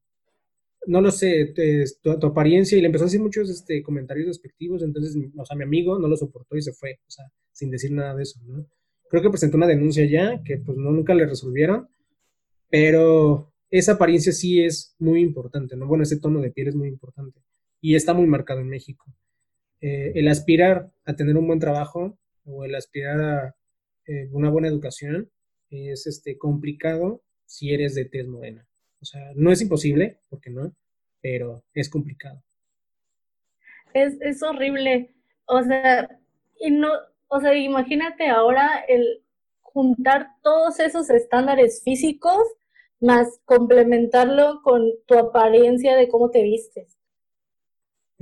no 0.86 1.00
lo 1.00 1.12
sé, 1.12 1.54
tu, 2.02 2.26
apariencia, 2.26 2.76
y 2.76 2.80
le 2.80 2.86
empezó 2.86 3.04
a 3.04 3.06
hacer 3.06 3.20
muchos 3.20 3.48
este, 3.48 3.80
comentarios 3.84 4.26
despectivos, 4.26 4.82
entonces, 4.82 5.16
o 5.36 5.44
sea, 5.46 5.56
mi 5.56 5.62
amigo 5.62 5.98
no 6.00 6.08
lo 6.08 6.16
soportó 6.16 6.56
y 6.56 6.62
se 6.62 6.72
fue, 6.72 6.98
o 7.06 7.10
sea, 7.10 7.26
sin 7.52 7.70
decir 7.70 7.92
nada 7.92 8.16
de 8.16 8.24
eso. 8.24 8.40
Creo 9.08 9.22
que 9.22 9.30
presentó 9.30 9.56
una 9.56 9.68
denuncia 9.68 10.04
ya, 10.04 10.42
que 10.42 10.58
pues 10.58 10.76
no, 10.76 10.90
nunca 10.90 11.14
le 11.14 11.26
resolvieron, 11.26 11.88
pero 12.68 13.52
esa 13.70 13.92
apariencia 13.92 14.32
sí 14.32 14.62
es 14.64 14.96
muy 14.98 15.20
importante, 15.20 15.76
¿no? 15.76 15.86
Bueno, 15.86 16.02
ese 16.02 16.18
tono 16.18 16.40
de 16.40 16.50
piel 16.50 16.68
es 16.68 16.74
muy 16.74 16.88
importante 16.88 17.40
y 17.82 17.96
está 17.96 18.14
muy 18.14 18.26
marcado 18.26 18.60
en 18.60 18.68
México. 18.68 19.04
Eh, 19.82 20.12
el 20.14 20.28
aspirar 20.28 20.90
a 21.04 21.14
tener 21.14 21.36
un 21.36 21.48
buen 21.48 21.58
trabajo 21.58 22.16
o 22.46 22.64
el 22.64 22.74
aspirar 22.76 23.20
a 23.20 23.56
eh, 24.06 24.28
una 24.30 24.48
buena 24.48 24.68
educación 24.68 25.30
es 25.68 26.06
este, 26.06 26.38
complicado 26.38 27.22
si 27.44 27.74
eres 27.74 27.94
de 27.94 28.04
tez 28.04 28.26
morena. 28.26 28.66
O 29.00 29.04
sea, 29.04 29.32
no 29.34 29.50
es 29.50 29.60
imposible, 29.60 30.20
porque 30.30 30.48
no, 30.48 30.72
pero 31.20 31.64
es 31.74 31.90
complicado. 31.90 32.40
Es, 33.92 34.16
es 34.20 34.42
horrible. 34.44 35.12
O 35.46 35.62
sea, 35.62 36.08
y 36.60 36.70
no, 36.70 36.88
o 37.26 37.40
sea, 37.40 37.56
imagínate 37.56 38.28
ahora 38.28 38.84
el 38.86 39.24
juntar 39.60 40.28
todos 40.42 40.78
esos 40.78 41.10
estándares 41.10 41.82
físicos 41.82 42.42
más 43.00 43.40
complementarlo 43.44 44.60
con 44.62 44.92
tu 45.06 45.18
apariencia 45.18 45.96
de 45.96 46.06
cómo 46.06 46.30
te 46.30 46.44
vistes 46.44 47.01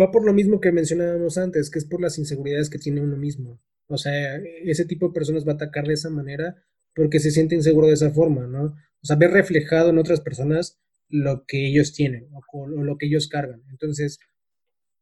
va 0.01 0.11
por 0.11 0.25
lo 0.25 0.33
mismo 0.33 0.61
que 0.61 0.73
mencionábamos 0.73 1.39
antes, 1.39 1.71
que 1.71 1.79
es 1.79 1.85
por 1.85 2.01
las 2.01 2.19
inseguridades 2.19 2.71
que 2.71 2.79
tiene 2.79 3.01
uno 3.01 3.17
mismo. 3.17 3.61
O 3.87 3.99
sea, 3.99 4.37
ese 4.65 4.85
tipo 4.85 5.09
de 5.09 5.15
personas 5.15 5.47
va 5.47 5.53
a 5.53 5.55
atacar 5.57 5.87
de 5.87 5.95
esa 5.95 6.11
manera 6.11 6.57
porque 6.95 7.21
se 7.21 7.31
siente 7.31 7.55
inseguro 7.55 7.89
de 7.89 7.95
esa 7.95 8.11
forma, 8.11 8.47
¿no? 8.47 8.77
O 9.03 9.07
sea, 9.07 9.17
ver 9.17 9.31
reflejado 9.33 9.91
en 9.91 9.99
otras 9.99 10.21
personas 10.21 10.79
lo 11.09 11.45
que 11.47 11.67
ellos 11.67 11.93
tienen 11.93 12.29
o, 12.53 12.67
lo 12.67 12.97
que 12.97 13.07
ellos 13.07 13.29
cargan. 13.29 13.63
Entonces, 13.71 14.19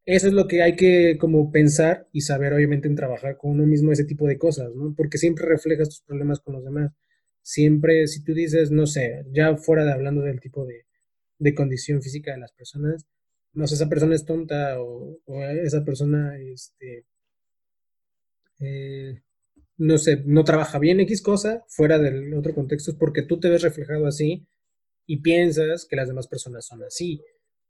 eso 0.07 0.27
es 0.27 0.33
lo 0.33 0.49
que 0.49 0.63
hay 0.63 0.75
que 0.75 1.19
como 1.19 1.53
pensar 1.53 2.09
y 2.13 2.23
saber 2.23 2.55
obviamente 2.55 2.89
en 2.89 2.97
trabajar 2.97 3.37
con 3.37 3.51
uno 3.53 3.67
mismo 3.67 3.93
ese 3.93 4.05
tipo 4.05 4.27
de 4.27 4.39
cosas, 4.39 4.75
¿no? 4.75 4.95
Porque 4.97 5.19
siempre 5.19 5.45
reflejas 5.47 5.91
tus 5.91 6.01
problemas 6.01 6.41
con 6.41 6.55
los 6.55 6.65
demás. 6.65 6.93
Siempre, 7.43 8.07
si 8.07 8.23
tú 8.25 8.33
dices, 8.33 8.71
no 8.71 8.87
sé, 8.87 9.25
ya 9.33 9.57
fuera 9.57 9.85
de 9.85 9.93
hablando 9.93 10.23
del 10.23 10.41
tipo 10.41 10.65
de, 10.65 10.87
de 11.39 11.55
condición 11.55 12.03
física 12.03 12.33
de 12.33 12.39
las 12.39 12.53
personas, 12.53 13.07
no 13.53 13.67
sé, 13.67 13.75
esa 13.75 13.89
persona 13.89 14.15
es 14.15 14.25
tonta 14.25 14.81
o, 14.81 15.19
esa 15.63 15.85
persona, 15.85 16.37
este, 16.39 17.05
eh, 18.61 19.23
no 19.79 19.99
sé, 19.99 20.23
no 20.27 20.45
trabaja 20.45 20.79
bien 20.79 21.01
X 21.01 21.23
cosa, 21.23 21.65
fuera 21.69 21.99
del 21.99 22.35
otro 22.35 22.55
contexto, 22.55 22.91
es 22.91 22.97
porque 22.97 23.23
tú 23.23 23.39
te 23.41 23.49
ves 23.49 23.63
reflejado 23.63 24.07
así 24.07 24.47
y 25.07 25.21
piensas 25.21 25.87
que 25.87 25.97
las 25.97 26.09
demás 26.09 26.29
personas 26.29 26.67
son 26.67 26.83
así. 26.83 27.23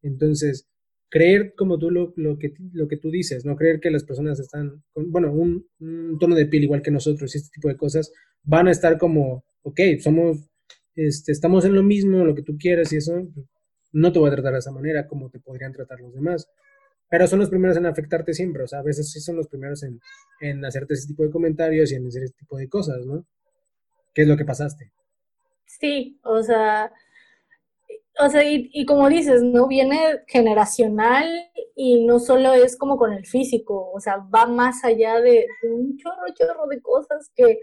Entonces, 0.02 0.68
creer 1.10 1.54
como 1.56 1.78
tú 1.78 1.90
lo, 1.90 2.12
que, 2.38 2.54
lo 2.72 2.88
que 2.88 2.96
tú 2.96 3.10
dices, 3.10 3.44
no 3.44 3.56
creer 3.56 3.80
que 3.80 3.90
las 3.90 4.04
personas 4.04 4.38
están, 4.40 4.82
con, 4.92 5.10
bueno, 5.10 5.32
un, 5.32 5.66
un, 5.80 6.18
tono 6.18 6.34
de 6.34 6.46
piel 6.46 6.64
igual 6.64 6.82
que 6.82 6.90
nosotros 6.90 7.34
y 7.34 7.38
este 7.38 7.50
tipo 7.54 7.68
de 7.68 7.76
cosas, 7.76 8.12
van 8.42 8.68
a 8.68 8.72
estar 8.72 8.98
como, 8.98 9.44
ok, 9.62 9.80
somos, 10.00 10.38
este, 10.94 11.32
estamos 11.32 11.64
en 11.64 11.74
lo 11.74 11.82
mismo, 11.82 12.24
lo 12.24 12.34
que 12.34 12.42
tú 12.42 12.56
quieras 12.58 12.92
y 12.92 12.96
eso, 12.96 13.26
no 13.92 14.12
te 14.12 14.18
voy 14.18 14.28
a 14.28 14.32
tratar 14.32 14.52
de 14.52 14.58
esa 14.58 14.70
manera 14.70 15.06
como 15.06 15.30
te 15.30 15.40
podrían 15.40 15.72
tratar 15.72 16.00
los 16.00 16.14
demás. 16.14 16.48
Pero 17.10 17.26
son 17.26 17.38
los 17.38 17.48
primeros 17.48 17.76
en 17.76 17.86
afectarte 17.86 18.34
siempre, 18.34 18.64
o 18.64 18.66
sea, 18.66 18.80
a 18.80 18.82
veces 18.82 19.10
sí 19.10 19.20
son 19.20 19.36
los 19.36 19.48
primeros 19.48 19.82
en, 19.82 19.98
en 20.40 20.64
hacerte 20.64 20.94
ese 20.94 21.08
tipo 21.08 21.22
de 21.22 21.30
comentarios 21.30 21.90
y 21.90 21.94
en 21.94 22.06
hacer 22.06 22.24
ese 22.24 22.34
tipo 22.34 22.58
de 22.58 22.68
cosas, 22.68 23.06
¿no? 23.06 23.24
¿Qué 24.12 24.22
es 24.22 24.28
lo 24.28 24.36
que 24.36 24.44
pasaste? 24.44 24.92
Sí, 25.64 26.18
o 26.22 26.42
sea, 26.42 26.92
o 28.18 28.28
sea, 28.28 28.44
y, 28.44 28.68
y, 28.72 28.84
como 28.84 29.08
dices, 29.08 29.42
¿no? 29.42 29.68
Viene 29.68 30.22
generacional 30.26 31.26
y 31.76 32.04
no 32.04 32.18
solo 32.18 32.52
es 32.52 32.76
como 32.76 32.96
con 32.98 33.12
el 33.12 33.24
físico, 33.26 33.90
o 33.92 34.00
sea, 34.00 34.16
va 34.16 34.46
más 34.46 34.84
allá 34.84 35.20
de, 35.20 35.46
de, 35.62 35.70
un 35.70 35.96
chorro, 35.96 36.26
chorro 36.34 36.66
de 36.66 36.80
cosas 36.82 37.30
que, 37.36 37.60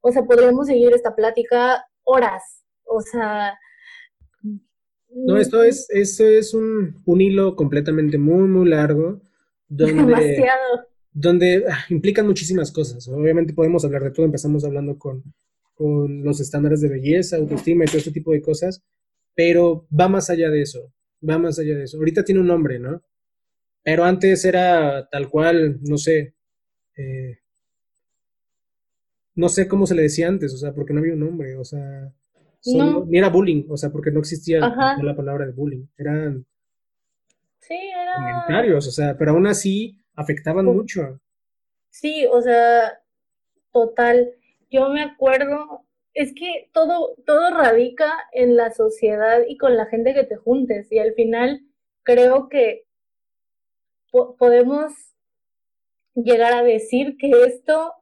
o 0.00 0.10
sea, 0.10 0.22
podríamos 0.24 0.66
seguir 0.66 0.92
esta 0.94 1.14
plática 1.14 1.84
horas, 2.04 2.64
o 2.84 3.02
sea, 3.02 3.58
no, 5.12 5.36
esto 5.36 5.62
es, 5.62 5.88
esto 5.90 6.24
es 6.24 6.54
un, 6.54 7.02
un 7.04 7.20
hilo 7.20 7.56
completamente 7.56 8.18
muy, 8.18 8.48
muy 8.48 8.68
largo. 8.68 9.20
Donde, 9.68 9.94
Demasiado. 9.94 10.86
Donde 11.12 11.64
ah, 11.68 11.84
implican 11.88 12.26
muchísimas 12.26 12.70
cosas. 12.70 13.08
Obviamente 13.08 13.52
podemos 13.52 13.84
hablar 13.84 14.04
de 14.04 14.10
todo. 14.10 14.26
Empezamos 14.26 14.64
hablando 14.64 14.98
con, 14.98 15.22
con 15.74 16.22
los 16.22 16.40
estándares 16.40 16.80
de 16.80 16.88
belleza, 16.88 17.36
autoestima 17.36 17.84
y 17.84 17.86
todo 17.88 17.98
este 17.98 18.12
tipo 18.12 18.32
de 18.32 18.40
cosas. 18.40 18.82
Pero 19.34 19.86
va 19.98 20.08
más 20.08 20.30
allá 20.30 20.48
de 20.48 20.62
eso. 20.62 20.92
Va 21.28 21.38
más 21.38 21.58
allá 21.58 21.76
de 21.76 21.84
eso. 21.84 21.98
Ahorita 21.98 22.24
tiene 22.24 22.40
un 22.40 22.46
nombre, 22.46 22.78
¿no? 22.78 23.02
Pero 23.82 24.04
antes 24.04 24.44
era 24.44 25.08
tal 25.10 25.28
cual, 25.28 25.80
no 25.82 25.98
sé. 25.98 26.34
Eh, 26.96 27.38
no 29.34 29.48
sé 29.48 29.66
cómo 29.66 29.86
se 29.86 29.94
le 29.94 30.02
decía 30.02 30.28
antes, 30.28 30.52
o 30.52 30.56
sea, 30.58 30.74
porque 30.74 30.92
no 30.92 31.00
había 31.00 31.14
un 31.14 31.20
nombre, 31.20 31.56
o 31.56 31.64
sea 31.64 32.12
ni 32.64 33.18
era 33.18 33.28
bullying, 33.28 33.64
o 33.68 33.76
sea, 33.76 33.90
porque 33.90 34.10
no 34.10 34.20
existía 34.20 34.60
la 34.60 35.16
palabra 35.16 35.46
de 35.46 35.52
bullying, 35.52 35.86
eran 35.96 36.44
sí, 37.60 37.74
era... 37.74 38.14
comentarios, 38.14 38.86
o 38.86 38.90
sea, 38.90 39.16
pero 39.16 39.32
aún 39.32 39.46
así 39.46 39.96
afectaban 40.14 40.66
mucho. 40.66 41.20
Sí, 41.90 42.26
o 42.30 42.40
sea, 42.42 43.00
total. 43.72 44.30
Yo 44.70 44.88
me 44.90 45.02
acuerdo 45.02 45.84
es 46.14 46.34
que 46.34 46.68
todo, 46.72 47.14
todo 47.26 47.50
radica 47.50 48.12
en 48.32 48.56
la 48.56 48.72
sociedad 48.72 49.40
y 49.48 49.56
con 49.56 49.76
la 49.76 49.86
gente 49.86 50.14
que 50.14 50.24
te 50.24 50.36
juntes. 50.36 50.90
Y 50.90 50.98
al 50.98 51.14
final 51.14 51.62
creo 52.02 52.48
que 52.48 52.84
podemos 54.10 54.92
llegar 56.14 56.52
a 56.52 56.62
decir 56.62 57.16
que 57.16 57.30
esto, 57.44 57.94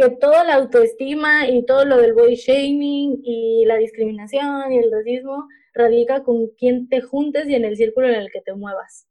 que 0.00 0.16
toda 0.16 0.44
la 0.44 0.54
autoestima 0.54 1.48
y 1.48 1.64
todo 1.66 1.84
lo 1.84 1.98
del 1.98 2.14
body 2.14 2.34
shaming 2.34 3.20
y 3.22 3.64
la 3.66 3.76
discriminación 3.76 4.72
y 4.72 4.78
el 4.78 4.90
racismo 4.90 5.46
radica 5.74 6.22
con 6.22 6.48
quién 6.58 6.88
te 6.88 7.02
juntes 7.02 7.46
y 7.48 7.54
en 7.54 7.66
el 7.66 7.76
círculo 7.76 8.08
en 8.08 8.14
el 8.14 8.30
que 8.30 8.40
te 8.40 8.54
muevas. 8.54 9.06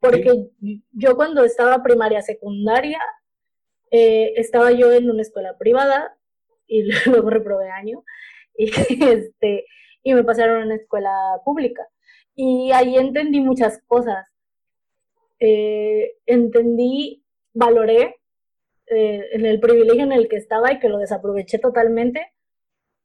Porque 0.00 0.50
yo 0.92 1.16
cuando 1.16 1.42
estaba 1.42 1.82
primaria, 1.82 2.20
secundaria, 2.20 3.00
eh, 3.90 4.34
estaba 4.36 4.72
yo 4.72 4.92
en 4.92 5.10
una 5.10 5.22
escuela 5.22 5.56
privada 5.56 6.16
y 6.66 6.82
luego 7.06 7.30
reprobé 7.30 7.70
año 7.70 8.04
y, 8.56 8.70
este, 9.04 9.64
y 10.02 10.12
me 10.12 10.24
pasaron 10.24 10.62
a 10.62 10.66
una 10.66 10.76
escuela 10.76 11.10
pública. 11.44 11.86
Y 12.34 12.70
ahí 12.72 12.96
entendí 12.96 13.40
muchas 13.40 13.80
cosas. 13.86 14.26
Eh, 15.40 16.16
entendí, 16.26 17.24
valoré 17.54 18.17
eh, 18.90 19.28
en 19.32 19.46
el 19.46 19.60
privilegio 19.60 20.04
en 20.04 20.12
el 20.12 20.28
que 20.28 20.36
estaba 20.36 20.72
y 20.72 20.78
que 20.78 20.88
lo 20.88 20.98
desaproveché 20.98 21.58
totalmente. 21.58 22.32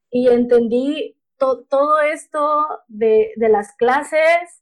Y 0.10 0.27
entendí 0.27 1.18
todo 1.38 2.01
esto 2.01 2.65
de, 2.88 3.34
de, 3.35 3.49
las 3.49 3.73
clases, 3.76 4.61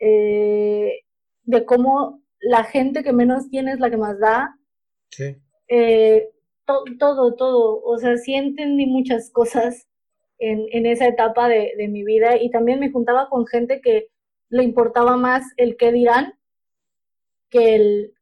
eh, 0.00 1.04
de 1.44 1.64
cómo 1.64 2.22
la 2.40 2.64
gente 2.64 3.02
que 3.02 3.12
menos 3.12 3.48
tiene 3.48 3.72
es 3.72 3.80
la 3.80 3.90
que 3.90 3.96
más 3.96 4.18
da. 4.18 4.56
Sí 5.10 5.36
todo, 6.98 7.34
todo. 7.34 7.82
O 7.82 7.98
sea, 7.98 8.16
sí 8.16 8.34
entendí 8.34 8.86
muchas 8.86 9.30
cosas 9.30 9.88
en, 10.38 10.66
en 10.70 10.86
esa 10.86 11.06
etapa 11.08 11.48
de, 11.48 11.72
de, 11.76 11.88
mi 11.88 12.04
vida 12.04 12.36
y 12.40 12.50
también 12.50 12.78
me 12.80 12.90
juntaba 12.90 13.28
con 13.28 13.46
gente 13.46 13.80
que 13.80 14.08
le 14.50 14.62
importaba 14.62 15.16
más 15.16 15.44
el 15.56 15.76
qué 15.76 15.92
dirán 15.92 16.34
que 17.50 17.74
el 17.74 18.14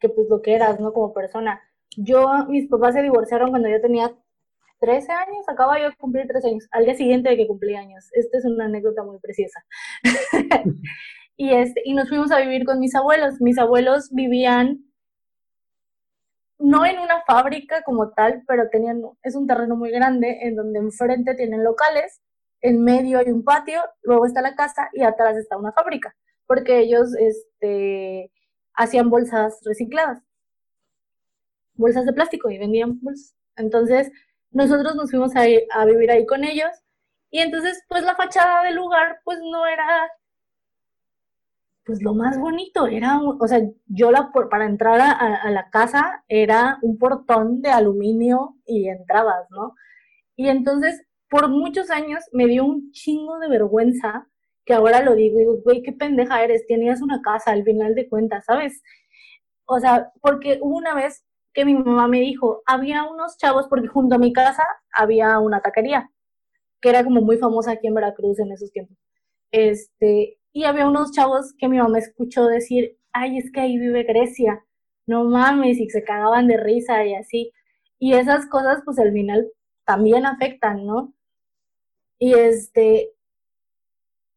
que 0.00 0.08
pues 0.08 0.28
lo 0.28 0.42
que 0.42 0.54
eras, 0.54 0.80
¿no? 0.80 0.92
Como 0.92 1.12
persona. 1.12 1.60
Yo, 1.96 2.28
mis 2.48 2.68
papás 2.68 2.94
se 2.94 3.02
divorciaron 3.02 3.50
cuando 3.50 3.68
yo 3.68 3.80
tenía 3.80 4.12
13 4.80 5.12
años, 5.12 5.48
acaba 5.48 5.78
yo 5.78 5.90
de 5.90 5.96
cumplir 5.96 6.26
13 6.26 6.48
años, 6.48 6.68
al 6.70 6.84
día 6.84 6.94
siguiente 6.94 7.28
de 7.28 7.36
que 7.36 7.46
cumplí 7.46 7.74
años. 7.74 8.08
Esta 8.12 8.38
es 8.38 8.44
una 8.44 8.64
anécdota 8.64 9.02
muy 9.04 9.18
preciosa. 9.18 9.64
y, 11.36 11.54
este, 11.54 11.82
y 11.84 11.94
nos 11.94 12.08
fuimos 12.08 12.32
a 12.32 12.40
vivir 12.40 12.64
con 12.64 12.80
mis 12.80 12.94
abuelos. 12.94 13.40
Mis 13.40 13.58
abuelos 13.58 14.10
vivían 14.10 14.90
no 16.58 16.84
en 16.84 16.98
una 16.98 17.22
fábrica 17.26 17.82
como 17.82 18.10
tal, 18.10 18.42
pero 18.46 18.68
tenían, 18.70 19.02
es 19.22 19.34
un 19.34 19.46
terreno 19.46 19.76
muy 19.76 19.90
grande 19.90 20.40
en 20.42 20.56
donde 20.56 20.78
enfrente 20.78 21.34
tienen 21.34 21.64
locales, 21.64 22.20
en 22.60 22.82
medio 22.84 23.18
hay 23.18 23.30
un 23.30 23.42
patio, 23.44 23.80
luego 24.02 24.26
está 24.26 24.42
la 24.42 24.54
casa 24.54 24.90
y 24.92 25.02
atrás 25.02 25.36
está 25.38 25.56
una 25.56 25.72
fábrica, 25.72 26.14
porque 26.46 26.80
ellos 26.80 27.14
este, 27.18 28.30
hacían 28.74 29.10
bolsas 29.10 29.60
recicladas, 29.64 30.22
bolsas 31.74 32.06
de 32.06 32.12
plástico 32.12 32.50
y 32.50 32.58
vendían 32.58 33.00
bolsas. 33.00 33.34
Entonces, 33.56 34.10
nosotros 34.50 34.94
nos 34.96 35.10
fuimos 35.10 35.34
a, 35.36 35.42
a 35.72 35.84
vivir 35.84 36.10
ahí 36.10 36.26
con 36.26 36.44
ellos 36.44 36.70
y 37.30 37.38
entonces, 37.40 37.84
pues 37.88 38.02
la 38.02 38.16
fachada 38.16 38.64
del 38.64 38.76
lugar, 38.76 39.20
pues 39.24 39.38
no 39.40 39.66
era 39.66 40.10
pues 41.90 42.02
lo 42.02 42.14
más 42.14 42.38
bonito 42.38 42.86
era, 42.86 43.18
o 43.20 43.48
sea, 43.48 43.60
yo 43.86 44.12
la, 44.12 44.30
para 44.48 44.66
entrar 44.66 45.00
a, 45.00 45.50
la 45.50 45.70
casa 45.70 46.22
era 46.28 46.78
un 46.82 46.98
portón 46.98 47.62
de 47.62 47.70
aluminio 47.70 48.56
y 48.64 48.88
entrabas, 48.88 49.50
¿no? 49.50 49.74
Y 50.36 50.48
entonces, 50.50 51.02
por 51.28 51.48
muchos 51.48 51.90
años 51.90 52.22
me 52.32 52.46
dio 52.46 52.64
un 52.64 52.92
chingo 52.92 53.40
de 53.40 53.48
vergüenza, 53.48 54.28
que 54.70 54.74
ahora 54.74 55.02
lo 55.02 55.16
digo, 55.16 55.36
digo, 55.36 55.56
güey, 55.64 55.82
qué 55.82 55.90
pendeja 55.90 56.44
eres, 56.44 56.64
tenías 56.68 57.02
una 57.02 57.20
casa 57.22 57.50
al 57.50 57.64
final 57.64 57.96
de 57.96 58.08
cuentas, 58.08 58.44
¿sabes? 58.44 58.84
O 59.64 59.80
sea, 59.80 60.12
porque 60.20 60.60
hubo 60.62 60.76
una 60.76 60.94
vez 60.94 61.24
que 61.52 61.64
mi 61.64 61.74
mamá 61.74 62.06
me 62.06 62.20
dijo, 62.20 62.62
había 62.66 63.02
unos 63.02 63.36
chavos, 63.36 63.66
porque 63.66 63.88
junto 63.88 64.14
a 64.14 64.18
mi 64.18 64.32
casa 64.32 64.62
había 64.92 65.40
una 65.40 65.60
taquería, 65.60 66.08
que 66.80 66.88
era 66.88 67.02
como 67.02 67.20
muy 67.20 67.36
famosa 67.36 67.72
aquí 67.72 67.88
en 67.88 67.94
Veracruz 67.94 68.38
en 68.38 68.52
esos 68.52 68.70
tiempos. 68.70 68.96
Este, 69.50 70.38
y 70.52 70.62
había 70.62 70.86
unos 70.86 71.10
chavos 71.10 71.52
que 71.58 71.66
mi 71.66 71.78
mamá 71.78 71.98
escuchó 71.98 72.46
decir, 72.46 72.96
ay, 73.12 73.38
es 73.38 73.50
que 73.50 73.62
ahí 73.62 73.76
vive 73.76 74.04
Grecia, 74.04 74.64
no 75.04 75.24
mames, 75.24 75.80
y 75.80 75.90
se 75.90 76.04
cagaban 76.04 76.46
de 76.46 76.58
risa 76.58 77.04
y 77.04 77.16
así. 77.16 77.50
Y 77.98 78.12
esas 78.12 78.46
cosas, 78.46 78.82
pues 78.84 79.00
al 79.00 79.10
final 79.10 79.48
también 79.84 80.26
afectan, 80.26 80.86
¿no? 80.86 81.12
Y 82.20 82.34
este, 82.34 83.10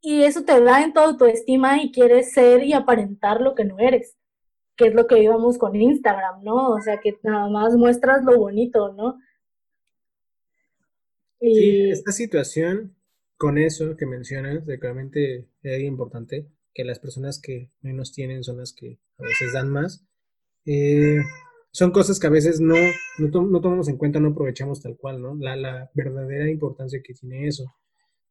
y 0.06 0.24
eso 0.24 0.44
te 0.44 0.62
da 0.62 0.84
en 0.84 0.94
tu 0.94 1.26
estima 1.26 1.82
y 1.82 1.92
quieres 1.92 2.34
ser 2.34 2.64
y 2.64 2.74
aparentar 2.74 3.40
lo 3.40 3.56
que 3.56 3.64
no 3.64 3.80
eres, 3.80 4.18
que 4.76 4.88
es 4.88 4.94
lo 4.94 5.08
que 5.08 5.24
íbamos 5.24 5.58
con 5.58 5.78
Instagram, 5.78 6.44
¿no? 6.44 6.72
O 6.72 6.82
sea, 6.82 7.00
que 7.00 7.18
nada 7.24 7.50
más 7.50 7.74
muestras 7.76 8.24
lo 8.26 8.38
bonito, 8.38 8.92
¿no? 8.94 9.18
Y... 11.40 11.56
Sí, 11.56 11.90
esta 11.90 12.12
situación 12.12 12.98
con 13.38 13.58
eso 13.58 13.96
que 13.96 14.06
mencionas, 14.06 14.66
de 14.66 14.78
claramente 14.78 15.48
es 15.62 15.82
importante 15.82 16.50
que 16.74 16.84
las 16.84 17.00
personas 17.00 17.40
que 17.42 17.72
menos 17.82 18.12
tienen 18.12 18.44
son 18.44 18.58
las 18.58 18.74
que 18.74 19.00
a 19.18 19.24
veces 19.24 19.54
dan 19.54 19.70
más. 19.70 20.06
Eh, 20.66 21.22
son 21.72 21.92
cosas 21.92 22.20
que 22.20 22.28
a 22.28 22.30
veces 22.30 22.60
no, 22.60 22.76
no, 23.20 23.62
tomamos 23.62 23.88
en 23.88 23.98
cuenta, 23.98 24.20
no 24.20 24.30
aprovechamos 24.30 24.82
tal 24.82 24.98
cual, 24.98 25.22
¿no? 25.22 25.36
La, 25.36 25.56
la, 25.56 25.90
verdadera 25.94 26.50
importancia 26.50 27.02
que 27.02 27.14
tiene 27.14 27.48
eso. 27.48 27.74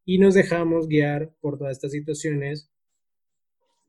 Y 0.05 0.19
nos 0.19 0.35
dejamos 0.35 0.89
guiar 0.89 1.31
por 1.41 1.59
todas 1.59 1.73
estas 1.73 1.93
situaciones 1.93 2.69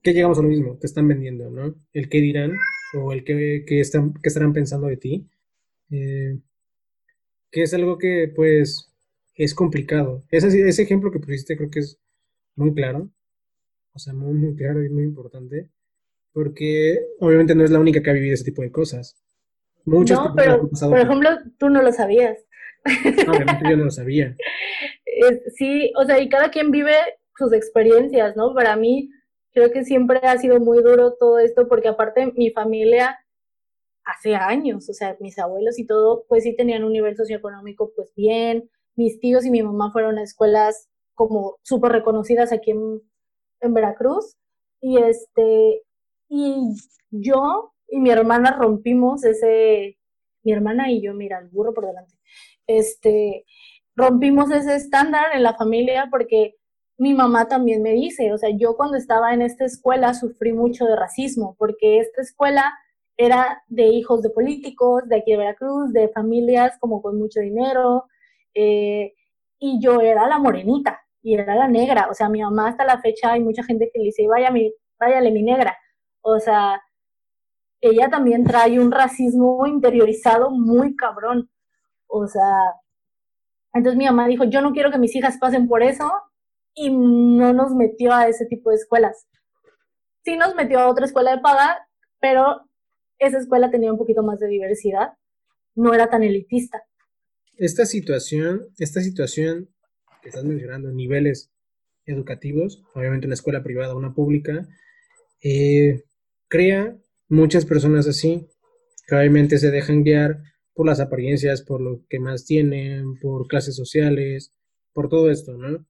que 0.02 0.14
llegamos 0.14 0.38
a 0.38 0.41
lo 0.41 0.49
mismo, 0.49 0.77
te 0.77 0.85
están 0.85 1.07
vendiendo, 1.07 1.49
¿no? 1.49 1.76
El 1.94 2.10
qué 2.10 2.19
dirán 2.19 2.57
o 2.94 3.14
el 3.14 3.23
que, 3.23 3.64
están, 3.80 4.14
que 4.14 4.27
estarán 4.27 4.53
pensando 4.53 4.88
de 4.88 4.98
ti. 4.98 5.27
Eh, 5.91 6.38
que 7.52 7.64
es 7.64 7.73
algo 7.73 7.98
que, 7.98 8.31
pues, 8.35 8.91
es 9.35 9.53
complicado. 9.53 10.23
Ese, 10.30 10.48
ese 10.68 10.81
ejemplo 10.81 11.11
que 11.11 11.19
pusiste 11.19 11.56
creo 11.56 11.69
que 11.69 11.80
es 11.80 11.99
muy 12.56 12.73
claro, 12.73 13.10
o 13.94 13.99
sea, 13.99 14.14
muy, 14.14 14.34
muy 14.34 14.56
claro 14.56 14.84
y 14.84 14.90
muy 14.90 15.03
importante, 15.03 15.69
porque 16.34 16.99
obviamente 17.19 17.56
no 17.56 17.64
es 17.64 17.72
la 17.72 17.80
única 17.80 18.02
que 18.02 18.10
ha 18.10 18.14
vivido 18.14 18.34
ese 18.34 18.44
tipo 18.44 18.61
de 18.61 18.72
cosas. 18.72 19.15
Muchas 19.85 20.18
no, 20.19 20.34
pero, 20.35 20.69
por 20.69 20.99
ejemplo, 20.99 21.30
tú 21.57 21.69
no 21.69 21.81
lo 21.81 21.91
sabías. 21.91 22.38
obviamente 23.27 23.69
yo 23.69 23.77
no 23.77 23.85
lo 23.85 23.91
sabía. 23.91 24.35
Sí, 25.56 25.91
o 25.95 26.06
sea, 26.06 26.20
y 26.20 26.30
cada 26.30 26.52
quien 26.52 26.72
vive 26.72 26.95
sus 27.38 27.54
experiencias, 27.54 28.36
¿no? 28.36 28.54
Para 28.54 28.76
mí, 28.76 29.10
creo 29.54 29.72
que 29.72 29.86
siempre 29.86 30.20
ha 30.24 30.38
sido 30.38 30.60
muy 30.60 30.82
duro 30.84 31.14
todo 31.14 31.40
esto, 31.40 31.68
porque 31.68 31.88
aparte 31.88 32.32
mi 32.36 32.52
familia 32.52 33.20
hace 34.06 34.36
años, 34.36 34.90
o 34.90 34.94
sea, 34.94 35.16
mis 35.20 35.40
abuelos 35.40 35.80
y 35.80 35.86
todo, 35.86 36.26
pues 36.28 36.44
sí 36.44 36.56
tenían 36.56 36.84
un 36.84 36.94
nivel 36.94 37.16
socioeconómico 37.16 37.91
pues 37.95 38.14
bien, 38.16 38.70
mis 38.95 39.20
tíos 39.20 39.45
y 39.45 39.52
mi 39.52 39.64
mamá 39.64 39.91
fueron 39.91 40.18
a 40.18 40.24
escuelas 40.24 40.90
como 41.16 41.58
súper 41.64 41.91
reconocidas 41.91 42.52
aquí 42.52 42.72
en, 42.72 43.02
Veracruz. 43.74 44.36
Y 44.82 44.98
este, 44.98 45.84
y 46.28 46.76
yo 47.12 47.74
y 47.88 48.00
mi 48.00 48.10
hermana 48.10 48.58
rompimos 48.60 49.24
ese, 49.24 49.98
mi 50.44 50.52
hermana 50.52 50.91
y 50.91 51.02
yo, 51.02 51.14
mira, 51.14 51.40
el 51.40 51.48
burro 51.50 51.74
por 51.74 51.86
delante, 51.86 52.16
este, 52.68 53.45
rompimos 53.95 54.52
ese 54.52 54.76
estándar 54.76 55.28
en 55.34 55.44
la 55.44 55.53
familia 55.56 56.07
porque 56.10 56.56
mi 56.98 57.14
mamá 57.14 57.48
también 57.48 57.82
me 57.82 57.91
dice, 57.91 58.32
o 58.34 58.38
sea, 58.38 58.49
yo 58.56 58.76
cuando 58.76 58.98
estaba 58.98 59.34
en 59.34 59.41
esta 59.41 59.65
escuela 59.65 60.14
sufrí 60.14 60.53
mucho 60.53 60.86
de 60.86 60.95
racismo, 60.95 61.56
porque 61.57 61.99
esta 61.99 62.22
escuela 62.22 62.74
era 63.18 63.64
de 63.68 63.88
hijos 63.88 64.22
de 64.22 64.30
políticos, 64.30 65.03
de 65.07 65.18
aquí 65.18 65.32
de 65.32 65.38
Veracruz, 65.38 65.91
de 65.91 66.10
familias 66.10 66.78
como 66.80 67.02
con 67.02 67.18
mucho 67.18 67.40
dinero, 67.40 68.06
eh, 68.53 69.14
y 69.60 69.80
yo 69.82 70.02
era 70.02 70.28
la 70.28 70.40
morenita 70.40 71.02
y 71.22 71.36
era 71.36 71.56
la 71.56 71.68
negra. 71.68 72.07
O 72.10 72.14
sea, 72.14 72.30
mi 72.30 72.41
mamá 72.41 72.70
hasta 72.70 72.86
la 72.86 72.99
fecha 72.99 73.34
hay 73.34 73.41
mucha 73.41 73.64
gente 73.64 73.90
que 73.94 73.99
le 73.99 74.06
dice, 74.06 74.28
vaya 74.28 74.52
mi, 74.52 74.72
váyale 74.99 75.32
mi 75.32 75.44
negra. 75.44 75.78
O 76.22 76.40
sea, 76.40 76.82
ella 77.82 78.10
también 78.10 78.44
trae 78.45 78.80
un 78.80 78.91
racismo 78.91 79.65
interiorizado 79.68 80.52
muy 80.52 80.95
cabrón. 80.95 81.49
O 82.07 82.28
sea, 82.28 82.74
entonces 83.74 83.98
mi 83.98 84.06
mamá 84.06 84.28
dijo, 84.28 84.44
yo 84.45 84.62
no 84.62 84.72
quiero 84.72 84.91
que 84.91 84.98
mis 84.98 85.16
hijas 85.16 85.38
pasen 85.38 85.68
por 85.68 85.84
eso 85.84 86.12
y 86.74 86.90
no 86.91 87.54
nos 87.54 87.74
metió 87.74 88.14
a 88.14 88.28
ese 88.28 88.45
tipo 88.45 88.70
de 88.70 88.78
escuelas. 88.78 89.28
Sí 90.24 90.38
nos 90.38 90.56
metió 90.56 90.80
a 90.80 90.90
otra 90.90 91.06
escuela 91.06 91.36
de 91.36 91.41
paga, 91.41 91.88
pero 92.20 92.62
esa 93.20 93.38
escuela 93.38 93.72
tenía 93.72 93.91
un 93.91 93.98
poquito 93.98 94.24
más 94.24 94.40
de 94.40 94.48
diversidad, 94.48 95.14
no 95.76 95.94
era 95.94 96.10
tan 96.10 96.24
elitista 96.24 96.84
esta 97.58 97.86
situación, 97.86 98.68
esta 98.78 99.02
situación 99.02 99.70
que 100.22 100.30
estás 100.30 100.44
mencionando, 100.44 100.91
niveles 100.91 101.52
educativos, 102.06 102.84
obviamente 102.94 103.28
una 103.28 103.36
escuela 103.36 103.64
privada, 103.64 103.95
una 103.95 104.14
pública, 104.14 104.68
eh, 105.41 106.04
crea 106.48 106.98
muchas 107.30 107.66
personas 107.66 108.08
así, 108.08 108.48
que 109.08 109.16
obviamente 109.16 109.58
se 109.58 109.72
dejan 109.72 110.04
guiar 110.04 110.41
por 110.74 110.86
las 110.86 111.00
apariencias, 111.00 111.62
por 111.62 111.82
lo 111.82 112.02
que 112.10 112.20
más 112.20 112.45
tienen, 112.45 113.20
por 113.20 113.48
clases 113.48 113.76
sociales, 113.76 114.52
por 114.94 115.10
todo 115.10 115.30
esto, 115.30 115.58
¿no? 115.58 115.86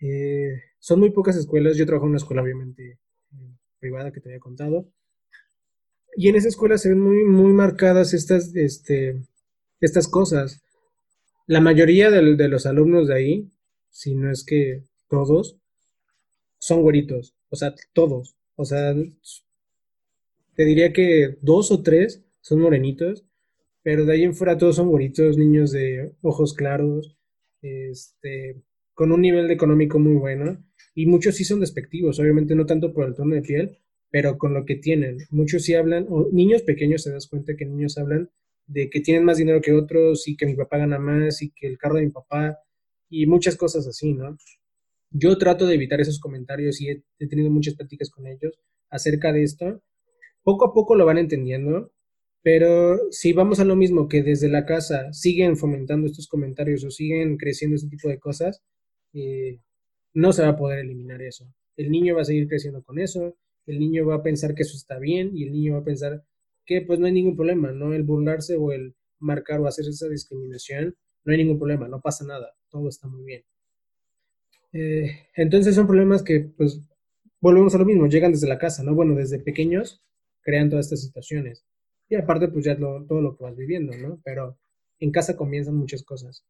Eh, 0.00 0.60
son 0.78 1.00
muy 1.00 1.10
pocas 1.10 1.36
escuelas, 1.36 1.76
yo 1.76 1.86
trabajo 1.86 2.06
en 2.06 2.10
una 2.10 2.18
escuela 2.18 2.42
obviamente 2.42 2.98
eh, 3.32 3.56
privada 3.78 4.12
que 4.12 4.20
te 4.20 4.28
había 4.28 4.40
contado, 4.40 4.86
y 6.16 6.28
en 6.28 6.36
esa 6.36 6.48
escuela 6.48 6.76
se 6.78 6.90
ven 6.90 7.00
muy, 7.00 7.24
muy 7.24 7.52
marcadas 7.52 8.12
estas, 8.12 8.54
este, 8.54 9.22
estas 9.80 10.08
cosas. 10.08 10.60
La 11.46 11.60
mayoría 11.60 12.10
de, 12.10 12.36
de 12.36 12.48
los 12.48 12.66
alumnos 12.66 13.08
de 13.08 13.14
ahí, 13.14 13.50
si 13.90 14.14
no 14.14 14.30
es 14.30 14.44
que 14.44 14.82
todos, 15.08 15.56
son 16.58 16.82
güeritos, 16.82 17.34
o 17.48 17.56
sea, 17.56 17.74
todos, 17.92 18.36
o 18.56 18.64
sea, 18.64 18.94
te 20.54 20.64
diría 20.64 20.92
que 20.92 21.38
dos 21.40 21.70
o 21.72 21.82
tres 21.82 22.22
son 22.40 22.60
morenitos, 22.60 23.24
pero 23.82 24.04
de 24.04 24.12
ahí 24.12 24.22
en 24.22 24.34
fuera 24.34 24.58
todos 24.58 24.76
son 24.76 24.88
güeritos, 24.88 25.36
niños 25.36 25.72
de 25.72 26.12
ojos 26.22 26.54
claros, 26.54 27.16
este, 27.62 28.62
con 28.94 29.12
un 29.12 29.20
nivel 29.20 29.50
económico 29.50 29.98
muy 29.98 30.14
bueno, 30.14 30.64
y 30.94 31.06
muchos 31.06 31.36
sí 31.36 31.44
son 31.44 31.60
despectivos, 31.60 32.18
obviamente 32.20 32.54
no 32.54 32.66
tanto 32.66 32.92
por 32.92 33.06
el 33.06 33.14
tono 33.14 33.34
de 33.34 33.42
piel, 33.42 33.78
pero 34.10 34.36
con 34.36 34.52
lo 34.52 34.64
que 34.66 34.76
tienen. 34.76 35.18
Muchos 35.30 35.62
sí 35.64 35.74
hablan, 35.74 36.06
o 36.10 36.28
niños 36.30 36.62
pequeños 36.62 37.04
te 37.04 37.10
das 37.10 37.26
cuenta 37.28 37.56
que 37.56 37.64
niños 37.64 37.96
hablan 37.98 38.30
de 38.66 38.90
que 38.90 39.00
tienen 39.00 39.24
más 39.24 39.38
dinero 39.38 39.60
que 39.60 39.72
otros 39.72 40.28
y 40.28 40.36
que 40.36 40.46
mi 40.46 40.54
papá 40.54 40.78
gana 40.78 40.98
más 40.98 41.42
y 41.42 41.50
que 41.50 41.66
el 41.66 41.78
carro 41.78 41.96
de 41.96 42.06
mi 42.06 42.10
papá 42.10 42.58
y 43.08 43.26
muchas 43.26 43.56
cosas 43.56 43.86
así, 43.86 44.14
¿no? 44.14 44.36
Yo 45.10 45.36
trato 45.38 45.66
de 45.66 45.74
evitar 45.74 46.00
esos 46.00 46.20
comentarios 46.20 46.80
y 46.80 46.88
he, 46.90 47.26
tenido 47.26 47.50
muchas 47.50 47.74
pláticas 47.74 48.10
con 48.10 48.26
ellos 48.26 48.58
acerca 48.88 49.32
de 49.32 49.42
esto. 49.42 49.82
Poco 50.42 50.66
a 50.66 50.72
poco 50.72 50.94
lo 50.94 51.04
van 51.04 51.18
entendiendo, 51.18 51.92
pero 52.42 52.98
si 53.10 53.32
vamos 53.32 53.60
a 53.60 53.64
lo 53.64 53.76
mismo 53.76 54.08
que 54.08 54.22
desde 54.22 54.48
la 54.48 54.66
casa 54.66 55.12
siguen 55.12 55.56
fomentando 55.56 56.06
estos 56.06 56.26
comentarios 56.26 56.84
o 56.84 56.90
siguen 56.90 57.36
creciendo 57.36 57.76
este 57.76 57.88
tipo 57.88 58.08
de 58.08 58.18
cosas, 58.18 58.62
eh, 59.12 59.60
no 60.14 60.32
se 60.32 60.42
va 60.42 60.48
a 60.48 60.56
poder 60.56 60.80
eliminar 60.80 61.22
eso. 61.22 61.46
El 61.76 61.90
niño 61.90 62.16
va 62.16 62.22
a 62.22 62.26
seguir 62.26 62.48
creciendo 62.48 62.82
con 62.82 62.98
eso, 62.98 63.36
el 63.66 63.78
niño 63.78 64.04
va 64.06 64.16
a 64.16 64.22
pensar 64.22 64.54
que 64.54 64.62
eso 64.62 64.76
está 64.76 64.98
bien 64.98 65.30
y 65.36 65.44
el 65.44 65.52
niño 65.52 65.74
va 65.74 65.80
a 65.80 65.84
pensar 65.84 66.24
que 66.66 66.82
pues 66.82 66.98
no 66.98 67.06
hay 67.06 67.12
ningún 67.12 67.36
problema, 67.36 67.72
¿no? 67.72 67.94
El 67.94 68.02
burlarse 68.02 68.56
o 68.56 68.72
el 68.72 68.94
marcar 69.20 69.60
o 69.60 69.66
hacer 69.66 69.86
esa 69.86 70.08
discriminación, 70.08 70.96
no 71.24 71.32
hay 71.32 71.38
ningún 71.38 71.58
problema, 71.58 71.86
no 71.86 72.00
pasa 72.00 72.24
nada, 72.24 72.54
todo 72.70 72.88
está 72.88 73.06
muy 73.06 73.24
bien. 73.24 73.44
Eh, 74.72 75.26
entonces 75.36 75.74
son 75.74 75.86
problemas 75.86 76.22
que 76.22 76.40
pues 76.40 76.80
volvemos 77.40 77.74
a 77.74 77.78
lo 77.78 77.84
mismo, 77.84 78.06
llegan 78.06 78.32
desde 78.32 78.48
la 78.48 78.58
casa, 78.58 78.82
¿no? 78.82 78.94
Bueno, 78.94 79.14
desde 79.14 79.38
pequeños 79.38 80.02
crean 80.42 80.70
todas 80.70 80.86
estas 80.86 81.02
situaciones. 81.02 81.64
Y 82.12 82.14
aparte 82.14 82.46
pues 82.48 82.66
ya 82.66 82.76
todo 82.76 83.22
lo 83.22 83.34
que 83.34 83.44
vas 83.44 83.56
viviendo, 83.56 83.96
¿no? 83.96 84.20
Pero 84.22 84.58
en 85.00 85.10
casa 85.10 85.34
comienzan 85.34 85.76
muchas 85.76 86.02
cosas. 86.02 86.44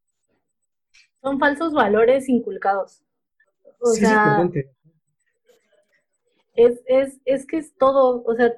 Son 1.21 1.39
falsos 1.39 1.71
valores 1.71 2.27
inculcados. 2.27 3.01
O 3.79 3.91
sea, 3.91 4.45
es, 6.53 6.81
es, 6.85 7.21
es 7.23 7.47
que 7.47 7.59
es 7.59 7.73
todo, 7.77 8.25
o 8.25 8.35
sea, 8.35 8.53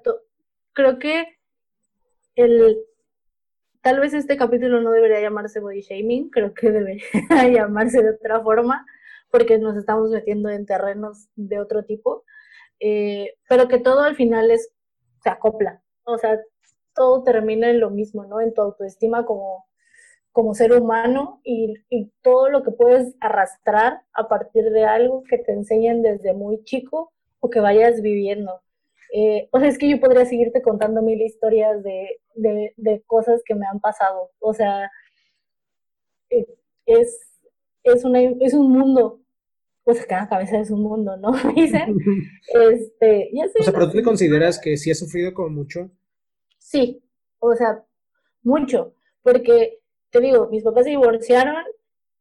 creo 0.73 0.97
que 0.97 1.27
el, 2.33 2.75
tal 3.81 3.99
vez 3.99 4.15
este 4.15 4.35
capítulo 4.35 4.81
no 4.81 4.89
debería 4.89 5.21
llamarse 5.21 5.59
body 5.59 5.81
shaming, 5.81 6.31
creo 6.31 6.55
que 6.55 6.71
debería 6.71 7.05
llamarse 7.53 8.01
de 8.01 8.15
otra 8.15 8.41
forma, 8.41 8.83
porque 9.29 9.59
nos 9.59 9.77
estamos 9.77 10.09
metiendo 10.09 10.49
en 10.49 10.65
terrenos 10.65 11.27
de 11.35 11.59
otro 11.59 11.85
tipo, 11.85 12.23
eh, 12.79 13.35
pero 13.47 13.67
que 13.67 13.77
todo 13.77 14.01
al 14.01 14.15
final 14.15 14.49
es, 14.49 14.73
se 15.21 15.29
acopla, 15.29 15.83
o 16.03 16.17
sea, 16.17 16.39
todo 16.95 17.23
termina 17.23 17.69
en 17.69 17.79
lo 17.79 17.89
mismo, 17.91 18.25
¿no? 18.25 18.41
En 18.41 18.53
tu 18.53 18.61
autoestima 18.61 19.25
como, 19.25 19.65
como 20.31 20.53
ser 20.55 20.73
humano 20.73 21.41
y, 21.43 21.75
y 21.89 22.11
todo 22.21 22.49
lo 22.49 22.63
que 22.63 22.71
puedes 22.71 23.15
arrastrar 23.19 24.01
a 24.13 24.27
partir 24.27 24.71
de 24.71 24.85
algo 24.85 25.23
que 25.23 25.37
te 25.37 25.51
enseñan 25.51 26.01
desde 26.01 26.33
muy 26.33 26.63
chico 26.63 27.11
o 27.39 27.49
que 27.49 27.59
vayas 27.59 28.01
viviendo. 28.01 28.61
Eh, 29.13 29.47
o 29.51 29.59
sea, 29.59 29.69
es 29.69 29.77
que 29.77 29.89
yo 29.89 29.99
podría 29.99 30.25
seguirte 30.25 30.61
contando 30.61 31.01
mil 31.01 31.21
historias 31.21 31.81
de, 31.83 32.19
de, 32.35 33.03
cosas 33.07 33.41
que 33.45 33.55
me 33.55 33.65
han 33.65 33.79
pasado. 33.79 34.31
O 34.39 34.53
sea, 34.53 34.91
eh, 36.29 36.45
es, 36.85 37.17
es, 37.83 38.03
una, 38.03 38.21
es 38.21 38.53
un 38.53 38.71
mundo. 38.71 39.21
Pues 39.83 40.05
cada 40.05 40.27
cabeza 40.27 40.59
es 40.59 40.71
un 40.71 40.81
mundo, 40.81 41.15
¿no? 41.15 41.31
Dicen. 41.55 41.95
este, 42.71 43.29
ya 43.31 43.47
sé, 43.47 43.59
o 43.59 43.63
sea, 43.63 43.73
pero 43.73 43.89
tú 43.89 43.97
te 43.97 44.03
consideras 44.03 44.59
que 44.59 44.75
sí 44.75 44.91
has 44.91 44.99
sufrido 44.99 45.33
como 45.33 45.49
mucho. 45.49 45.89
Sí, 46.65 47.03
o 47.39 47.53
sea, 47.55 47.83
mucho. 48.43 48.93
Porque, 49.23 49.79
te 50.11 50.19
digo, 50.21 50.47
mis 50.49 50.63
papás 50.63 50.85
se 50.85 50.91
divorciaron 50.91 51.63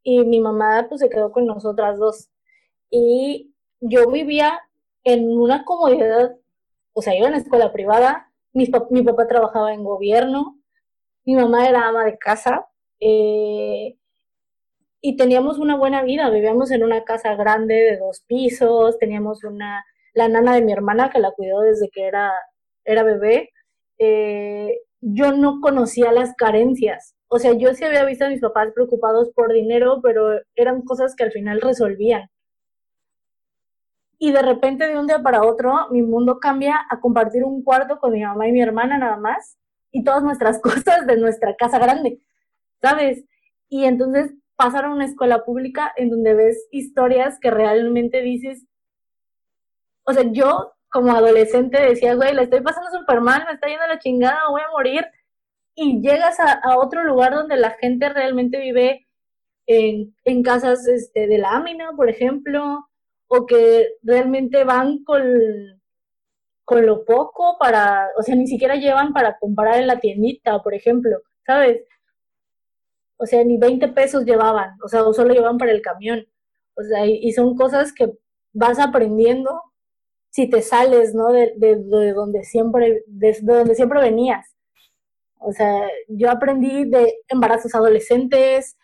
y 0.02 0.20
mi 0.24 0.40
mamá 0.40 0.86
pues 0.88 1.00
se 1.00 1.10
quedó 1.10 1.32
con 1.32 1.46
nosotras 1.46 1.98
dos. 1.98 2.30
Y 2.90 3.54
yo 3.80 4.10
vivía 4.10 4.60
en 5.04 5.30
una 5.30 5.64
comodidad, 5.64 6.36
o 6.92 7.02
sea, 7.02 7.16
iba 7.16 7.26
a 7.26 7.30
una 7.30 7.38
escuela 7.38 7.72
privada, 7.72 8.30
mi, 8.52 8.66
papá 8.66 9.26
trabajaba 9.28 9.74
en 9.74 9.84
gobierno, 9.84 10.58
mi 11.24 11.34
mamá 11.36 11.68
era 11.68 11.88
ama 11.88 12.04
de 12.04 12.18
casa, 12.18 12.68
eh, 13.00 13.96
y 15.00 15.16
teníamos 15.16 15.58
una 15.58 15.76
buena 15.76 16.02
vida, 16.02 16.30
vivíamos 16.30 16.70
en 16.70 16.84
una 16.84 17.04
casa 17.04 17.34
grande 17.36 17.74
de 17.74 17.98
dos 17.98 18.20
pisos, 18.26 18.98
teníamos 18.98 19.44
una, 19.44 19.84
la 20.14 20.28
nana 20.28 20.54
de 20.54 20.62
mi 20.62 20.72
hermana 20.72 21.10
que 21.10 21.18
la 21.20 21.32
cuidó 21.32 21.60
desde 21.62 21.90
que 21.90 22.06
era 22.06 22.34
bebé, 22.84 23.53
eh, 23.98 24.78
yo 25.00 25.32
no 25.32 25.60
conocía 25.60 26.12
las 26.12 26.34
carencias, 26.34 27.14
o 27.28 27.38
sea, 27.38 27.52
yo 27.54 27.74
sí 27.74 27.84
había 27.84 28.04
visto 28.04 28.24
a 28.24 28.28
mis 28.30 28.40
papás 28.40 28.68
preocupados 28.74 29.30
por 29.34 29.52
dinero, 29.52 30.00
pero 30.02 30.40
eran 30.54 30.82
cosas 30.82 31.14
que 31.16 31.24
al 31.24 31.32
final 31.32 31.60
resolvían 31.60 32.30
y 34.18 34.32
de 34.32 34.40
repente 34.40 34.86
de 34.86 34.98
un 34.98 35.06
día 35.06 35.22
para 35.22 35.42
otro 35.42 35.88
mi 35.90 36.02
mundo 36.02 36.38
cambia 36.40 36.80
a 36.88 37.00
compartir 37.00 37.44
un 37.44 37.62
cuarto 37.62 37.98
con 37.98 38.12
mi 38.12 38.22
mamá 38.22 38.48
y 38.48 38.52
mi 38.52 38.62
hermana 38.62 38.98
nada 38.98 39.16
más 39.16 39.58
y 39.90 40.02
todas 40.02 40.22
nuestras 40.22 40.58
cosas 40.62 41.06
de 41.06 41.16
nuestra 41.16 41.54
casa 41.56 41.78
grande, 41.78 42.20
¿sabes? 42.80 43.24
Y 43.68 43.84
entonces 43.84 44.32
pasar 44.56 44.86
a 44.86 44.92
una 44.92 45.04
escuela 45.04 45.44
pública 45.44 45.92
en 45.96 46.10
donde 46.10 46.34
ves 46.34 46.68
historias 46.70 47.38
que 47.40 47.50
realmente 47.50 48.22
dices, 48.22 48.66
o 50.04 50.12
sea, 50.12 50.24
yo 50.30 50.73
como 50.94 51.10
adolescente 51.10 51.82
decía, 51.82 52.14
güey, 52.14 52.32
la 52.34 52.42
estoy 52.42 52.60
pasando 52.60 52.88
súper 52.96 53.20
mal, 53.20 53.44
me 53.46 53.54
está 53.54 53.66
yendo 53.66 53.84
la 53.88 53.98
chingada, 53.98 54.48
voy 54.48 54.62
a 54.62 54.70
morir. 54.70 55.04
Y 55.74 56.00
llegas 56.00 56.38
a, 56.38 56.52
a 56.52 56.78
otro 56.78 57.02
lugar 57.02 57.34
donde 57.34 57.56
la 57.56 57.72
gente 57.72 58.08
realmente 58.08 58.60
vive 58.60 59.08
en, 59.66 60.14
en 60.24 60.42
casas 60.44 60.86
este, 60.86 61.26
de 61.26 61.38
lámina, 61.38 61.90
por 61.96 62.08
ejemplo, 62.08 62.86
o 63.26 63.44
que 63.44 63.88
realmente 64.04 64.62
van 64.62 65.02
con, 65.02 65.20
con 66.64 66.86
lo 66.86 67.04
poco 67.04 67.56
para, 67.58 68.10
o 68.16 68.22
sea, 68.22 68.36
ni 68.36 68.46
siquiera 68.46 68.76
llevan 68.76 69.12
para 69.12 69.36
comprar 69.38 69.80
en 69.80 69.88
la 69.88 69.98
tiendita, 69.98 70.62
por 70.62 70.74
ejemplo, 70.74 71.18
¿sabes? 71.44 71.82
O 73.16 73.26
sea, 73.26 73.42
ni 73.42 73.58
20 73.58 73.88
pesos 73.88 74.24
llevaban, 74.24 74.76
o 74.80 74.86
sea, 74.86 75.02
o 75.02 75.12
solo 75.12 75.34
llevaban 75.34 75.58
para 75.58 75.72
el 75.72 75.82
camión. 75.82 76.24
O 76.76 76.84
sea, 76.84 77.04
y, 77.04 77.32
son 77.32 77.56
cosas 77.56 77.92
que 77.92 78.12
vas 78.52 78.78
aprendiendo 78.78 79.60
si 80.34 80.50
te 80.50 80.62
sales, 80.62 81.14
¿no? 81.14 81.28
De, 81.30 81.52
de, 81.56 81.76
de 81.76 82.12
donde 82.12 82.42
siempre, 82.42 83.04
de 83.06 83.38
donde 83.40 83.76
siempre 83.76 84.00
venías. 84.00 84.44
O 85.38 85.52
sea, 85.52 85.88
yo 86.08 86.28
aprendí 86.28 86.90
de 86.90 87.14
embarazos 87.28 87.72
adolescentes, 87.76 88.76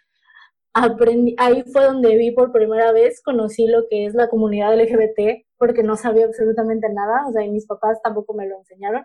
aprendí, 0.73 1.35
ahí 1.39 1.65
fue 1.73 1.87
donde 1.87 2.17
vi 2.17 2.31
por 2.31 2.53
primera 2.53 2.93
vez, 2.93 3.21
conocí 3.21 3.67
lo 3.67 3.89
que 3.91 4.07
es 4.07 4.15
la 4.15 4.29
comunidad 4.29 4.79
LGBT, 4.81 5.45
porque 5.59 5.83
no 5.83 5.97
sabía 5.97 6.27
absolutamente 6.27 6.89
nada, 6.89 7.27
o 7.29 7.33
sea, 7.33 7.45
y 7.45 7.51
mis 7.51 7.67
papás 7.67 8.01
tampoco 8.01 8.33
me 8.35 8.47
lo 8.47 8.59
enseñaron. 8.59 9.03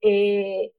Eh, 0.00 0.72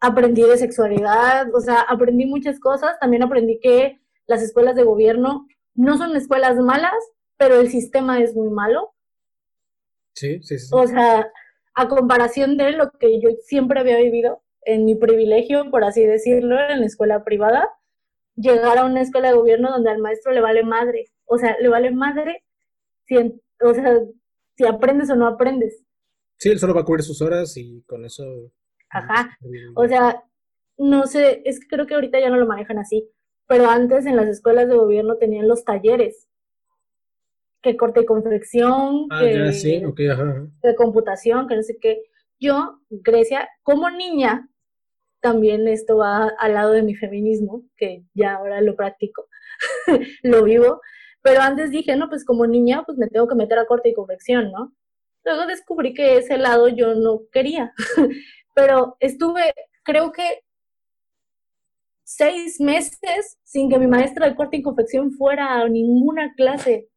aprendí 0.00 0.42
de 0.42 0.58
sexualidad, 0.58 1.54
o 1.54 1.60
sea, 1.60 1.82
aprendí 1.82 2.26
muchas 2.26 2.58
cosas, 2.58 2.98
también 2.98 3.22
aprendí 3.22 3.60
que 3.60 4.00
las 4.26 4.42
escuelas 4.42 4.74
de 4.74 4.82
gobierno 4.82 5.46
no 5.74 5.96
son 5.98 6.16
escuelas 6.16 6.56
malas, 6.56 6.98
pero 7.36 7.60
el 7.60 7.70
sistema 7.70 8.18
es 8.20 8.34
muy 8.34 8.50
malo. 8.50 8.92
Sí, 10.20 10.42
sí, 10.42 10.58
sí. 10.58 10.68
O 10.72 10.86
sea, 10.86 11.26
a 11.74 11.88
comparación 11.88 12.58
de 12.58 12.72
lo 12.72 12.90
que 12.92 13.20
yo 13.22 13.30
siempre 13.42 13.80
había 13.80 13.96
vivido 13.96 14.42
en 14.62 14.84
mi 14.84 14.94
privilegio, 14.94 15.70
por 15.70 15.82
así 15.82 16.04
decirlo, 16.04 16.60
en 16.60 16.80
la 16.80 16.86
escuela 16.86 17.24
privada, 17.24 17.70
llegar 18.36 18.76
a 18.76 18.84
una 18.84 19.00
escuela 19.00 19.28
de 19.28 19.36
gobierno 19.36 19.70
donde 19.70 19.90
al 19.90 19.98
maestro 19.98 20.32
le 20.32 20.42
vale 20.42 20.62
madre. 20.62 21.06
O 21.24 21.38
sea, 21.38 21.56
le 21.58 21.68
vale 21.68 21.90
madre 21.90 22.44
si, 23.06 23.16
o 23.16 23.72
sea, 23.72 23.98
si 24.56 24.66
aprendes 24.66 25.08
o 25.08 25.16
no 25.16 25.26
aprendes. 25.26 25.82
Sí, 26.36 26.50
él 26.50 26.58
solo 26.58 26.74
va 26.74 26.82
a 26.82 26.84
cubrir 26.84 27.02
sus 27.02 27.22
horas 27.22 27.56
y 27.56 27.82
con 27.86 28.04
eso. 28.04 28.24
Ajá. 28.90 29.38
O 29.74 29.88
sea, 29.88 30.22
no 30.76 31.06
sé, 31.06 31.40
es 31.46 31.60
que 31.60 31.66
creo 31.66 31.86
que 31.86 31.94
ahorita 31.94 32.20
ya 32.20 32.28
no 32.28 32.36
lo 32.36 32.46
manejan 32.46 32.78
así, 32.78 33.08
pero 33.46 33.70
antes 33.70 34.04
en 34.04 34.16
las 34.16 34.28
escuelas 34.28 34.68
de 34.68 34.76
gobierno 34.76 35.16
tenían 35.16 35.48
los 35.48 35.64
talleres. 35.64 36.29
Que 37.62 37.76
corte 37.76 38.00
y 38.00 38.06
confección, 38.06 39.06
ah, 39.10 39.22
ya, 39.22 39.52
sí. 39.52 39.84
okay, 39.84 40.08
ajá. 40.08 40.46
de 40.62 40.74
computación, 40.74 41.46
que 41.46 41.56
no 41.56 41.62
sé 41.62 41.76
qué. 41.80 42.02
Yo, 42.38 42.80
Grecia, 42.88 43.48
como 43.62 43.90
niña, 43.90 44.48
también 45.20 45.68
esto 45.68 45.98
va 45.98 46.28
al 46.38 46.54
lado 46.54 46.72
de 46.72 46.82
mi 46.82 46.94
feminismo, 46.94 47.62
que 47.76 48.04
ya 48.14 48.36
ahora 48.36 48.60
lo 48.62 48.76
practico, 48.76 49.26
lo 50.22 50.44
vivo, 50.44 50.80
pero 51.22 51.42
antes 51.42 51.70
dije, 51.70 51.96
no, 51.96 52.08
pues 52.08 52.24
como 52.24 52.46
niña, 52.46 52.82
pues 52.84 52.96
me 52.96 53.08
tengo 53.08 53.28
que 53.28 53.34
meter 53.34 53.58
a 53.58 53.66
corte 53.66 53.90
y 53.90 53.94
confección, 53.94 54.50
¿no? 54.50 54.74
Luego 55.24 55.46
descubrí 55.46 55.92
que 55.92 56.16
ese 56.16 56.38
lado 56.38 56.68
yo 56.68 56.94
no 56.94 57.22
quería, 57.30 57.74
pero 58.54 58.96
estuve, 59.00 59.52
creo 59.82 60.12
que 60.12 60.42
seis 62.04 62.60
meses 62.60 63.38
sin 63.44 63.70
que 63.70 63.78
mi 63.78 63.86
maestra 63.86 64.28
de 64.28 64.34
corte 64.34 64.56
y 64.56 64.62
confección 64.62 65.12
fuera 65.12 65.60
a 65.60 65.68
ninguna 65.68 66.34
clase. 66.34 66.88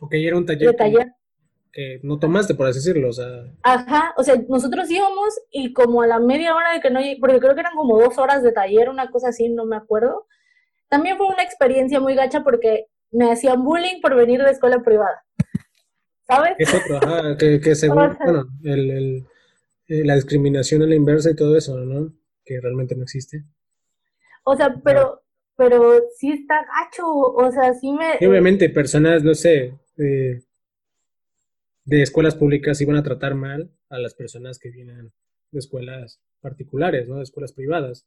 Ok, 0.00 0.14
era 0.14 0.36
un 0.36 0.46
taller. 0.46 0.74
taller. 0.74 1.12
Que, 1.72 2.00
no 2.02 2.18
tomaste, 2.18 2.54
por 2.54 2.66
así 2.66 2.78
decirlo, 2.78 3.10
o 3.10 3.12
sea. 3.12 3.26
Ajá, 3.62 4.14
o 4.16 4.22
sea, 4.22 4.36
nosotros 4.48 4.90
íbamos 4.90 5.38
y 5.50 5.72
como 5.72 6.02
a 6.02 6.06
la 6.06 6.18
media 6.18 6.54
hora 6.54 6.72
de 6.72 6.80
que 6.80 6.90
no, 6.90 7.00
porque 7.20 7.38
creo 7.38 7.54
que 7.54 7.60
eran 7.60 7.74
como 7.74 8.00
dos 8.00 8.16
horas 8.18 8.42
de 8.42 8.52
taller, 8.52 8.88
una 8.88 9.10
cosa 9.10 9.28
así, 9.28 9.48
no 9.48 9.66
me 9.66 9.76
acuerdo. 9.76 10.26
También 10.88 11.16
fue 11.16 11.26
una 11.26 11.42
experiencia 11.42 12.00
muy 12.00 12.14
gacha 12.14 12.42
porque 12.42 12.86
me 13.10 13.30
hacían 13.30 13.64
bullying 13.64 14.00
por 14.00 14.14
venir 14.14 14.42
de 14.42 14.50
escuela 14.50 14.82
privada. 14.82 15.24
¿Sabes? 16.26 16.54
Es 16.58 16.74
otro, 16.74 16.96
ajá, 16.96 17.36
que, 17.36 17.60
que 17.60 17.74
según, 17.74 18.16
bueno, 18.24 18.46
el, 18.64 18.90
el, 18.90 19.26
eh, 19.88 20.04
la 20.04 20.14
discriminación 20.16 20.82
a 20.82 20.86
la 20.86 20.94
inversa 20.94 21.30
y 21.30 21.36
todo 21.36 21.56
eso, 21.56 21.76
¿no? 21.78 22.12
Que 22.44 22.60
realmente 22.60 22.96
no 22.96 23.02
existe. 23.02 23.44
O 24.44 24.56
sea, 24.56 24.74
pero, 24.84 25.22
pero 25.56 26.00
sí 26.16 26.32
está 26.32 26.56
gacho, 26.56 27.06
o 27.06 27.50
sea, 27.52 27.74
sí 27.74 27.92
me... 27.92 28.14
Y 28.20 28.26
obviamente 28.26 28.68
personas, 28.68 29.22
no 29.22 29.34
sé, 29.34 29.74
de 29.96 30.42
escuelas 32.02 32.34
públicas 32.34 32.80
iban 32.80 32.96
a 32.96 33.02
tratar 33.02 33.34
mal 33.34 33.70
a 33.88 33.98
las 33.98 34.14
personas 34.14 34.58
que 34.58 34.70
vienen 34.70 35.12
de 35.52 35.58
escuelas 35.58 36.20
particulares, 36.40 37.08
¿no? 37.08 37.16
De 37.16 37.22
escuelas 37.22 37.52
privadas. 37.52 38.06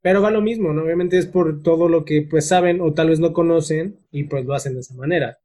Pero 0.00 0.22
va 0.22 0.30
lo 0.30 0.40
mismo, 0.40 0.72
¿no? 0.72 0.82
Obviamente 0.82 1.18
es 1.18 1.26
por 1.26 1.62
todo 1.62 1.88
lo 1.88 2.04
que 2.04 2.22
pues 2.22 2.46
saben 2.46 2.80
o 2.80 2.94
tal 2.94 3.08
vez 3.10 3.18
no 3.20 3.32
conocen 3.32 3.98
y 4.12 4.24
pues 4.24 4.44
lo 4.44 4.54
hacen 4.54 4.74
de 4.74 4.80
esa 4.80 4.94
manera. 4.94 5.38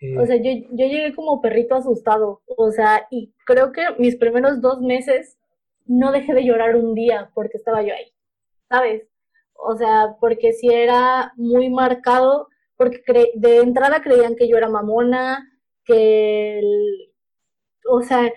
Eh, 0.00 0.18
o 0.18 0.26
sea, 0.26 0.36
yo, 0.36 0.50
yo 0.52 0.86
llegué 0.86 1.14
como 1.14 1.40
perrito 1.40 1.74
asustado, 1.74 2.42
o 2.46 2.70
sea, 2.70 3.06
y 3.10 3.32
creo 3.46 3.72
que 3.72 3.82
mis 3.98 4.16
primeros 4.16 4.60
dos 4.60 4.82
meses 4.82 5.38
no 5.86 6.12
dejé 6.12 6.34
de 6.34 6.44
llorar 6.44 6.76
un 6.76 6.94
día 6.94 7.30
porque 7.34 7.56
estaba 7.56 7.82
yo 7.82 7.94
ahí, 7.94 8.12
¿sabes? 8.68 9.04
O 9.54 9.74
sea, 9.76 10.16
porque 10.20 10.52
si 10.52 10.68
era 10.68 11.32
muy 11.36 11.70
marcado, 11.70 12.48
porque 12.76 13.32
de 13.34 13.58
entrada 13.58 14.02
creían 14.02 14.36
que 14.36 14.48
yo 14.48 14.56
era 14.56 14.68
mamona, 14.68 15.48
que, 15.84 16.60
o 17.88 18.02
sea, 18.02 18.32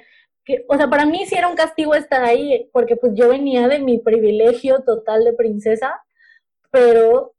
que, 0.45 0.65
o 0.67 0.77
sea, 0.77 0.89
para 0.89 1.05
mí 1.05 1.25
sí 1.25 1.35
era 1.35 1.47
un 1.47 1.55
castigo 1.55 1.93
estar 1.95 2.23
ahí, 2.23 2.69
porque 2.73 2.95
pues 2.95 3.13
yo 3.15 3.29
venía 3.29 3.67
de 3.67 3.79
mi 3.79 3.99
privilegio 3.99 4.81
total 4.83 5.23
de 5.23 5.33
princesa, 5.33 6.01
pero 6.71 7.33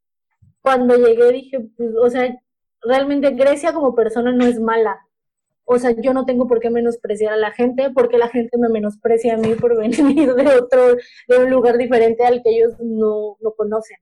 cuando 0.63 0.97
llegué 0.97 1.33
dije, 1.33 1.61
pues, 1.77 1.91
o 2.01 2.11
sea, 2.11 2.37
realmente 2.83 3.31
Grecia 3.31 3.73
como 3.73 3.95
persona 3.95 4.33
no 4.33 4.45
es 4.47 4.61
mala. 4.61 5.01
O 5.65 5.79
sea, 5.79 5.93
yo 5.93 6.13
no 6.13 6.25
tengo 6.25 6.49
por 6.49 6.59
qué 6.59 6.69
menospreciar 6.69 7.33
a 7.33 7.37
la 7.37 7.53
gente, 7.53 7.91
porque 7.91 8.19
la 8.19 8.29
gente 8.29 8.59
me 8.59 8.69
menosprecia 8.69 9.35
a 9.35 9.37
mí 9.39 9.55
por 9.55 9.77
venir 9.79 10.35
de 10.35 10.47
otro, 10.49 10.97
de 11.29 11.39
un 11.39 11.51
lugar 11.51 11.79
diferente 11.79 12.25
al 12.25 12.43
que 12.43 12.51
ellos 12.51 12.75
no, 12.81 13.37
no 13.41 13.53
conocen. 13.53 13.99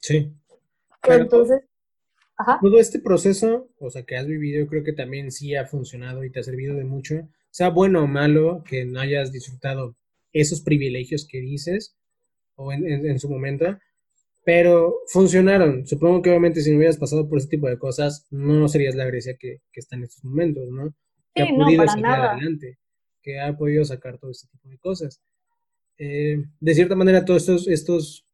Sí. 0.00 0.32
Entonces, 1.04 1.62
ajá. 2.36 2.58
Todo 2.60 2.78
este 2.78 2.98
proceso, 3.00 3.68
o 3.78 3.90
sea, 3.90 4.04
que 4.04 4.16
has 4.16 4.26
vivido, 4.26 4.60
yo 4.60 4.66
creo 4.68 4.84
que 4.84 4.92
también 4.92 5.30
sí 5.30 5.54
ha 5.54 5.66
funcionado 5.66 6.24
y 6.24 6.30
te 6.30 6.40
ha 6.40 6.42
servido 6.42 6.74
de 6.74 6.84
mucho, 6.84 7.28
sea 7.50 7.70
bueno 7.70 8.04
o 8.04 8.06
malo, 8.06 8.62
que 8.68 8.84
no 8.84 9.00
hayas 9.00 9.32
disfrutado 9.32 9.96
esos 10.32 10.60
privilegios 10.60 11.26
que 11.26 11.40
dices, 11.40 11.96
o 12.54 12.72
en, 12.72 12.86
en 12.86 13.18
su 13.18 13.28
momento, 13.28 13.78
pero 14.46 15.00
funcionaron. 15.08 15.84
Supongo 15.88 16.22
que 16.22 16.30
obviamente 16.30 16.60
si 16.60 16.70
no 16.70 16.76
hubieras 16.76 16.98
pasado 16.98 17.28
por 17.28 17.38
ese 17.38 17.48
tipo 17.48 17.68
de 17.68 17.80
cosas, 17.80 18.28
no 18.30 18.68
serías 18.68 18.94
la 18.94 19.04
Grecia 19.04 19.36
que, 19.36 19.60
está 19.72 19.96
en 19.96 20.04
estos 20.04 20.22
momentos, 20.22 20.68
¿no? 20.68 20.94
Que 21.34 21.42
ha 21.42 21.48
podido 21.48 21.84
salir 21.84 22.06
adelante, 22.06 22.78
que 23.22 23.40
ha 23.40 23.56
podido 23.56 23.84
sacar 23.84 24.18
todo 24.18 24.30
este 24.30 24.46
tipo 24.46 24.68
de 24.68 24.78
cosas. 24.78 25.20
Eh, 25.98 26.44
de 26.60 26.74
cierta 26.74 26.94
manera, 26.94 27.24
todas 27.24 27.42
estos, 27.42 27.66
estos, 27.66 28.24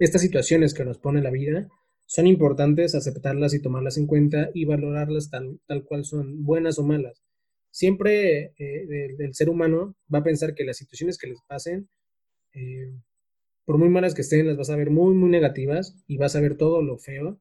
estas 0.00 0.22
situaciones 0.22 0.74
que 0.74 0.84
nos 0.84 0.98
pone 0.98 1.22
la 1.22 1.30
vida 1.30 1.68
son 2.06 2.26
importantes 2.26 2.94
aceptarlas 2.94 3.54
y 3.54 3.62
tomarlas 3.62 3.96
en 3.96 4.06
cuenta 4.06 4.50
y 4.54 4.64
valorarlas 4.64 5.30
tal, 5.30 5.60
tal 5.66 5.84
cual 5.84 6.04
son, 6.04 6.44
buenas 6.44 6.78
o 6.78 6.84
malas. 6.84 7.22
Siempre 7.70 8.52
eh, 8.58 9.16
el, 9.18 9.34
ser 9.34 9.48
humano 9.48 9.96
va 10.12 10.20
a 10.20 10.24
pensar 10.24 10.54
que 10.54 10.64
las 10.64 10.76
situaciones 10.76 11.18
que 11.18 11.26
les 11.26 11.40
pasen 11.48 11.88
eh, 12.52 12.92
por 13.64 13.78
muy 13.78 13.88
malas 13.88 14.14
que 14.14 14.22
estén, 14.22 14.46
las 14.46 14.56
vas 14.56 14.70
a 14.70 14.76
ver 14.76 14.90
muy, 14.90 15.14
muy 15.14 15.30
negativas 15.30 15.96
y 16.06 16.18
vas 16.18 16.36
a 16.36 16.40
ver 16.40 16.56
todo 16.56 16.82
lo 16.82 16.98
feo. 16.98 17.40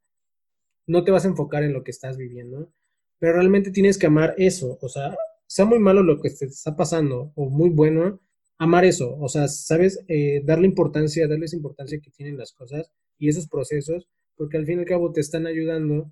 No 0.87 1.03
te 1.03 1.11
vas 1.11 1.25
a 1.25 1.27
enfocar 1.27 1.63
en 1.63 1.73
lo 1.73 1.83
que 1.83 1.91
estás 1.91 2.17
viviendo, 2.17 2.71
pero 3.19 3.33
realmente 3.33 3.71
tienes 3.71 3.97
que 3.97 4.07
amar 4.07 4.33
eso. 4.37 4.77
O 4.81 4.89
sea, 4.89 5.15
sea 5.47 5.65
muy 5.65 5.79
malo 5.79 6.03
lo 6.03 6.19
que 6.21 6.29
te 6.29 6.45
está 6.45 6.75
pasando 6.75 7.31
o 7.35 7.49
muy 7.49 7.69
bueno, 7.69 8.21
amar 8.57 8.85
eso. 8.85 9.17
O 9.19 9.29
sea, 9.29 9.47
sabes, 9.47 10.03
eh, 10.07 10.41
darle 10.45 10.67
importancia, 10.67 11.27
darles 11.27 11.53
importancia 11.53 11.99
que 11.99 12.11
tienen 12.11 12.37
las 12.37 12.53
cosas 12.53 12.91
y 13.17 13.29
esos 13.29 13.47
procesos, 13.47 14.07
porque 14.35 14.57
al 14.57 14.65
fin 14.65 14.77
y 14.77 14.81
al 14.81 14.87
cabo 14.87 15.11
te 15.11 15.21
están 15.21 15.47
ayudando 15.47 16.11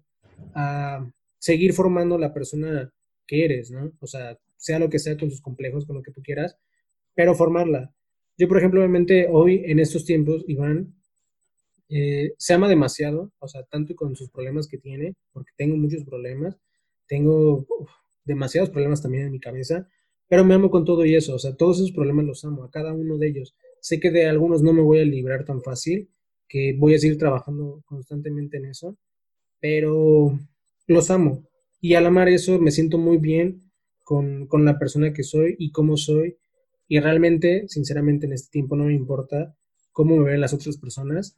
a 0.54 1.10
seguir 1.38 1.74
formando 1.74 2.18
la 2.18 2.34
persona 2.34 2.92
que 3.28 3.46
eres, 3.46 3.72
¿no? 3.72 3.92
O 4.00 4.08
sea, 4.08 4.38
sea 4.58 4.80
lo 4.80 4.90
que 4.90 5.00
sea 5.00 5.18
con 5.18 5.32
sus 5.32 5.42
complejos, 5.42 5.86
con 5.86 5.96
lo 5.96 6.04
que 6.04 6.12
tú 6.12 6.22
quieras, 6.22 6.58
pero 7.16 7.36
formarla. 7.36 7.94
Yo, 8.38 8.48
por 8.48 8.58
ejemplo, 8.58 8.80
obviamente 8.80 9.28
hoy 9.30 9.64
en 9.66 9.80
estos 9.80 10.06
tiempos, 10.06 10.44
Iván, 10.48 10.94
eh, 11.90 12.34
se 12.38 12.54
ama 12.54 12.70
demasiado, 12.70 13.32
o 13.40 13.48
sea, 13.48 13.64
tanto 13.64 13.96
con 13.96 14.16
sus 14.16 14.30
problemas 14.30 14.68
que 14.68 14.78
tiene, 14.78 15.16
porque 15.34 15.52
tengo 15.58 15.76
muchos 15.76 16.04
problemas, 16.06 16.58
tengo 17.08 17.68
demasiados 18.24 18.70
problemas 18.70 19.02
también 19.02 19.26
en 19.26 19.32
mi 19.32 19.40
cabeza, 19.40 19.88
pero 20.30 20.46
me 20.46 20.54
amo 20.54 20.72
con 20.72 20.86
todo 20.86 21.06
y 21.06 21.16
eso, 21.16 21.36
o 21.36 21.40
sea, 21.40 21.56
todos 21.58 21.78
esos 21.78 21.92
problemas 21.92 22.26
los 22.26 22.46
amo, 22.46 22.64
a 22.64 22.72
cada 22.72 22.94
uno 22.94 23.18
de 23.18 23.28
ellos. 23.28 23.56
Sé 23.82 24.00
que 24.00 24.12
de 24.12 24.28
algunos 24.28 24.62
no 24.64 24.72
me 24.72 24.82
voy 24.82 25.00
a 25.00 25.06
librar 25.06 25.44
tan 25.44 25.62
fácil, 25.62 26.10
que 26.52 26.76
voy 26.78 26.96
a 26.96 27.00
seguir 27.00 27.18
trabajando 27.18 27.82
constantemente 27.86 28.58
en 28.58 28.66
eso, 28.66 28.98
pero 29.62 30.38
los 30.88 31.10
amo. 31.10 31.48
Y 31.80 31.96
al 31.96 32.06
amar 32.06 32.28
eso 32.28 32.60
me 32.60 32.72
siento 32.72 32.98
muy 32.98 33.18
bien 33.18 33.62
con, 34.04 34.48
con 34.48 34.66
la 34.66 34.78
persona 34.78 35.14
que 35.14 35.24
soy 35.24 35.56
y 35.58 35.72
cómo 35.72 35.96
soy 35.96 36.38
y 36.90 37.00
realmente, 37.00 37.70
sinceramente, 37.70 38.26
en 38.26 38.34
este 38.34 38.52
tiempo 38.52 38.76
no 38.76 38.84
me 38.84 38.94
importa 38.94 39.56
cómo 39.94 40.18
me 40.18 40.32
ven 40.32 40.42
las 40.42 40.54
otras 40.54 40.76
personas. 40.76 41.38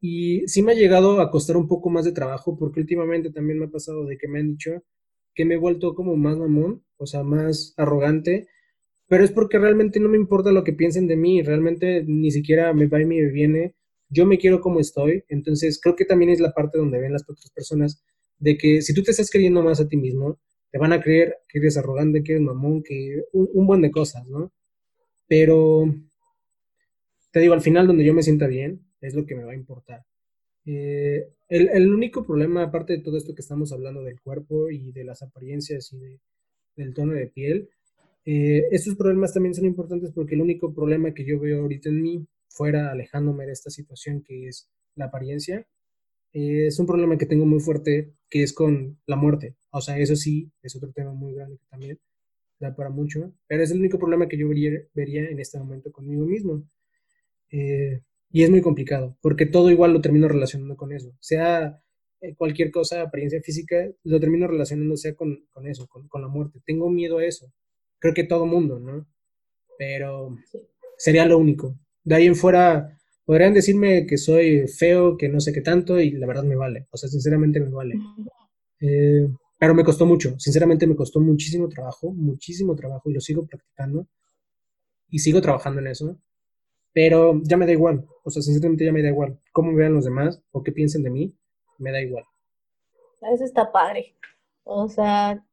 Y 0.00 0.48
sí 0.48 0.62
me 0.62 0.72
ha 0.72 0.74
llegado 0.74 1.20
a 1.20 1.30
costar 1.30 1.56
un 1.56 1.68
poco 1.68 1.90
más 1.90 2.04
de 2.04 2.10
trabajo 2.10 2.58
porque 2.58 2.80
últimamente 2.80 3.30
también 3.30 3.60
me 3.60 3.66
ha 3.66 3.70
pasado 3.70 4.04
de 4.04 4.18
que 4.18 4.26
me 4.26 4.40
han 4.40 4.48
dicho 4.48 4.82
que 5.32 5.44
me 5.44 5.54
he 5.54 5.58
vuelto 5.58 5.94
como 5.94 6.16
más 6.16 6.36
mamón, 6.38 6.82
o 6.96 7.06
sea, 7.06 7.22
más 7.22 7.72
arrogante, 7.76 8.48
pero 9.06 9.22
es 9.22 9.30
porque 9.30 9.60
realmente 9.60 10.00
no 10.00 10.08
me 10.08 10.16
importa 10.16 10.50
lo 10.50 10.64
que 10.64 10.72
piensen 10.72 11.06
de 11.06 11.14
mí, 11.14 11.40
realmente 11.40 12.02
ni 12.04 12.32
siquiera 12.32 12.72
me 12.74 12.88
va 12.88 13.00
y 13.00 13.06
me 13.06 13.22
viene, 13.30 13.76
yo 14.10 14.26
me 14.26 14.38
quiero 14.38 14.60
como 14.60 14.80
estoy, 14.80 15.24
entonces 15.28 15.80
creo 15.80 15.96
que 15.96 16.04
también 16.04 16.30
es 16.30 16.40
la 16.40 16.52
parte 16.52 16.78
donde 16.78 17.00
ven 17.00 17.12
las 17.12 17.22
otras 17.22 17.50
personas 17.50 18.02
de 18.38 18.58
que 18.58 18.82
si 18.82 18.94
tú 18.94 19.02
te 19.02 19.12
estás 19.12 19.30
creyendo 19.30 19.62
más 19.62 19.80
a 19.80 19.88
ti 19.88 19.96
mismo, 19.96 20.38
te 20.70 20.78
van 20.78 20.92
a 20.92 21.00
creer 21.00 21.38
que 21.48 21.58
eres 21.58 21.76
arrogante, 21.76 22.22
que 22.22 22.32
eres 22.32 22.42
mamón, 22.42 22.82
que 22.82 23.22
un, 23.32 23.48
un 23.52 23.66
buen 23.66 23.82
de 23.82 23.90
cosas, 23.90 24.26
¿no? 24.26 24.52
Pero 25.28 25.94
te 27.30 27.40
digo, 27.40 27.54
al 27.54 27.62
final 27.62 27.86
donde 27.86 28.04
yo 28.04 28.14
me 28.14 28.22
sienta 28.22 28.46
bien 28.46 28.80
es 29.00 29.14
lo 29.14 29.24
que 29.26 29.34
me 29.34 29.44
va 29.44 29.52
a 29.52 29.56
importar. 29.56 30.04
Eh, 30.66 31.28
el, 31.48 31.92
único 31.92 32.24
problema, 32.24 32.62
aparte 32.62 32.92
de 32.92 33.02
todo 33.02 33.16
esto 33.16 33.34
que 33.34 33.40
estamos 33.40 33.72
hablando 33.72 34.02
del 34.02 34.20
cuerpo 34.20 34.70
y 34.70 34.92
de 34.92 35.04
las 35.04 35.22
apariencias 35.22 35.92
y 35.92 36.20
del 36.76 36.94
tono 36.94 37.14
de 37.14 37.26
piel, 37.26 37.68
eh, 38.24 38.68
estos 38.70 38.94
problemas 38.96 39.32
también 39.32 39.54
son 39.54 39.64
importantes 39.64 40.12
porque 40.12 40.34
el 40.34 40.42
único 40.42 40.72
problema 40.72 41.14
que 41.14 41.24
yo 41.24 41.40
veo 41.40 41.62
ahorita 41.62 41.88
en 41.88 42.02
mí, 42.02 42.26
fuera 42.50 42.90
alejándome 42.92 43.46
de 43.46 43.52
esta 43.52 43.70
situación 43.70 44.22
que 44.22 44.48
es 44.48 44.68
la 44.96 45.06
apariencia, 45.06 45.66
eh, 46.32 46.66
es 46.66 46.78
un 46.78 46.86
problema 46.86 47.16
que 47.18 47.26
tengo 47.26 47.46
muy 47.46 47.60
fuerte 47.60 48.12
que 48.28 48.42
es 48.42 48.52
con 48.52 48.98
la 49.06 49.16
muerte. 49.16 49.56
O 49.70 49.80
sea, 49.80 49.98
eso 49.98 50.16
sí, 50.16 50.52
es 50.62 50.76
otro 50.76 50.92
tema 50.92 51.12
muy 51.12 51.34
grande 51.34 51.58
también 51.70 51.98
da 52.60 52.74
para 52.74 52.90
mucho, 52.90 53.32
pero 53.46 53.62
es 53.62 53.70
el 53.70 53.78
único 53.78 53.98
problema 53.98 54.28
que 54.28 54.38
yo 54.38 54.48
vería, 54.48 55.30
en 55.30 55.40
este 55.40 55.58
momento 55.58 55.90
conmigo 55.90 56.24
mismo. 56.26 56.62
Eh, 57.50 58.02
y 58.30 58.42
es 58.44 58.50
muy 58.50 58.60
complicado, 58.60 59.16
porque 59.22 59.46
todo 59.46 59.70
igual 59.70 59.92
lo 59.92 60.00
termino 60.00 60.28
relacionando 60.28 60.76
con 60.76 60.92
eso. 60.92 61.12
Sea 61.20 61.80
eh, 62.20 62.34
cualquier 62.36 62.70
cosa, 62.70 63.02
apariencia 63.02 63.40
física, 63.42 63.88
lo 64.04 64.20
termino 64.20 64.46
relacionando 64.46 64.96
sea 64.96 65.14
con, 65.14 65.46
con 65.50 65.66
eso, 65.66 65.88
con, 65.88 66.06
con, 66.08 66.22
la 66.22 66.28
muerte. 66.28 66.60
Tengo 66.64 66.90
miedo 66.90 67.18
a 67.18 67.24
eso. 67.24 67.52
Creo 67.98 68.14
que 68.14 68.24
todo 68.24 68.46
mundo, 68.46 68.78
¿no? 68.78 69.06
Pero 69.78 70.36
sería 70.98 71.24
lo 71.26 71.38
único. 71.38 71.76
De 72.10 72.16
ahí 72.16 72.26
en 72.26 72.34
fuera, 72.34 72.98
podrían 73.24 73.54
decirme 73.54 74.04
que 74.04 74.18
soy 74.18 74.66
feo, 74.66 75.16
que 75.16 75.28
no 75.28 75.38
sé 75.38 75.52
qué 75.52 75.60
tanto, 75.60 76.00
y 76.00 76.10
la 76.10 76.26
verdad 76.26 76.42
me 76.42 76.56
vale. 76.56 76.88
O 76.90 76.96
sea, 76.96 77.08
sinceramente 77.08 77.60
me 77.60 77.70
vale. 77.70 77.94
Eh, 78.80 79.28
pero 79.56 79.76
me 79.76 79.84
costó 79.84 80.06
mucho, 80.06 80.34
sinceramente 80.36 80.88
me 80.88 80.96
costó 80.96 81.20
muchísimo 81.20 81.68
trabajo, 81.68 82.12
muchísimo 82.12 82.74
trabajo 82.74 83.08
y 83.08 83.12
lo 83.12 83.20
sigo 83.20 83.46
practicando 83.46 84.08
y 85.08 85.20
sigo 85.20 85.40
trabajando 85.40 85.80
en 85.80 85.86
eso. 85.86 86.18
pero 86.92 87.40
ya 87.44 87.56
me 87.56 87.66
da 87.66 87.72
igual, 87.72 88.04
o 88.24 88.30
sea, 88.30 88.42
sinceramente 88.42 88.84
ya 88.84 88.92
me 88.92 89.02
da 89.02 89.10
igual. 89.10 89.38
Cómo 89.52 89.72
vean 89.76 89.94
los 89.94 90.04
demás 90.04 90.42
o 90.50 90.64
qué 90.64 90.72
piensen 90.72 91.04
de 91.04 91.10
mí, 91.10 91.32
me 91.78 91.92
da 91.92 92.02
igual. 92.02 92.24
Eso 93.32 93.44
está 93.44 93.70
padre. 93.70 94.16
O 94.64 94.88
sea, 94.88 95.44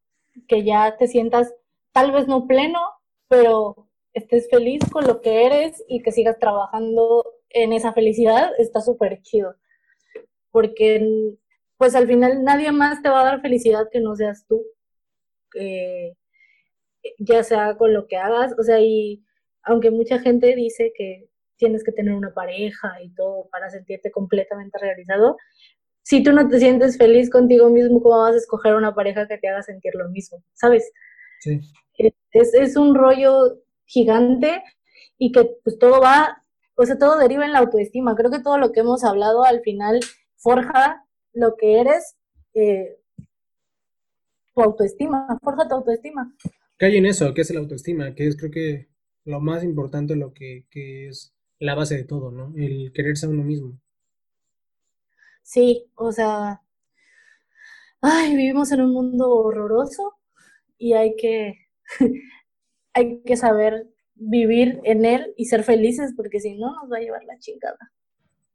que 0.48 0.64
ya 0.64 0.98
te 0.98 1.08
sientas 1.08 1.54
tal 1.92 2.12
vez 2.12 2.28
no 2.28 2.48
pleno, 2.48 2.80
pero 3.28 3.87
estés 4.18 4.50
feliz 4.50 4.82
con 4.92 5.06
lo 5.06 5.22
que 5.22 5.46
eres 5.46 5.84
y 5.88 6.02
que 6.02 6.12
sigas 6.12 6.38
trabajando 6.40 7.26
en 7.50 7.74
esa 7.74 7.94
felicidad, 7.94 8.52
está 8.58 8.82
súper 8.82 9.22
chido. 9.22 9.56
Porque 10.52 11.36
pues 11.78 11.96
al 11.96 12.08
final 12.08 12.44
nadie 12.44 12.72
más 12.72 13.02
te 13.02 13.10
va 13.10 13.22
a 13.22 13.26
dar 13.26 13.42
felicidad 13.42 13.90
que 13.92 14.00
no 14.00 14.16
seas 14.16 14.46
tú. 14.48 14.64
Eh, 15.56 16.14
ya 17.20 17.44
sea 17.44 17.78
con 17.78 17.94
lo 17.94 18.08
que 18.08 18.18
hagas, 18.18 18.54
o 18.60 18.64
sea, 18.64 18.80
y 18.82 19.24
aunque 19.64 19.92
mucha 19.92 20.20
gente 20.20 20.56
dice 20.56 20.92
que 20.96 21.30
tienes 21.56 21.84
que 21.84 21.92
tener 21.92 22.14
una 22.14 22.34
pareja 22.34 23.02
y 23.02 23.14
todo 23.14 23.48
para 23.50 23.70
sentirte 23.70 24.12
completamente 24.12 24.78
realizado, 24.78 25.38
si 26.04 26.24
tú 26.24 26.32
no 26.32 26.48
te 26.48 26.60
sientes 26.60 26.98
feliz 26.98 27.30
contigo 27.30 27.70
mismo, 27.70 28.02
¿cómo 28.02 28.20
vas 28.20 28.36
a 28.36 28.38
escoger 28.38 28.76
una 28.76 28.94
pareja 28.94 29.28
que 29.28 29.38
te 29.38 29.48
haga 29.48 29.64
sentir 29.64 29.94
lo 29.96 30.10
mismo? 30.10 30.44
¿Sabes? 30.54 30.90
Sí. 31.40 31.60
Es, 32.32 32.54
es 32.54 32.76
un 32.76 32.96
rollo 32.96 33.58
gigante 33.88 34.62
y 35.18 35.32
que 35.32 35.58
pues 35.64 35.80
todo 35.80 36.00
va, 36.00 36.44
o 36.76 36.86
sea, 36.86 37.00
todo 37.00 37.18
deriva 37.18 37.46
en 37.46 37.54
la 37.54 37.60
autoestima. 37.60 38.16
Creo 38.16 38.30
que 38.30 38.42
todo 38.42 38.60
lo 38.60 38.72
que 38.72 38.82
hemos 38.82 39.04
hablado 39.04 39.44
al 39.44 39.62
final 39.62 40.00
forja 40.36 41.04
lo 41.34 41.56
que 41.56 41.80
eres, 41.80 42.16
eh, 42.54 43.00
tu 44.54 44.62
autoestima, 44.62 45.40
forja 45.42 45.68
tu 45.68 45.76
autoestima. 45.76 46.36
¿Qué 46.78 46.86
hay 46.86 46.98
en 46.98 47.08
eso? 47.08 47.34
¿Qué 47.34 47.42
es 47.42 47.52
la 47.52 47.60
autoestima? 47.60 48.14
Que 48.14 48.28
es 48.28 48.38
creo 48.38 48.52
que 48.52 48.88
lo 49.26 49.40
más 49.40 49.64
importante, 49.64 50.16
lo 50.16 50.34
que, 50.34 50.66
que 50.70 51.08
es 51.08 51.34
la 51.60 51.76
base 51.76 51.98
de 51.98 52.04
todo, 52.04 52.32
¿no? 52.32 52.54
El 52.56 52.92
quererse 52.94 53.26
a 53.26 53.30
uno 53.30 53.44
mismo. 53.44 53.80
Sí, 55.42 55.90
o 55.96 56.12
sea, 56.12 56.62
ay, 58.02 58.36
vivimos 58.36 58.72
en 58.72 58.82
un 58.82 58.94
mundo 58.94 59.30
horroroso 59.30 60.18
y 60.78 60.94
hay 60.94 61.16
que, 61.16 61.68
hay 62.98 63.22
que 63.24 63.38
saber 63.38 63.88
vivir 64.16 64.80
en 64.84 65.06
él 65.06 65.34
y 65.38 65.46
ser 65.46 65.64
felices 65.64 66.14
porque 66.16 66.40
si 66.40 66.56
no 66.56 66.74
nos 66.74 66.92
va 66.92 66.98
a 66.98 67.02
llevar 67.02 67.24
la 67.26 67.38
chingada. 67.38 67.78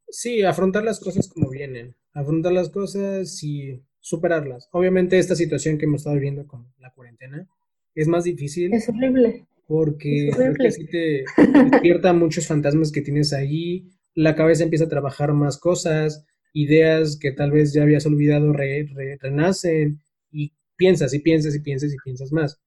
Sí, 0.09 0.43
afrontar 0.43 0.83
las 0.83 0.99
cosas 0.99 1.29
como 1.29 1.49
vienen, 1.49 1.95
afrontar 2.13 2.53
las 2.53 2.69
cosas 2.69 3.43
y 3.45 3.81
superarlas. 4.01 4.69
Obviamente 4.73 5.19
esta 5.19 5.37
situación 5.37 5.79
que 5.79 5.85
hemos 5.85 6.01
estado 6.01 6.17
viviendo 6.17 6.47
con 6.47 6.67
la 6.81 6.91
cuarentena 6.91 7.49
es 7.95 8.09
más 8.09 8.25
difícil. 8.25 8.75
Es 8.75 8.89
horrible. 8.89 9.47
Porque 9.69 10.31
sí 10.71 10.87
te 10.87 11.25
despierta 11.71 12.13
muchos 12.13 12.49
fantasmas 12.49 12.91
que 12.91 13.01
tienes 13.01 13.33
ahí, 13.33 13.87
la 14.15 14.35
cabeza 14.35 14.65
empieza 14.65 14.87
a 14.87 14.89
trabajar 14.89 15.33
más 15.33 15.57
cosas, 15.57 16.27
ideas 16.53 17.17
que 17.17 17.31
tal 17.31 17.53
vez 17.53 17.73
ya 17.73 17.83
habías 17.83 18.05
olvidado 18.07 18.53
renacen 18.53 20.01
y 20.33 20.53
piensas 20.77 21.15
y 21.15 21.21
piensas 21.21 21.55
y 21.55 21.61
piensas 21.61 21.95
y 21.95 21.97
piensas 22.05 22.33
más. 22.33 22.61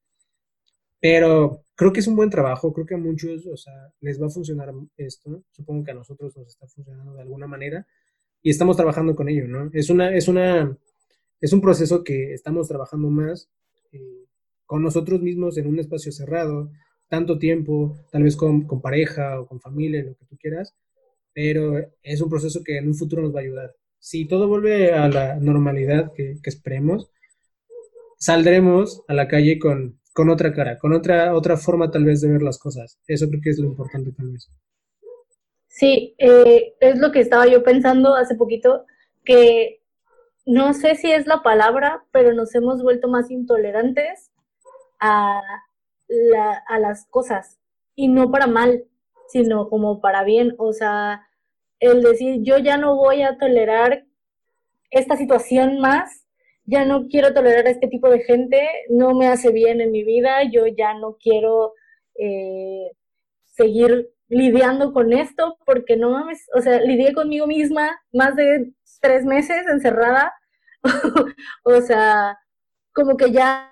Pero 1.08 1.62
creo 1.76 1.94
que 1.94 2.00
es 2.00 2.08
un 2.08 2.16
buen 2.16 2.32
trabajo, 2.32 2.74
creo 2.74 2.88
que 2.88 2.96
a 2.96 2.98
muchos, 2.98 3.46
o 3.46 3.56
sea, 3.56 3.94
les 4.02 4.20
va 4.20 4.26
a 4.26 4.32
funcionar 4.32 4.74
esto, 4.98 5.44
supongo 5.52 5.84
que 5.84 5.92
a 5.92 5.94
nosotros 5.94 6.36
nos 6.36 6.48
está 6.48 6.66
funcionando 6.66 7.14
de 7.14 7.22
alguna 7.22 7.46
manera 7.46 7.86
y 8.42 8.50
estamos 8.50 8.76
trabajando 8.76 9.16
con 9.16 9.30
ello, 9.30 9.48
¿no? 9.48 9.70
Es 9.72 9.92
una, 9.92 10.16
es 10.16 10.28
una, 10.28 10.76
es 11.40 11.54
un 11.54 11.62
proceso 11.62 12.04
que 12.04 12.34
estamos 12.34 12.68
trabajando 12.68 13.12
más 13.12 13.52
eh, 13.92 14.26
con 14.66 14.82
nosotros 14.82 15.22
mismos 15.22 15.60
en 15.60 15.68
un 15.68 15.78
espacio 15.78 16.12
cerrado, 16.12 16.72
tanto 17.08 17.38
tiempo, 17.38 18.00
tal 18.12 18.24
vez 18.24 18.36
con, 18.36 18.66
con, 18.66 18.82
pareja 18.82 19.40
o 19.40 19.46
con 19.46 19.60
familia, 19.62 20.02
lo 20.02 20.16
que 20.16 20.26
tú 20.26 20.38
quieras, 20.38 20.74
pero 21.36 21.88
es 22.02 22.20
un 22.20 22.32
proceso 22.32 22.64
que 22.64 22.80
en 22.80 22.88
un 22.88 22.96
futuro 22.96 23.22
nos 23.22 23.36
va 23.36 23.42
a 23.42 23.44
ayudar. 23.44 23.76
Si 24.00 24.26
todo 24.26 24.48
vuelve 24.48 24.92
a 24.92 25.08
la 25.08 25.36
normalidad 25.36 26.14
que, 26.14 26.40
que 26.42 26.50
esperemos, 26.50 27.12
saldremos 28.18 29.04
a 29.08 29.14
la 29.14 29.28
calle 29.28 29.60
con, 29.60 30.00
con 30.16 30.30
otra 30.30 30.54
cara, 30.54 30.80
con 30.80 30.94
otra, 30.94 31.36
otra 31.36 31.58
forma 31.58 31.92
tal 31.92 32.06
vez 32.06 32.22
de 32.22 32.30
ver 32.30 32.42
las 32.42 32.58
cosas. 32.58 32.98
Eso 33.06 33.28
creo 33.28 33.42
que 33.44 33.50
es 33.50 33.60
lo 33.60 33.68
importante 33.68 34.14
tal 34.14 34.32
vez. 34.32 34.50
Sí, 35.68 36.16
eh, 36.18 36.74
es 36.80 37.00
lo 37.00 37.12
que 37.12 37.20
estaba 37.20 37.48
yo 37.48 37.64
pensando 37.64 38.16
hace 38.16 38.36
poquito, 38.36 38.86
que 39.26 39.82
no 40.46 40.74
sé 40.74 40.96
si 40.96 41.12
es 41.12 41.28
la 41.28 41.44
palabra, 41.44 42.06
pero 42.12 42.34
nos 42.34 42.56
hemos 42.56 42.82
vuelto 42.82 43.10
más 43.10 43.30
intolerantes 43.30 44.32
a, 45.02 45.42
a 46.68 46.80
las 46.80 47.08
cosas, 47.08 47.60
y 47.94 48.08
no 48.08 48.32
para 48.32 48.48
mal, 48.48 48.86
sino 49.28 49.68
como 49.68 50.00
para 50.00 50.24
bien. 50.24 50.56
O 50.60 50.72
sea, 50.72 51.28
el 51.82 52.02
decir, 52.04 52.42
yo 52.42 52.58
ya 52.58 52.78
no 52.78 52.96
voy 52.96 53.22
a 53.22 53.38
tolerar 53.38 54.06
esta 54.92 55.18
situación 55.18 55.82
más 55.82 56.25
ya 56.66 56.86
no 56.86 57.08
quiero 57.08 57.34
tolerar 57.34 57.68
a 57.68 57.72
este 57.72 57.88
tipo 57.88 58.10
de 58.10 58.20
gente, 58.22 58.68
no 58.90 59.14
me 59.14 59.28
hace 59.28 59.52
bien 59.52 59.82
en 59.82 59.92
mi 59.92 60.04
vida, 60.04 60.44
yo 60.52 60.66
ya 60.68 60.94
no 60.96 61.18
quiero 61.18 61.74
eh, 62.16 62.92
seguir 63.46 64.10
lidiando 64.28 64.92
con 64.92 65.14
esto 65.14 65.58
porque 65.66 65.98
no 65.98 66.12
mames, 66.12 66.48
o 66.56 66.62
sea, 66.62 66.82
lidié 66.82 67.14
conmigo 67.14 67.46
misma 67.46 68.00
más 68.12 68.36
de 68.36 68.74
tres 69.00 69.26
meses 69.26 69.68
encerrada, 69.68 70.34
o 71.64 71.82
sea, 71.82 72.38
como 72.94 73.18
que 73.18 73.32
ya 73.32 73.72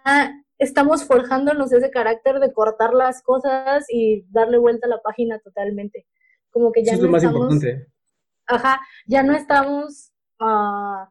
estamos 0.60 1.06
forjándonos 1.06 1.72
ese 1.72 1.90
carácter 1.90 2.40
de 2.40 2.54
cortar 2.54 2.94
las 2.94 3.24
cosas 3.24 3.86
y 3.90 4.26
darle 4.30 4.58
vuelta 4.58 4.88
a 4.88 4.90
la 4.90 5.02
página 5.02 5.40
totalmente. 5.40 6.06
Como 6.52 6.72
que 6.72 6.84
ya 6.84 6.94
Eso 6.94 7.02
no 7.02 7.18
es 7.18 7.24
lo 7.24 7.30
más 7.30 7.36
importante. 7.36 7.88
Ajá, 8.46 8.80
ya 9.08 9.24
no 9.24 9.34
estamos 9.34 10.12
uh, 10.40 11.08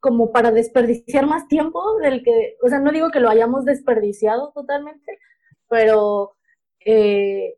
como 0.00 0.32
para 0.32 0.50
desperdiciar 0.50 1.26
más 1.26 1.48
tiempo 1.48 1.98
del 1.98 2.22
que, 2.22 2.56
o 2.62 2.68
sea, 2.68 2.78
no 2.78 2.92
digo 2.92 3.10
que 3.10 3.20
lo 3.20 3.28
hayamos 3.28 3.64
desperdiciado 3.64 4.52
totalmente, 4.54 5.18
pero 5.68 6.36
eh, 6.84 7.56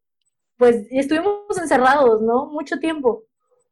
pues 0.56 0.86
estuvimos 0.90 1.58
encerrados, 1.60 2.22
¿no? 2.22 2.46
Mucho 2.46 2.78
tiempo. 2.78 3.24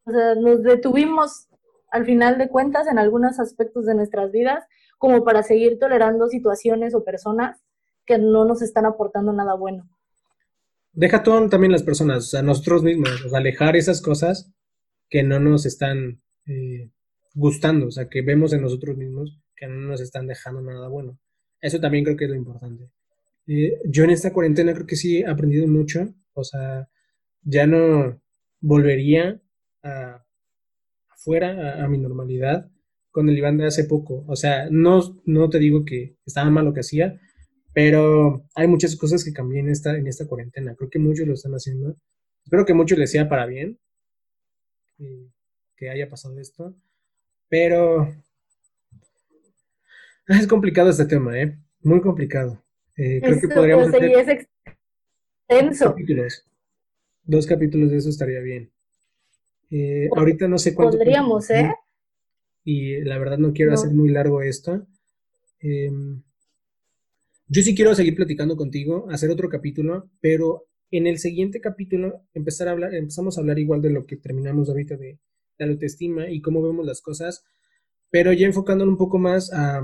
O 0.05 0.11
sea, 0.11 0.35
nos 0.35 0.63
detuvimos 0.63 1.49
al 1.91 2.05
final 2.05 2.39
de 2.39 2.49
cuentas 2.49 2.87
en 2.87 2.99
algunos 2.99 3.39
aspectos 3.41 3.87
de 3.87 3.95
nuestras 3.95 4.31
vidas 4.33 4.65
como 4.99 5.25
para 5.25 5.43
seguir 5.43 5.79
tolerando 5.79 6.29
situaciones 6.29 6.95
o 6.95 7.05
personas 7.05 7.61
que 8.05 8.19
no 8.19 8.45
nos 8.45 8.63
están 8.63 8.87
aportando 8.87 9.33
nada 9.33 9.55
bueno. 9.55 9.89
Deja 10.93 11.23
todo 11.23 11.49
también 11.49 11.73
las 11.73 11.83
personas, 11.83 12.19
o 12.19 12.29
sea, 12.29 12.43
nosotros 12.43 12.83
mismos, 12.83 13.25
o 13.25 13.29
sea, 13.29 13.39
alejar 13.39 13.77
esas 13.77 14.03
cosas 14.03 14.51
que 15.09 15.23
no 15.23 15.39
nos 15.39 15.65
están 15.67 16.21
eh, 16.47 16.91
gustando, 17.35 17.87
o 17.87 17.91
sea, 17.91 18.09
que 18.09 18.23
vemos 18.23 18.53
en 18.53 18.63
nosotros 18.63 18.97
mismos 18.97 19.39
que 19.57 19.67
no 19.67 19.89
nos 19.89 20.01
están 20.01 20.27
dejando 20.27 20.61
nada 20.63 20.89
bueno. 20.89 21.19
Eso 21.61 21.81
también 21.81 22.05
creo 22.05 22.17
que 22.17 22.25
es 22.25 22.31
lo 22.31 22.37
importante. 22.37 22.91
Eh, 23.47 23.81
yo 23.85 24.05
en 24.05 24.11
esta 24.11 24.33
cuarentena 24.33 24.75
creo 24.75 24.87
que 24.87 24.97
sí 24.97 25.19
he 25.19 25.27
aprendido 25.27 25.67
mucho, 25.67 26.15
o 26.35 26.45
sea, 26.45 26.89
ya 27.43 27.67
no 27.67 28.21
volvería 28.61 29.41
a, 29.83 30.25
afuera 31.11 31.83
a, 31.83 31.89
mi 31.89 31.99
normalidad 31.99 32.71
con 33.11 33.29
el 33.29 33.39
Iván 33.39 33.57
de 33.57 33.67
hace 33.67 33.85
poco. 33.85 34.25
O 34.29 34.37
sea, 34.37 34.69
no, 34.71 35.21
no 35.25 35.51
te 35.51 35.59
digo 35.59 35.85
que 35.85 36.17
estaba 36.27 36.51
mal 36.51 36.67
lo 36.67 36.75
que 36.75 36.81
hacía, 36.81 37.21
pero 37.73 38.47
hay 38.55 38.69
muchas 38.69 38.97
cosas 38.97 39.25
que 39.25 39.33
cambié 39.33 39.61
en 39.61 39.71
esta, 39.71 39.97
en 39.97 40.07
esta 40.07 40.27
cuarentena. 40.27 40.75
Creo 40.77 40.91
que 40.91 40.99
muchos 40.99 41.27
lo 41.27 41.35
están 41.35 41.53
haciendo. 41.53 41.97
Espero 42.45 42.67
que 42.67 42.75
muchos 42.75 42.99
les 42.99 43.11
sea 43.11 43.29
para 43.29 43.47
bien 43.47 43.79
eh, 44.99 45.29
que 45.77 45.91
haya 45.91 46.09
pasado 46.09 46.39
esto. 46.39 46.75
Pero 47.49 48.15
es 50.27 50.47
complicado 50.47 50.91
este 50.91 51.07
tema, 51.07 51.41
¿eh? 51.41 51.59
Muy 51.83 52.01
complicado. 52.01 52.63
Eh, 52.97 53.21
creo 53.23 53.41
que 53.41 53.49
podríamos 53.49 53.89
hacer 53.89 54.05
es 54.05 54.29
extenso. 54.29 55.85
Dos 55.85 55.93
capítulos. 55.93 56.45
dos 57.25 57.47
capítulos 57.47 57.91
de 57.91 57.97
eso 57.97 58.09
estaría 58.11 58.41
bien. 58.41 58.71
Eh, 59.71 60.09
ahorita 60.15 60.49
no 60.49 60.59
sé 60.59 60.75
cuánto. 60.75 60.99
Podríamos, 60.99 61.49
¿eh? 61.51 61.73
Y 62.65 63.01
la 63.03 63.19
verdad 63.19 63.39
no 63.39 63.53
quiero 63.53 63.73
hacer 63.73 63.93
muy 63.93 64.11
largo 64.11 64.43
esto. 64.43 64.87
Em, 65.61 66.23
yo 67.47 67.63
sí 67.63 67.75
quiero 67.75 67.95
seguir 67.95 68.15
platicando 68.15 68.57
contigo, 68.57 69.07
hacer 69.11 69.31
otro 69.31 69.49
capítulo, 69.49 70.11
pero 70.21 70.67
en 70.91 71.07
el 71.07 71.19
siguiente 71.19 71.61
capítulo 71.61 72.23
empezar 72.35 72.69
a 72.69 72.73
hablar, 72.73 72.95
empezamos 72.95 73.37
a 73.37 73.41
hablar 73.41 73.59
igual 73.59 73.81
de 73.81 73.91
lo 73.91 74.07
que 74.07 74.17
terminamos 74.17 74.69
ahorita 74.69 74.97
de, 74.97 75.19
la 75.67 75.73
autoestima 75.73 76.31
y 76.31 76.41
cómo 76.41 76.63
vemos 76.63 76.87
las 76.87 77.01
cosas, 77.01 77.45
pero 78.11 78.33
ya 78.33 78.47
enfocándolo 78.47 78.91
un 78.91 78.99
poco 78.99 79.19
más 79.19 79.53
a, 79.53 79.83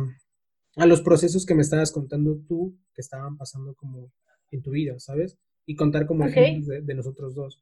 los 0.87 1.03
procesos 1.03 1.47
que 1.47 1.55
me 1.55 1.63
estabas 1.63 1.93
contando 1.93 2.37
tú, 2.49 2.77
que 2.95 3.01
estaban 3.01 3.37
pasando 3.37 3.75
como 3.75 4.13
en 4.51 4.63
tu 4.63 4.71
vida, 4.71 4.99
¿sabes? 4.99 5.39
Y 5.67 5.77
contar 5.77 6.07
como 6.07 6.27
ejemplos 6.27 6.67
de, 6.85 6.95
nosotros 6.95 7.35
dos. 7.35 7.61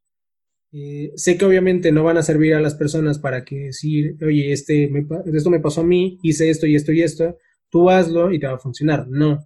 Eh, 0.73 1.13
sé 1.17 1.37
que 1.37 1.45
obviamente 1.45 1.93
no 1.93 2.05
van 2.05 2.17
a 2.17 2.23
servir 2.23 2.55
a 2.55 2.61
las 2.61 2.75
personas 2.75 3.19
para 3.19 3.45
que 3.45 3.67
decir, 3.67 4.17
oye, 4.25 4.53
este 4.53 4.91
esto 5.27 5.51
me 5.51 5.61
pasó 5.61 5.83
a 5.83 5.85
mí, 5.85 6.19
hice 6.23 6.49
esto 6.49 6.67
y 6.67 6.75
esto 6.75 6.93
y 6.93 7.03
esto, 7.03 7.37
tú 7.69 7.91
hazlo 7.91 8.33
y 8.33 8.41
te 8.41 8.47
va 8.47 8.55
a 8.55 8.59
funcionar. 8.59 9.07
No. 9.09 9.45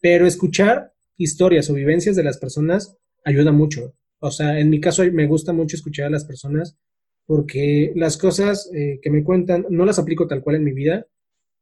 Pero 0.00 0.26
escuchar 0.26 0.92
historias 1.16 1.68
o 1.70 1.74
vivencias 1.74 2.14
de 2.14 2.22
las 2.22 2.38
personas 2.38 2.96
ayuda 3.24 3.50
mucho. 3.50 3.94
O 4.20 4.30
sea, 4.30 4.58
en 4.60 4.70
mi 4.70 4.80
caso 4.80 5.02
me 5.12 5.26
gusta 5.26 5.52
mucho 5.52 5.76
escuchar 5.76 6.06
a 6.06 6.10
las 6.10 6.24
personas 6.24 6.78
porque 7.26 7.92
las 7.96 8.16
cosas 8.16 8.70
eh, 8.72 9.00
que 9.02 9.10
me 9.10 9.24
cuentan 9.24 9.66
no 9.68 9.84
las 9.84 9.98
aplico 9.98 10.26
tal 10.26 10.42
cual 10.42 10.56
en 10.56 10.64
mi 10.64 10.72
vida, 10.72 11.06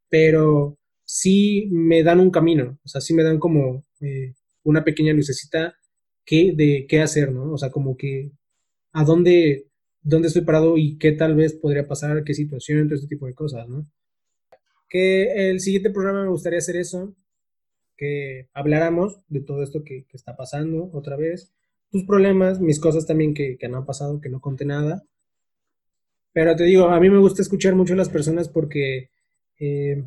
pero 0.09 0.79
sí 1.05 1.69
me 1.71 2.03
dan 2.03 2.21
un 2.21 2.31
camino, 2.31 2.79
o 2.85 2.89
sea, 2.89 3.01
sí 3.01 3.15
me 3.15 3.23
dan 3.23 3.39
como 3.39 3.85
eh, 4.01 4.35
una 4.63 4.85
pequeña 4.85 5.13
lucecita 5.13 5.77
que, 6.25 6.53
de 6.55 6.87
qué 6.89 7.01
hacer, 7.01 7.33
¿no? 7.33 7.53
O 7.53 7.59
sea, 7.59 7.71
como 7.71 7.97
que 7.97 8.31
a 8.93 9.05
dónde, 9.05 9.67
dónde 10.03 10.29
estoy 10.29 10.43
parado 10.43 10.79
y 10.79 10.99
qué 10.99 11.13
tal 11.13 11.35
vez 11.35 11.55
podría 11.55 11.87
pasar, 11.87 12.25
qué 12.25 12.35
situación, 12.35 12.89
todo 12.89 12.97
este 12.97 13.09
tipo 13.09 13.27
de 13.27 13.35
cosas, 13.35 13.69
¿no? 13.69 13.87
Que 14.89 15.51
el 15.51 15.61
siguiente 15.61 15.91
programa 15.91 16.23
me 16.23 16.31
gustaría 16.31 16.59
hacer 16.59 16.77
eso, 16.77 17.15
que 17.97 18.49
habláramos 18.53 19.21
de 19.29 19.41
todo 19.41 19.63
esto 19.63 19.83
que, 19.85 20.07
está 20.13 20.37
pasando 20.37 20.91
otra 20.93 21.17
vez, 21.17 21.53
tus 21.91 22.05
problemas, 22.05 22.61
mis 22.61 22.81
cosas 22.81 23.07
también 23.07 23.35
que, 23.35 23.57
que 23.59 23.69
no 23.69 23.79
han 23.79 23.87
pasado, 23.87 24.21
que 24.21 24.29
no 24.29 24.41
conté 24.41 24.65
nada. 24.65 25.05
Pero 26.35 26.57
te 26.57 26.65
digo, 26.65 26.89
a 26.89 26.99
mí 27.01 27.09
me 27.09 27.21
gusta 27.21 27.43
escuchar 27.43 27.77
mucho 27.77 27.95
a 27.95 27.97
las 27.97 28.09
personas 28.09 28.49
porque 28.49 29.09
eh, 29.61 30.03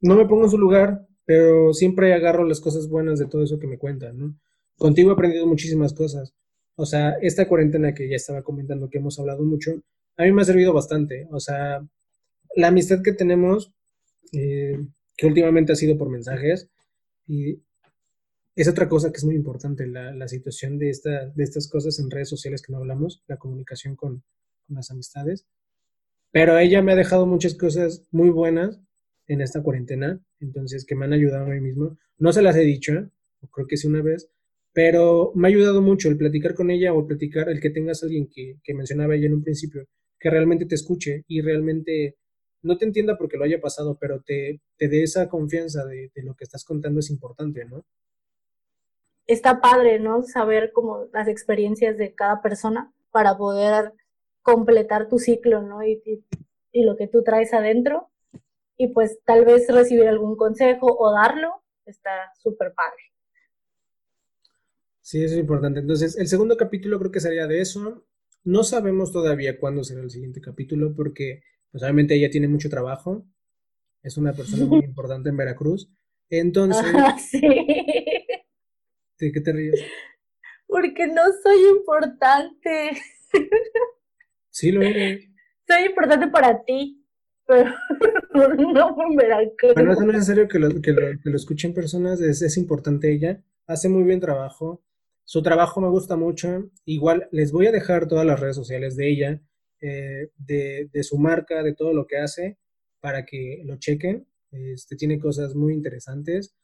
no 0.00 0.14
me 0.14 0.24
pongo 0.24 0.44
en 0.44 0.50
su 0.50 0.56
lugar, 0.56 1.04
pero 1.26 1.74
siempre 1.74 2.14
agarro 2.14 2.44
las 2.44 2.60
cosas 2.60 2.88
buenas 2.88 3.18
de 3.18 3.26
todo 3.26 3.42
eso 3.42 3.58
que 3.58 3.66
me 3.66 3.76
cuentan, 3.76 4.18
¿no? 4.18 4.34
Contigo 4.78 5.10
he 5.10 5.12
aprendido 5.12 5.46
muchísimas 5.46 5.92
cosas. 5.92 6.32
O 6.76 6.86
sea, 6.86 7.16
esta 7.20 7.48
cuarentena 7.48 7.92
que 7.92 8.08
ya 8.08 8.16
estaba 8.16 8.42
comentando, 8.42 8.88
que 8.88 8.98
hemos 8.98 9.18
hablado 9.18 9.42
mucho, 9.42 9.82
a 10.16 10.22
mí 10.22 10.30
me 10.30 10.42
ha 10.42 10.44
servido 10.44 10.72
bastante. 10.72 11.26
O 11.32 11.40
sea, 11.40 11.84
la 12.54 12.68
amistad 12.68 13.02
que 13.02 13.12
tenemos, 13.12 13.72
eh, 14.32 14.78
que 15.16 15.26
últimamente 15.26 15.72
ha 15.72 15.76
sido 15.76 15.98
por 15.98 16.08
mensajes, 16.08 16.68
y 17.26 17.58
es 18.54 18.68
otra 18.68 18.88
cosa 18.88 19.10
que 19.10 19.18
es 19.18 19.24
muy 19.24 19.34
importante, 19.34 19.88
la, 19.88 20.28
situación 20.28 20.78
de, 20.78 20.90
esta, 20.90 21.26
de 21.26 21.42
estas 21.42 21.68
cosas 21.68 21.98
en 21.98 22.10
redes 22.10 22.28
sociales 22.28 22.62
que 22.62 22.72
no 22.72 22.78
hablamos, 22.78 23.22
la 23.26 23.36
comunicación 23.36 23.96
con, 23.96 24.22
las 24.70 24.90
amistades. 24.90 25.46
Pero 26.32 26.58
ella 26.58 26.82
me 26.82 26.92
ha 26.92 26.96
dejado 26.96 27.26
muchas 27.26 27.54
cosas 27.54 28.06
muy 28.10 28.30
buenas 28.30 28.80
en 29.26 29.40
esta 29.40 29.62
cuarentena, 29.62 30.20
entonces 30.40 30.84
que 30.84 30.94
me 30.94 31.04
han 31.04 31.12
ayudado 31.12 31.46
a 31.46 31.48
mí 31.48 31.60
mismo. 31.60 31.98
No 32.18 32.32
se 32.32 32.42
las 32.42 32.56
he 32.56 32.60
dicho, 32.60 33.10
creo 33.52 33.66
que 33.66 33.76
sí 33.76 33.86
una 33.86 34.02
vez, 34.02 34.30
pero 34.72 35.32
me 35.34 35.48
ha 35.48 35.50
ayudado 35.50 35.82
mucho 35.82 36.08
el 36.08 36.16
platicar 36.16 36.54
con 36.54 36.70
ella 36.70 36.92
o 36.92 37.06
platicar, 37.06 37.48
el 37.48 37.60
que 37.60 37.70
tengas 37.70 38.02
alguien 38.02 38.28
que, 38.28 38.58
que 38.62 38.74
mencionaba 38.74 39.14
ella 39.14 39.26
en 39.26 39.34
un 39.34 39.42
principio, 39.42 39.86
que 40.18 40.30
realmente 40.30 40.66
te 40.66 40.74
escuche 40.74 41.24
y 41.26 41.40
realmente 41.40 42.16
no 42.62 42.76
te 42.76 42.84
entienda 42.84 43.16
porque 43.16 43.36
lo 43.36 43.44
haya 43.44 43.60
pasado, 43.60 43.96
pero 44.00 44.20
te, 44.20 44.60
te 44.76 44.88
dé 44.88 45.02
esa 45.02 45.28
confianza 45.28 45.84
de, 45.86 46.10
de, 46.14 46.22
lo 46.22 46.34
que 46.34 46.44
estás 46.44 46.64
contando 46.64 47.00
es 47.00 47.10
importante, 47.10 47.64
¿no? 47.64 47.84
Está 49.26 49.60
padre, 49.60 49.98
¿no? 49.98 50.22
Saber 50.22 50.72
como 50.72 51.06
las 51.12 51.28
experiencias 51.28 51.96
de 51.96 52.14
cada 52.14 52.42
persona 52.42 52.92
para 53.12 53.36
poder 53.36 53.92
completar 54.42 55.08
tu 55.08 55.18
ciclo, 55.18 55.62
¿no? 55.62 55.82
Y, 55.82 56.02
y, 56.04 56.24
y 56.72 56.84
lo 56.84 56.96
que 56.96 57.08
tú 57.08 57.22
traes 57.22 57.52
adentro 57.52 58.10
y 58.76 58.88
pues 58.88 59.18
tal 59.24 59.44
vez 59.44 59.68
recibir 59.68 60.08
algún 60.08 60.36
consejo 60.36 60.96
o 60.98 61.12
darlo 61.12 61.62
está 61.84 62.32
súper 62.42 62.72
padre. 62.72 63.02
Sí, 65.02 65.22
eso 65.22 65.34
es 65.34 65.40
importante. 65.40 65.80
Entonces, 65.80 66.16
el 66.16 66.28
segundo 66.28 66.56
capítulo 66.56 66.98
creo 66.98 67.10
que 67.10 67.20
sería 67.20 67.46
de 67.46 67.60
eso. 67.60 68.06
No 68.44 68.62
sabemos 68.64 69.12
todavía 69.12 69.58
cuándo 69.58 69.84
será 69.84 70.00
el 70.00 70.10
siguiente 70.10 70.40
capítulo 70.40 70.94
porque, 70.94 71.42
pues 71.70 71.82
obviamente 71.82 72.14
ella 72.14 72.30
tiene 72.30 72.48
mucho 72.48 72.70
trabajo. 72.70 73.26
Es 74.02 74.16
una 74.16 74.32
persona 74.32 74.64
muy 74.64 74.80
importante 74.84 75.28
en 75.28 75.36
Veracruz. 75.36 75.90
Entonces... 76.30 76.86
sí. 77.30 77.40
¿De 77.40 79.32
qué 79.32 79.40
te 79.42 79.52
ríes? 79.52 79.84
Porque 80.66 81.06
no 81.06 81.22
soy 81.42 81.76
importante. 81.76 82.92
Sí, 84.50 84.72
lo 84.72 84.82
eres. 84.82 85.28
Soy 85.66 85.84
importante 85.86 86.28
para 86.28 86.62
ti 86.64 87.00
pero 87.50 87.70
no 88.72 88.96
en 89.10 89.16
Veracruz. 89.16 89.72
Pero 89.74 89.86
no 89.86 89.92
es 89.92 90.00
necesario 90.00 90.46
que 90.46 90.60
lo, 90.60 90.80
que 90.80 90.92
lo, 90.92 91.36
escuchen 91.36 91.74
personas, 91.74 92.20
es, 92.20 92.42
es, 92.42 92.56
importante 92.56 93.12
ella, 93.12 93.42
hace 93.66 93.88
muy 93.88 94.04
bien 94.04 94.20
trabajo, 94.20 94.84
su 95.24 95.42
trabajo 95.42 95.80
me 95.80 95.88
gusta 95.88 96.16
mucho, 96.16 96.70
igual 96.84 97.28
les 97.32 97.50
voy 97.50 97.66
a 97.66 97.72
dejar 97.72 98.06
todas 98.06 98.24
las 98.24 98.38
redes 98.38 98.54
sociales 98.54 98.96
de 98.96 99.10
ella, 99.10 99.42
eh, 99.80 100.30
de, 100.36 100.90
de, 100.92 101.02
su 101.02 101.18
marca, 101.18 101.62
de 101.62 101.74
todo 101.74 101.92
lo 101.92 102.06
que 102.06 102.18
hace, 102.18 102.58
para 103.00 103.24
que 103.24 103.62
lo 103.64 103.76
chequen, 103.78 104.28
este, 104.52 104.94
tiene 104.94 105.18
cosas 105.18 105.54
muy 105.56 105.72
interesantes. 105.72 106.54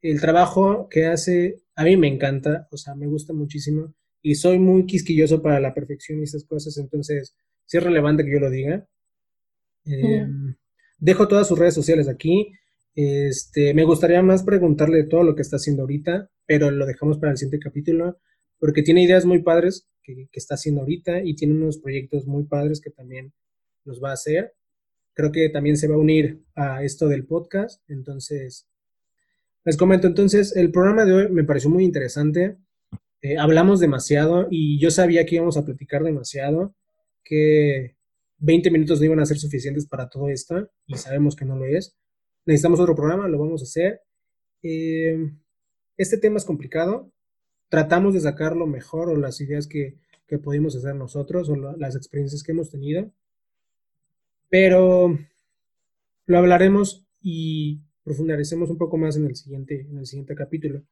El 0.00 0.20
trabajo 0.20 0.88
que 0.88 1.06
hace, 1.06 1.62
a 1.74 1.84
mí 1.84 1.96
me 1.96 2.06
encanta, 2.06 2.68
o 2.70 2.76
sea, 2.76 2.94
me 2.94 3.06
gusta 3.06 3.32
muchísimo 3.32 3.94
y 4.22 4.34
soy 4.34 4.58
muy 4.58 4.86
quisquilloso 4.86 5.42
para 5.42 5.60
la 5.60 5.74
perfección 5.74 6.20
y 6.20 6.24
esas 6.24 6.44
cosas, 6.44 6.76
entonces 6.78 7.34
sí 7.64 7.76
es 7.76 7.82
relevante 7.82 8.24
que 8.24 8.32
yo 8.32 8.40
lo 8.40 8.50
diga. 8.50 8.86
Em, 9.84 10.56
dejo 10.98 11.28
todas 11.28 11.48
sus 11.48 11.58
redes 11.58 11.74
sociales 11.74 12.08
aquí. 12.08 12.52
Este, 12.94 13.74
me 13.74 13.84
gustaría 13.84 14.22
más 14.22 14.42
preguntarle 14.42 15.04
todo 15.04 15.22
lo 15.22 15.34
que 15.34 15.42
está 15.42 15.56
haciendo 15.56 15.82
ahorita, 15.82 16.30
pero 16.46 16.70
lo 16.70 16.86
dejamos 16.86 17.18
para 17.18 17.32
el 17.32 17.38
siguiente 17.38 17.62
capítulo, 17.62 18.18
porque 18.58 18.82
tiene 18.82 19.02
ideas 19.02 19.26
muy 19.26 19.42
padres 19.42 19.86
que, 20.02 20.28
está 20.32 20.54
haciendo 20.54 20.80
ahorita 20.80 21.22
y 21.22 21.34
tiene 21.34 21.54
unos 21.54 21.78
proyectos 21.78 22.26
muy 22.26 22.44
padres 22.44 22.80
que 22.80 22.90
también 22.90 23.32
los 23.84 24.02
va 24.02 24.10
a 24.10 24.14
hacer. 24.14 24.54
Creo 25.14 25.32
que 25.32 25.48
también 25.48 25.76
se 25.76 25.88
va 25.88 25.94
a 25.94 25.98
unir 25.98 26.42
a 26.54 26.82
esto 26.84 27.08
del 27.08 27.26
podcast. 27.26 27.82
Entonces, 27.88 28.66
les 29.64 29.76
comento, 29.76 30.06
entonces, 30.06 30.54
el 30.56 30.70
programa 30.70 31.04
de 31.04 31.12
hoy 31.12 31.28
me 31.30 31.44
pareció 31.44 31.70
muy 31.70 31.84
interesante. 31.84 32.56
Eh, 33.22 33.38
hablamos 33.38 33.80
demasiado 33.80 34.46
y 34.50 34.78
yo 34.78 34.90
sabía 34.90 35.24
que 35.26 35.36
íbamos 35.36 35.56
a 35.56 35.64
platicar 35.64 36.02
demasiado, 36.02 36.74
que 37.24 37.96
20 38.38 38.70
minutos 38.70 39.00
no 39.00 39.06
iban 39.06 39.20
a 39.20 39.26
ser 39.26 39.38
suficientes 39.38 39.86
para 39.86 40.08
todo 40.08 40.28
esto 40.28 40.70
y 40.86 40.96
sabemos 40.96 41.36
que 41.36 41.44
no 41.44 41.56
lo 41.56 41.64
es. 41.64 41.96
Necesitamos 42.44 42.80
otro 42.80 42.94
programa, 42.94 43.28
lo 43.28 43.38
vamos 43.38 43.62
a 43.62 43.64
hacer. 43.64 44.02
Eh, 44.62 45.32
este 45.96 46.18
tema 46.18 46.36
es 46.36 46.44
complicado. 46.44 47.10
Tratamos 47.68 48.14
de 48.14 48.20
sacar 48.20 48.56
lo 48.56 48.66
mejor 48.66 49.08
o 49.08 49.16
las 49.16 49.40
ideas 49.40 49.66
que, 49.66 49.96
que 50.26 50.38
pudimos 50.38 50.76
hacer 50.76 50.94
nosotros 50.94 51.48
o 51.48 51.56
las 51.56 51.96
experiencias 51.96 52.42
que 52.42 52.52
hemos 52.52 52.70
tenido. 52.70 53.10
Pero 54.48 55.18
lo 56.26 56.38
hablaremos 56.38 57.06
y 57.20 57.80
profundizaremos 58.04 58.70
un 58.70 58.78
poco 58.78 58.96
más 58.96 59.16
en 59.16 59.26
el 59.26 59.34
siguiente, 59.34 59.80
en 59.80 59.98
el 59.98 60.06
siguiente 60.06 60.34
capítulo. 60.34 60.82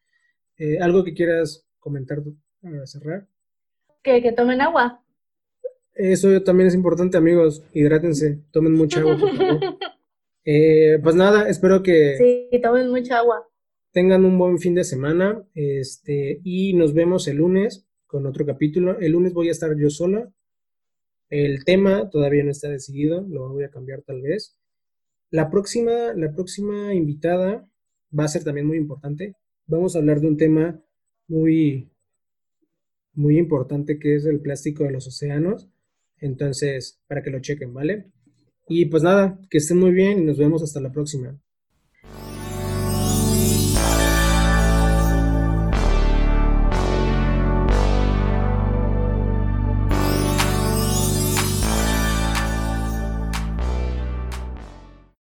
Eh, 0.57 0.79
¿Algo 0.81 1.05
que 1.05 1.15
quieras 1.15 1.67
comentar 1.85 2.19
para 2.63 2.87
cerrar? 2.87 3.27
Que, 4.03 4.23
que 4.23 4.33
tomen 4.33 4.63
agua. 4.63 5.03
Eso 5.95 6.43
también 6.43 6.67
es 6.67 6.75
importante, 6.75 7.17
amigos. 7.19 7.63
Hidrátense, 7.73 8.41
tomen 8.51 8.73
mucha 8.73 9.01
agua, 9.01 9.19
por 9.19 9.37
favor. 9.37 9.61
Eh, 10.47 10.99
pues 11.03 11.15
nada, 11.15 11.49
espero 11.49 11.83
que. 11.83 12.19
Sí, 12.19 12.61
tomen 12.61 12.91
mucha 12.91 13.17
agua. 13.17 13.49
Tengan 13.93 14.27
un 14.27 14.37
buen 14.37 14.59
fin 14.59 14.75
de 14.75 14.85
semana. 14.85 15.43
Este, 15.55 16.43
y 16.45 16.75
nos 16.75 16.93
vemos 16.93 17.27
el 17.29 17.39
lunes 17.39 17.87
con 18.07 18.27
otro 18.27 18.45
capítulo. 18.45 18.99
El 19.01 19.13
lunes 19.13 19.33
voy 19.33 19.49
a 19.49 19.53
estar 19.53 19.75
yo 19.75 19.89
sola. 19.89 20.31
El 21.31 21.65
tema 21.65 22.11
todavía 22.11 22.45
no 22.45 22.51
está 22.51 22.69
decidido, 22.69 23.27
lo 23.27 23.49
voy 23.49 23.65
a 23.65 23.71
cambiar 23.71 24.03
tal 24.03 24.21
vez. 24.21 24.55
La 25.31 25.51
próxima, 25.51 26.13
la 26.15 26.31
próxima 26.35 26.93
invitada 26.93 27.67
va 28.17 28.25
a 28.25 28.29
ser 28.29 28.45
también 28.45 28.67
muy 28.67 28.77
importante. 28.77 29.35
Vamos 29.67 29.97
a 29.97 30.01
hablar 30.01 30.21
de 30.21 30.29
un 30.29 30.37
tema 30.37 30.79
muy, 31.29 31.91
muy 33.15 33.39
importante 33.39 33.99
que 33.99 34.17
es 34.17 34.27
el 34.27 34.41
plástico 34.41 34.85
de 34.85 34.93
los 34.93 35.07
océanos. 35.07 35.69
Entonces, 36.19 37.01
para 37.07 37.23
que 37.23 37.31
lo 37.31 37.41
chequen, 37.41 37.75
¿vale? 37.75 38.11
Y 38.69 38.87
pues 38.87 39.03
nada, 39.03 39.39
que 39.51 39.59
estén 39.59 39.79
muy 39.79 39.93
bien 39.93 40.21
y 40.21 40.25
nos 40.25 40.39
vemos 40.39 40.63
hasta 40.63 40.81
la 40.81 40.93
próxima. 40.93 41.39